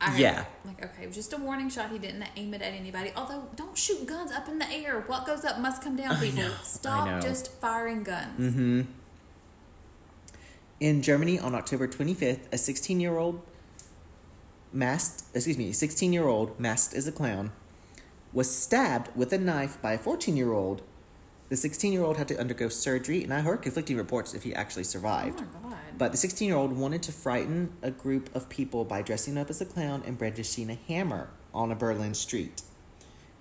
I 0.00 0.16
Yeah. 0.16 0.44
Like 0.64 0.82
okay, 0.84 1.02
it 1.02 1.06
was 1.08 1.16
just 1.16 1.32
a 1.32 1.36
warning 1.36 1.68
shot. 1.68 1.90
He 1.90 1.98
didn't 1.98 2.24
aim 2.36 2.54
it 2.54 2.62
at 2.62 2.72
anybody. 2.72 3.12
Although, 3.14 3.48
don't 3.54 3.76
shoot 3.76 4.06
guns 4.06 4.32
up 4.32 4.48
in 4.48 4.58
the 4.58 4.70
air. 4.70 5.00
What 5.06 5.26
goes 5.26 5.44
up 5.44 5.58
must 5.58 5.82
come 5.82 5.96
down. 5.96 6.18
People, 6.18 6.44
stop 6.62 7.20
just 7.20 7.52
firing 7.60 8.02
guns. 8.02 8.54
Mm-hmm. 8.54 8.80
In 10.80 11.02
Germany 11.02 11.38
on 11.38 11.54
October 11.54 11.86
25th, 11.86 12.50
a 12.50 12.56
16 12.56 13.00
year 13.00 13.18
old 13.18 13.42
masked, 14.72 15.24
excuse 15.34 15.58
me, 15.58 15.72
16 15.72 16.12
year 16.12 16.26
old 16.26 16.58
masked 16.58 16.94
as 16.94 17.06
a 17.06 17.12
clown 17.12 17.52
was 18.32 18.54
stabbed 18.54 19.14
with 19.16 19.32
a 19.32 19.38
knife 19.38 19.80
by 19.82 19.92
a 19.92 19.98
14 19.98 20.36
year 20.36 20.52
old. 20.52 20.82
The 21.48 21.56
16 21.56 21.92
year 21.92 22.04
old 22.04 22.16
had 22.16 22.28
to 22.28 22.38
undergo 22.38 22.68
surgery, 22.68 23.24
and 23.24 23.34
I 23.34 23.40
heard 23.40 23.62
conflicting 23.62 23.96
reports 23.96 24.34
if 24.34 24.44
he 24.44 24.54
actually 24.54 24.84
survived. 24.84 25.40
Oh 25.40 25.64
my 25.64 25.70
god. 25.70 25.78
But 25.98 26.12
the 26.12 26.18
16 26.18 26.46
year 26.46 26.56
old 26.56 26.72
wanted 26.72 27.02
to 27.04 27.12
frighten 27.12 27.72
a 27.82 27.90
group 27.90 28.34
of 28.34 28.48
people 28.48 28.84
by 28.84 29.02
dressing 29.02 29.36
up 29.36 29.50
as 29.50 29.60
a 29.60 29.66
clown 29.66 30.02
and 30.06 30.16
brandishing 30.16 30.70
a 30.70 30.78
hammer 30.88 31.30
on 31.52 31.72
a 31.72 31.74
Berlin 31.74 32.14
street. 32.14 32.62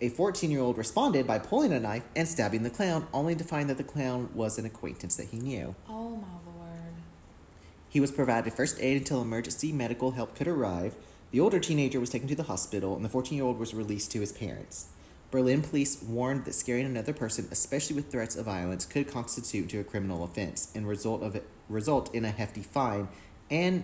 A 0.02 0.10
14 0.10 0.50
year 0.50 0.62
old 0.62 0.78
responded 0.78 1.28
by 1.28 1.40
pulling 1.40 1.74
a 1.74 1.80
knife 1.80 2.04
and 2.16 2.28
stabbing 2.28 2.64
the 2.64 2.70
clown, 2.70 3.08
only 3.14 3.36
to 3.36 3.44
find 3.44 3.70
that 3.70 3.78
the 3.78 3.84
clown 3.84 4.30
was 4.34 4.58
an 4.58 4.66
acquaintance 4.66 5.16
that 5.18 5.28
he 5.28 5.38
knew. 5.38 5.76
oh 5.88 6.16
my 6.16 6.28
lord. 6.46 6.94
He 7.90 8.00
was 8.00 8.12
provided 8.12 8.54
first 8.54 8.78
aid 8.80 8.98
until 8.98 9.22
emergency 9.22 9.72
medical 9.72 10.12
help 10.12 10.36
could 10.36 10.48
arrive. 10.48 10.96
The 11.32 11.40
older 11.40 11.60
teenager 11.60 12.00
was 12.00 12.10
taken 12.10 12.28
to 12.30 12.36
the 12.36 12.44
hospital, 12.44 12.96
and 12.96 13.06
the 13.06 13.10
14 13.10 13.36
year 13.38 13.46
old 13.46 13.60
was 13.60 13.74
released 13.74 14.12
to 14.12 14.20
his 14.20 14.32
parents. 14.32 14.88
Berlin 15.32 15.62
police 15.62 16.02
warned 16.02 16.46
that 16.46 16.54
scaring 16.54 16.86
another 16.86 17.14
person, 17.14 17.48
especially 17.52 17.96
with 17.96 18.12
threats 18.12 18.36
of 18.36 18.46
violence, 18.46 18.86
could 18.86 19.08
constitute 19.08 19.70
to 19.70 19.80
a 19.80 19.84
criminal 19.84 20.24
offense 20.24 20.72
and 20.74 20.88
result 20.88 21.22
of 21.22 21.36
it, 21.36 21.48
result 21.70 22.14
in 22.16 22.26
a 22.26 22.32
hefty 22.32 22.64
fine 22.64 23.08
and 23.52 23.84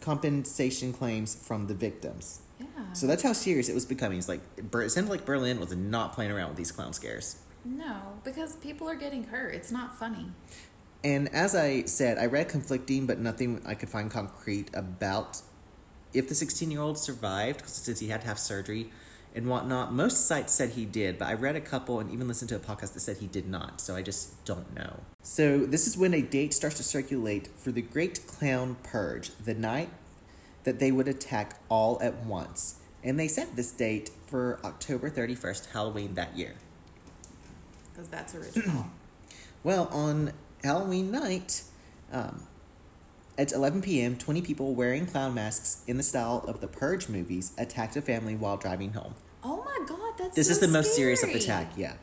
compensation 0.00 0.92
claims 0.92 1.34
from 1.34 1.68
the 1.68 1.74
victims. 1.74 2.40
Yeah. 2.58 2.66
So 2.92 3.06
that's 3.06 3.22
how 3.22 3.32
serious 3.32 3.68
it 3.68 3.74
was 3.74 3.86
becoming. 3.86 4.18
It's 4.18 4.28
like 4.28 4.40
it 4.56 4.90
sounded 4.90 5.10
like 5.10 5.24
Berlin 5.24 5.60
was 5.60 5.74
not 5.74 6.12
playing 6.12 6.32
around 6.32 6.48
with 6.48 6.56
these 6.56 6.72
clown 6.72 6.92
scares. 6.92 7.36
no, 7.64 7.96
because 8.24 8.56
people 8.56 8.88
are 8.88 8.94
getting 8.96 9.24
hurt. 9.24 9.54
It's 9.54 9.70
not 9.70 9.98
funny. 9.98 10.26
And 11.04 11.28
as 11.34 11.54
I 11.54 11.84
said, 11.84 12.18
I 12.18 12.26
read 12.26 12.48
conflicting, 12.48 13.06
but 13.06 13.18
nothing 13.18 13.62
I 13.64 13.74
could 13.74 13.88
find 13.88 14.10
concrete 14.10 14.70
about 14.74 15.40
if 16.12 16.28
the 16.28 16.34
16 16.34 16.70
year 16.70 16.80
old 16.80 16.98
survived, 16.98 17.58
because 17.58 17.72
since 17.72 18.00
he 18.00 18.08
had 18.08 18.22
to 18.22 18.26
have 18.26 18.38
surgery 18.38 18.90
and 19.34 19.48
whatnot. 19.48 19.92
Most 19.92 20.26
sites 20.26 20.52
said 20.52 20.70
he 20.70 20.84
did, 20.84 21.18
but 21.18 21.28
I 21.28 21.34
read 21.34 21.56
a 21.56 21.60
couple 21.60 22.00
and 22.00 22.10
even 22.10 22.26
listened 22.26 22.48
to 22.50 22.56
a 22.56 22.58
podcast 22.58 22.94
that 22.94 23.00
said 23.00 23.18
he 23.18 23.26
did 23.26 23.48
not, 23.48 23.80
so 23.80 23.94
I 23.94 24.02
just 24.02 24.44
don't 24.44 24.74
know. 24.74 25.00
So, 25.22 25.58
this 25.58 25.86
is 25.86 25.96
when 25.96 26.14
a 26.14 26.22
date 26.22 26.54
starts 26.54 26.76
to 26.78 26.82
circulate 26.82 27.48
for 27.56 27.70
the 27.70 27.82
Great 27.82 28.26
Clown 28.26 28.76
Purge, 28.82 29.30
the 29.44 29.54
night 29.54 29.90
that 30.64 30.78
they 30.78 30.90
would 30.90 31.08
attack 31.08 31.60
all 31.68 31.98
at 32.02 32.24
once. 32.24 32.76
And 33.02 33.18
they 33.18 33.28
set 33.28 33.56
this 33.56 33.70
date 33.70 34.10
for 34.26 34.60
October 34.64 35.10
31st, 35.10 35.72
Halloween 35.72 36.14
that 36.14 36.36
year. 36.36 36.54
Because 37.92 38.08
that's 38.08 38.34
original. 38.34 38.86
Well, 39.62 39.88
on 39.92 40.32
Halloween 40.64 41.10
night, 41.10 41.64
um, 42.10 42.44
at 43.40 43.52
11 43.52 43.80
p.m., 43.80 44.18
20 44.18 44.42
people 44.42 44.74
wearing 44.74 45.06
clown 45.06 45.32
masks 45.32 45.82
in 45.86 45.96
the 45.96 46.02
style 46.02 46.44
of 46.46 46.60
the 46.60 46.68
Purge 46.68 47.08
movies 47.08 47.52
attacked 47.56 47.96
a 47.96 48.02
family 48.02 48.36
while 48.36 48.58
driving 48.58 48.92
home. 48.92 49.14
oh 49.42 49.64
my 49.64 49.86
god, 49.88 50.12
that's 50.18 50.36
This 50.36 50.48
so 50.48 50.52
is 50.52 50.58
the 50.58 50.68
most 50.68 50.94
serious 50.94 51.22
of 51.22 51.30
attack, 51.30 51.72
yeah. 51.74 51.94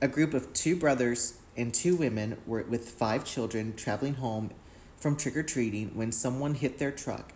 A 0.00 0.08
group 0.08 0.34
of 0.34 0.52
two 0.52 0.74
brothers 0.74 1.38
and 1.56 1.72
two 1.72 1.94
women 1.94 2.36
were 2.48 2.64
with 2.64 2.88
five 2.88 3.24
children 3.24 3.74
traveling 3.76 4.14
home 4.14 4.50
from 4.96 5.14
trick 5.14 5.36
or 5.36 5.44
treating 5.44 5.90
when 5.94 6.10
someone 6.10 6.54
hit 6.54 6.78
their 6.78 6.90
truck, 6.90 7.32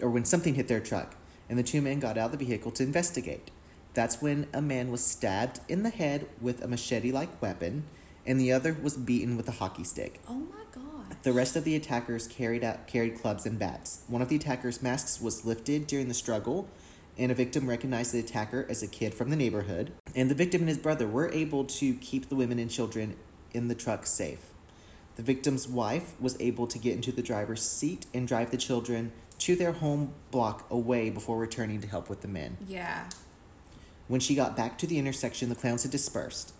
or 0.00 0.10
when 0.10 0.24
something 0.24 0.56
hit 0.56 0.66
their 0.66 0.80
truck, 0.80 1.14
and 1.48 1.56
the 1.56 1.62
two 1.62 1.80
men 1.80 2.00
got 2.00 2.18
out 2.18 2.32
of 2.32 2.38
the 2.38 2.44
vehicle 2.44 2.72
to 2.72 2.82
investigate. 2.82 3.52
That's 3.94 4.20
when 4.20 4.48
a 4.52 4.60
man 4.60 4.90
was 4.90 5.04
stabbed 5.04 5.60
in 5.68 5.84
the 5.84 5.90
head 5.90 6.26
with 6.40 6.60
a 6.64 6.66
machete 6.66 7.12
like 7.12 7.40
weapon, 7.40 7.84
and 8.26 8.40
the 8.40 8.50
other 8.50 8.76
was 8.82 8.96
beaten 8.96 9.36
with 9.36 9.46
a 9.48 9.52
hockey 9.52 9.84
stick. 9.84 10.18
Oh 10.28 10.34
my. 10.34 10.61
The 11.22 11.32
rest 11.32 11.54
of 11.54 11.62
the 11.62 11.76
attackers 11.76 12.26
carried 12.26 12.64
out 12.64 12.88
carried 12.88 13.20
clubs 13.20 13.46
and 13.46 13.56
bats. 13.56 14.02
One 14.08 14.22
of 14.22 14.28
the 14.28 14.36
attackers' 14.36 14.82
masks 14.82 15.20
was 15.20 15.44
lifted 15.44 15.86
during 15.86 16.08
the 16.08 16.14
struggle, 16.14 16.68
and 17.16 17.30
a 17.30 17.34
victim 17.34 17.68
recognized 17.68 18.12
the 18.12 18.18
attacker 18.18 18.66
as 18.68 18.82
a 18.82 18.88
kid 18.88 19.14
from 19.14 19.30
the 19.30 19.36
neighborhood. 19.36 19.92
And 20.16 20.28
the 20.28 20.34
victim 20.34 20.62
and 20.62 20.68
his 20.68 20.78
brother 20.78 21.06
were 21.06 21.30
able 21.30 21.64
to 21.64 21.94
keep 21.94 22.28
the 22.28 22.34
women 22.34 22.58
and 22.58 22.68
children 22.68 23.16
in 23.52 23.68
the 23.68 23.74
truck 23.76 24.04
safe. 24.04 24.50
The 25.14 25.22
victim's 25.22 25.68
wife 25.68 26.20
was 26.20 26.40
able 26.40 26.66
to 26.66 26.78
get 26.78 26.94
into 26.94 27.12
the 27.12 27.22
driver's 27.22 27.62
seat 27.62 28.06
and 28.12 28.26
drive 28.26 28.50
the 28.50 28.56
children 28.56 29.12
to 29.38 29.54
their 29.54 29.72
home 29.72 30.14
block 30.32 30.66
away 30.70 31.10
before 31.10 31.38
returning 31.38 31.80
to 31.82 31.86
help 31.86 32.08
with 32.08 32.22
the 32.22 32.28
men. 32.28 32.56
Yeah. 32.66 33.08
When 34.08 34.20
she 34.20 34.34
got 34.34 34.56
back 34.56 34.76
to 34.78 34.86
the 34.86 34.98
intersection, 34.98 35.48
the 35.50 35.54
clowns 35.54 35.82
had 35.82 35.92
dispersed. 35.92 36.52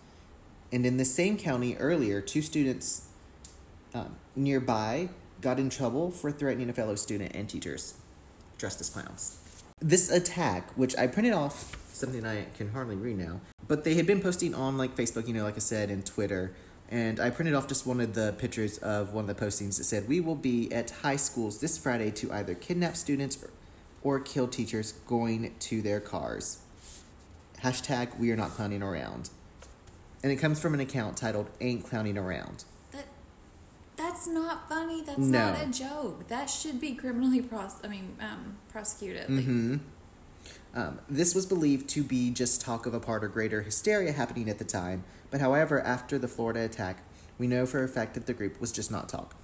And 0.71 0.85
in 0.85 0.97
the 0.97 1.05
same 1.05 1.37
county 1.37 1.75
earlier, 1.75 2.21
two 2.21 2.41
students 2.41 3.07
um, 3.93 4.15
nearby 4.35 5.09
got 5.41 5.59
in 5.59 5.69
trouble 5.69 6.09
for 6.09 6.31
threatening 6.31 6.69
a 6.69 6.73
fellow 6.73 6.95
student 6.95 7.35
and 7.35 7.49
teachers 7.49 7.95
dressed 8.57 8.79
as 8.81 8.89
clowns. 8.89 9.37
This 9.79 10.09
attack, 10.09 10.71
which 10.77 10.95
I 10.97 11.07
printed 11.07 11.33
off, 11.33 11.77
something 11.93 12.25
I 12.25 12.45
can 12.57 12.71
hardly 12.71 12.95
read 12.95 13.17
now, 13.17 13.41
but 13.67 13.83
they 13.83 13.95
had 13.95 14.07
been 14.07 14.21
posting 14.21 14.55
on 14.55 14.77
like 14.77 14.95
Facebook, 14.95 15.27
you 15.27 15.33
know, 15.33 15.43
like 15.43 15.55
I 15.55 15.59
said, 15.59 15.89
and 15.89 16.05
Twitter. 16.05 16.53
And 16.89 17.19
I 17.19 17.29
printed 17.29 17.55
off 17.55 17.67
just 17.67 17.85
one 17.87 17.99
of 17.99 18.13
the 18.13 18.35
pictures 18.37 18.77
of 18.77 19.13
one 19.13 19.27
of 19.29 19.35
the 19.35 19.45
postings 19.45 19.77
that 19.77 19.85
said, 19.85 20.07
We 20.07 20.19
will 20.19 20.35
be 20.35 20.71
at 20.71 20.91
high 20.91 21.15
schools 21.15 21.59
this 21.59 21.77
Friday 21.77 22.11
to 22.11 22.31
either 22.31 22.55
kidnap 22.55 22.95
students 22.95 23.43
or, 23.43 23.49
or 24.03 24.19
kill 24.19 24.47
teachers 24.47 24.93
going 25.07 25.53
to 25.59 25.81
their 25.81 25.99
cars. 25.99 26.59
Hashtag 27.61 28.17
we 28.19 28.31
are 28.31 28.35
not 28.35 28.51
clowning 28.51 28.83
around. 28.83 29.29
And 30.21 30.31
it 30.31 30.37
comes 30.37 30.59
from 30.59 30.73
an 30.73 30.79
account 30.79 31.17
titled 31.17 31.49
Ain't 31.59 31.85
Clowning 31.85 32.17
Around. 32.17 32.63
That 34.25 34.33
that's 34.33 34.45
not 34.45 34.69
funny. 34.69 35.01
That's 35.01 35.19
No. 35.19 35.51
not 35.51 35.61
a 35.61 35.65
joke. 35.67 36.27
That 36.27 36.49
should 36.49 36.79
be 36.79 36.93
criminally 36.93 37.41
pros. 37.41 37.75
I 37.83 37.87
mean, 37.87 38.15
um, 38.19 38.57
prosecuted. 38.69 39.29
Like, 39.29 39.45
hmm 39.45 39.77
Um, 40.75 40.99
this 41.07 41.35
was 41.35 41.45
believed 41.45 41.87
to 41.89 42.03
be 42.03 42.31
just 42.31 42.59
talk 42.59 42.85
of 42.87 42.93
a 42.95 42.99
part 42.99 43.23
or 43.23 43.27
greater 43.27 43.61
hysteria 43.61 44.11
happening 44.11 44.49
at 44.49 44.57
the 44.57 44.65
time, 44.65 45.03
but 45.29 45.39
however, 45.39 45.79
after 45.81 46.17
the 46.17 46.27
Florida 46.27 46.61
attack, 46.61 47.03
we 47.37 47.45
know 47.47 47.65
for 47.67 47.83
a 47.83 47.87
fact 47.87 48.15
that 48.15 48.25
the 48.25 48.33
group 48.33 48.59
was 48.59 48.71
just 48.71 48.89
not 48.89 49.07
talk. 49.07 49.35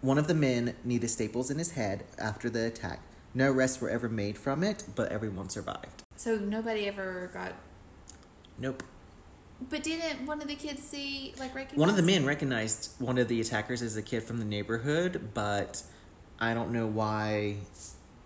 One 0.00 0.16
of 0.16 0.26
the 0.26 0.34
men 0.34 0.74
needed 0.84 1.10
staples 1.10 1.50
in 1.50 1.58
his 1.58 1.72
head 1.72 2.04
after 2.18 2.48
the 2.48 2.64
attack. 2.66 3.00
No 3.34 3.52
arrests 3.52 3.78
were 3.80 3.90
ever 3.90 4.08
made 4.08 4.38
from 4.38 4.64
it, 4.64 4.84
but 4.94 5.12
everyone 5.12 5.50
survived. 5.50 6.02
So 6.16 6.36
nobody 6.36 6.86
ever 6.88 7.30
got. 7.34 7.52
Nope. 8.58 8.82
But 9.70 9.82
didn't 9.82 10.26
one 10.26 10.40
of 10.42 10.48
the 10.48 10.54
kids 10.54 10.82
see 10.82 11.34
like 11.38 11.54
recognize? 11.54 11.78
One 11.78 11.88
of 11.88 11.96
the 11.96 12.02
men 12.02 12.24
recognized 12.26 12.90
one 12.98 13.18
of 13.18 13.28
the 13.28 13.40
attackers 13.40 13.82
as 13.82 13.96
a 13.96 14.02
kid 14.02 14.22
from 14.22 14.38
the 14.38 14.44
neighborhood, 14.44 15.30
but 15.34 15.82
I 16.38 16.52
don't 16.54 16.72
know 16.72 16.86
why 16.86 17.56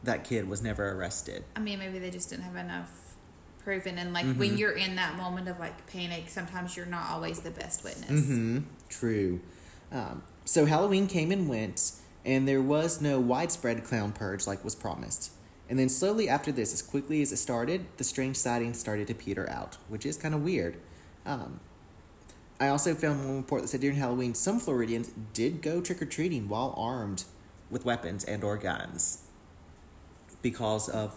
that 0.03 0.25
kid 0.25 0.49
was 0.49 0.63
never 0.63 0.91
arrested. 0.93 1.45
I 1.55 1.61
mean, 1.61 1.79
maybe 1.79 1.99
they 1.99 2.11
just 2.11 2.31
didn't 2.31 2.45
have 2.45 2.57
enough 2.57 2.91
proven. 3.63 3.99
And 3.99 4.13
like 4.13 4.27
Mhm. 4.27 4.39
when 4.39 4.59
you're 4.59 4.73
in 4.73 4.97
that 4.97 5.17
moment 5.17 5.47
of 5.49 5.59
like 5.61 5.87
panic, 5.87 6.25
sometimes 6.29 6.77
you're 6.77 6.87
not 6.87 7.11
always 7.11 7.41
the 7.41 7.51
best 7.51 7.85
witness. 7.85 8.11
Mm-hmm. 8.11 8.59
True. 8.89 9.41
Um, 9.93 10.23
so 10.45 10.65
Halloween 10.67 11.07
came 11.07 11.31
and 11.31 11.49
went, 11.49 11.93
and 12.25 12.49
there 12.49 12.63
was 12.63 13.01
no 13.01 13.21
widespread 13.21 13.85
clown 13.85 14.13
purge 14.13 14.47
like 14.47 14.65
was 14.65 14.75
promised. 14.75 15.31
And 15.69 15.79
then 15.79 15.89
slowly 15.89 16.29
after 16.29 16.51
this, 16.51 16.73
as 16.73 16.83
quickly 16.83 17.23
as 17.23 17.31
it 17.31 17.37
started, 17.37 17.87
the 17.99 18.05
strange 18.05 18.37
sightings 18.37 18.81
started 18.81 19.07
to 19.09 19.15
peter 19.15 19.49
out, 19.49 19.77
which 19.89 20.05
is 20.05 20.17
kind 20.17 20.35
of 20.35 20.43
weird. 20.43 20.77
Um, 21.31 21.61
I 22.59 22.69
also 22.69 22.95
found 22.95 23.25
one 23.25 23.37
report 23.37 23.63
that 23.63 23.69
said 23.69 23.81
during 23.81 23.97
Halloween, 23.97 24.35
some 24.35 24.59
Floridians 24.59 25.13
did 25.33 25.63
go 25.63 25.81
trick 25.81 26.03
or 26.03 26.07
treating 26.07 26.49
while 26.49 26.75
armed 26.77 27.25
with 27.71 27.85
weapons 27.85 28.25
and 28.25 28.43
or 28.43 28.57
guns 28.59 29.23
because 30.43 30.89
of 30.89 31.15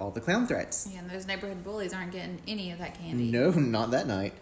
all 0.00 0.10
the 0.10 0.20
clown 0.20 0.46
threats. 0.46 0.88
Yeah, 0.90 1.00
and 1.00 1.10
those 1.10 1.26
neighborhood 1.26 1.62
bullies 1.62 1.92
aren't 1.92 2.12
getting 2.12 2.40
any 2.48 2.70
of 2.72 2.78
that 2.78 2.98
candy. 2.98 3.30
No, 3.30 3.50
not 3.50 3.90
that 3.90 4.06
night. 4.06 4.32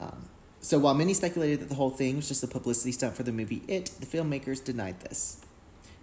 Um, 0.00 0.24
so 0.60 0.78
while 0.78 0.94
many 0.94 1.12
speculated 1.12 1.60
that 1.60 1.68
the 1.68 1.74
whole 1.74 1.90
thing 1.90 2.16
was 2.16 2.26
just 2.28 2.42
a 2.42 2.46
publicity 2.48 2.92
stunt 2.92 3.14
for 3.14 3.22
the 3.22 3.32
movie 3.32 3.62
It, 3.68 3.90
the 4.00 4.06
filmmakers 4.06 4.64
denied 4.64 5.00
this. 5.00 5.38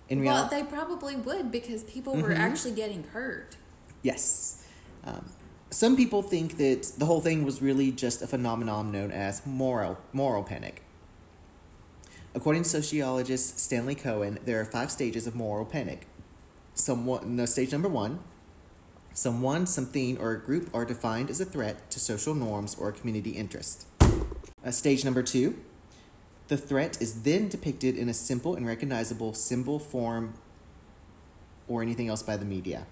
In 0.07 0.23
well, 0.23 0.43
reality, 0.47 0.55
they 0.55 0.63
probably 0.63 1.15
would 1.15 1.51
because 1.51 1.83
people 1.83 2.15
were 2.15 2.29
Mhm. 2.29 2.37
actually 2.37 2.71
getting 2.73 3.03
hurt. 3.05 3.57
yes. 4.03 4.63
Um, 5.03 5.25
some 5.71 5.95
people 5.95 6.21
think 6.21 6.57
that 6.57 6.91
the 6.97 7.05
whole 7.05 7.21
thing 7.21 7.43
was 7.43 7.61
really 7.61 7.91
just 7.91 8.21
a 8.21 8.27
phenomenon 8.27 8.91
known 8.91 9.11
as 9.11 9.45
moral 9.45 9.97
moral 10.13 10.43
panic. 10.43 10.81
According 12.33 12.63
to 12.63 12.69
sociologist 12.69 13.59
Stanley 13.59 13.95
Cohen, 13.95 14.39
there 14.45 14.59
are 14.59 14.65
five 14.65 14.91
stages 14.91 15.27
of 15.27 15.35
moral 15.35 15.65
panic. 15.65 16.07
Someone, 16.73 17.35
no, 17.35 17.45
stage 17.45 17.71
number 17.71 17.89
one, 17.89 18.19
someone, 19.13 19.65
something, 19.65 20.17
or 20.17 20.31
a 20.31 20.39
group 20.39 20.69
are 20.73 20.85
defined 20.85 21.29
as 21.29 21.41
a 21.41 21.45
threat 21.45 21.89
to 21.91 21.99
social 21.99 22.33
norms 22.33 22.75
or 22.75 22.91
community 22.91 23.31
interest. 23.31 23.87
Uh, 24.63 24.71
stage 24.71 25.03
number 25.03 25.23
two, 25.23 25.57
the 26.47 26.57
threat 26.57 27.01
is 27.01 27.23
then 27.23 27.47
depicted 27.47 27.97
in 27.97 28.09
a 28.09 28.13
simple 28.13 28.55
and 28.55 28.65
recognizable 28.65 29.33
symbol 29.33 29.79
form 29.79 30.33
or 31.67 31.81
anything 31.81 32.07
else 32.07 32.23
by 32.23 32.37
the 32.37 32.45
media. 32.45 32.85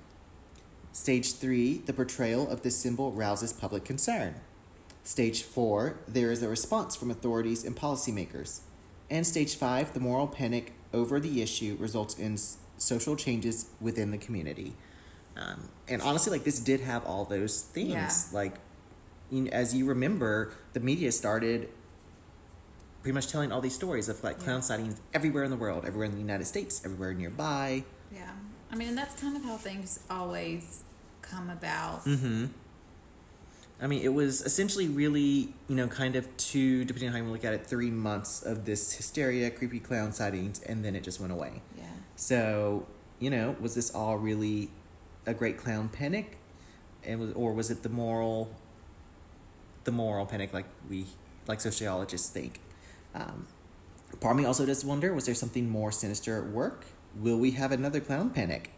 Stage 0.97 1.33
three, 1.33 1.77
the 1.85 1.93
portrayal 1.93 2.49
of 2.49 2.63
this 2.63 2.75
symbol 2.75 3.11
rouses 3.11 3.53
public 3.53 3.85
concern. 3.85 4.33
Stage 5.03 5.43
four, 5.43 5.99
there 6.07 6.31
is 6.31 6.41
a 6.41 6.49
response 6.49 6.95
from 6.95 7.11
authorities 7.11 7.63
and 7.63 7.75
policymakers. 7.75 8.61
And 9.07 9.25
stage 9.25 9.55
five, 9.55 9.93
the 9.93 9.99
moral 9.99 10.25
panic 10.27 10.73
over 10.95 11.19
the 11.19 11.43
issue 11.43 11.77
results 11.79 12.17
in 12.17 12.33
s- 12.33 12.57
social 12.79 13.15
changes 13.15 13.69
within 13.79 14.09
the 14.09 14.17
community. 14.17 14.73
Um, 15.37 15.69
and 15.87 16.01
honestly, 16.01 16.31
like 16.31 16.43
this 16.43 16.59
did 16.59 16.81
have 16.81 17.05
all 17.05 17.25
those 17.25 17.61
themes. 17.61 17.91
Yeah. 18.31 18.35
Like, 18.35 18.55
as 19.51 19.75
you 19.75 19.85
remember, 19.85 20.51
the 20.73 20.79
media 20.79 21.11
started 21.11 21.69
pretty 23.03 23.13
much 23.13 23.27
telling 23.27 23.51
all 23.51 23.61
these 23.61 23.75
stories 23.75 24.09
of 24.09 24.23
like 24.23 24.39
clown 24.39 24.57
Yeah. 24.57 24.61
sightings 24.61 24.99
everywhere 25.13 25.43
in 25.43 25.51
the 25.51 25.57
world, 25.57 25.85
everywhere 25.85 26.07
in 26.07 26.13
the 26.13 26.19
United 26.21 26.45
States, 26.45 26.81
everywhere 26.83 27.13
nearby. 27.13 27.83
Yeah. 28.11 28.31
I 28.71 28.75
mean, 28.75 28.89
and 28.89 28.97
that's 28.97 29.21
kind 29.21 29.37
of 29.37 29.43
how 29.43 29.55
things 29.57 29.99
always 30.09 30.83
come 31.29 31.49
about. 31.49 32.05
Mm-hmm. 32.05 32.45
I 33.79 33.87
mean, 33.87 34.01
it 34.01 34.13
was 34.13 34.41
essentially 34.41 34.87
really, 34.87 35.53
you 35.67 35.75
know, 35.75 35.87
kind 35.87 36.15
of 36.15 36.35
two, 36.37 36.83
depending 36.83 37.09
on 37.09 37.15
how 37.15 37.23
you 37.23 37.31
look 37.31 37.45
at 37.45 37.53
it, 37.53 37.65
three 37.65 37.91
months 37.91 38.41
of 38.41 38.65
this 38.65 38.93
hysteria, 38.93 39.51
creepy 39.51 39.79
clown 39.79 40.11
sightings, 40.11 40.61
and 40.63 40.83
then 40.83 40.95
it 40.95 41.03
just 41.03 41.19
went 41.19 41.31
away. 41.31 41.61
Yeah. 41.77 41.83
So, 42.15 42.87
you 43.19 43.29
know, 43.29 43.55
was 43.59 43.75
this 43.75 43.93
all 43.93 44.17
really 44.17 44.71
a 45.27 45.33
great 45.35 45.57
clown 45.57 45.89
panic? 45.89 46.37
and 47.07 47.19
was, 47.19 47.31
or 47.33 47.53
was 47.53 47.71
it 47.71 47.83
the 47.83 47.89
moral, 47.89 48.53
the 49.85 49.91
moral 49.91 50.25
panic 50.25 50.53
like 50.53 50.65
we 50.89 51.05
like 51.47 51.61
sociologists 51.61 52.29
think? 52.29 52.59
Um, 53.15 53.47
part 54.19 54.33
of 54.33 54.37
me 54.37 54.45
also 54.45 54.65
does 54.65 54.85
wonder: 54.85 55.13
was 55.13 55.25
there 55.25 55.35
something 55.35 55.69
more 55.69 55.91
sinister 55.91 56.37
at 56.37 56.51
work? 56.51 56.85
Will 57.15 57.37
we 57.37 57.51
have 57.51 57.71
another 57.71 57.99
clown 57.99 58.29
panic? 58.29 58.71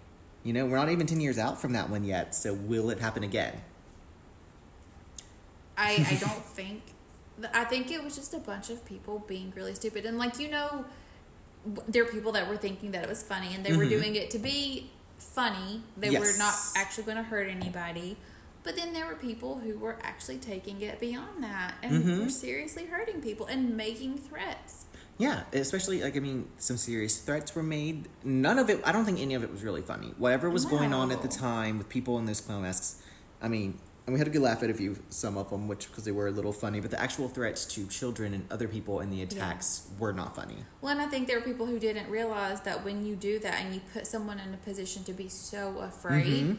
You 0.44 0.54
know, 0.54 0.66
we're 0.66 0.78
not 0.78 0.90
even 0.90 1.06
ten 1.08 1.20
years 1.20 1.38
out 1.38 1.60
from 1.60 1.74
that 1.74 1.90
one 1.90 2.04
yet, 2.04 2.34
so 2.34 2.54
will 2.54 2.90
it 2.90 3.00
happen 3.00 3.24
again? 3.24 3.60
I 5.78 6.06
I 6.10 6.16
don't 6.20 6.46
think. 6.46 6.82
I 7.54 7.64
think 7.64 7.90
it 7.92 8.04
was 8.04 8.16
just 8.16 8.34
a 8.34 8.40
bunch 8.40 8.70
of 8.70 8.84
people 8.86 9.24
being 9.28 9.54
really 9.56 9.74
stupid, 9.74 10.06
and 10.06 10.18
like 10.18 10.40
you 10.40 10.50
know, 10.50 10.86
there 11.88 12.04
are 12.04 12.08
people 12.08 12.32
that 12.34 12.50
were 12.50 12.58
thinking 12.58 12.92
that 12.92 13.04
it 13.04 13.10
was 13.10 13.24
funny, 13.24 13.54
and 13.54 13.66
they 13.66 13.76
were 13.76 13.86
Mhm. 13.86 13.90
doing 13.90 14.16
it 14.16 14.30
to 14.32 14.40
be 14.40 14.90
funny. 15.18 15.84
They 15.98 16.18
were 16.18 16.34
not 16.38 16.56
actually 16.76 17.04
going 17.04 17.18
to 17.18 17.24
hurt 17.24 17.50
anybody. 17.50 18.18
But 18.62 18.76
then 18.76 18.92
there 18.94 19.06
were 19.08 19.16
people 19.16 19.60
who 19.60 19.78
were 19.78 19.98
actually 20.04 20.38
taking 20.38 20.82
it 20.82 21.00
beyond 21.00 21.42
that 21.44 21.76
and 21.82 22.04
Mhm. 22.04 22.24
were 22.24 22.30
seriously 22.30 22.86
hurting 22.88 23.22
people 23.22 23.46
and 23.46 23.76
making 23.76 24.18
threats. 24.18 24.86
Yeah, 25.20 25.44
especially 25.54 26.02
like 26.02 26.16
I 26.16 26.20
mean, 26.22 26.48
some 26.58 26.78
serious 26.78 27.18
threats 27.20 27.54
were 27.54 27.62
made. 27.62 28.08
None 28.24 28.58
of 28.58 28.70
it. 28.70 28.82
I 28.86 28.92
don't 28.94 29.04
think 29.06 29.20
any 29.20 29.36
of 29.36 29.44
it 29.44 29.52
was 29.52 29.64
really 29.64 29.82
funny. 29.82 30.14
Whatever 30.18 30.50
was 30.50 30.66
going 30.66 30.94
on 30.94 31.12
at 31.12 31.22
the 31.22 31.28
time 31.28 31.78
with 31.78 31.90
people 31.90 32.18
in 32.18 32.26
those 32.26 32.40
clown 32.42 32.62
masks. 32.64 33.02
I 33.42 33.50
mean, 33.50 33.78
and 34.08 34.14
we 34.14 34.18
had 34.20 34.28
a 34.28 34.32
good 34.32 34.42
laugh 34.42 34.64
at 34.64 34.70
a 34.70 34.74
few, 34.74 34.98
some 35.10 35.38
of 35.38 35.50
them, 35.50 35.68
which 35.68 35.90
because 35.90 36.06
they 36.06 36.12
were 36.14 36.28
a 36.28 36.32
little 36.32 36.54
funny. 36.54 36.80
But 36.80 36.92
the 36.92 37.02
actual 37.02 37.28
threats 37.28 37.66
to 37.76 37.86
children 37.88 38.34
and 38.34 38.50
other 38.50 38.68
people 38.70 39.02
and 39.02 39.12
the 39.12 39.22
attacks 39.22 39.88
were 40.00 40.14
not 40.14 40.36
funny. 40.38 40.56
Well, 40.82 40.94
and 40.94 41.02
I 41.02 41.08
think 41.08 41.28
there 41.28 41.38
were 41.38 41.46
people 41.46 41.66
who 41.66 41.80
didn't 41.80 42.10
realize 42.10 42.62
that 42.62 42.86
when 42.86 43.06
you 43.06 43.16
do 43.18 43.40
that 43.40 43.56
and 43.62 43.76
you 43.76 43.82
put 43.94 44.08
someone 44.08 44.40
in 44.40 44.54
a 44.54 44.58
position 44.58 45.04
to 45.04 45.12
be 45.14 45.28
so 45.28 45.80
afraid, 45.80 46.46
Mhm. 46.46 46.58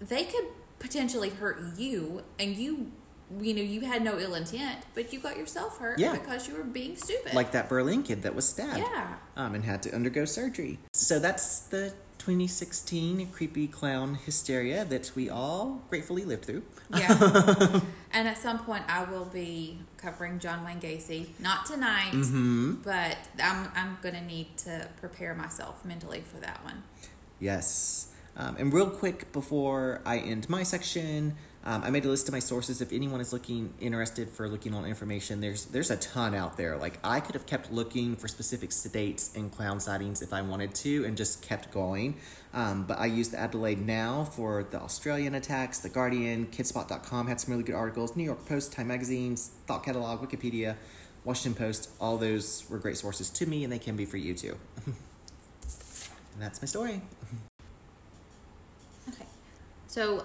they 0.00 0.24
could 0.24 0.44
potentially 0.78 1.30
hurt 1.30 1.78
you, 1.78 2.22
and 2.38 2.56
you, 2.56 2.92
you 3.40 3.54
know, 3.54 3.62
you 3.62 3.80
had 3.82 4.02
no 4.02 4.18
ill 4.18 4.34
intent, 4.34 4.78
but 4.94 5.12
you 5.12 5.20
got 5.20 5.36
yourself 5.36 5.78
hurt 5.78 5.98
Yeah. 5.98 6.12
because 6.12 6.48
you 6.48 6.54
were 6.54 6.64
being 6.64 6.96
stupid. 6.96 7.34
Like 7.34 7.52
that 7.52 7.68
Berlin 7.68 8.02
kid 8.02 8.22
that 8.22 8.34
was 8.34 8.48
stabbed. 8.48 8.78
yeah, 8.78 9.14
um, 9.36 9.54
and 9.54 9.64
had 9.64 9.82
to 9.84 9.94
undergo 9.94 10.24
surgery. 10.24 10.78
So 10.92 11.18
that's 11.18 11.60
the 11.60 11.94
2016 12.18 13.28
creepy 13.32 13.66
clown 13.66 14.14
hysteria 14.14 14.84
that 14.84 15.10
we 15.16 15.28
all 15.30 15.82
gratefully 15.88 16.24
lived 16.24 16.44
through. 16.44 16.62
yeah. 16.90 17.80
and 18.12 18.28
at 18.28 18.38
some 18.38 18.58
point, 18.60 18.84
I 18.88 19.04
will 19.04 19.24
be 19.24 19.78
covering 19.96 20.38
John 20.38 20.64
Wayne 20.64 20.80
Gacy. 20.80 21.28
Not 21.40 21.66
tonight, 21.66 22.10
hmm 22.12 22.74
but 22.84 23.16
I'm 23.42 23.68
I'm 23.74 23.98
gonna 24.02 24.20
need 24.24 24.56
to 24.58 24.88
prepare 25.00 25.34
myself 25.34 25.84
mentally 25.84 26.20
for 26.20 26.38
that 26.40 26.62
one. 26.64 26.82
Yes. 27.40 28.08
Um, 28.36 28.56
and 28.58 28.72
real 28.72 28.88
quick 28.88 29.30
before 29.32 30.00
I 30.06 30.18
end 30.18 30.48
my 30.48 30.62
section, 30.62 31.34
um, 31.64 31.84
I 31.84 31.90
made 31.90 32.04
a 32.04 32.08
list 32.08 32.26
of 32.28 32.32
my 32.32 32.40
sources. 32.40 32.80
If 32.80 32.92
anyone 32.92 33.20
is 33.20 33.32
looking 33.32 33.72
interested 33.80 34.28
for 34.28 34.48
looking 34.48 34.74
on 34.74 34.84
information, 34.84 35.40
there's 35.40 35.66
there's 35.66 35.90
a 35.90 35.96
ton 35.96 36.34
out 36.34 36.56
there. 36.56 36.76
Like 36.76 36.98
I 37.04 37.20
could 37.20 37.36
have 37.36 37.46
kept 37.46 37.70
looking 37.70 38.16
for 38.16 38.26
specific 38.26 38.72
states 38.72 39.36
and 39.36 39.50
clown 39.52 39.78
sightings 39.78 40.22
if 40.22 40.32
I 40.32 40.42
wanted 40.42 40.74
to, 40.76 41.04
and 41.04 41.16
just 41.16 41.40
kept 41.40 41.72
going. 41.72 42.16
Um, 42.52 42.84
but 42.84 42.98
I 42.98 43.06
used 43.06 43.32
the 43.32 43.38
Adelaide 43.38 43.80
Now 43.86 44.24
for 44.24 44.64
the 44.64 44.80
Australian 44.80 45.36
attacks. 45.36 45.78
The 45.78 45.88
Guardian, 45.88 46.46
Kidspot.com 46.48 47.28
had 47.28 47.40
some 47.40 47.52
really 47.52 47.64
good 47.64 47.76
articles. 47.76 48.16
New 48.16 48.24
York 48.24 48.44
Post, 48.46 48.72
Time 48.72 48.88
Magazine's 48.88 49.52
Thought 49.66 49.84
Catalog, 49.84 50.20
Wikipedia, 50.20 50.74
Washington 51.24 51.54
Post. 51.54 51.90
All 52.00 52.18
those 52.18 52.64
were 52.68 52.78
great 52.78 52.96
sources 52.96 53.30
to 53.30 53.46
me, 53.46 53.62
and 53.62 53.72
they 53.72 53.78
can 53.78 53.94
be 53.94 54.04
for 54.04 54.16
you 54.16 54.34
too. 54.34 54.56
and 54.86 54.96
that's 56.40 56.60
my 56.60 56.66
story. 56.66 57.00
Okay. 59.08 59.26
So 59.88 60.24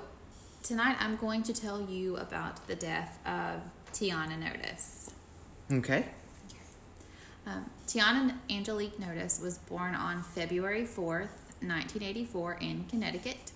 tonight 0.68 0.97
I'm 0.99 1.15
going 1.15 1.43
to 1.43 1.53
tell 1.53 1.82
you 1.82 2.18
about 2.18 2.68
the 2.68 2.76
death 2.76 3.26
of 3.26 3.61
Tiana 3.93 4.38
Notice. 4.38 5.11
Okay. 5.72 6.05
Um, 7.45 7.70
Tiana 7.88 8.36
Angelique 8.49 8.99
Notice 8.99 9.39
was 9.41 9.59
born 9.59 9.95
on 9.95 10.24
February 10.24 10.84
4th, 10.84 11.32
1984, 11.61 12.57
in 12.59 12.84
Connecticut. 12.89 13.53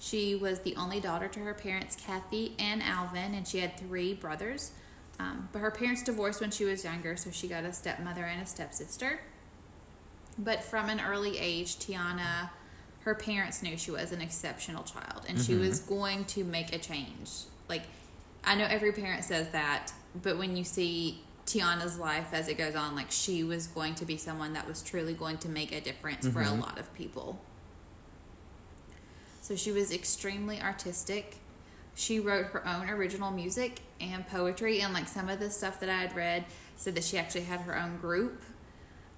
She 0.00 0.34
was 0.34 0.58
the 0.60 0.74
only 0.74 0.98
daughter 0.98 1.28
to 1.28 1.38
her 1.38 1.54
parents, 1.54 1.94
Kathy 1.94 2.56
and 2.58 2.82
Alvin, 2.82 3.32
and 3.34 3.46
she 3.46 3.60
had 3.60 3.76
three 3.76 4.14
brothers. 4.14 4.72
Um, 5.20 5.48
but 5.52 5.60
her 5.60 5.70
parents 5.70 6.02
divorced 6.02 6.40
when 6.40 6.50
she 6.50 6.64
was 6.64 6.82
younger, 6.82 7.16
so 7.16 7.30
she 7.30 7.46
got 7.46 7.62
a 7.62 7.72
stepmother 7.72 8.24
and 8.24 8.42
a 8.42 8.46
stepsister. 8.46 9.20
But 10.36 10.64
from 10.64 10.88
an 10.88 11.00
early 11.00 11.38
age, 11.38 11.76
Tiana, 11.76 12.50
her 13.00 13.14
parents 13.14 13.62
knew 13.62 13.76
she 13.76 13.90
was 13.90 14.12
an 14.12 14.20
exceptional 14.20 14.82
child 14.84 15.24
and 15.28 15.40
she 15.40 15.52
Mhm. 15.54 15.60
was 15.60 15.78
going 15.80 16.24
to 16.26 16.44
make 16.44 16.74
a 16.74 16.78
change. 16.78 17.30
Like, 17.68 17.84
I 18.44 18.54
know 18.54 18.64
every 18.66 18.92
parent 18.92 19.24
says 19.24 19.48
that, 19.50 19.92
but 20.14 20.36
when 20.38 20.56
you 20.56 20.64
see 20.64 21.22
Tiana's 21.46 21.98
life 21.98 22.32
as 22.32 22.48
it 22.48 22.54
goes 22.58 22.74
on, 22.74 22.94
like, 22.94 23.10
she 23.10 23.42
was 23.42 23.66
going 23.66 23.94
to 23.96 24.04
be 24.04 24.16
someone 24.16 24.52
that 24.52 24.68
was 24.68 24.82
truly 24.82 25.14
going 25.14 25.38
to 25.38 25.48
make 25.48 25.72
a 25.72 25.80
difference 25.80 26.26
for 26.28 26.42
a 26.42 26.46
Mhm. 26.46 26.60
lot 26.60 26.78
of 26.78 26.92
people. 26.94 27.40
So 29.40 29.56
she 29.56 29.72
was 29.72 29.90
extremely 29.90 30.60
artistic. 30.60 31.38
She 31.94 32.20
wrote 32.20 32.46
her 32.46 32.66
own 32.66 32.88
original 32.88 33.30
music 33.30 33.80
and 34.00 34.26
poetry, 34.26 34.80
and 34.80 34.94
like 34.94 35.08
some 35.08 35.28
of 35.28 35.40
the 35.40 35.50
stuff 35.50 35.80
that 35.80 35.88
I 35.88 35.96
had 36.02 36.14
read 36.14 36.44
said 36.76 36.94
that 36.94 37.04
she 37.04 37.18
actually 37.18 37.42
had 37.44 37.62
her 37.62 37.76
own 37.76 37.96
group. 37.98 38.42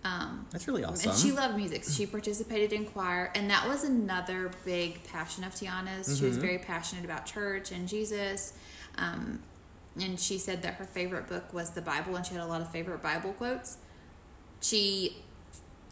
Um, 0.05 0.47
That's 0.51 0.67
really 0.67 0.85
awesome. 0.85 1.11
and 1.11 1.19
she 1.19 1.31
loved 1.31 1.57
music. 1.57 1.85
She 1.85 2.07
participated 2.07 2.73
in 2.73 2.87
choir, 2.87 3.31
and 3.37 3.49
that 3.51 3.69
was 3.69 3.85
another 3.85 4.51
big 4.65 5.05
passion 5.05 5.45
of 5.45 5.55
Tiana's. 5.55 6.19
She 6.19 6.25
was 6.25 6.37
Mhm. 6.37 6.41
very 6.41 6.59
passionate 6.59 7.05
about 7.05 7.25
church 7.25 7.71
and 7.71 7.87
Jesus. 7.87 8.53
Um, 8.99 9.41
and 10.01 10.19
she 10.19 10.39
said 10.39 10.63
that 10.63 10.75
her 10.75 10.85
favorite 10.85 11.29
book 11.29 11.53
was 11.53 11.71
the 11.71 11.83
Bible, 11.83 12.17
and 12.17 12.27
she 12.27 12.35
had 12.35 12.43
a 12.43 12.47
lot 12.47 12.61
of 12.61 12.71
favorite 12.73 13.01
Bible 13.03 13.33
quotes. 13.35 13.77
She 14.61 15.23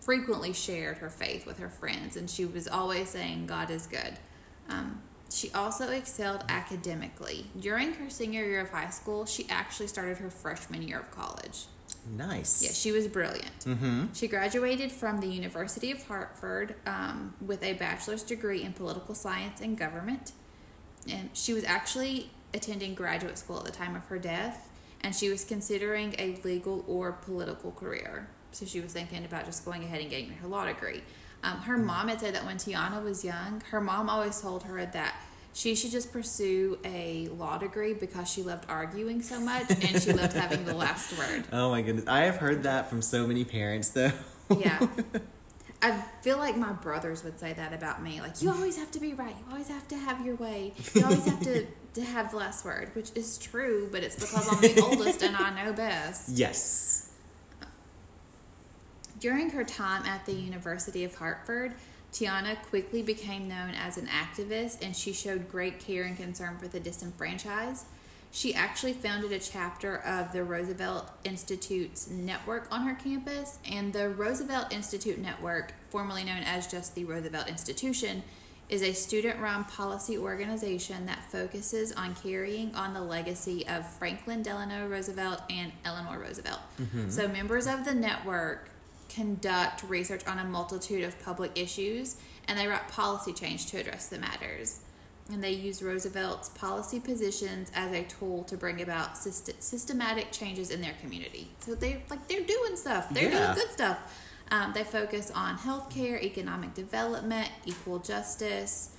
frequently 0.01 0.53
shared 0.53 0.99
her 0.99 1.11
faith 1.11 1.47
with 1.47 1.59
her 1.59 1.69
friends, 1.69 2.17
and 2.17 2.29
she 2.29 2.45
was 2.45 2.67
always 2.67 3.11
saying, 3.11 3.47
God 3.47 3.71
is 3.71 3.87
good. 3.87 4.19
Um, 4.69 5.03
she 5.31 5.53
also 5.53 5.89
excelled 5.91 6.45
academically. 6.49 7.49
During 7.61 7.95
her 7.95 8.11
senior 8.11 8.45
year 8.45 8.61
of 8.61 8.71
high 8.71 8.91
school, 8.91 9.25
she 9.27 9.49
actually 9.49 9.87
started 9.87 10.19
her 10.19 10.31
freshman 10.31 10.83
year 10.83 10.99
of 10.99 11.11
college. 11.13 11.67
Nice. 12.07 12.62
Yeah, 12.62 12.72
she 12.72 12.92
was 12.92 13.07
brilliant. 13.07 13.61
Mm-hmm. 13.61 14.07
She 14.12 14.28
graduated 14.28 14.92
from 14.92 15.20
the 15.20 15.26
University 15.26 15.90
of 15.90 16.07
Hartford 16.07 16.74
um, 16.86 17.34
with 17.44 17.62
a 17.62 17.74
bachelor's 17.74 18.22
degree 18.22 18.62
in 18.62 18.72
political 18.72 19.14
science 19.14 19.61
and 19.61 19.76
government. 19.76 20.32
And 21.11 21.30
she 21.32 21.53
was 21.53 21.64
actually 21.64 22.30
attending 22.53 22.94
graduate 22.94 23.38
school 23.38 23.59
at 23.59 23.64
the 23.64 23.72
time 23.72 23.96
of 23.96 24.05
her 24.07 24.18
death, 24.18 24.68
and 25.01 25.14
she 25.14 25.30
was 25.30 25.44
considering 25.44 26.14
a 26.18 26.36
legal 26.44 26.84
or 26.86 27.12
political 27.12 27.72
career. 27.72 28.28
So 28.53 28.66
she 28.66 28.80
was 28.80 28.92
thinking 28.92 29.24
about 29.24 29.46
just 29.46 29.64
going 29.64 29.84
ahead 29.84 30.01
and 30.01 30.11
getting 30.11 30.30
her 30.30 30.48
law 30.48 30.66
degree. 30.66 31.03
Um, 31.42 31.59
her 31.62 31.78
mom 31.78 32.09
had 32.09 32.20
said 32.20 32.34
that 32.34 32.44
when 32.44 32.59
Tiana 32.59 33.03
was 33.03 33.24
young, 33.24 33.62
her 33.70 33.80
mom 33.80 34.11
always 34.11 34.40
told 34.40 34.64
her 34.64 34.84
that 34.84 35.14
she 35.53 35.74
should 35.74 35.90
just 35.90 36.12
pursue 36.12 36.78
a 36.84 37.28
law 37.28 37.59
degree 37.59 37.94
because 37.94 38.30
she 38.30 38.42
loved 38.42 38.64
arguing 38.68 39.22
so 39.22 39.40
much 39.40 39.70
and 39.70 40.03
she 40.03 40.12
loved 40.12 40.34
having 40.34 40.64
the 40.64 40.74
last 40.74 41.16
word. 41.18 41.44
Oh 41.53 41.70
my 41.70 41.82
goodness. 41.82 42.07
I 42.07 42.20
have 42.20 42.36
heard 42.36 42.62
that 42.64 42.88
from 42.88 43.03
so 43.03 43.26
many 43.26 43.44
parents 43.44 43.90
though. 43.90 44.12
Yeah. 44.57 44.86
I 45.82 45.92
feel 46.20 46.36
like 46.36 46.57
my 46.57 46.72
brothers 46.72 47.24
would 47.24 47.40
say 47.40 47.55
that 47.55 47.72
about 47.72 48.03
me. 48.03 48.20
Like, 48.20 48.42
you 48.42 48.51
always 48.51 48.76
have 48.76 48.90
to 48.90 49.01
be 49.01 49.14
right. 49.14 49.34
You 49.38 49.44
always 49.51 49.68
have 49.68 49.88
to 49.88 49.96
have 49.96 50.24
your 50.26 50.34
way. 50.34 50.74
You 50.94 51.05
always 51.05 51.24
have 51.24 51.40
to, 51.40 51.66
to 51.94 52.03
have 52.03 52.30
the 52.32 52.36
last 52.36 52.66
word, 52.66 52.90
which 52.94 53.11
is 53.14 53.38
true, 53.38 53.88
but 53.90 54.03
it's 54.03 54.16
because 54.16 54.46
I'm 54.53 54.61
the 54.61 54.78
oldest 54.82 55.22
and 55.22 55.34
I 55.34 55.64
know 55.64 55.72
best. 55.72 56.30
yes. 56.30 57.07
During 59.20 59.51
her 59.51 59.64
time 59.64 60.05
at 60.07 60.24
the 60.26 60.32
University 60.32 61.05
of 61.05 61.14
Hartford, 61.14 61.74
Tiana 62.13 62.57
quickly 62.69 63.03
became 63.03 63.49
known 63.49 63.71
as 63.71 63.97
an 63.97 64.07
activist 64.07 64.79
and 64.83 64.97
she 64.97 65.13
showed 65.13 65.51
great 65.51 65.79
care 65.79 66.05
and 66.05 66.17
concern 66.17 66.59
for 66.59 66.69
the 66.69 66.81
disenfranchised. 66.81 67.85
She 68.33 68.55
actually 68.55 68.93
founded 68.93 69.33
a 69.33 69.41
chapter 69.41 69.97
of 69.99 70.33
the 70.33 70.45
Roosevelt 70.45 71.11
Institute's 71.25 72.09
network 72.09 72.69
on 72.71 72.83
her 72.83 72.95
campus, 72.95 73.59
and 73.69 73.93
the 73.93 74.09
Roosevelt 74.09 74.73
Institute 74.73 75.19
Network, 75.19 75.75
formerly 75.89 76.23
known 76.23 76.45
as 76.45 76.69
just 76.69 76.95
the 76.95 77.05
Roosevelt 77.05 77.49
Institution, 77.49 78.23
is 78.69 78.83
a 78.83 78.93
student 78.93 79.41
run 79.41 79.65
policy 79.65 80.17
organization 80.17 81.07
that 81.07 81.25
focuses 81.33 81.91
on 81.91 82.15
carrying 82.15 82.73
on 82.77 82.95
the 82.95 83.01
legacy 83.01 83.67
of 83.67 83.85
Franklin 83.95 84.43
Delano 84.43 84.87
Roosevelt 84.87 85.43
and 85.51 85.73
Eleanor 85.85 86.21
Roosevelt. 86.21 86.61
Mm-hmm. 86.81 87.11
So, 87.11 87.27
members 87.27 87.67
of 87.67 87.85
the 87.85 87.95
network 87.95 88.71
conduct 89.15 89.83
research 89.85 90.27
on 90.27 90.39
a 90.39 90.45
multitude 90.45 91.05
of 91.05 91.19
public 91.23 91.53
issues 91.59 92.17
and 92.49 92.59
they 92.59 92.67
write 92.67 92.89
policy 92.89 93.33
change 93.33 93.67
to 93.67 93.79
address 93.79 94.07
the 94.09 94.19
matters. 94.19 94.81
And 95.31 95.45
they 95.45 95.53
use 95.53 95.83
Roosevelt's 95.83 96.49
policy 96.49 96.99
positions 96.99 97.71
as 97.75 97.93
a 97.93 98.03
tool 98.05 98.43
to 98.45 98.57
bring 98.57 98.81
about 98.83 99.15
syst- 99.15 99.61
systematic 99.61 100.33
changes 100.33 100.71
in 100.71 100.81
their 100.81 100.95
community. 101.01 101.51
So 101.61 101.75
they 101.75 102.03
like 102.11 102.27
they're 102.27 102.41
doing 102.45 102.77
stuff. 102.77 103.09
They're 103.11 103.31
Yeah. 103.31 103.55
doing 103.55 103.55
good 103.67 103.71
stuff. 103.73 103.99
Um, 104.51 104.73
they 104.73 104.83
focus 104.83 105.31
on 105.31 105.59
healthcare, 105.59 106.21
economic 106.21 106.75
development, 106.75 107.49
equal 107.67 108.01
justice, 108.01 108.91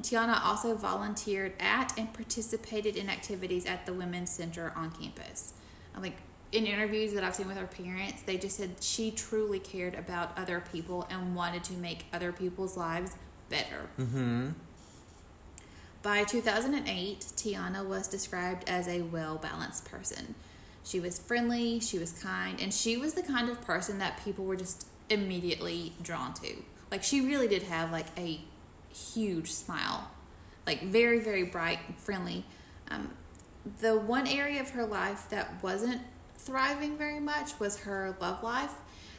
Tiana 0.00 0.42
also 0.44 0.74
volunteered 0.74 1.52
at 1.60 1.96
and 1.98 2.12
participated 2.12 2.96
in 2.96 3.08
activities 3.08 3.66
at 3.66 3.86
the 3.86 3.92
Women's 3.92 4.30
Center 4.30 4.72
on 4.74 4.90
campus. 4.90 5.52
Uh, 5.94 6.00
Like 6.00 6.16
in 6.52 6.66
interviews 6.66 7.14
that 7.14 7.24
I've 7.24 7.34
seen 7.34 7.48
with 7.48 7.56
her 7.56 7.66
parents, 7.66 8.22
they 8.22 8.36
just 8.36 8.58
said 8.58 8.76
she 8.80 9.10
truly 9.10 9.58
cared 9.58 9.94
about 9.94 10.36
other 10.38 10.62
people 10.72 11.06
and 11.10 11.34
wanted 11.34 11.64
to 11.64 11.72
make 11.72 12.04
other 12.12 12.30
people's 12.30 12.76
lives 12.76 13.16
better. 13.48 13.88
Mm-hmm. 13.98 14.50
By 16.02 16.24
2008, 16.24 17.20
Tiana 17.36 17.86
was 17.86 18.06
described 18.06 18.68
as 18.68 18.86
a 18.86 19.02
well 19.02 19.36
balanced 19.36 19.84
person. 19.84 20.34
She 20.84 21.00
was 21.00 21.18
friendly, 21.18 21.80
she 21.80 21.98
was 21.98 22.12
kind, 22.12 22.60
and 22.60 22.74
she 22.74 22.96
was 22.96 23.14
the 23.14 23.22
kind 23.22 23.48
of 23.48 23.60
person 23.62 23.98
that 23.98 24.22
people 24.24 24.44
were 24.44 24.56
just 24.56 24.86
immediately 25.08 25.92
drawn 26.02 26.34
to. 26.34 26.56
Like, 26.90 27.02
she 27.02 27.20
really 27.20 27.48
did 27.48 27.62
have 27.62 27.92
like 27.92 28.06
a 28.18 28.40
huge 28.92 29.52
smile, 29.52 30.10
like, 30.66 30.82
very, 30.82 31.20
very 31.20 31.44
bright 31.44 31.78
and 31.86 31.96
friendly. 31.96 32.44
Um, 32.90 33.12
the 33.80 33.96
one 33.96 34.26
area 34.26 34.60
of 34.60 34.70
her 34.70 34.84
life 34.84 35.28
that 35.30 35.62
wasn't 35.62 36.02
thriving 36.44 36.96
very 36.96 37.20
much 37.20 37.58
was 37.58 37.78
her 37.80 38.16
love 38.20 38.42
life. 38.42 38.72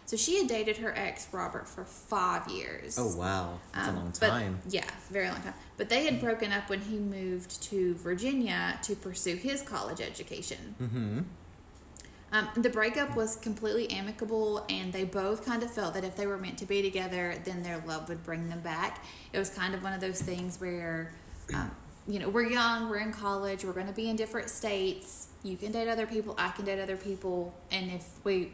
So 0.06 0.18
she 0.18 0.38
had 0.40 0.48
dated 0.48 0.78
her 0.78 0.94
ex 0.98 1.28
Robert 1.32 1.68
for 1.68 1.86
five 1.86 2.50
years. 2.50 2.98
Oh 3.00 3.16
wow, 3.16 3.60
that's 3.74 3.88
Um, 3.88 3.96
a 3.96 4.00
long 4.00 4.14
but- 4.20 4.30
time. 4.30 4.60
yeah, 4.70 4.90
very 5.10 5.30
long 5.30 5.42
time. 5.42 5.54
But 5.78 5.90
they 5.90 6.06
had 6.06 6.20
broken 6.20 6.52
up 6.52 6.70
when 6.70 6.82
he 6.82 6.98
moved 6.98 7.62
to 7.64 7.96
Virginia 7.96 8.80
to 8.84 8.96
pursue 8.96 9.36
his 9.38 9.62
college 9.62 10.02
education. 10.02 10.76
Mm-hmm. 10.82 11.20
Um, 12.34 12.50
the 12.56 12.70
breakup 12.70 13.16
was 13.16 13.36
completely 13.36 13.90
amicable, 13.92 14.66
and 14.68 14.92
they 14.92 15.04
both 15.04 15.46
kind 15.46 15.62
of 15.62 15.72
felt 15.72 15.94
that 15.94 16.04
if 16.04 16.16
they 16.16 16.26
were 16.26 16.38
meant 16.38 16.58
to 16.58 16.66
be 16.66 16.82
together, 16.82 17.36
then 17.46 17.62
their 17.62 17.82
love 17.86 18.10
would 18.10 18.24
bring 18.24 18.50
them 18.50 18.60
back. 18.60 19.06
It 19.32 19.38
was 19.40 19.50
kind 19.52 19.76
of 19.76 19.84
one 19.84 19.94
of 19.94 20.02
those 20.02 20.20
things 20.20 20.60
where, 20.60 21.14
um, 21.54 21.70
you 22.08 22.18
know, 22.18 22.30
we're 22.30 22.50
young, 22.50 22.90
we're 22.90 22.98
in 22.98 23.14
college, 23.14 23.64
we're 23.64 23.72
going 23.74 23.86
to 23.88 23.94
be 23.94 24.10
in 24.10 24.16
different 24.16 24.50
states. 24.50 25.28
You 25.44 25.58
can 25.58 25.72
date 25.72 25.90
other 25.90 26.08
people, 26.08 26.36
I 26.38 26.50
can 26.50 26.66
date 26.66 26.80
other 26.80 26.96
people, 26.96 27.54
and 27.70 27.92
if 27.92 28.08
we 28.24 28.54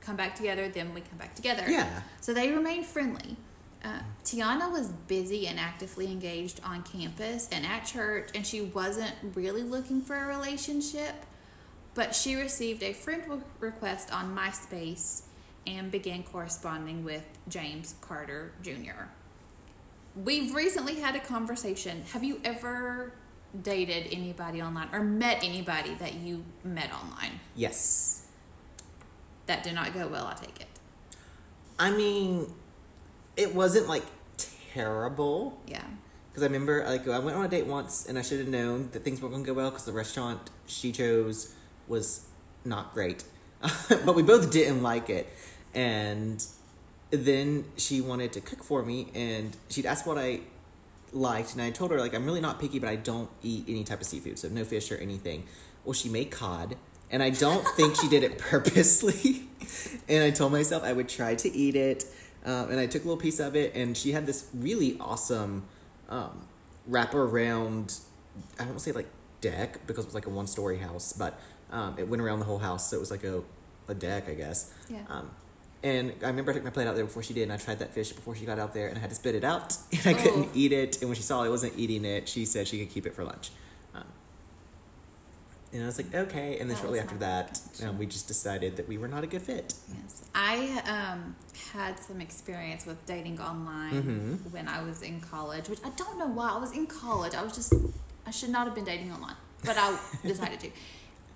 come 0.00 0.16
back 0.16 0.34
together, 0.34 0.68
then 0.68 0.92
we 0.94 1.00
come 1.00 1.18
back 1.18 1.34
together. 1.34 1.64
Yeah. 1.68 2.02
So 2.20 2.34
they 2.34 2.52
remained 2.52 2.86
friendly. 2.86 3.36
Uh, 3.82 4.00
Tiana 4.24 4.70
was 4.70 4.88
busy 4.88 5.46
and 5.46 5.58
actively 5.58 6.12
engaged 6.12 6.60
on 6.62 6.82
campus 6.82 7.48
and 7.50 7.64
at 7.64 7.86
church, 7.86 8.28
and 8.34 8.46
she 8.46 8.60
wasn't 8.60 9.14
really 9.34 9.62
looking 9.62 10.02
for 10.02 10.16
a 10.16 10.26
relationship. 10.26 11.14
But 11.94 12.14
she 12.14 12.34
received 12.34 12.82
a 12.82 12.92
friend 12.92 13.22
re- 13.26 13.38
request 13.58 14.12
on 14.12 14.36
MySpace 14.36 15.22
and 15.66 15.90
began 15.90 16.22
corresponding 16.22 17.04
with 17.04 17.24
James 17.48 17.94
Carter 18.00 18.52
Jr. 18.62 19.08
We've 20.14 20.54
recently 20.54 20.96
had 20.96 21.16
a 21.16 21.20
conversation. 21.20 22.02
Have 22.12 22.22
you 22.22 22.40
ever 22.44 23.12
dated 23.62 24.08
anybody 24.12 24.62
online 24.62 24.88
or 24.92 25.00
met 25.02 25.42
anybody 25.42 25.94
that 25.94 26.14
you 26.14 26.44
met 26.64 26.90
online? 26.92 27.40
Yes. 27.56 28.26
That 29.46 29.62
did 29.62 29.74
not 29.74 29.92
go 29.92 30.06
well, 30.08 30.26
I 30.26 30.34
take 30.34 30.60
it. 30.60 30.66
I 31.78 31.90
mean, 31.90 32.52
it 33.36 33.54
wasn't 33.54 33.88
like 33.88 34.04
terrible 34.72 35.58
Yeah. 35.66 35.82
because 36.30 36.42
I 36.42 36.46
remember 36.46 36.84
like 36.86 37.08
I 37.08 37.18
went 37.18 37.36
on 37.36 37.44
a 37.44 37.48
date 37.48 37.66
once 37.66 38.06
and 38.06 38.18
I 38.18 38.22
should 38.22 38.38
have 38.38 38.48
known 38.48 38.90
that 38.92 39.02
things 39.02 39.20
weren't 39.20 39.32
going 39.32 39.44
to 39.44 39.50
go 39.50 39.54
well 39.54 39.70
because 39.70 39.84
the 39.84 39.92
restaurant 39.92 40.50
she 40.66 40.92
chose 40.92 41.54
was 41.88 42.26
not 42.64 42.92
great, 42.94 43.24
but 43.88 44.14
we 44.14 44.22
both 44.22 44.52
didn't 44.52 44.82
like 44.82 45.10
it, 45.10 45.26
and 45.74 46.44
then 47.10 47.64
she 47.76 48.00
wanted 48.00 48.32
to 48.34 48.40
cook 48.40 48.62
for 48.62 48.84
me 48.84 49.08
and 49.14 49.56
she'd 49.68 49.86
asked 49.86 50.06
what 50.06 50.16
I 50.18 50.40
liked 51.12 51.52
and 51.52 51.62
I 51.62 51.70
told 51.70 51.90
her 51.90 51.98
like 51.98 52.14
I'm 52.14 52.24
really 52.24 52.40
not 52.40 52.60
picky 52.60 52.78
but 52.78 52.88
I 52.88 52.96
don't 52.96 53.30
eat 53.42 53.64
any 53.68 53.84
type 53.84 54.00
of 54.00 54.06
seafood 54.06 54.38
so 54.38 54.48
no 54.48 54.64
fish 54.64 54.90
or 54.92 54.96
anything. 54.96 55.44
Well, 55.84 55.94
she 55.94 56.08
made 56.08 56.30
cod 56.30 56.76
and 57.10 57.22
I 57.22 57.30
don't 57.30 57.66
think 57.68 57.96
she 57.96 58.08
did 58.08 58.22
it 58.22 58.38
purposely. 58.50 59.48
and 60.08 60.24
I 60.24 60.30
told 60.30 60.52
myself 60.52 60.84
I 60.84 60.92
would 60.92 61.08
try 61.08 61.34
to 61.34 61.50
eat 61.50 61.76
it. 61.76 62.04
Um, 62.44 62.70
and 62.70 62.80
I 62.80 62.86
took 62.86 63.04
a 63.04 63.08
little 63.08 63.20
piece 63.20 63.40
of 63.40 63.56
it 63.56 63.74
and 63.74 63.96
she 63.96 64.12
had 64.12 64.26
this 64.26 64.48
really 64.54 64.96
awesome 64.98 65.64
um, 66.08 66.46
wrap 66.86 67.14
around 67.14 67.98
I 68.54 68.58
don't 68.58 68.68
want 68.68 68.78
to 68.78 68.84
say 68.84 68.92
like 68.92 69.08
deck 69.40 69.86
because 69.86 70.04
it 70.04 70.08
was 70.08 70.14
like 70.14 70.26
a 70.26 70.30
one 70.30 70.46
story 70.46 70.78
house, 70.78 71.12
but 71.12 71.38
um, 71.70 71.94
it 71.98 72.08
went 72.08 72.22
around 72.22 72.40
the 72.40 72.44
whole 72.44 72.58
house, 72.58 72.90
so 72.90 72.96
it 72.96 73.00
was 73.00 73.10
like 73.10 73.24
a, 73.24 73.42
a 73.88 73.94
deck, 73.94 74.28
I 74.28 74.34
guess. 74.34 74.72
Yeah. 74.88 75.00
Um, 75.08 75.30
and 75.82 76.12
I 76.22 76.26
remember 76.26 76.50
I 76.50 76.54
took 76.54 76.64
my 76.64 76.70
plate 76.70 76.86
out 76.86 76.94
there 76.94 77.04
before 77.04 77.22
she 77.22 77.34
did, 77.34 77.42
and 77.44 77.52
I 77.52 77.56
tried 77.56 77.78
that 77.78 77.92
fish 77.94 78.12
before 78.12 78.34
she 78.34 78.44
got 78.44 78.58
out 78.58 78.74
there, 78.74 78.88
and 78.88 78.96
I 78.98 79.00
had 79.00 79.10
to 79.10 79.16
spit 79.16 79.34
it 79.34 79.44
out, 79.44 79.76
and 79.92 80.06
I 80.06 80.14
couldn't 80.14 80.46
Oh. 80.46 80.50
eat 80.54 80.72
it. 80.72 81.00
And 81.00 81.08
when 81.08 81.16
she 81.16 81.22
saw 81.22 81.42
I 81.42 81.48
wasn't 81.48 81.72
eating 81.76 82.04
it, 82.04 82.28
she 82.28 82.44
said 82.44 82.68
she 82.68 82.78
could 82.78 82.90
keep 82.92 83.06
it 83.06 83.14
for 83.14 83.24
lunch. 83.24 83.50
Um, 83.94 84.04
and 85.72 85.82
I 85.82 85.86
was 85.86 85.96
like, 85.98 86.14
okay. 86.14 86.58
And 86.58 86.68
then 86.68 86.76
That 86.76 86.80
shortly 86.82 86.98
after 87.00 87.16
that, 87.18 87.60
um, 87.84 87.98
we 87.98 88.06
just 88.06 88.26
decided 88.28 88.76
that 88.76 88.88
we 88.88 88.98
were 88.98 89.08
not 89.08 89.22
a 89.24 89.26
good 89.26 89.42
fit. 89.42 89.74
Yes, 90.02 90.22
I 90.34 90.82
um, 90.86 91.36
had 91.72 91.98
some 91.98 92.20
experience 92.20 92.84
with 92.86 93.04
dating 93.06 93.40
online 93.40 94.02
Mhm. 94.42 94.52
when 94.52 94.66
I 94.68 94.82
was 94.82 95.02
in 95.02 95.20
college, 95.20 95.68
which 95.68 95.78
I 95.84 95.90
don't 95.90 96.18
know 96.18 96.26
why. 96.26 96.50
I 96.50 96.58
was 96.58 96.72
in 96.72 96.86
college. 96.86 97.34
I 97.34 97.42
was 97.42 97.54
just 97.54 97.72
I 98.26 98.30
should 98.32 98.50
not 98.50 98.66
have 98.66 98.74
been 98.74 98.84
dating 98.84 99.12
online, 99.12 99.36
but 99.64 99.76
I 99.78 99.98
decided 100.22 100.60
to. 100.60 100.70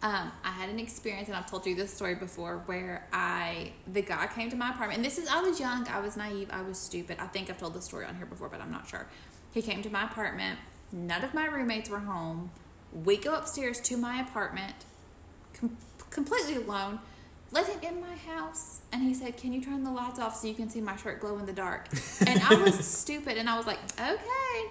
Um, 0.04 0.30
I 0.44 0.50
had 0.50 0.68
an 0.68 0.78
experience, 0.78 1.28
and 1.28 1.36
I've 1.36 1.50
told 1.50 1.64
you 1.64 1.74
this 1.74 1.90
story 1.90 2.14
before, 2.14 2.62
where 2.66 3.08
I 3.10 3.72
the 3.90 4.02
guy 4.02 4.26
came 4.26 4.50
to 4.50 4.56
my 4.56 4.68
apartment, 4.68 4.98
and 4.98 5.04
this 5.04 5.16
is 5.16 5.30
I 5.30 5.40
was 5.40 5.58
young, 5.58 5.88
I 5.88 6.00
was 6.00 6.14
naive, 6.14 6.50
I 6.52 6.60
was 6.60 6.78
stupid. 6.78 7.16
I 7.18 7.26
think 7.26 7.48
I've 7.48 7.56
told 7.56 7.72
this 7.72 7.86
story 7.86 8.04
on 8.04 8.14
here 8.16 8.26
before, 8.26 8.50
but 8.50 8.60
I'm 8.60 8.70
not 8.70 8.86
sure. 8.86 9.06
He 9.54 9.62
came 9.62 9.80
to 9.80 9.88
my 9.88 10.04
apartment. 10.04 10.58
None 10.92 11.24
of 11.24 11.32
my 11.32 11.46
roommates 11.46 11.88
were 11.88 12.00
home. 12.00 12.50
We 12.92 13.16
go 13.16 13.34
upstairs 13.34 13.80
to 13.80 13.96
my 13.96 14.20
apartment 14.20 14.74
com- 15.58 15.78
completely 16.10 16.56
alone. 16.56 16.98
Let 17.50 17.66
him 17.66 17.80
in 17.82 18.00
my 18.02 18.14
house, 18.14 18.82
and 18.92 19.02
he 19.02 19.14
said, 19.14 19.38
"Can 19.38 19.54
you 19.54 19.62
turn 19.62 19.84
the 19.84 19.90
lights 19.90 20.18
off 20.18 20.36
so 20.36 20.46
you 20.46 20.54
can 20.54 20.68
see 20.68 20.82
my 20.82 20.96
shirt 20.96 21.18
glow 21.18 21.38
in 21.38 21.46
the 21.46 21.54
dark?" 21.54 21.88
And 22.26 22.42
I 22.42 22.56
was 22.56 22.86
stupid, 22.86 23.38
and 23.38 23.48
I 23.48 23.56
was 23.56 23.66
like, 23.66 23.78
"Okay." 23.98 24.68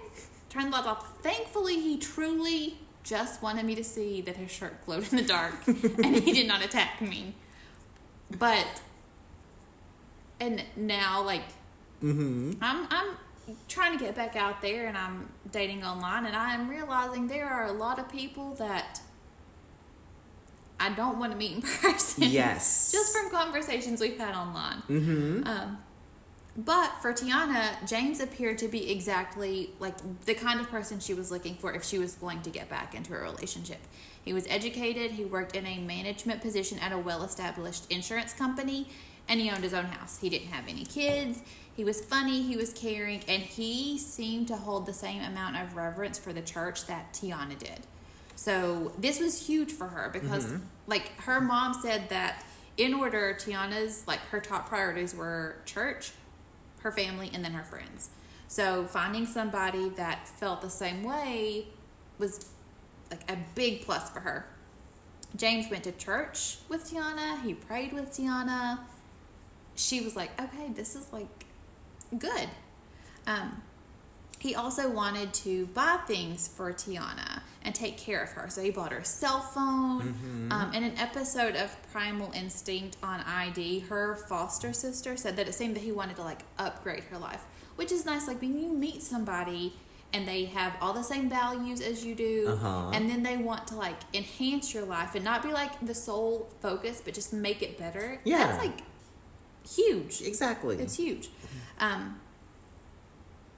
Turn 0.48 0.66
the 0.66 0.70
lights 0.70 0.86
off. 0.86 1.22
Thankfully, 1.24 1.80
he 1.80 1.98
truly 1.98 2.78
just 3.04 3.42
wanted 3.42 3.64
me 3.64 3.74
to 3.76 3.84
see 3.84 4.20
that 4.22 4.36
his 4.36 4.50
shirt 4.50 4.84
glowed 4.84 5.10
in 5.12 5.18
the 5.18 5.24
dark, 5.24 5.54
and 5.66 6.16
he 6.16 6.32
did 6.32 6.48
not 6.48 6.64
attack 6.64 7.00
me. 7.00 7.34
But, 8.38 8.66
and 10.40 10.62
now, 10.76 11.22
like, 11.22 11.44
Mm-hmm. 12.02 12.52
I'm 12.60 12.86
I'm 12.90 13.16
trying 13.68 13.96
to 13.96 14.04
get 14.04 14.14
back 14.14 14.36
out 14.36 14.60
there 14.60 14.86
and 14.86 14.96
I'm 14.96 15.28
dating 15.50 15.84
online 15.84 16.26
and 16.26 16.36
I'm 16.36 16.68
realizing 16.68 17.28
there 17.28 17.46
are 17.46 17.66
a 17.66 17.72
lot 17.72 17.98
of 17.98 18.10
people 18.10 18.54
that 18.54 19.00
I 20.78 20.90
don't 20.90 21.18
want 21.18 21.32
to 21.32 21.38
meet 21.38 21.52
in 21.52 21.62
person. 21.82 22.24
Yes. 22.24 22.92
Just 22.92 23.16
from 23.16 23.30
conversations 23.30 24.00
we've 24.00 24.18
had 24.18 24.34
online. 24.34 24.82
Mm-hmm. 24.88 25.46
Um, 25.46 25.78
but 26.56 26.92
for 27.02 27.12
Tiana, 27.12 27.86
James 27.86 28.20
appeared 28.20 28.58
to 28.58 28.68
be 28.68 28.90
exactly 28.90 29.70
like 29.80 29.94
the 30.24 30.34
kind 30.34 30.60
of 30.60 30.70
person 30.70 31.00
she 31.00 31.12
was 31.12 31.30
looking 31.30 31.56
for 31.56 31.72
if 31.72 31.84
she 31.84 31.98
was 31.98 32.14
going 32.14 32.42
to 32.42 32.50
get 32.50 32.68
back 32.68 32.94
into 32.94 33.14
a 33.14 33.18
relationship. 33.18 33.80
He 34.24 34.32
was 34.32 34.46
educated, 34.48 35.10
he 35.12 35.24
worked 35.24 35.56
in 35.56 35.66
a 35.66 35.78
management 35.78 36.40
position 36.40 36.78
at 36.78 36.92
a 36.92 36.98
well 36.98 37.24
established 37.24 37.90
insurance 37.90 38.32
company, 38.32 38.88
and 39.28 39.40
he 39.40 39.50
owned 39.50 39.64
his 39.64 39.74
own 39.74 39.86
house. 39.86 40.18
He 40.18 40.28
didn't 40.28 40.48
have 40.48 40.68
any 40.68 40.84
kids. 40.84 41.42
He 41.76 41.82
was 41.82 42.00
funny, 42.00 42.42
he 42.42 42.56
was 42.56 42.72
caring, 42.72 43.24
and 43.26 43.42
he 43.42 43.98
seemed 43.98 44.46
to 44.48 44.56
hold 44.56 44.86
the 44.86 44.92
same 44.92 45.22
amount 45.22 45.56
of 45.56 45.74
reverence 45.74 46.18
for 46.18 46.32
the 46.32 46.42
church 46.42 46.86
that 46.86 47.12
Tiana 47.12 47.58
did. 47.58 47.80
So 48.36 48.92
this 48.98 49.20
was 49.20 49.46
huge 49.46 49.72
for 49.72 49.88
her 49.88 50.08
because 50.12 50.46
mm-hmm. 50.46 50.58
like 50.86 51.18
her 51.22 51.40
mom 51.40 51.74
said 51.74 52.08
that 52.10 52.44
in 52.76 52.94
order 52.94 53.36
Tiana's 53.38 54.06
like 54.06 54.20
her 54.26 54.40
top 54.40 54.68
priorities 54.68 55.14
were 55.14 55.56
church, 55.64 56.12
her 56.84 56.92
family, 56.92 57.30
and 57.34 57.44
then 57.44 57.52
her 57.52 57.64
friends. 57.64 58.10
So 58.46 58.84
finding 58.84 59.26
somebody 59.26 59.88
that 59.90 60.28
felt 60.28 60.60
the 60.60 60.70
same 60.70 61.02
way 61.02 61.66
was 62.18 62.46
like 63.10 63.28
a 63.30 63.36
big 63.54 63.84
plus 63.84 64.10
for 64.10 64.20
her. 64.20 64.46
James 65.34 65.68
went 65.70 65.82
to 65.84 65.92
church 65.92 66.58
with 66.68 66.88
Tiana, 66.88 67.42
he 67.42 67.54
prayed 67.54 67.92
with 67.92 68.12
Tiana. 68.12 68.80
She 69.74 70.00
was 70.00 70.14
like, 70.14 70.40
okay, 70.40 70.68
this 70.72 70.94
is 70.94 71.12
like 71.12 71.46
good. 72.16 72.48
Um, 73.26 73.62
he 74.38 74.54
also 74.54 74.90
wanted 74.90 75.32
to 75.34 75.66
buy 75.68 75.98
things 76.06 76.46
for 76.46 76.72
Tiana 76.72 77.40
and 77.64 77.74
take 77.74 77.96
care 77.96 78.22
of 78.22 78.30
her. 78.32 78.48
So 78.50 78.62
he 78.62 78.70
bought 78.70 78.92
her 78.92 78.98
a 78.98 79.04
cell 79.04 79.40
phone. 79.40 80.48
Um, 80.50 80.72
in 80.74 80.84
an 80.84 80.96
episode 80.98 81.56
of 81.56 81.74
Primal 81.92 82.30
Instinct 82.32 82.96
on 83.02 83.20
ID, 83.20 83.80
her 83.88 84.16
foster 84.16 84.72
sister 84.72 85.16
said 85.16 85.36
that 85.36 85.48
it 85.48 85.54
seemed 85.54 85.74
that 85.76 85.82
he 85.82 85.90
wanted 85.92 86.16
to 86.16 86.22
like 86.22 86.40
upgrade 86.58 87.04
her 87.04 87.18
life, 87.18 87.42
which 87.76 87.90
is 87.90 88.04
nice. 88.04 88.26
Like 88.28 88.40
when 88.42 88.58
you 88.58 88.68
meet 88.72 89.02
somebody 89.02 89.74
and 90.12 90.28
they 90.28 90.44
have 90.44 90.74
all 90.80 90.92
the 90.92 91.02
same 91.02 91.28
values 91.28 91.80
as 91.80 92.04
you 92.04 92.14
do, 92.14 92.48
Uh-huh. 92.50 92.90
and 92.92 93.08
then 93.10 93.22
they 93.22 93.36
want 93.36 93.66
to 93.68 93.74
like 93.76 93.96
enhance 94.12 94.72
your 94.74 94.84
life 94.84 95.14
and 95.14 95.24
not 95.24 95.42
be 95.42 95.50
like 95.52 95.72
the 95.84 95.94
sole 95.94 96.50
focus, 96.60 97.00
but 97.04 97.14
just 97.14 97.32
make 97.32 97.62
it 97.62 97.78
better. 97.78 98.20
Yeah. 98.24 98.46
That's 98.46 98.58
like 98.64 98.78
huge. 99.68 100.20
Exactly. 100.22 100.76
It's 100.76 100.96
huge. 100.96 101.30
Um, 101.80 102.20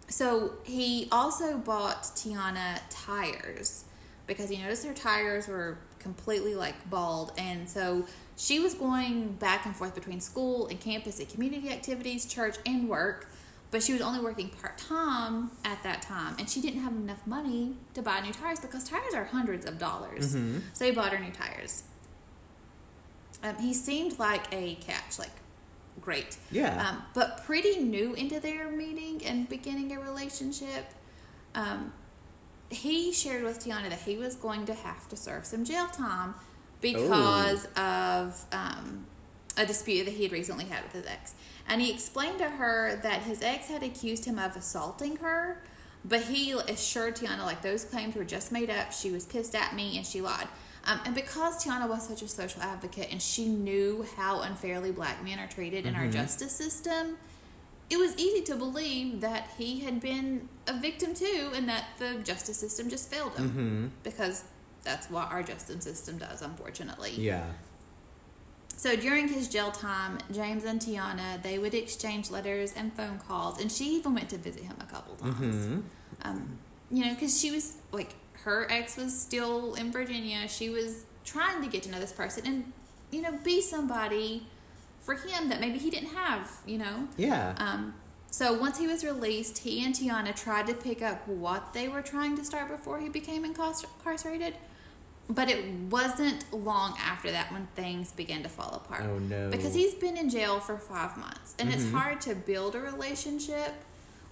So 0.08 0.52
he 0.64 1.08
also 1.10 1.58
bought 1.58 2.04
Tiana 2.04 2.80
tires 2.90 3.84
because 4.26 4.48
he 4.50 4.56
noticed 4.58 4.84
her 4.86 4.94
tires 4.94 5.48
were 5.48 5.78
completely 5.98 6.54
like 6.54 6.88
bald, 6.90 7.32
and 7.38 7.68
so 7.68 8.06
she 8.36 8.58
was 8.60 8.74
going 8.74 9.32
back 9.34 9.66
and 9.66 9.74
forth 9.74 9.94
between 9.94 10.20
school 10.20 10.66
and 10.68 10.78
campus 10.80 11.18
and 11.18 11.28
community 11.28 11.70
activities, 11.70 12.26
church, 12.26 12.56
and 12.66 12.88
work. 12.88 13.28
But 13.72 13.82
she 13.82 13.92
was 13.92 14.00
only 14.00 14.20
working 14.20 14.48
part 14.48 14.78
time 14.78 15.50
at 15.64 15.82
that 15.82 16.00
time, 16.02 16.36
and 16.38 16.48
she 16.48 16.60
didn't 16.60 16.80
have 16.82 16.92
enough 16.92 17.26
money 17.26 17.74
to 17.94 18.02
buy 18.02 18.20
new 18.20 18.32
tires 18.32 18.60
because 18.60 18.84
tires 18.84 19.12
are 19.12 19.24
hundreds 19.24 19.66
of 19.66 19.78
dollars. 19.78 20.36
Mhm. 20.36 20.62
So 20.72 20.84
he 20.84 20.92
bought 20.92 21.12
her 21.12 21.18
new 21.18 21.32
tires. 21.32 21.82
Um, 23.42 23.56
he 23.58 23.74
seemed 23.74 24.18
like 24.18 24.46
a 24.52 24.76
catch, 24.76 25.18
like 25.18 25.32
great. 26.00 26.36
Yeah. 26.50 26.88
Um, 26.88 27.02
but 27.14 27.44
pretty 27.44 27.80
new 27.80 28.14
into 28.14 28.38
their 28.40 28.70
meeting 28.70 29.24
and 29.26 29.48
beginning 29.48 29.92
a 29.92 30.00
relationship. 30.00 30.86
Um, 31.54 31.92
he 32.70 33.12
shared 33.12 33.44
with 33.44 33.64
Tiana 33.64 33.88
that 33.88 34.00
he 34.00 34.16
was 34.16 34.34
going 34.34 34.66
to 34.66 34.74
have 34.74 35.08
to 35.08 35.16
serve 35.16 35.44
some 35.44 35.64
jail 35.64 35.86
time 35.86 36.34
because 36.80 37.66
of 37.76 38.44
um, 38.52 39.06
a 39.56 39.64
dispute 39.64 40.04
that 40.04 40.14
he 40.14 40.24
had 40.24 40.32
recently 40.32 40.64
had 40.64 40.82
with 40.84 40.92
his 40.92 41.06
ex. 41.06 41.34
And 41.68 41.80
he 41.80 41.92
explained 41.92 42.38
to 42.38 42.48
her 42.48 42.98
that 43.02 43.22
his 43.22 43.42
ex 43.42 43.68
had 43.68 43.82
accused 43.82 44.24
him 44.24 44.38
of 44.38 44.56
assaulting 44.56 45.16
her, 45.16 45.62
but 46.04 46.22
he 46.22 46.52
assured 46.52 47.16
Tiana 47.16 47.44
like 47.44 47.62
those 47.62 47.84
claims 47.84 48.14
were 48.14 48.24
just 48.24 48.52
made 48.52 48.70
up. 48.70 48.92
She 48.92 49.10
was 49.10 49.24
pissed 49.24 49.54
at 49.54 49.74
me 49.74 49.96
and 49.96 50.06
she 50.06 50.20
lied. 50.20 50.48
Um, 50.84 51.00
and 51.04 51.14
because 51.14 51.64
Tiana 51.64 51.88
was 51.88 52.06
such 52.06 52.22
a 52.22 52.28
social 52.28 52.62
advocate 52.62 53.08
and 53.10 53.20
she 53.20 53.46
knew 53.46 54.06
how 54.16 54.42
unfairly 54.42 54.92
black 54.92 55.24
men 55.24 55.40
are 55.40 55.48
treated 55.48 55.84
in 55.84 55.96
our 55.96 56.06
justice 56.06 56.52
system, 56.52 57.16
it 57.88 57.98
was 57.98 58.16
easy 58.16 58.42
to 58.42 58.56
believe 58.56 59.20
that 59.20 59.50
he 59.58 59.80
had 59.80 60.00
been 60.00 60.48
a 60.66 60.78
victim 60.78 61.14
too 61.14 61.52
and 61.54 61.68
that 61.68 61.84
the 61.98 62.14
justice 62.24 62.56
system 62.56 62.90
just 62.90 63.10
failed 63.10 63.36
him. 63.36 63.50
Mm-hmm. 63.50 63.86
Because 64.02 64.44
that's 64.82 65.10
what 65.10 65.30
our 65.30 65.42
justice 65.42 65.84
system 65.84 66.18
does, 66.18 66.42
unfortunately. 66.42 67.12
Yeah. 67.16 67.44
So 68.76 68.94
during 68.94 69.28
his 69.28 69.48
jail 69.48 69.70
time, 69.70 70.18
James 70.32 70.64
and 70.64 70.80
Tiana 70.80 71.42
they 71.42 71.58
would 71.58 71.74
exchange 71.74 72.30
letters 72.30 72.74
and 72.76 72.92
phone 72.92 73.18
calls, 73.18 73.60
and 73.60 73.72
she 73.72 73.96
even 73.96 74.14
went 74.14 74.28
to 74.30 74.38
visit 74.38 74.62
him 74.62 74.76
a 74.80 74.84
couple 74.84 75.14
times. 75.16 75.66
Mm-hmm. 75.66 75.80
Um, 76.22 76.58
you 76.90 77.04
know, 77.04 77.14
because 77.14 77.40
she 77.40 77.50
was 77.50 77.76
like 77.92 78.14
her 78.44 78.70
ex 78.70 78.96
was 78.96 79.18
still 79.18 79.74
in 79.74 79.90
Virginia. 79.90 80.46
She 80.48 80.68
was 80.68 81.04
trying 81.24 81.62
to 81.62 81.68
get 81.68 81.82
to 81.84 81.90
know 81.90 81.98
this 81.98 82.12
person 82.12 82.46
and 82.46 82.72
you 83.10 83.22
know 83.22 83.32
be 83.42 83.60
somebody 83.60 84.46
for 85.06 85.14
him 85.14 85.48
that 85.48 85.60
maybe 85.60 85.78
he 85.78 85.88
didn't 85.88 86.10
have. 86.14 86.50
You 86.66 86.78
know. 86.78 87.08
Yeah. 87.16 87.54
Um, 87.56 87.94
so 88.30 88.52
once 88.52 88.78
he 88.78 88.86
was 88.86 89.02
released, 89.02 89.58
he 89.58 89.82
and 89.84 89.94
Tiana 89.94 90.34
tried 90.36 90.66
to 90.66 90.74
pick 90.74 91.00
up 91.00 91.26
what 91.26 91.72
they 91.72 91.88
were 91.88 92.02
trying 92.02 92.36
to 92.36 92.44
start 92.44 92.68
before 92.68 92.98
he 92.98 93.08
became 93.08 93.44
incarcerated. 93.46 94.54
But 95.28 95.48
it 95.48 95.64
wasn't 95.90 96.52
long 96.52 96.96
after 97.00 97.30
that 97.32 97.50
when 97.52 97.66
things 97.74 98.12
began 98.12 98.42
to 98.42 98.48
fall 98.48 98.74
apart. 98.74 99.04
Oh, 99.04 99.18
no. 99.18 99.50
Because 99.50 99.74
he's 99.74 99.94
been 99.94 100.16
in 100.16 100.28
jail 100.28 100.60
for 100.60 100.76
five 100.76 101.16
months, 101.16 101.54
and 101.58 101.72
it's 101.72 101.82
Mhm. 101.84 101.92
hard 101.92 102.20
to 102.22 102.34
build 102.34 102.74
a 102.76 102.80
relationship 102.80 103.72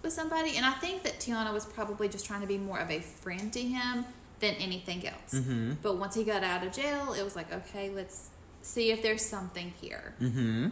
with 0.02 0.12
somebody. 0.12 0.56
And 0.56 0.64
I 0.66 0.72
think 0.72 1.02
that 1.04 1.18
Tiana 1.18 1.52
was 1.52 1.64
probably 1.64 2.08
just 2.08 2.26
trying 2.26 2.42
to 2.42 2.46
be 2.46 2.58
more 2.58 2.78
of 2.78 2.90
a 2.90 3.00
friend 3.00 3.52
to 3.54 3.60
him 3.60 4.04
than 4.40 4.54
anything 4.56 5.06
else. 5.06 5.32
Mm-hmm. 5.32 5.74
But 5.82 5.96
once 5.96 6.14
he 6.14 6.22
got 6.24 6.44
out 6.44 6.64
of 6.64 6.72
jail, 6.72 7.12
it 7.14 7.24
was 7.24 7.34
like, 7.34 7.52
okay, 7.52 7.90
let's 7.90 8.28
see 8.64 8.90
if 8.90 9.02
there's 9.02 9.24
something 9.24 9.72
here. 9.80 10.14
Mm-hmm. 10.20 10.68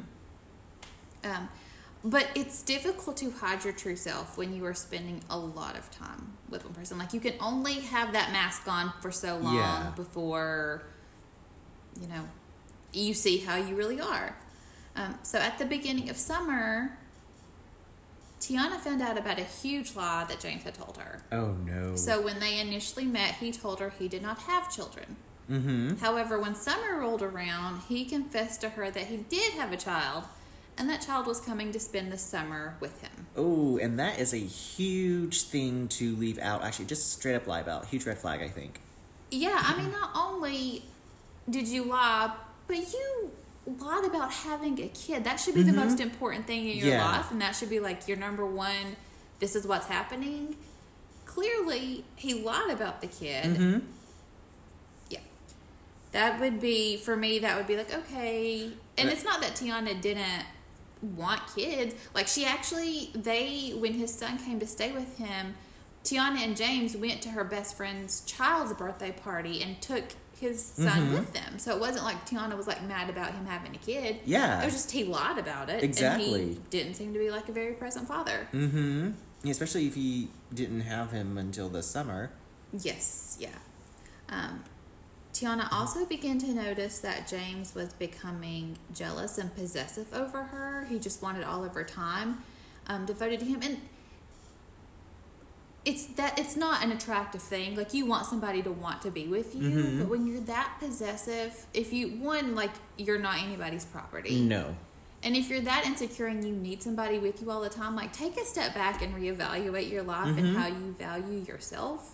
Um, 1.24 1.48
but 2.04 2.26
it's 2.34 2.62
difficult 2.62 3.16
to 3.18 3.30
hide 3.30 3.64
your 3.64 3.72
true 3.72 3.94
self 3.96 4.36
when 4.36 4.52
you 4.54 4.64
are 4.64 4.74
spending 4.74 5.22
a 5.30 5.38
lot 5.38 5.76
of 5.78 5.88
time 5.90 6.32
with 6.48 6.64
one 6.64 6.74
person. 6.74 6.98
Like 6.98 7.12
you 7.12 7.20
can 7.20 7.34
only 7.40 7.74
have 7.74 8.12
that 8.14 8.32
mask 8.32 8.66
on 8.66 8.92
for 9.00 9.12
so 9.12 9.36
long 9.38 9.54
Yeah. 9.56 9.92
before 9.94 10.82
you 12.00 12.08
know 12.08 12.24
you 12.92 13.14
see 13.14 13.38
how 13.38 13.56
you 13.56 13.76
really 13.76 14.00
are. 14.00 14.36
Um, 14.96 15.18
so 15.22 15.38
at 15.38 15.58
the 15.58 15.64
beginning 15.64 16.10
of 16.10 16.16
summer, 16.16 16.98
Tiana 18.40 18.78
found 18.80 19.00
out 19.00 19.16
about 19.16 19.38
a 19.38 19.44
huge 19.44 19.94
lie 19.94 20.24
that 20.28 20.40
James 20.40 20.64
had 20.64 20.74
told 20.74 20.96
her. 20.96 21.22
Oh 21.30 21.52
no. 21.64 21.94
So 21.94 22.20
when 22.20 22.40
they 22.40 22.58
initially 22.58 23.04
met, 23.04 23.34
he 23.36 23.52
told 23.52 23.78
her 23.80 23.90
he 23.90 24.08
did 24.08 24.22
not 24.22 24.38
have 24.40 24.74
children. 24.74 25.16
Mm-hmm. 25.50 25.96
However, 25.96 26.38
when 26.38 26.54
summer 26.54 26.98
rolled 26.98 27.22
around, 27.22 27.82
he 27.88 28.04
confessed 28.04 28.60
to 28.62 28.70
her 28.70 28.90
that 28.90 29.06
he 29.06 29.16
did 29.18 29.52
have 29.54 29.72
a 29.72 29.76
child, 29.76 30.24
and 30.78 30.88
that 30.88 31.02
child 31.02 31.26
was 31.26 31.40
coming 31.40 31.72
to 31.72 31.80
spend 31.80 32.10
the 32.12 32.18
summer 32.18 32.76
with 32.80 33.00
him. 33.02 33.26
Oh, 33.36 33.76
and 33.78 33.98
that 33.98 34.18
is 34.18 34.32
a 34.32 34.38
huge 34.38 35.42
thing 35.42 35.88
to 35.88 36.14
leave 36.16 36.38
out. 36.38 36.62
Actually, 36.64 36.86
just 36.86 37.12
straight 37.12 37.34
up 37.34 37.46
lie 37.46 37.60
about. 37.60 37.86
Huge 37.86 38.06
red 38.06 38.18
flag, 38.18 38.40
I 38.40 38.48
think. 38.48 38.80
Yeah, 39.30 39.58
I 39.60 39.76
mean, 39.76 39.90
not 40.00 40.10
only 40.14 40.84
did 41.50 41.68
you 41.68 41.84
lie, 41.84 42.32
but 42.66 42.76
you 42.76 43.30
lied 43.78 44.04
about 44.04 44.32
having 44.32 44.80
a 44.80 44.88
kid. 44.88 45.24
That 45.24 45.36
should 45.36 45.54
be 45.54 45.62
the 45.62 45.72
most 45.72 46.00
important 46.00 46.46
thing 46.46 46.68
in 46.68 46.78
your 46.78 46.88
Yeah. 46.88 47.04
life, 47.04 47.30
and 47.30 47.40
that 47.42 47.54
should 47.54 47.70
be 47.70 47.80
like 47.80 48.08
your 48.08 48.16
number 48.16 48.46
one. 48.46 48.96
This 49.40 49.54
is 49.56 49.66
what's 49.66 49.86
happening. 49.86 50.56
Clearly, 51.26 52.04
he 52.16 52.34
lied 52.34 52.70
about 52.70 53.00
the 53.00 53.06
kid. 53.06 53.44
Mm-hmm. 53.56 53.78
That 56.12 56.38
would 56.40 56.60
be, 56.60 56.96
for 56.98 57.16
me, 57.16 57.38
that 57.40 57.56
would 57.56 57.66
be 57.66 57.76
like, 57.76 57.92
okay. 57.92 58.70
And 58.98 59.08
it's 59.08 59.24
not 59.24 59.40
that 59.40 59.52
Tiana 59.54 60.00
didn't 60.00 60.44
want 61.16 61.40
kids. 61.54 61.94
Like, 62.14 62.28
she 62.28 62.44
actually, 62.44 63.10
they, 63.14 63.70
when 63.70 63.94
his 63.94 64.12
son 64.14 64.38
came 64.38 64.60
to 64.60 64.66
stay 64.66 64.92
with 64.92 65.16
him, 65.18 65.54
Tiana 66.04 66.38
and 66.44 66.56
James 66.56 66.96
went 66.96 67.22
to 67.22 67.30
her 67.30 67.44
best 67.44 67.76
friend's 67.76 68.20
child's 68.22 68.72
birthday 68.74 69.12
party 69.12 69.62
and 69.62 69.80
took 69.80 70.04
his 70.38 70.60
son 70.62 71.08
Mhm. 71.08 71.12
with 71.12 71.32
them. 71.32 71.58
So 71.58 71.72
it 71.74 71.80
wasn't 71.80 72.04
like 72.04 72.26
Tiana 72.28 72.56
was 72.56 72.66
like 72.66 72.82
mad 72.82 73.08
about 73.08 73.32
him 73.32 73.46
having 73.46 73.74
a 73.76 73.78
kid. 73.78 74.18
Yeah. 74.24 74.60
It 74.60 74.64
was 74.64 74.74
just 74.74 74.90
he 74.90 75.04
lied 75.04 75.38
about 75.38 75.68
it. 75.70 75.74
And 75.76 75.84
Exactly. 75.84 76.46
he 76.54 76.60
didn't 76.68 76.94
seem 76.94 77.12
to 77.12 77.18
be 77.20 77.30
like 77.30 77.48
a 77.48 77.52
very 77.52 77.74
present 77.74 78.08
father. 78.08 78.48
Mm-hmm. 78.52 79.10
Especially 79.48 79.86
if 79.86 79.94
he 79.94 80.28
didn't 80.52 80.80
have 80.80 81.12
him 81.12 81.38
until 81.38 81.68
the 81.68 81.82
summer. 81.82 82.32
Yes, 82.76 83.36
yeah. 83.38 83.50
Um, 84.28 84.64
Tiana 85.32 85.68
also 85.72 86.04
began 86.04 86.38
to 86.38 86.52
notice 86.52 86.98
that 86.98 87.26
James 87.26 87.74
was 87.74 87.92
becoming 87.94 88.76
jealous 88.94 89.38
and 89.38 89.54
possessive 89.54 90.12
over 90.12 90.42
her. 90.44 90.84
He 90.90 90.98
just 90.98 91.22
wanted 91.22 91.44
all 91.44 91.64
of 91.64 91.74
her 91.74 91.84
time 91.84 92.42
um, 92.86 93.06
devoted 93.06 93.40
to 93.40 93.46
him, 93.46 93.60
and 93.62 93.78
it's 95.84 96.04
that 96.06 96.38
it's 96.38 96.54
not 96.56 96.84
an 96.84 96.92
attractive 96.92 97.42
thing. 97.42 97.74
Like 97.76 97.92
you 97.94 98.06
want 98.06 98.26
somebody 98.26 98.62
to 98.62 98.70
want 98.70 99.02
to 99.02 99.10
be 99.10 99.26
with 99.26 99.54
you, 99.54 99.62
Mhm. 99.70 99.98
but 100.00 100.08
when 100.08 100.26
you're 100.26 100.40
that 100.42 100.76
possessive, 100.78 101.66
if 101.74 101.92
you 101.92 102.08
one 102.08 102.54
like 102.54 102.70
you're 102.96 103.18
not 103.18 103.38
anybody's 103.42 103.84
property, 103.84 104.40
No. 104.40 104.76
and 105.22 105.34
if 105.36 105.48
you're 105.48 105.60
that 105.62 105.84
insecure 105.86 106.26
and 106.26 106.44
you 106.44 106.52
need 106.54 106.82
somebody 106.82 107.18
with 107.18 107.40
you 107.42 107.50
all 107.50 107.60
the 107.62 107.68
time, 107.70 107.96
like 107.96 108.12
take 108.12 108.36
a 108.36 108.44
step 108.44 108.74
back 108.74 109.02
and 109.02 109.14
reevaluate 109.14 109.90
your 109.90 110.02
life 110.02 110.28
Mhm. 110.28 110.38
and 110.38 110.56
how 110.56 110.66
you 110.68 110.92
value 110.98 111.38
yourself. 111.48 112.12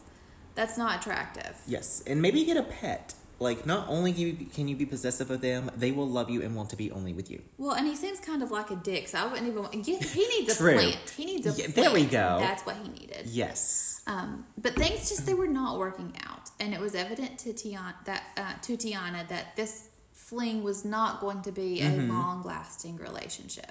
That's 0.59 0.77
not 0.77 0.99
attractive. 1.01 1.55
Yes, 1.69 2.03
and 2.05 2.21
maybe 2.21 2.45
get 2.45 2.57
a 2.57 2.65
pet. 2.65 3.15
Like, 3.39 3.65
not 3.65 3.87
only 3.89 4.13
can 4.13 4.21
you, 4.23 4.33
can 4.53 4.67
you 4.67 4.75
be 4.75 4.85
possessive 4.87 5.31
of 5.31 5.41
them, 5.41 5.71
they 5.77 5.93
will 5.93 6.09
love 6.09 6.29
you 6.29 6.43
and 6.43 6.57
want 6.57 6.71
to 6.71 6.77
be 6.77 6.91
only 6.91 7.13
with 7.13 7.31
you. 7.31 7.41
Well, 7.57 7.71
and 7.77 7.87
he 7.87 7.95
seems 7.95 8.19
kind 8.19 8.43
of 8.43 8.51
like 8.51 8.73
a 8.73 8.75
dick, 8.75 9.07
so 9.07 9.19
I 9.19 9.27
wouldn't 9.29 9.47
even. 9.47 9.63
Want, 9.63 9.75
yeah, 9.87 9.99
he 10.01 10.27
needs 10.41 10.53
a 10.55 10.57
True. 10.57 10.75
plant. 10.75 11.11
He 11.17 11.25
needs 11.25 11.47
a 11.47 11.51
Yeah, 11.51 11.67
plant. 11.67 11.75
there 11.77 11.93
we 11.93 12.05
go. 12.07 12.39
That's 12.41 12.67
what 12.67 12.75
he 12.83 12.89
needed. 12.89 13.27
Yes. 13.27 14.03
Um, 14.09 14.45
but 14.61 14.75
things 14.75 15.09
just 15.09 15.25
they 15.27 15.35
were 15.35 15.47
not 15.47 15.79
working 15.79 16.13
out, 16.27 16.51
and 16.59 16.75
it 16.75 16.81
was 16.81 16.97
evident 16.97 17.39
to 17.45 17.51
Tiana 17.53 17.95
that 18.07 18.25
uh, 18.37 18.55
to 18.63 18.77
Tiana 18.77 19.29
that 19.29 19.55
this 19.55 19.91
fling 20.13 20.65
was 20.65 20.85
not 20.85 21.21
going 21.21 21.43
to 21.43 21.53
be 21.53 21.81
a 21.81 21.91
Mhm. 21.91 22.09
long 22.09 22.43
lasting 22.43 22.97
relationship. 22.97 23.71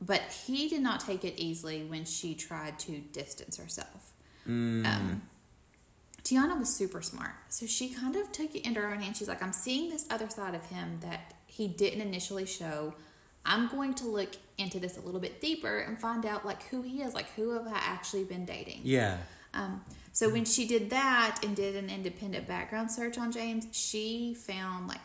But 0.00 0.22
he 0.46 0.68
did 0.68 0.82
not 0.82 0.98
take 0.98 1.24
it 1.24 1.34
easily 1.38 1.84
when 1.84 2.04
she 2.04 2.34
tried 2.34 2.80
to 2.80 2.98
distance 3.12 3.56
herself. 3.58 4.10
Mm. 4.48 4.84
Um, 4.84 5.22
Tiana 6.24 6.58
was 6.58 6.74
super 6.74 7.02
smart, 7.02 7.32
so 7.48 7.66
she 7.66 7.88
kind 7.88 8.16
of 8.16 8.30
took 8.30 8.54
it 8.54 8.64
into 8.64 8.80
her 8.80 8.90
own 8.92 9.00
hands. 9.00 9.18
She's 9.18 9.28
like, 9.28 9.42
"I'm 9.42 9.52
seeing 9.52 9.90
this 9.90 10.06
other 10.10 10.28
side 10.30 10.54
of 10.54 10.64
him 10.66 10.98
that 11.02 11.34
he 11.46 11.68
didn't 11.68 12.00
initially 12.00 12.46
show. 12.46 12.94
I'm 13.44 13.68
going 13.68 13.94
to 13.94 14.04
look 14.04 14.30
into 14.56 14.78
this 14.78 14.96
a 14.96 15.00
little 15.00 15.20
bit 15.20 15.40
deeper 15.40 15.78
and 15.78 15.98
find 15.98 16.24
out 16.24 16.46
like 16.46 16.62
who 16.64 16.82
he 16.82 17.02
is, 17.02 17.12
like 17.12 17.28
who 17.34 17.50
have 17.54 17.66
I 17.66 17.76
actually 17.76 18.24
been 18.24 18.44
dating." 18.44 18.80
yeah. 18.84 19.18
Um, 19.54 19.82
so 20.12 20.30
when 20.30 20.44
she 20.44 20.66
did 20.66 20.90
that 20.90 21.40
and 21.42 21.54
did 21.56 21.76
an 21.76 21.90
independent 21.90 22.46
background 22.46 22.90
search 22.90 23.18
on 23.18 23.32
James, 23.32 23.66
she 23.72 24.34
found 24.34 24.88
like 24.88 25.00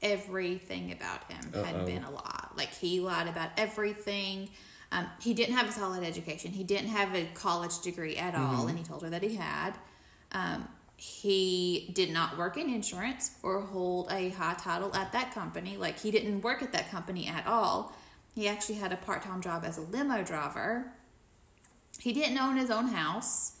everything 0.00 0.92
about 0.92 1.30
him 1.30 1.52
Uh-oh. 1.54 1.62
had 1.62 1.86
been 1.86 2.02
a 2.04 2.10
lie. 2.10 2.48
Like 2.56 2.72
he 2.72 3.00
lied 3.00 3.28
about 3.28 3.50
everything. 3.56 4.48
Um, 4.90 5.06
he 5.20 5.34
didn't 5.34 5.54
have 5.56 5.68
a 5.68 5.72
solid 5.72 6.04
education. 6.04 6.50
He 6.50 6.64
didn't 6.64 6.88
have 6.88 7.14
a 7.14 7.26
college 7.34 7.80
degree 7.80 8.16
at 8.16 8.34
all, 8.34 8.66
and 8.66 8.76
he 8.76 8.84
told 8.84 9.02
her 9.02 9.10
that 9.10 9.22
he 9.22 9.36
had. 9.36 9.72
Um, 10.32 10.68
he 10.96 11.90
did 11.94 12.10
not 12.10 12.38
work 12.38 12.56
in 12.56 12.72
insurance 12.72 13.32
or 13.42 13.60
hold 13.60 14.10
a 14.12 14.28
high 14.30 14.54
title 14.54 14.94
at 14.94 15.12
that 15.12 15.34
company. 15.34 15.76
Like 15.76 15.98
he 15.98 16.10
didn't 16.10 16.42
work 16.42 16.62
at 16.62 16.72
that 16.72 16.90
company 16.90 17.26
at 17.26 17.46
all. 17.46 17.92
He 18.34 18.48
actually 18.48 18.76
had 18.76 18.92
a 18.92 18.96
part 18.96 19.22
time 19.22 19.42
job 19.42 19.64
as 19.64 19.78
a 19.78 19.82
limo 19.82 20.22
driver. 20.22 20.92
He 21.98 22.12
didn't 22.12 22.38
own 22.38 22.56
his 22.56 22.70
own 22.70 22.88
house. 22.88 23.58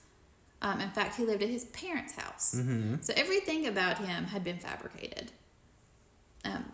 Um, 0.62 0.80
in 0.80 0.90
fact, 0.90 1.16
he 1.16 1.24
lived 1.24 1.42
at 1.42 1.48
his 1.48 1.64
parents' 1.66 2.14
house. 2.14 2.54
Mm-hmm. 2.56 2.96
So 3.00 3.12
everything 3.16 3.66
about 3.66 3.98
him 3.98 4.24
had 4.24 4.44
been 4.44 4.58
fabricated. 4.58 5.32
Um, 6.44 6.64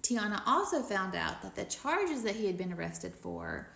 Tiana 0.00 0.40
also 0.46 0.82
found 0.82 1.14
out 1.14 1.42
that 1.42 1.54
the 1.54 1.64
charges 1.64 2.22
that 2.22 2.36
he 2.36 2.46
had 2.46 2.56
been 2.56 2.72
arrested 2.72 3.14
for 3.14 3.68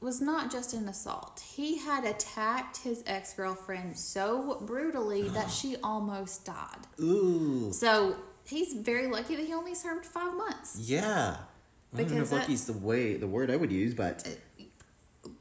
was 0.00 0.20
not 0.20 0.50
just 0.52 0.74
an 0.74 0.88
assault. 0.88 1.42
He 1.54 1.78
had 1.78 2.04
attacked 2.04 2.78
his 2.78 3.02
ex 3.06 3.32
girlfriend 3.34 3.96
so 3.98 4.58
brutally 4.66 5.28
that 5.30 5.50
she 5.58 5.76
almost 5.82 6.44
died. 6.44 6.86
Ooh. 7.00 7.72
So 7.72 8.16
he's 8.44 8.74
very 8.74 9.06
lucky 9.08 9.36
that 9.36 9.46
he 9.46 9.52
only 9.54 9.74
served 9.74 10.04
five 10.06 10.34
months. 10.34 10.76
Yeah. 10.80 11.36
I 11.94 11.98
don't 11.98 12.08
know 12.10 12.14
Because 12.14 12.18
uh, 12.18 12.22
if 12.22 12.30
that- 12.30 12.36
lucky's 12.40 12.64
the 12.66 12.72
way 12.74 13.16
the 13.16 13.26
word 13.26 13.50
I 13.50 13.56
would 13.56 13.72
use, 13.72 13.94
but 13.94 14.28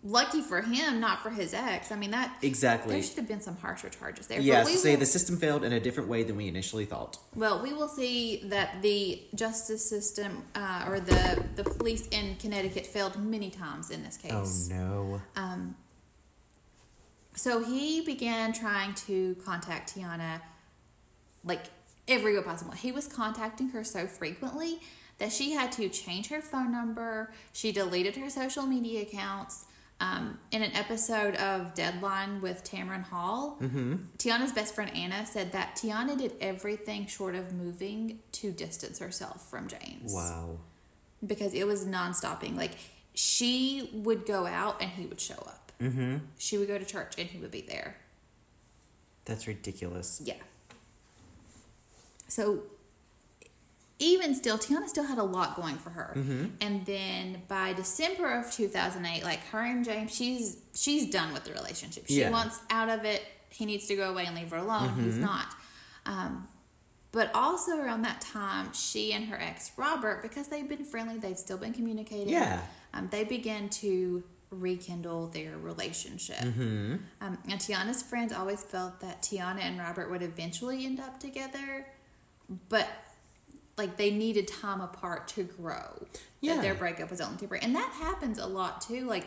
Lucky 0.04 0.42
for 0.42 0.62
him, 0.62 1.00
not 1.00 1.22
for 1.22 1.30
his 1.30 1.54
ex. 1.54 1.92
I 1.92 1.96
mean 1.96 2.12
that 2.12 2.38
exactly. 2.42 2.94
there 2.94 3.04
should 3.04 3.18
have 3.18 3.28
been 3.28 3.42
some 3.42 3.58
harsher 3.58 3.90
charges 3.90 4.28
there. 4.28 4.40
Yeah, 4.40 4.64
but 4.64 4.74
say 4.74 4.92
will- 4.92 5.00
the 5.00 5.06
system 5.06 5.38
failed 5.38 5.64
in 5.64 5.74
a 5.74 5.80
different 5.80 6.10
way 6.10 6.24
than 6.24 6.36
we 6.36 6.48
initially 6.48 6.86
thought. 6.86 7.18
Well, 7.36 7.62
we 7.62 7.74
will 7.74 7.88
see 7.88 8.42
that 8.46 8.82
the 8.82 9.22
justice 9.34 9.88
system 9.88 10.44
uh, 10.56 10.86
or 10.88 11.00
the 11.00 11.44
the 11.56 11.64
police 11.64 12.08
in 12.08 12.36
Connecticut 12.38 12.86
failed 12.86 13.18
many 13.18 13.50
times 13.50 13.90
in 13.90 14.04
this 14.04 14.18
case. 14.18 14.70
Oh 14.72 14.76
no. 14.76 15.22
Um, 15.36 15.76
so 17.36 17.64
he 17.64 18.02
began 18.02 18.54
trying 18.54 18.94
to 18.94 19.36
contact 19.46 19.96
Tiana 19.96 20.42
like 21.44 21.66
every 22.08 22.36
way 22.36 22.44
possible. 22.44 22.72
He 22.72 22.92
was 22.92 23.08
contacting 23.08 23.70
her 23.70 23.84
so 23.84 24.08
frequently 24.08 24.80
that 25.18 25.32
she 25.32 25.52
had 25.52 25.72
to 25.74 25.90
change 25.90 26.30
her 26.30 26.42
phone 26.42 26.72
number. 26.72 27.32
She 27.54 27.72
deleted 27.72 28.16
her 28.18 28.30
social 28.30 28.66
media 28.66 29.04
accounts. 29.04 29.66
Um, 30.02 30.38
in 30.52 30.62
an 30.62 30.74
episode 30.74 31.36
of 31.36 31.74
Deadline 31.74 32.42
with 32.42 32.64
Tamron 32.70 33.04
Hall, 33.04 33.58
Tiana's 34.18 34.52
best 34.52 34.76
friend 34.76 34.92
Anna 34.94 35.26
said 35.26 35.54
that 35.54 35.78
Tiana 35.78 36.18
did 36.18 36.34
everything 36.42 37.08
short 37.08 37.34
of 37.34 37.54
moving 37.54 38.20
to 38.34 38.52
distance 38.52 39.00
herself 39.00 39.50
from 39.50 39.70
James 39.70 40.14
Wow. 40.14 40.58
because 41.26 41.54
it 41.54 41.66
was 41.66 41.86
non-stopping. 41.86 42.58
Like 42.58 42.72
she 43.14 43.90
would 43.94 44.26
go 44.26 44.46
out 44.46 44.82
and 44.82 44.92
he 44.92 45.06
would 45.06 45.22
show 45.22 45.36
up. 45.36 45.72
Mm-hmm. 45.82 46.18
She 46.38 46.58
would 46.58 46.68
go 46.68 46.78
to 46.78 46.86
church 46.86 47.14
and 47.18 47.30
he 47.30 47.38
would 47.38 47.52
be 47.52 47.62
there. 47.62 47.96
That's 49.24 49.48
ridiculous. 49.48 50.22
Yeah. 50.24 50.36
So 52.28 52.64
even 54.00 54.36
still, 54.36 54.58
Tiana 54.58 54.88
still 54.88 55.06
had 55.06 55.18
a 55.18 55.24
lot 55.24 55.56
going 55.56 55.76
for 55.78 55.90
her. 55.92 56.14
And 56.62 56.86
then 56.86 57.44
by 57.48 57.74
December 57.74 58.40
of 58.40 58.52
2008, 58.52 59.24
like 59.24 59.40
her 59.48 59.62
and 59.62 59.86
James, 59.86 60.14
she's 60.14 60.58
she's 60.76 61.10
done 61.10 61.34
with 61.34 61.46
the 61.46 61.54
relationship. 61.54 62.06
She 62.08 62.20
Yeah. 62.20 62.30
wants 62.30 62.60
out 62.70 62.90
of 62.90 63.06
it. 63.06 63.24
He 63.50 63.66
needs 63.66 63.88
to 63.88 63.96
go 63.96 64.10
away 64.12 64.26
and 64.26 64.36
leave 64.36 64.50
her 64.52 64.58
alone. 64.58 65.02
He's 65.02 65.18
not. 65.18 65.48
Um, 66.06 66.48
but 67.14 67.32
also 67.34 67.78
around 67.80 68.02
that 68.02 68.20
time, 68.20 68.74
she 68.74 69.14
and 69.14 69.24
her 69.30 69.40
ex 69.40 69.72
Robert, 69.78 70.22
because 70.22 70.50
they've 70.50 70.68
been 70.68 70.84
friendly, 70.84 71.18
they've 71.18 71.38
still 71.38 71.58
been 71.58 71.72
communicating. 71.74 72.28
Yeah. 72.28 72.60
Um, 72.94 73.08
they 73.10 73.24
began 73.24 73.70
to 73.70 74.24
rekindle 74.52 75.28
their 75.28 75.58
relationship. 75.58 76.36
Mm-hmm. 76.38 76.96
Um, 77.22 77.38
and 77.50 77.60
Tiana's 77.62 78.04
friends 78.04 78.34
always 78.34 78.62
felt 78.62 79.00
that 79.00 79.22
Tiana 79.22 79.62
and 79.62 79.80
Robert 79.80 80.12
would 80.12 80.22
eventually 80.22 80.86
end 80.86 81.00
up 81.00 81.20
together, 81.20 81.88
but 82.70 82.88
like 83.78 83.98
they 83.98 84.12
needed 84.12 84.48
time 84.48 84.82
apart 84.82 85.28
to 85.30 85.44
grow. 85.44 86.08
Yeah. 86.42 86.56
That 86.56 86.62
their 86.62 86.76
breakup 86.76 87.10
was 87.10 87.22
only 87.22 87.38
temporary, 87.38 87.64
and 87.64 87.76
that 87.76 87.92
happens 87.94 88.38
a 88.38 88.46
lot 88.46 88.82
too. 88.82 89.06
Like 89.06 89.26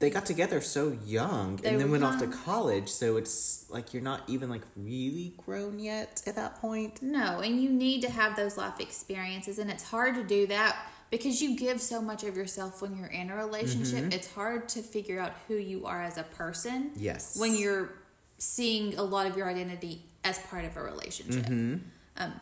They 0.00 0.10
got 0.10 0.26
together 0.26 0.60
so 0.60 0.98
young 1.04 1.60
and 1.64 1.80
then 1.80 1.90
went 1.90 2.04
off 2.04 2.18
to 2.20 2.26
college, 2.26 2.88
so 2.88 3.16
it's 3.16 3.66
like 3.70 3.92
you're 3.94 4.02
not 4.02 4.22
even 4.28 4.48
like 4.50 4.62
really 4.76 5.34
grown 5.36 5.78
yet 5.78 6.22
at 6.26 6.36
that 6.36 6.60
point. 6.60 7.02
no, 7.02 7.40
and 7.40 7.62
you 7.62 7.70
need 7.70 8.02
to 8.02 8.10
have 8.10 8.36
those 8.36 8.56
life 8.56 8.80
experiences, 8.80 9.58
and 9.58 9.70
it's 9.70 9.84
hard 9.84 10.14
to 10.16 10.24
do 10.24 10.46
that 10.48 10.76
because 11.10 11.42
you 11.42 11.56
give 11.56 11.80
so 11.80 12.00
much 12.00 12.22
of 12.24 12.36
yourself 12.36 12.80
when 12.82 12.96
you're 12.96 13.08
in 13.08 13.30
a 13.30 13.36
relationship. 13.36 14.04
Mm-hmm. 14.04 14.12
It's 14.12 14.32
hard 14.32 14.68
to 14.70 14.82
figure 14.82 15.20
out 15.20 15.32
who 15.48 15.54
you 15.56 15.86
are 15.86 16.02
as 16.02 16.18
a 16.18 16.22
person. 16.22 16.92
Yes. 16.96 17.36
when 17.38 17.56
you're 17.56 17.92
seeing 18.38 18.96
a 18.96 19.02
lot 19.02 19.26
of 19.26 19.36
your 19.36 19.48
identity 19.48 20.02
as 20.24 20.38
part 20.38 20.64
of 20.64 20.76
a 20.76 20.82
relationship. 20.82 21.44
Mm-hmm. 21.44 21.76
Um, 22.16 22.32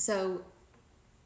so 0.00 0.40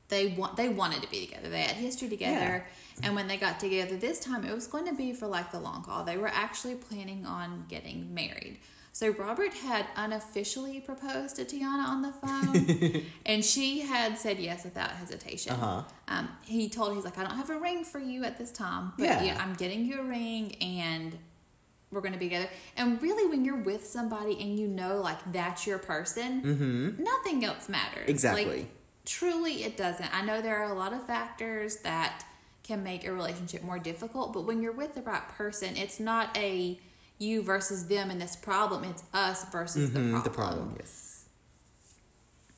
they 0.09 0.27
want 0.29 0.57
they 0.57 0.69
wanted 0.69 1.03
to 1.03 1.09
be 1.11 1.27
together. 1.27 1.49
They 1.49 1.63
had 1.63 1.77
history 1.77 2.09
together, 2.09 2.67
and 3.03 3.15
when 3.15 3.27
they 3.27 3.37
got 3.37 3.59
together 3.59 3.97
this 3.97 4.21
time, 4.21 4.45
it 4.45 4.55
was 4.55 4.67
going 4.67 4.87
to 4.87 4.95
be 4.95 5.13
for 5.13 5.27
like 5.27 5.51
the 5.53 5.61
long 5.61 5.83
haul. 5.85 6.05
They 6.05 6.17
were 6.19 6.29
actually 6.29 6.75
planning 6.75 7.25
on 7.27 7.65
getting 7.69 8.13
married. 8.15 8.59
So 8.93 9.09
Robert 9.11 9.53
had 9.55 9.87
unofficially 9.97 10.79
proposed 10.81 11.35
to 11.37 11.45
Tiana 11.45 11.85
on 11.89 12.03
the 12.03 12.13
phone, 12.13 13.03
and 13.27 13.45
she 13.45 13.81
had 13.81 14.17
said 14.19 14.39
yes 14.39 14.63
without 14.63 14.91
hesitation. 14.93 15.53
Uh-huh. 15.55 15.83
Um, 16.07 16.29
he 16.45 16.69
told 16.69 16.91
her, 16.91 16.95
he's 16.95 17.05
like, 17.05 17.19
I 17.19 17.25
don't 17.25 17.37
have 17.37 17.51
a 17.51 17.59
ring 17.59 17.83
for 17.83 17.99
you 17.99 18.23
at 18.23 18.39
this 18.39 18.53
time, 18.53 18.93
but 18.97 19.05
Yeah. 19.05 19.25
yeah, 19.25 19.43
I'm 19.43 19.55
getting 19.55 19.85
you 19.85 20.01
a 20.01 20.05
ring, 20.05 20.55
and 20.63 21.19
we're 21.95 22.01
going 22.01 22.13
to 22.13 22.19
be 22.19 22.27
together. 22.27 22.49
And 22.77 23.01
really, 23.01 23.29
when 23.29 23.45
you're 23.45 23.63
with 23.63 23.87
somebody 23.87 24.33
and 24.41 24.59
you 24.59 24.69
know, 24.69 25.01
like, 25.01 25.19
that's 25.33 25.67
your 25.67 25.79
person, 25.79 26.43
Mm-hmm. 26.43 27.03
nothing 27.03 27.45
else 27.45 27.69
matters. 27.69 28.09
Exactly. 28.09 28.45
Like, 28.45 28.67
truly, 29.05 29.65
it 29.65 29.77
doesn't. 29.77 30.15
I 30.15 30.23
know 30.23 30.43
there 30.43 30.57
are 30.59 30.73
a 30.73 30.75
lot 30.75 30.93
of 30.93 31.07
factors 31.07 31.77
that 31.79 32.25
can 32.63 32.83
make 32.83 33.07
a 33.07 33.13
relationship 33.13 33.63
more 33.63 33.79
difficult, 33.79 34.33
but 34.33 34.43
when 34.43 34.63
you're 34.63 34.73
with 34.73 34.95
the 34.95 35.03
right 35.03 35.27
person, 35.29 35.77
it's 35.77 36.01
not 36.01 36.37
a 36.37 36.79
you 37.19 37.43
versus 37.43 37.87
them 37.87 38.11
in 38.11 38.19
this 38.19 38.35
problem, 38.35 38.85
it's 38.85 39.05
us 39.13 39.45
versus 39.51 39.93
the 39.93 40.01
problem. 40.01 40.15
Mm-hmm. 40.15 40.25
The 40.25 40.31
problem, 40.31 40.77
yes. 40.79 41.25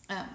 Um, 0.09 0.29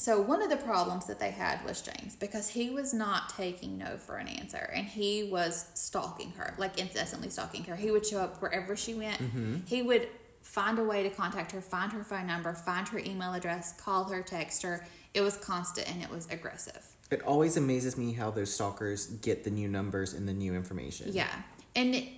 so 0.00 0.18
one 0.18 0.40
of 0.40 0.48
the 0.48 0.56
problems 0.56 1.04
that 1.08 1.20
they 1.20 1.30
had 1.30 1.62
was 1.62 1.82
James 1.82 2.16
because 2.16 2.48
he 2.48 2.70
was 2.70 2.94
not 2.94 3.28
taking 3.36 3.76
no 3.76 3.98
for 3.98 4.16
an 4.16 4.28
answer 4.28 4.70
and 4.74 4.86
he 4.86 5.24
was 5.24 5.66
stalking 5.74 6.30
her, 6.38 6.54
like 6.56 6.80
incessantly 6.80 7.28
stalking 7.28 7.64
her. 7.64 7.76
He 7.76 7.90
would 7.90 8.06
show 8.06 8.18
up 8.18 8.40
wherever 8.40 8.74
she 8.76 8.94
went. 8.94 9.18
Mm-hmm. 9.18 9.56
He 9.66 9.82
would 9.82 10.08
find 10.40 10.78
a 10.78 10.84
way 10.84 11.02
to 11.02 11.10
contact 11.10 11.52
her, 11.52 11.60
find 11.60 11.92
her 11.92 12.02
phone 12.02 12.26
number, 12.26 12.54
find 12.54 12.88
her 12.88 12.98
email 12.98 13.34
address, 13.34 13.78
call 13.78 14.04
her, 14.04 14.22
text 14.22 14.62
her. 14.62 14.86
It 15.12 15.20
was 15.20 15.36
constant 15.36 15.92
and 15.92 16.02
it 16.02 16.08
was 16.08 16.26
aggressive. 16.30 16.82
It 17.10 17.20
always 17.22 17.58
amazes 17.58 17.98
me 17.98 18.14
how 18.14 18.30
those 18.30 18.54
stalkers 18.54 19.06
get 19.06 19.44
the 19.44 19.50
new 19.50 19.68
numbers 19.68 20.14
and 20.14 20.26
the 20.26 20.32
new 20.32 20.54
information. 20.54 21.10
Yeah. 21.12 21.28
And 21.76 21.94
it, 21.94 22.08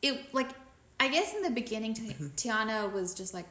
it 0.00 0.32
like, 0.32 0.48
I 0.98 1.08
guess 1.08 1.34
in 1.34 1.42
the 1.42 1.50
beginning, 1.50 1.96
mm-hmm. 1.96 2.28
Tiana 2.28 2.90
was 2.90 3.12
just 3.12 3.34
like, 3.34 3.44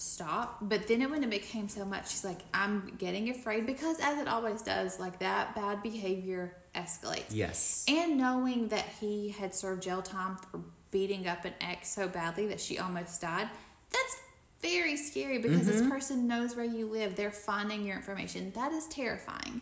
stop. 0.00 0.58
But 0.62 0.86
then 0.88 1.02
it, 1.02 1.10
when 1.10 1.22
it 1.22 1.30
became 1.30 1.68
so 1.68 1.84
much, 1.84 2.10
she's 2.10 2.24
like, 2.24 2.40
I'm 2.52 2.94
getting 2.98 3.30
afraid 3.30 3.66
because, 3.66 3.98
as 4.00 4.18
it 4.18 4.28
always 4.28 4.62
does, 4.62 4.98
like 4.98 5.18
that 5.20 5.54
bad 5.54 5.82
behavior 5.82 6.56
escalates. 6.74 7.26
Yes. 7.30 7.84
And 7.88 8.18
knowing 8.18 8.68
that 8.68 8.86
he 9.00 9.30
had 9.30 9.54
served 9.54 9.82
jail 9.82 10.02
time 10.02 10.36
for 10.36 10.60
beating 10.90 11.26
up 11.26 11.44
an 11.44 11.54
ex 11.60 11.88
so 11.88 12.08
badly 12.08 12.46
that 12.46 12.60
she 12.60 12.78
almost 12.78 13.20
died, 13.20 13.48
that's 13.90 14.16
very 14.62 14.96
scary 14.96 15.38
because 15.38 15.66
this 15.66 15.86
person 15.88 16.26
knows 16.26 16.56
where 16.56 16.64
you 16.64 16.86
live. 16.86 17.14
They're 17.16 17.30
finding 17.30 17.84
your 17.84 17.96
information. 17.96 18.52
That 18.54 18.72
is 18.72 18.86
terrifying. 18.86 19.60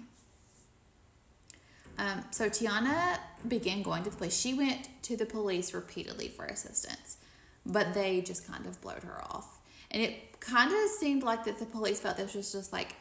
Um, 1.98 2.24
so 2.30 2.48
Tiana 2.48 3.18
began 3.46 3.82
going 3.82 4.02
to 4.04 4.10
the 4.10 4.16
police. 4.16 4.38
She 4.38 4.54
went 4.54 4.88
to 5.02 5.16
the 5.16 5.26
police 5.26 5.74
repeatedly 5.74 6.28
for 6.28 6.44
assistance, 6.44 7.18
but 7.64 7.94
they 7.94 8.20
just 8.20 8.46
kind 8.46 8.66
of 8.66 8.80
blowed 8.80 9.04
her 9.04 9.22
off. 9.22 9.60
And 9.94 10.02
it 10.02 10.40
kind 10.40 10.70
of 10.70 10.90
seemed 10.90 11.22
like 11.22 11.44
that 11.44 11.58
the 11.58 11.64
police 11.64 12.00
felt 12.00 12.18
this 12.18 12.34
was 12.34 12.52
just 12.52 12.72
like 12.72 12.96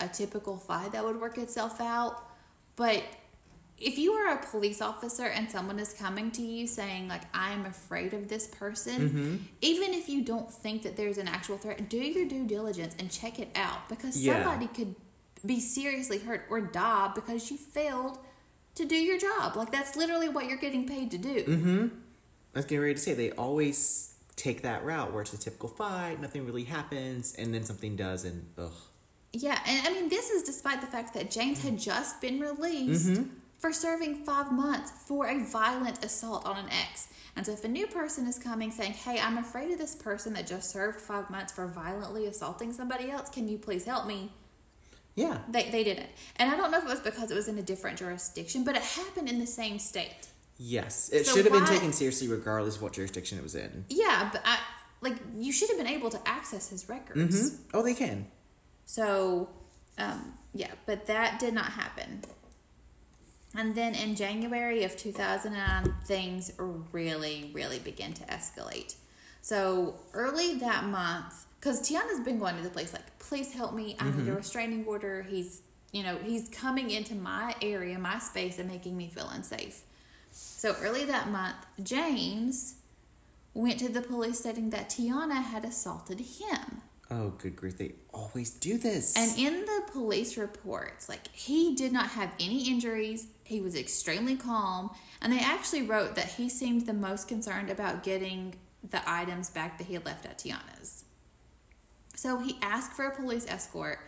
a 0.00 0.08
typical 0.08 0.56
fight 0.56 0.92
that 0.92 1.04
would 1.04 1.20
work 1.20 1.38
itself 1.38 1.80
out. 1.80 2.24
But 2.74 3.04
if 3.78 3.96
you 3.98 4.12
are 4.14 4.34
a 4.34 4.44
police 4.44 4.80
officer 4.80 5.26
and 5.26 5.48
someone 5.48 5.78
is 5.78 5.92
coming 5.92 6.32
to 6.32 6.42
you 6.42 6.66
saying 6.66 7.06
like 7.06 7.22
I 7.32 7.52
am 7.52 7.66
afraid 7.66 8.14
of 8.14 8.26
this 8.28 8.46
person, 8.48 9.46
even 9.60 9.92
if 9.94 10.08
you 10.08 10.24
don't 10.24 10.52
think 10.52 10.82
that 10.82 10.96
there's 10.96 11.18
an 11.18 11.28
actual 11.28 11.58
threat, 11.58 11.88
do 11.88 11.98
your 11.98 12.26
due 12.26 12.46
diligence 12.46 12.96
and 12.98 13.10
check 13.10 13.38
it 13.38 13.50
out 13.54 13.88
because 13.88 14.16
Yeah. 14.20 14.42
somebody 14.42 14.66
could 14.68 14.96
be 15.46 15.60
seriously 15.60 16.18
hurt 16.18 16.46
or 16.50 16.60
die 16.60 17.12
because 17.14 17.50
you 17.50 17.56
failed 17.56 18.18
to 18.74 18.84
do 18.84 18.96
your 18.96 19.18
job. 19.18 19.54
Like 19.54 19.70
that's 19.70 19.94
literally 19.96 20.28
what 20.28 20.46
you're 20.46 20.58
getting 20.58 20.86
paid 20.86 21.10
to 21.12 21.18
do. 21.18 21.44
Mm-hmm. 21.44 21.86
I 22.54 22.58
was 22.58 22.64
getting 22.64 22.80
ready 22.80 22.94
to 22.94 23.00
say 23.00 23.14
they 23.14 23.30
always 23.32 24.14
take 24.38 24.62
that 24.62 24.84
route 24.84 25.12
where 25.12 25.22
it's 25.22 25.32
a 25.34 25.38
typical 25.38 25.68
fight, 25.68 26.20
nothing 26.20 26.46
really 26.46 26.64
happens, 26.64 27.34
and 27.34 27.52
then 27.52 27.64
something 27.64 27.96
does, 27.96 28.24
and 28.24 28.46
ugh. 28.56 28.72
Yeah, 29.32 29.58
and 29.66 29.86
I 29.86 29.92
mean 29.92 30.08
this 30.08 30.30
is 30.30 30.42
despite 30.42 30.80
the 30.80 30.86
fact 30.86 31.12
that 31.14 31.30
James 31.30 31.62
had 31.62 31.78
just 31.78 32.20
been 32.20 32.40
released 32.40 33.08
Mm-hmm. 33.10 33.24
for 33.58 33.72
serving 33.72 34.24
five 34.24 34.50
months 34.52 34.90
for 35.06 35.26
a 35.26 35.44
violent 35.44 36.02
assault 36.04 36.46
on 36.46 36.56
an 36.56 36.70
ex. 36.70 37.08
And 37.36 37.44
so 37.44 37.52
if 37.52 37.62
a 37.64 37.68
new 37.68 37.86
person 37.86 38.26
is 38.26 38.38
coming 38.38 38.70
saying, 38.70 38.92
Hey, 38.92 39.20
I'm 39.20 39.36
afraid 39.38 39.70
of 39.70 39.78
this 39.78 39.94
person 39.94 40.32
that 40.32 40.46
just 40.46 40.70
served 40.70 41.00
five 41.00 41.28
months 41.30 41.52
for 41.52 41.66
violently 41.66 42.26
assaulting 42.26 42.72
somebody 42.72 43.10
else, 43.10 43.28
can 43.28 43.46
you 43.48 43.58
please 43.58 43.84
help 43.84 44.06
me? 44.06 44.32
Yeah. 45.14 45.38
They 45.50 45.68
they 45.70 45.84
didn't, 45.84 46.08
and 46.36 46.50
I 46.50 46.56
don't 46.56 46.70
know 46.70 46.78
if 46.78 46.84
it 46.84 46.88
was 46.88 47.00
because 47.00 47.30
it 47.30 47.34
was 47.34 47.48
in 47.48 47.58
a 47.58 47.62
different 47.62 47.98
jurisdiction, 47.98 48.64
but 48.64 48.76
it 48.76 48.82
happened 48.82 49.28
in 49.28 49.38
the 49.40 49.46
same 49.46 49.78
state. 49.78 50.28
Yes. 50.58 51.08
It 51.12 51.24
So 51.26 51.34
should 51.36 51.44
have 51.44 51.54
been 51.54 51.64
taken 51.66 51.92
seriously 51.92 52.28
regardless 52.28 52.76
of 52.76 52.82
what 52.82 52.92
jurisdiction 52.92 53.38
it 53.38 53.42
was 53.42 53.54
in. 53.54 53.84
Yeah, 53.88 54.28
but 54.32 54.42
I 54.44 54.58
like 55.00 55.16
you 55.36 55.52
should 55.52 55.68
have 55.70 55.78
been 55.78 55.86
able 55.86 56.10
to 56.10 56.20
access 56.28 56.68
his 56.68 56.88
records. 56.88 57.50
hmm 57.50 57.56
Oh, 57.72 57.82
they 57.82 57.94
can. 57.94 58.26
So, 58.84 59.48
um, 59.98 60.34
yeah, 60.52 60.72
but 60.86 61.06
that 61.06 61.38
did 61.38 61.54
not 61.54 61.66
happen. 61.72 62.22
And 63.54 63.74
then 63.74 63.94
in 63.94 64.14
January 64.14 64.82
of 64.84 64.96
2009, 64.96 65.94
things 66.06 66.52
really, 66.92 67.50
really 67.54 67.78
began 67.78 68.12
to 68.14 68.24
escalate. 68.24 68.96
So 69.40 69.96
early 70.12 70.56
that 70.58 70.84
month, 70.84 71.46
because 71.60 71.80
Tiana's 71.80 72.20
been 72.20 72.38
going 72.38 72.56
to 72.56 72.62
the 72.62 72.70
place 72.70 72.92
like, 72.92 73.18
please 73.18 73.52
help 73.52 73.74
me. 73.74 73.96
I 73.98 74.10
need 74.10 74.28
a 74.28 74.34
restraining 74.34 74.84
order. 74.86 75.22
He's, 75.22 75.62
you 75.92 76.02
know, 76.02 76.18
he's 76.22 76.48
coming 76.50 76.90
into 76.90 77.14
my 77.14 77.54
area, 77.62 77.98
my 77.98 78.18
space, 78.18 78.58
and 78.58 78.68
making 78.68 78.96
me 78.96 79.08
feel 79.08 79.28
unsafe. 79.28 79.82
So 80.58 80.74
early 80.82 81.04
that 81.04 81.30
month, 81.30 81.54
James 81.80 82.78
went 83.54 83.78
to 83.78 83.88
the 83.88 84.00
police 84.00 84.40
stating 84.40 84.70
that 84.70 84.90
Tiana 84.90 85.40
had 85.40 85.64
assaulted 85.64 86.18
him. 86.18 86.82
Oh, 87.12 87.28
good 87.38 87.54
grief. 87.54 87.78
They 87.78 87.92
always 88.12 88.50
do 88.50 88.76
this. 88.76 89.16
And 89.16 89.38
in 89.38 89.60
the 89.66 89.82
police 89.92 90.36
reports, 90.36 91.08
like 91.08 91.28
he 91.28 91.76
did 91.76 91.92
not 91.92 92.08
have 92.08 92.32
any 92.40 92.68
injuries. 92.68 93.28
He 93.44 93.60
was 93.60 93.76
extremely 93.76 94.34
calm, 94.34 94.90
and 95.22 95.32
they 95.32 95.38
actually 95.38 95.82
wrote 95.82 96.16
that 96.16 96.26
he 96.26 96.48
seemed 96.48 96.86
the 96.86 96.92
most 96.92 97.28
concerned 97.28 97.70
about 97.70 98.02
getting 98.02 98.56
the 98.90 99.00
items 99.08 99.50
back 99.50 99.78
that 99.78 99.86
he 99.86 99.94
had 99.94 100.04
left 100.04 100.26
at 100.26 100.38
Tiana's. 100.38 101.04
So 102.16 102.40
he 102.40 102.58
asked 102.60 102.94
for 102.94 103.04
a 103.04 103.14
police 103.14 103.46
escort. 103.48 104.00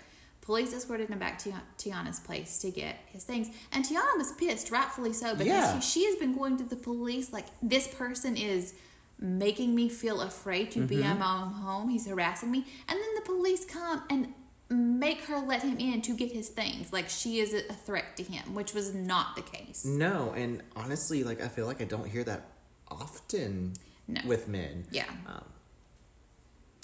Police 0.43 0.73
escorted 0.73 1.09
him 1.11 1.19
back 1.19 1.39
to 1.41 1.53
Tiana's 1.79 2.19
place 2.21 2.59
to 2.61 2.71
get 2.71 2.97
his 3.07 3.25
things, 3.25 3.49
and 3.73 3.85
Tiana 3.85 4.17
was 4.17 4.33
pissed, 4.33 4.71
rightfully 4.71 5.13
so, 5.13 5.33
because 5.35 5.47
Yeah. 5.47 5.75
he, 5.77 5.81
she 5.81 6.05
has 6.07 6.17
been 6.17 6.35
going 6.37 6.57
to 6.59 6.65
the 6.65 6.77
police 6.77 7.33
like 7.33 7.47
this 7.63 7.87
person 7.89 8.37
is 8.37 8.75
making 9.19 9.75
me 9.75 9.89
feel 9.89 10.23
afraid 10.23 10.71
to 10.73 10.81
be 10.87 11.03
in 11.03 11.19
my 11.19 11.43
own 11.43 11.53
home. 11.53 11.89
He's 11.91 12.07
harassing 12.07 12.51
me, 12.51 12.65
and 12.89 12.99
then 12.99 13.15
the 13.17 13.21
police 13.21 13.65
come 13.67 14.03
and 14.09 14.33
make 14.71 15.23
her 15.25 15.39
let 15.39 15.63
him 15.63 15.77
in 15.79 16.01
to 16.03 16.15
get 16.17 16.33
his 16.33 16.49
things. 16.49 16.93
Like 16.93 17.09
she 17.11 17.39
is 17.41 17.53
a 17.53 17.61
threat 17.75 18.17
to 18.17 18.23
him, 18.23 18.55
which 18.55 18.73
was 18.73 18.95
not 18.95 19.37
the 19.37 19.43
case. 19.43 19.85
no, 19.85 20.33
and 20.37 20.63
honestly, 20.75 21.23
like 21.23 21.43
I 21.43 21.49
feel 21.49 21.67
like 21.67 21.81
I 21.83 21.85
don't 21.85 22.09
hear 22.09 22.25
that 22.25 22.49
often 22.91 23.75
No. 24.09 24.21
with 24.27 24.49
men. 24.49 24.87
Yeah. 24.91 25.05
Um, 25.27 25.45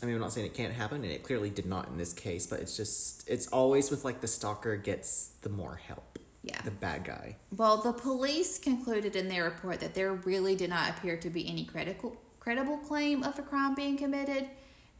I 0.02 0.06
mean, 0.06 0.14
I'm 0.14 0.20
not 0.20 0.32
saying 0.32 0.46
it 0.46 0.54
can't 0.54 0.72
happen, 0.72 1.02
and 1.02 1.12
it 1.12 1.22
clearly 1.22 1.50
did 1.50 1.66
not 1.66 1.88
in 1.88 1.96
this 1.96 2.12
case, 2.12 2.46
but 2.46 2.60
it's 2.60 2.76
just, 2.76 3.28
it's 3.28 3.46
always 3.48 3.90
with 3.90 4.04
like 4.04 4.20
the 4.20 4.26
stalker 4.26 4.76
gets 4.76 5.32
the 5.42 5.48
more 5.48 5.76
help. 5.76 6.18
Yeah. 6.42 6.60
The 6.62 6.70
bad 6.70 7.04
guy. 7.04 7.36
Well, 7.56 7.78
the 7.78 7.92
police 7.92 8.58
concluded 8.58 9.16
in 9.16 9.28
their 9.28 9.44
report 9.44 9.80
that 9.80 9.94
there 9.94 10.12
really 10.12 10.54
did 10.54 10.70
not 10.70 10.90
appear 10.90 11.16
to 11.16 11.30
be 11.30 11.48
any 11.48 11.64
credible 11.64 12.16
credible 12.38 12.76
claim 12.76 13.24
of 13.24 13.36
a 13.40 13.42
crime 13.42 13.74
being 13.74 13.96
committed, 13.96 14.48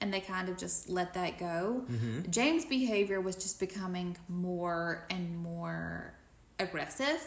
and 0.00 0.12
they 0.12 0.18
kind 0.18 0.48
of 0.48 0.56
just 0.58 0.88
let 0.88 1.14
that 1.14 1.38
go. 1.38 1.84
Mm-hmm. 1.88 2.28
James' 2.30 2.64
behavior 2.64 3.20
was 3.20 3.36
just 3.36 3.60
becoming 3.60 4.16
more 4.28 5.06
and 5.10 5.38
more 5.38 6.14
aggressive. 6.58 7.22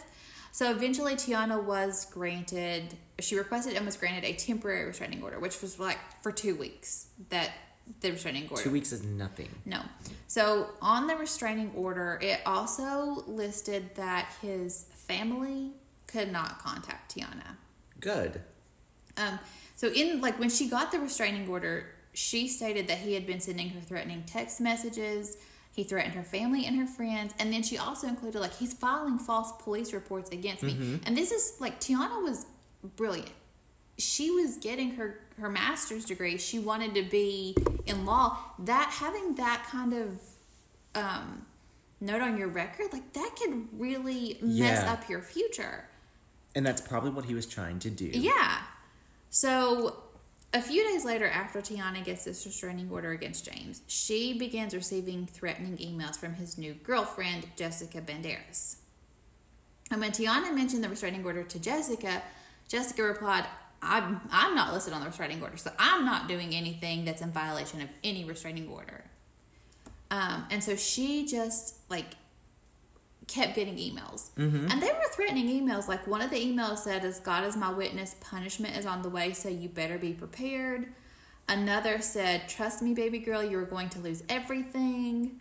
So 0.51 0.71
eventually, 0.71 1.15
Tiana 1.15 1.63
was 1.63 2.05
granted. 2.05 2.95
She 3.19 3.37
requested 3.37 3.75
and 3.75 3.85
was 3.85 3.97
granted 3.97 4.23
a 4.23 4.33
temporary 4.33 4.85
restraining 4.85 5.21
order, 5.21 5.39
which 5.39 5.61
was 5.61 5.79
like 5.79 5.99
for 6.21 6.31
two 6.31 6.55
weeks. 6.55 7.07
That 7.29 7.51
the 8.01 8.11
restraining 8.11 8.47
order. 8.49 8.63
Two 8.63 8.71
weeks 8.71 8.91
is 8.91 9.03
nothing. 9.03 9.49
No. 9.65 9.81
So 10.27 10.69
on 10.81 11.07
the 11.07 11.15
restraining 11.15 11.71
order, 11.75 12.19
it 12.21 12.41
also 12.45 13.23
listed 13.27 13.95
that 13.95 14.31
his 14.41 14.85
family 14.93 15.71
could 16.07 16.31
not 16.31 16.59
contact 16.59 17.15
Tiana. 17.15 17.55
Good. 17.99 18.41
Um, 19.17 19.39
so 19.75 19.87
in 19.87 20.21
like 20.21 20.39
when 20.39 20.49
she 20.49 20.67
got 20.67 20.91
the 20.91 20.99
restraining 20.99 21.47
order, 21.47 21.87
she 22.13 22.47
stated 22.47 22.87
that 22.87 22.99
he 22.99 23.13
had 23.13 23.25
been 23.25 23.39
sending 23.39 23.69
her 23.69 23.81
threatening 23.81 24.23
text 24.25 24.61
messages. 24.61 25.37
He 25.75 25.83
threatened 25.83 26.15
her 26.15 26.23
family 26.23 26.65
and 26.65 26.75
her 26.77 26.87
friends, 26.87 27.33
and 27.39 27.53
then 27.53 27.63
she 27.63 27.77
also 27.77 28.07
included 28.07 28.39
like 28.39 28.53
he's 28.57 28.73
filing 28.73 29.17
false 29.17 29.51
police 29.63 29.93
reports 29.93 30.29
against 30.31 30.63
me. 30.63 30.99
And 31.05 31.15
this 31.15 31.31
is 31.31 31.53
like 31.59 31.79
Tiana 31.79 32.21
was 32.21 32.45
brilliant. 32.97 33.29
She 33.97 34.29
was 34.31 34.57
getting 34.57 34.91
her 34.95 35.19
her 35.39 35.49
master's 35.49 36.03
degree. 36.05 36.37
She 36.37 36.59
wanted 36.59 36.95
to 36.95 37.03
be 37.03 37.55
in 37.85 38.05
law. 38.05 38.37
That 38.59 38.89
having 38.91 39.35
that 39.35 39.65
kind 39.69 39.93
of 39.93 40.19
um, 40.95 41.45
note 42.01 42.21
on 42.21 42.37
your 42.37 42.47
record, 42.49 42.91
like 42.91 43.13
that 43.13 43.35
could 43.41 43.67
really 43.79 44.37
mess 44.41 44.83
Yeah. 44.83 44.91
up 44.91 45.07
your 45.09 45.21
future. 45.21 45.85
And 46.55 46.65
that's 46.65 46.81
probably 46.81 47.11
what 47.11 47.25
he 47.25 47.33
was 47.35 47.45
trying 47.45 47.79
to 47.79 47.89
do. 47.89 48.05
Yeah. 48.13 48.57
So 49.29 50.03
a 50.53 50.61
few 50.61 50.83
days 50.83 51.05
later, 51.05 51.27
after 51.27 51.61
Tiana 51.61 52.03
gets 52.03 52.25
this 52.25 52.45
restraining 52.45 52.89
order 52.89 53.11
against 53.11 53.51
James, 53.51 53.81
she 53.87 54.37
begins 54.37 54.73
receiving 54.73 55.27
threatening 55.27 55.77
emails 55.77 56.17
from 56.17 56.33
his 56.33 56.57
new 56.57 56.73
girlfriend, 56.73 57.47
Jessica 57.55 58.01
Banderas. 58.01 58.77
And 59.91 60.01
when 60.01 60.11
Tiana 60.11 60.53
mentioned 60.53 60.83
the 60.83 60.89
restraining 60.89 61.23
order 61.25 61.43
to 61.43 61.59
Jessica, 61.59 62.23
Jessica 62.67 63.03
replied, 63.03 63.45
I'm, 63.81 64.21
I'm 64.31 64.55
not 64.55 64.73
listed 64.73 64.93
on 64.93 65.01
the 65.01 65.07
restraining 65.07 65.41
order, 65.41 65.57
so 65.57 65.71
I'm 65.77 66.03
not 66.03 66.27
doing 66.27 66.53
anything 66.53 67.05
that's 67.05 67.21
in 67.21 67.31
violation 67.31 67.81
of 67.81 67.89
any 68.03 68.25
restraining 68.25 68.67
order. 68.67 69.03
Um, 70.11 70.45
and 70.49 70.63
so 70.63 70.75
she 70.75 71.25
just 71.25 71.75
like 71.89 72.15
kept 73.29 73.55
getting 73.55 73.77
emails. 73.77 74.31
Mm-hmm. 74.35 74.71
And 74.71 74.81
they 74.81 74.87
were 74.87 75.07
threatening 75.13 75.47
emails. 75.47 75.87
Like 75.87 76.05
one 76.07 76.21
of 76.21 76.31
the 76.31 76.37
emails 76.37 76.79
said, 76.79 77.05
As 77.05 77.19
God 77.19 77.45
is 77.45 77.55
my 77.55 77.71
witness, 77.71 78.15
punishment 78.19 78.75
is 78.75 78.85
on 78.85 79.01
the 79.01 79.09
way, 79.09 79.31
so 79.31 79.47
you 79.47 79.69
better 79.69 79.97
be 79.97 80.11
prepared. 80.11 80.87
Another 81.47 82.01
said, 82.01 82.49
Trust 82.49 82.81
me, 82.81 82.93
baby 82.93 83.19
girl, 83.19 83.43
you're 83.43 83.65
going 83.65 83.89
to 83.89 83.99
lose 83.99 84.23
everything. 84.27 85.39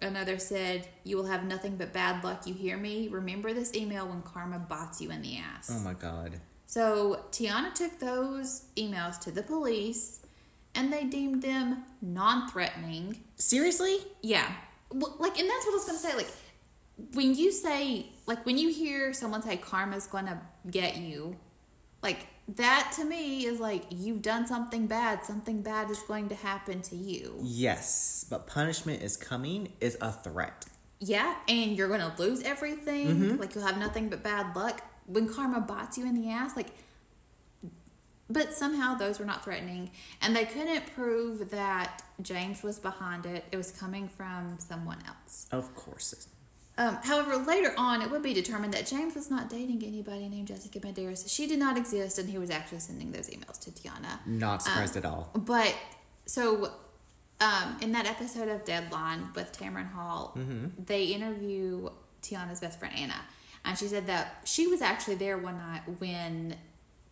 Another 0.00 0.38
said, 0.38 0.86
You 1.02 1.16
will 1.16 1.26
have 1.26 1.44
nothing 1.44 1.76
but 1.76 1.92
bad 1.92 2.22
luck. 2.22 2.46
You 2.46 2.54
hear 2.54 2.76
me? 2.76 3.08
Remember 3.08 3.52
this 3.52 3.74
email 3.74 4.06
when 4.06 4.22
karma 4.22 4.58
bites 4.58 5.00
you 5.00 5.10
in 5.10 5.22
the 5.22 5.38
ass. 5.38 5.70
Oh 5.72 5.80
my 5.80 5.94
god. 5.94 6.40
So 6.66 7.24
Tiana 7.30 7.72
took 7.74 7.98
those 7.98 8.64
emails 8.76 9.18
to 9.20 9.30
the 9.30 9.42
police 9.42 10.20
and 10.74 10.92
they 10.92 11.04
deemed 11.04 11.42
them 11.42 11.84
non 12.02 12.48
threatening. 12.48 13.20
Seriously? 13.36 13.98
Yeah. 14.22 14.50
Like, 14.90 15.38
and 15.38 15.48
that's 15.48 15.66
what 15.66 15.72
I 15.72 15.74
was 15.74 15.84
going 15.86 15.98
to 15.98 16.06
say. 16.06 16.16
Like, 16.16 16.30
when 17.12 17.34
you 17.34 17.50
say, 17.52 18.06
like, 18.26 18.44
when 18.46 18.58
you 18.58 18.68
hear 18.68 19.12
someone 19.12 19.42
say 19.42 19.56
karma's 19.56 20.06
going 20.06 20.26
to 20.26 20.38
get 20.70 20.96
you, 20.96 21.36
like, 22.02 22.26
that 22.56 22.92
to 22.96 23.04
me 23.04 23.46
is 23.46 23.58
like, 23.58 23.84
you've 23.90 24.20
done 24.20 24.46
something 24.46 24.86
bad. 24.86 25.24
Something 25.24 25.62
bad 25.62 25.90
is 25.90 26.00
going 26.00 26.28
to 26.28 26.34
happen 26.34 26.82
to 26.82 26.96
you. 26.96 27.38
Yes, 27.42 28.26
but 28.28 28.46
punishment 28.46 29.02
is 29.02 29.16
coming 29.16 29.72
is 29.80 29.96
a 30.00 30.12
threat. 30.12 30.66
Yeah. 31.00 31.34
And 31.48 31.76
you're 31.76 31.88
going 31.88 32.00
to 32.00 32.12
lose 32.18 32.42
everything. 32.42 33.08
Mm-hmm. 33.08 33.40
Like, 33.40 33.54
you'll 33.54 33.66
have 33.66 33.78
nothing 33.78 34.08
but 34.08 34.22
bad 34.22 34.54
luck. 34.54 34.82
When 35.06 35.28
karma 35.32 35.60
bites 35.60 35.98
you 35.98 36.06
in 36.06 36.14
the 36.14 36.30
ass, 36.30 36.56
like, 36.56 36.68
but 38.30 38.54
somehow 38.54 38.94
those 38.94 39.18
were 39.18 39.26
not 39.26 39.44
threatening. 39.44 39.90
And 40.22 40.36
they 40.36 40.44
couldn't 40.44 40.94
prove 40.94 41.50
that 41.50 42.02
James 42.22 42.62
was 42.62 42.78
behind 42.78 43.26
it. 43.26 43.44
It 43.52 43.56
was 43.56 43.70
coming 43.70 44.08
from 44.08 44.58
someone 44.58 44.98
else. 45.06 45.46
Of 45.50 45.74
course. 45.74 46.28
Um, 46.76 46.98
however, 47.02 47.36
later 47.36 47.72
on, 47.78 48.02
it 48.02 48.10
would 48.10 48.22
be 48.22 48.34
determined 48.34 48.74
that 48.74 48.86
James 48.86 49.14
was 49.14 49.30
not 49.30 49.48
dating 49.48 49.84
anybody 49.84 50.28
named 50.28 50.48
Jessica 50.48 50.80
Banderas. 50.80 51.28
She 51.32 51.46
did 51.46 51.58
not 51.60 51.76
exist, 51.76 52.18
and 52.18 52.28
he 52.28 52.36
was 52.36 52.50
actually 52.50 52.80
sending 52.80 53.12
those 53.12 53.30
emails 53.30 53.60
to 53.60 53.70
Tiana. 53.70 54.18
Not 54.26 54.62
surprised 54.62 54.96
at 54.96 55.04
all. 55.04 55.30
But 55.34 55.72
so, 56.26 56.72
um, 57.40 57.76
in 57.80 57.92
that 57.92 58.06
episode 58.06 58.48
of 58.48 58.64
Deadline 58.64 59.28
with 59.36 59.56
Tamron 59.56 59.92
Hall, 59.92 60.36
they 60.84 61.04
interview 61.04 61.90
Tiana's 62.22 62.58
best 62.58 62.78
friend 62.80 62.94
Anna, 62.96 63.20
and 63.64 63.78
she 63.78 63.86
said 63.86 64.06
that 64.08 64.38
she 64.44 64.66
was 64.66 64.82
actually 64.82 65.14
there 65.16 65.38
one 65.38 65.58
night 65.58 65.82
when 66.00 66.56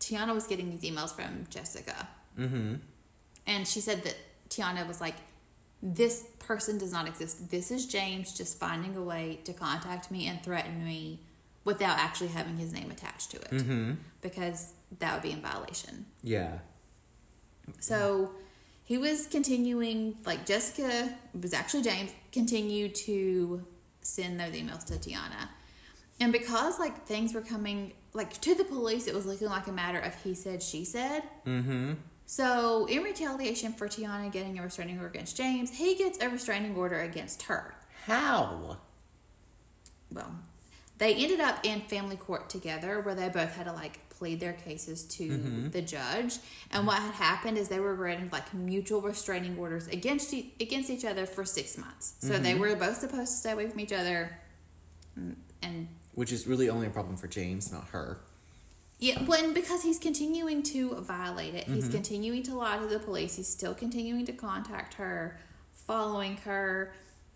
Tiana 0.01 0.33
was 0.33 0.45
getting 0.45 0.69
these 0.77 0.81
emails 0.91 1.13
from 1.15 1.45
Jessica, 1.49 2.07
Mm-hmm. 2.37 2.75
and 3.47 3.67
she 3.67 3.79
said 3.79 4.03
that 4.03 4.15
Tiana 4.49 4.87
was 4.87 4.99
like, 4.99 5.15
"This 5.83 6.23
person 6.39 6.77
does 6.79 6.91
not 6.91 7.07
exist. 7.07 7.51
This 7.51 7.69
is 7.69 7.85
James 7.85 8.33
just 8.33 8.57
finding 8.57 8.95
a 8.95 9.03
way 9.03 9.39
to 9.43 9.53
contact 9.53 10.09
me 10.09 10.25
and 10.27 10.41
threaten 10.41 10.83
me." 10.83 11.19
Without 11.65 11.97
actually 11.97 12.27
having 12.27 12.57
his 12.57 12.73
name 12.73 12.91
attached 12.91 13.31
to 13.31 13.37
it, 13.37 13.51
Mm-hmm. 13.51 13.91
because 14.21 14.73
that 14.99 15.13
would 15.13 15.23
be 15.23 15.31
in 15.31 15.41
violation. 15.41 16.05
Yeah. 16.21 16.57
So 17.79 18.31
he 18.83 18.97
was 18.97 19.27
continuing, 19.27 20.17
like 20.25 20.45
Jessica 20.45 21.15
it 21.33 21.41
was 21.41 21.53
actually 21.53 21.83
James, 21.83 22.11
continued 22.33 22.95
to 22.95 23.65
send 24.01 24.39
those 24.41 24.53
emails 24.53 24.83
to 24.87 24.95
Tiana. 24.95 25.47
And 26.19 26.33
because 26.33 26.79
like 26.79 27.05
things 27.05 27.33
were 27.33 27.41
coming 27.41 27.93
like 28.13 28.39
to 28.41 28.55
the 28.55 28.65
police, 28.65 29.07
it 29.07 29.15
was 29.15 29.25
looking 29.25 29.47
like 29.47 29.67
a 29.67 29.71
matter 29.71 29.99
of 29.99 30.13
he 30.21 30.33
said, 30.35 30.61
she 30.61 30.83
said. 30.83 31.23
Mm-hmm. 31.45 31.93
So 32.33 32.87
in 32.87 33.03
retaliation 33.03 33.73
for 33.73 33.87
Tiana 33.87 34.31
getting 34.31 34.57
a 34.57 34.63
restraining 34.63 34.95
order 34.97 35.09
against 35.09 35.37
James, 35.37 35.69
he 35.69 35.93
gets 35.93 36.17
a 36.19 36.29
restraining 36.29 36.75
order 36.75 36.99
against 36.99 37.43
her. 37.43 37.75
How? 38.07 38.77
well, 40.11 40.31
they 40.97 41.13
ended 41.13 41.39
up 41.39 41.59
in 41.63 41.81
family 41.81 42.15
court 42.15 42.49
together 42.49 43.01
where 43.01 43.13
they 43.13 43.29
both 43.29 43.55
had 43.55 43.65
to 43.67 43.71
like 43.73 43.99
plead 44.09 44.39
their 44.39 44.53
cases 44.53 45.03
to 45.03 45.29
Mm-hmm. 45.29 45.69
the 45.69 45.83
judge. 45.83 46.37
And 46.71 46.87
what 46.87 46.97
had 47.03 47.13
happened 47.13 47.59
is 47.59 47.67
they 47.69 47.79
were 47.79 47.93
granted 47.95 48.31
like 48.31 48.51
mutual 48.51 49.01
restraining 49.01 49.55
orders 49.59 49.87
against 49.87 50.33
e- 50.33 50.53
against 50.59 50.89
each 50.89 51.05
other 51.05 51.27
for 51.27 51.45
six 51.45 51.77
months. 51.77 52.15
So 52.19 52.29
Mm-hmm. 52.29 52.43
they 52.43 52.55
were 52.55 52.75
both 52.75 52.97
supposed 52.97 53.31
to 53.31 53.37
stay 53.37 53.51
away 53.51 53.69
from 53.69 53.79
each 53.79 53.93
other. 53.93 54.35
Mm, 55.19 55.35
And 55.61 55.87
Which 56.15 56.31
is 56.31 56.47
really 56.47 56.67
only 56.67 56.87
a 56.87 56.89
problem 56.89 57.15
for 57.15 57.27
James, 57.27 57.71
not 57.71 57.89
her. 57.89 58.17
Yeah, 59.03 59.21
well, 59.23 59.43
and 59.43 59.53
because 59.53 59.83
he's 59.83 59.99
continuing 59.99 60.63
to 60.63 60.95
violate 61.01 61.55
it, 61.55 61.65
Mm-hmm. 61.65 61.75
he's 61.75 61.89
continuing 61.89 62.41
to 62.43 62.55
lie 62.55 62.77
to 62.77 62.87
the 62.87 62.99
police. 62.99 63.35
He's 63.35 63.49
still 63.49 63.73
continuing 63.73 64.25
to 64.25 64.31
contact 64.31 64.93
her, 64.93 65.37
following 65.73 66.37
her. 66.37 66.93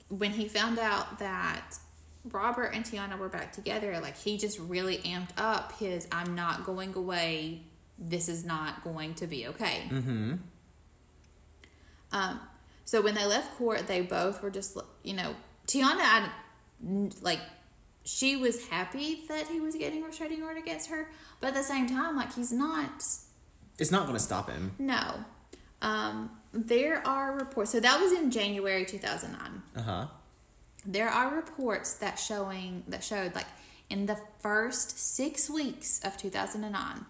When 0.07 0.31
he 0.31 0.48
found 0.48 0.80
out 0.80 1.19
that 1.19 1.77
Robert 2.23 2.72
and 2.73 2.85
Tiana 2.85 3.18
were 3.18 3.27
back 3.27 3.52
together, 3.52 3.99
like 3.99 4.18
he 4.18 4.38
just 4.38 4.57
really 4.60 4.99
amped 4.99 5.31
up 5.38 5.73
his 5.77 6.07
"I'm 6.11 6.35
not 6.35 6.65
going 6.65 6.95
away. 6.95 7.64
This 7.99 8.30
is 8.30 8.45
not 8.45 8.84
going 8.85 9.15
to 9.15 9.27
be 9.27 9.48
okay." 9.48 9.89
Mm-hmm. 9.89 10.35
Um, 12.14 12.39
so 12.85 13.02
when 13.02 13.15
they 13.15 13.26
left 13.26 13.57
court, 13.57 13.88
they 13.88 13.99
both 14.02 14.41
were 14.41 14.49
just, 14.49 14.77
you 15.03 15.14
know, 15.14 15.35
Tiana, 15.68 15.99
I, 15.99 16.30
like, 17.22 17.41
she 18.07 18.35
was 18.38 18.67
happy 18.69 19.23
that 19.27 19.47
he 19.47 19.59
was 19.59 19.75
getting 19.75 20.01
a 20.03 20.07
restraining 20.07 20.41
order 20.43 20.59
against 20.59 20.89
her, 20.89 21.09
but 21.41 21.47
at 21.49 21.53
the 21.55 21.63
same 21.63 21.88
time, 21.88 22.15
like, 22.15 22.34
he's 22.34 22.51
not. 22.51 23.03
It's 23.77 23.91
not 23.91 24.03
going 24.03 24.13
to 24.17 24.23
stop 24.23 24.49
him. 24.49 24.71
No. 24.79 25.23
Um, 25.81 26.31
there 26.53 27.05
are 27.07 27.34
reports. 27.38 27.71
So 27.71 27.79
that 27.79 27.99
was 27.99 28.11
in 28.13 28.31
January 28.31 28.85
2009. 28.85 29.61
Uh 29.75 29.81
huh. 29.81 30.07
There 30.85 31.09
are 31.09 31.35
reports 31.35 31.93
that 31.95 32.17
showing 32.17 32.84
that 32.88 33.03
showed 33.03 33.35
like 33.35 33.45
in 33.89 34.05
the 34.05 34.17
first 34.39 34.97
six 34.97 35.49
weeks 35.49 35.99
of 36.03 36.17
2009, 36.17 37.05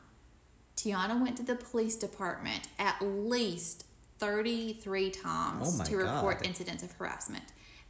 Tiana 0.76 1.22
went 1.22 1.38
to 1.38 1.44
the 1.44 1.56
police 1.56 1.96
department 1.96 2.68
at 2.80 3.00
least 3.02 3.86
33 4.20 5.12
times 5.12 5.80
Oh 5.80 5.84
to 5.86 5.96
report 5.98 6.40
God. 6.40 6.48
incidents 6.48 6.84
of 6.84 6.92
harassment, 6.94 7.44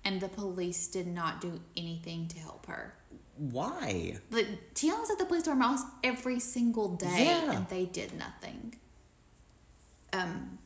and 0.05 0.21
the 0.21 0.29
police 0.29 0.87
did 0.87 1.07
not 1.07 1.41
do 1.41 1.59
anything 1.75 2.27
to 2.29 2.39
help 2.39 2.65
her. 2.67 2.93
Why? 3.37 4.17
The 4.31 4.45
Tiana 4.73 4.99
was 5.01 5.11
at 5.11 5.19
the 5.19 5.25
police 5.25 5.43
department 5.43 5.69
almost 5.69 5.85
every 6.03 6.39
single 6.39 6.95
day, 6.95 7.25
Yeah. 7.25 7.51
and 7.51 7.67
they 7.69 7.85
did 7.85 8.13
nothing. 8.17 8.75
Um, 10.13 10.57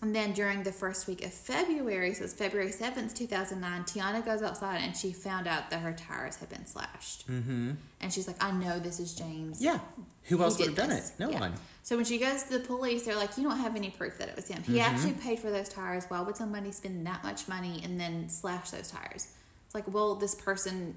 and 0.00 0.14
then 0.14 0.32
during 0.32 0.62
the 0.62 0.72
first 0.72 1.06
week 1.06 1.24
of 1.24 1.32
February, 1.32 2.14
so 2.14 2.24
it's 2.24 2.32
February 2.32 2.72
seventh, 2.72 3.14
two 3.14 3.26
thousand 3.26 3.60
nine, 3.60 3.82
Tiana 3.84 4.24
goes 4.24 4.42
outside 4.42 4.78
and 4.82 4.96
she 4.96 5.12
found 5.12 5.46
out 5.46 5.70
that 5.70 5.80
her 5.80 5.92
tires 5.92 6.36
had 6.36 6.48
been 6.48 6.66
slashed, 6.66 7.28
Mm-hmm. 7.28 7.72
and 8.00 8.12
she's 8.12 8.26
like, 8.26 8.42
"I 8.42 8.50
know 8.52 8.78
this 8.78 8.98
is 8.98 9.14
James. 9.14 9.60
Yeah. 9.62 9.78
Who 10.24 10.42
else 10.42 10.58
would 10.58 10.68
have 10.68 10.76
done 10.76 10.88
this." 10.88 11.10
it? 11.10 11.20
No 11.20 11.30
Yeah. 11.30 11.40
one. 11.40 11.54
So 11.84 11.96
when 11.96 12.04
she 12.04 12.18
goes 12.18 12.44
to 12.44 12.58
the 12.58 12.60
police, 12.64 13.02
they're 13.04 13.16
like, 13.16 13.36
"You 13.36 13.42
don't 13.44 13.58
have 13.58 13.74
any 13.74 13.90
proof 13.90 14.18
that 14.18 14.28
it 14.28 14.36
was 14.36 14.46
him. 14.48 14.62
He 14.62 14.74
Mm-hmm. 14.78 14.94
actually 14.94 15.12
paid 15.14 15.40
for 15.40 15.50
those 15.50 15.68
tires. 15.68 16.04
Why 16.08 16.20
would 16.20 16.36
somebody 16.36 16.70
spend 16.72 17.04
that 17.06 17.24
much 17.24 17.48
money 17.48 17.80
and 17.84 17.98
then 17.98 18.28
slash 18.28 18.70
those 18.70 18.90
tires?" 18.90 19.28
It's 19.66 19.74
like, 19.74 19.92
well, 19.92 20.14
this 20.14 20.34
person 20.34 20.96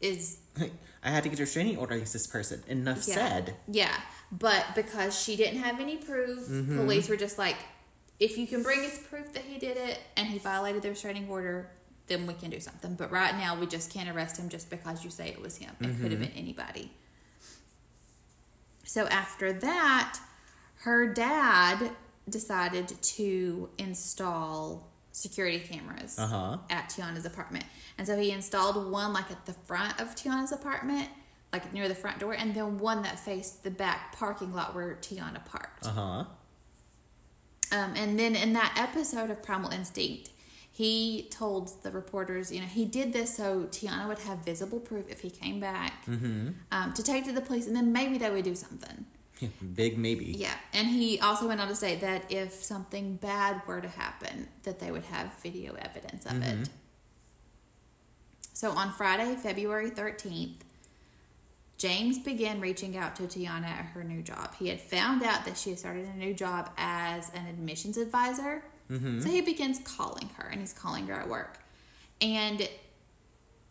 is 0.00 0.38
I 1.04 1.10
had 1.10 1.22
to 1.22 1.28
get 1.28 1.38
a 1.38 1.42
restraining 1.42 1.76
order 1.76 1.94
against 1.94 2.12
this 2.14 2.26
person. 2.26 2.62
Enough 2.66 3.06
Yeah. 3.06 3.14
said. 3.14 3.54
Yeah, 3.68 3.94
but 4.32 4.64
because 4.74 5.18
she 5.20 5.36
didn't 5.36 5.60
have 5.60 5.78
any 5.80 5.96
proof, 5.98 6.48
Mm-hmm. 6.48 6.78
police 6.78 7.08
were 7.08 7.16
just 7.16 7.38
like, 7.38 7.56
if 8.18 8.36
you 8.38 8.46
can 8.46 8.62
bring 8.62 8.80
us 8.84 8.98
proof 8.98 9.32
that 9.34 9.44
he 9.44 9.58
did 9.58 9.76
it 9.76 9.98
and 10.16 10.26
he 10.28 10.38
violated 10.38 10.82
the 10.82 10.88
restraining 10.90 11.28
order, 11.28 11.70
then 12.06 12.26
we 12.26 12.34
can 12.34 12.50
do 12.50 12.60
something. 12.60 12.94
But 12.96 13.10
right 13.10 13.34
now, 13.36 13.58
we 13.58 13.66
just 13.66 13.92
can't 13.92 14.08
arrest 14.14 14.36
him 14.38 14.48
just 14.48 14.68
because 14.70 15.04
you 15.04 15.10
say 15.10 15.28
it 15.28 15.40
was 15.40 15.56
him. 15.58 15.70
It 15.80 15.84
could 16.00 16.10
have 16.12 16.20
Mm-hmm. 16.20 16.20
been 16.22 16.30
anybody. 16.32 16.90
So 18.94 19.08
after 19.08 19.52
that, 19.52 20.20
her 20.82 21.12
dad 21.12 21.90
decided 22.30 22.86
to 23.02 23.68
install 23.76 24.88
security 25.10 25.58
cameras 25.58 26.16
Uh 26.16 26.28
huh. 26.28 26.58
at 26.70 26.90
Tiana's 26.90 27.24
apartment. 27.24 27.64
And 27.98 28.06
so 28.06 28.16
he 28.16 28.30
installed 28.30 28.92
one 28.92 29.12
like 29.12 29.32
at 29.32 29.46
the 29.46 29.52
front 29.52 30.00
of 30.00 30.14
Tiana's 30.14 30.52
apartment, 30.52 31.08
like 31.52 31.72
near 31.72 31.88
the 31.88 31.94
front 31.96 32.20
door, 32.20 32.34
and 32.34 32.54
then 32.54 32.78
one 32.78 33.02
that 33.02 33.18
faced 33.18 33.64
the 33.64 33.70
back 33.72 34.14
parking 34.16 34.54
lot 34.54 34.76
where 34.76 34.94
Tiana 35.02 35.44
parked. 35.44 35.86
Uh 35.86 35.90
huh. 35.90 36.24
Um, 37.72 37.94
and 37.96 38.16
then 38.16 38.36
in 38.36 38.52
that 38.52 38.76
episode 38.78 39.28
of 39.28 39.42
Primal 39.42 39.72
Instinct, 39.72 40.30
he 40.76 41.28
told 41.30 41.82
the 41.84 41.90
reporters, 41.92 42.50
you 42.50 42.60
know, 42.60 42.66
he 42.66 42.84
did 42.84 43.12
this 43.12 43.36
so 43.36 43.68
Tiana 43.70 44.08
would 44.08 44.18
have 44.18 44.38
visible 44.38 44.80
proof 44.80 45.08
if 45.08 45.20
he 45.20 45.30
came 45.30 45.60
back 45.60 46.04
Mm-hmm. 46.06 46.48
um, 46.72 46.92
to 46.94 47.02
take 47.02 47.24
to 47.26 47.32
the 47.32 47.40
police, 47.40 47.68
and 47.68 47.76
then 47.76 47.92
maybe 47.92 48.18
they 48.18 48.28
would 48.28 48.44
do 48.44 48.56
something. 48.56 49.06
Big 49.74 49.96
maybe. 49.98 50.24
Yeah, 50.26 50.54
and 50.72 50.88
he 50.88 51.20
also 51.20 51.46
went 51.46 51.60
on 51.60 51.68
to 51.68 51.76
say 51.76 51.94
that 51.96 52.24
if 52.28 52.52
something 52.54 53.16
bad 53.16 53.62
were 53.66 53.80
to 53.80 53.88
happen, 53.88 54.48
that 54.64 54.80
they 54.80 54.90
would 54.90 55.04
have 55.04 55.32
video 55.42 55.74
evidence 55.74 56.26
of 56.26 56.42
it. 56.42 56.68
So 58.52 58.70
on 58.72 58.92
Friday, 58.92 59.36
February 59.36 59.90
13th, 59.90 60.56
James 61.78 62.18
began 62.18 62.60
reaching 62.60 62.96
out 62.96 63.16
to 63.16 63.24
Tiana 63.24 63.66
at 63.66 63.86
her 63.86 64.04
new 64.04 64.22
job. 64.22 64.54
He 64.58 64.68
had 64.68 64.80
found 64.80 65.22
out 65.22 65.44
that 65.44 65.56
she 65.58 65.70
had 65.70 65.78
started 65.78 66.06
a 66.06 66.16
new 66.16 66.32
job 66.34 66.70
as 66.78 67.30
an 67.34 67.46
admissions 67.46 67.96
advisor. 67.96 68.62
So 68.88 69.28
he 69.28 69.40
begins 69.40 69.78
calling 69.78 70.30
her 70.36 70.46
and 70.46 70.60
he's 70.60 70.72
calling 70.72 71.06
her 71.06 71.14
at 71.14 71.28
work. 71.28 71.58
And 72.20 72.68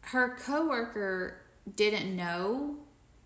her 0.01 0.35
coworker 0.35 1.37
didn't 1.75 2.15
know 2.15 2.77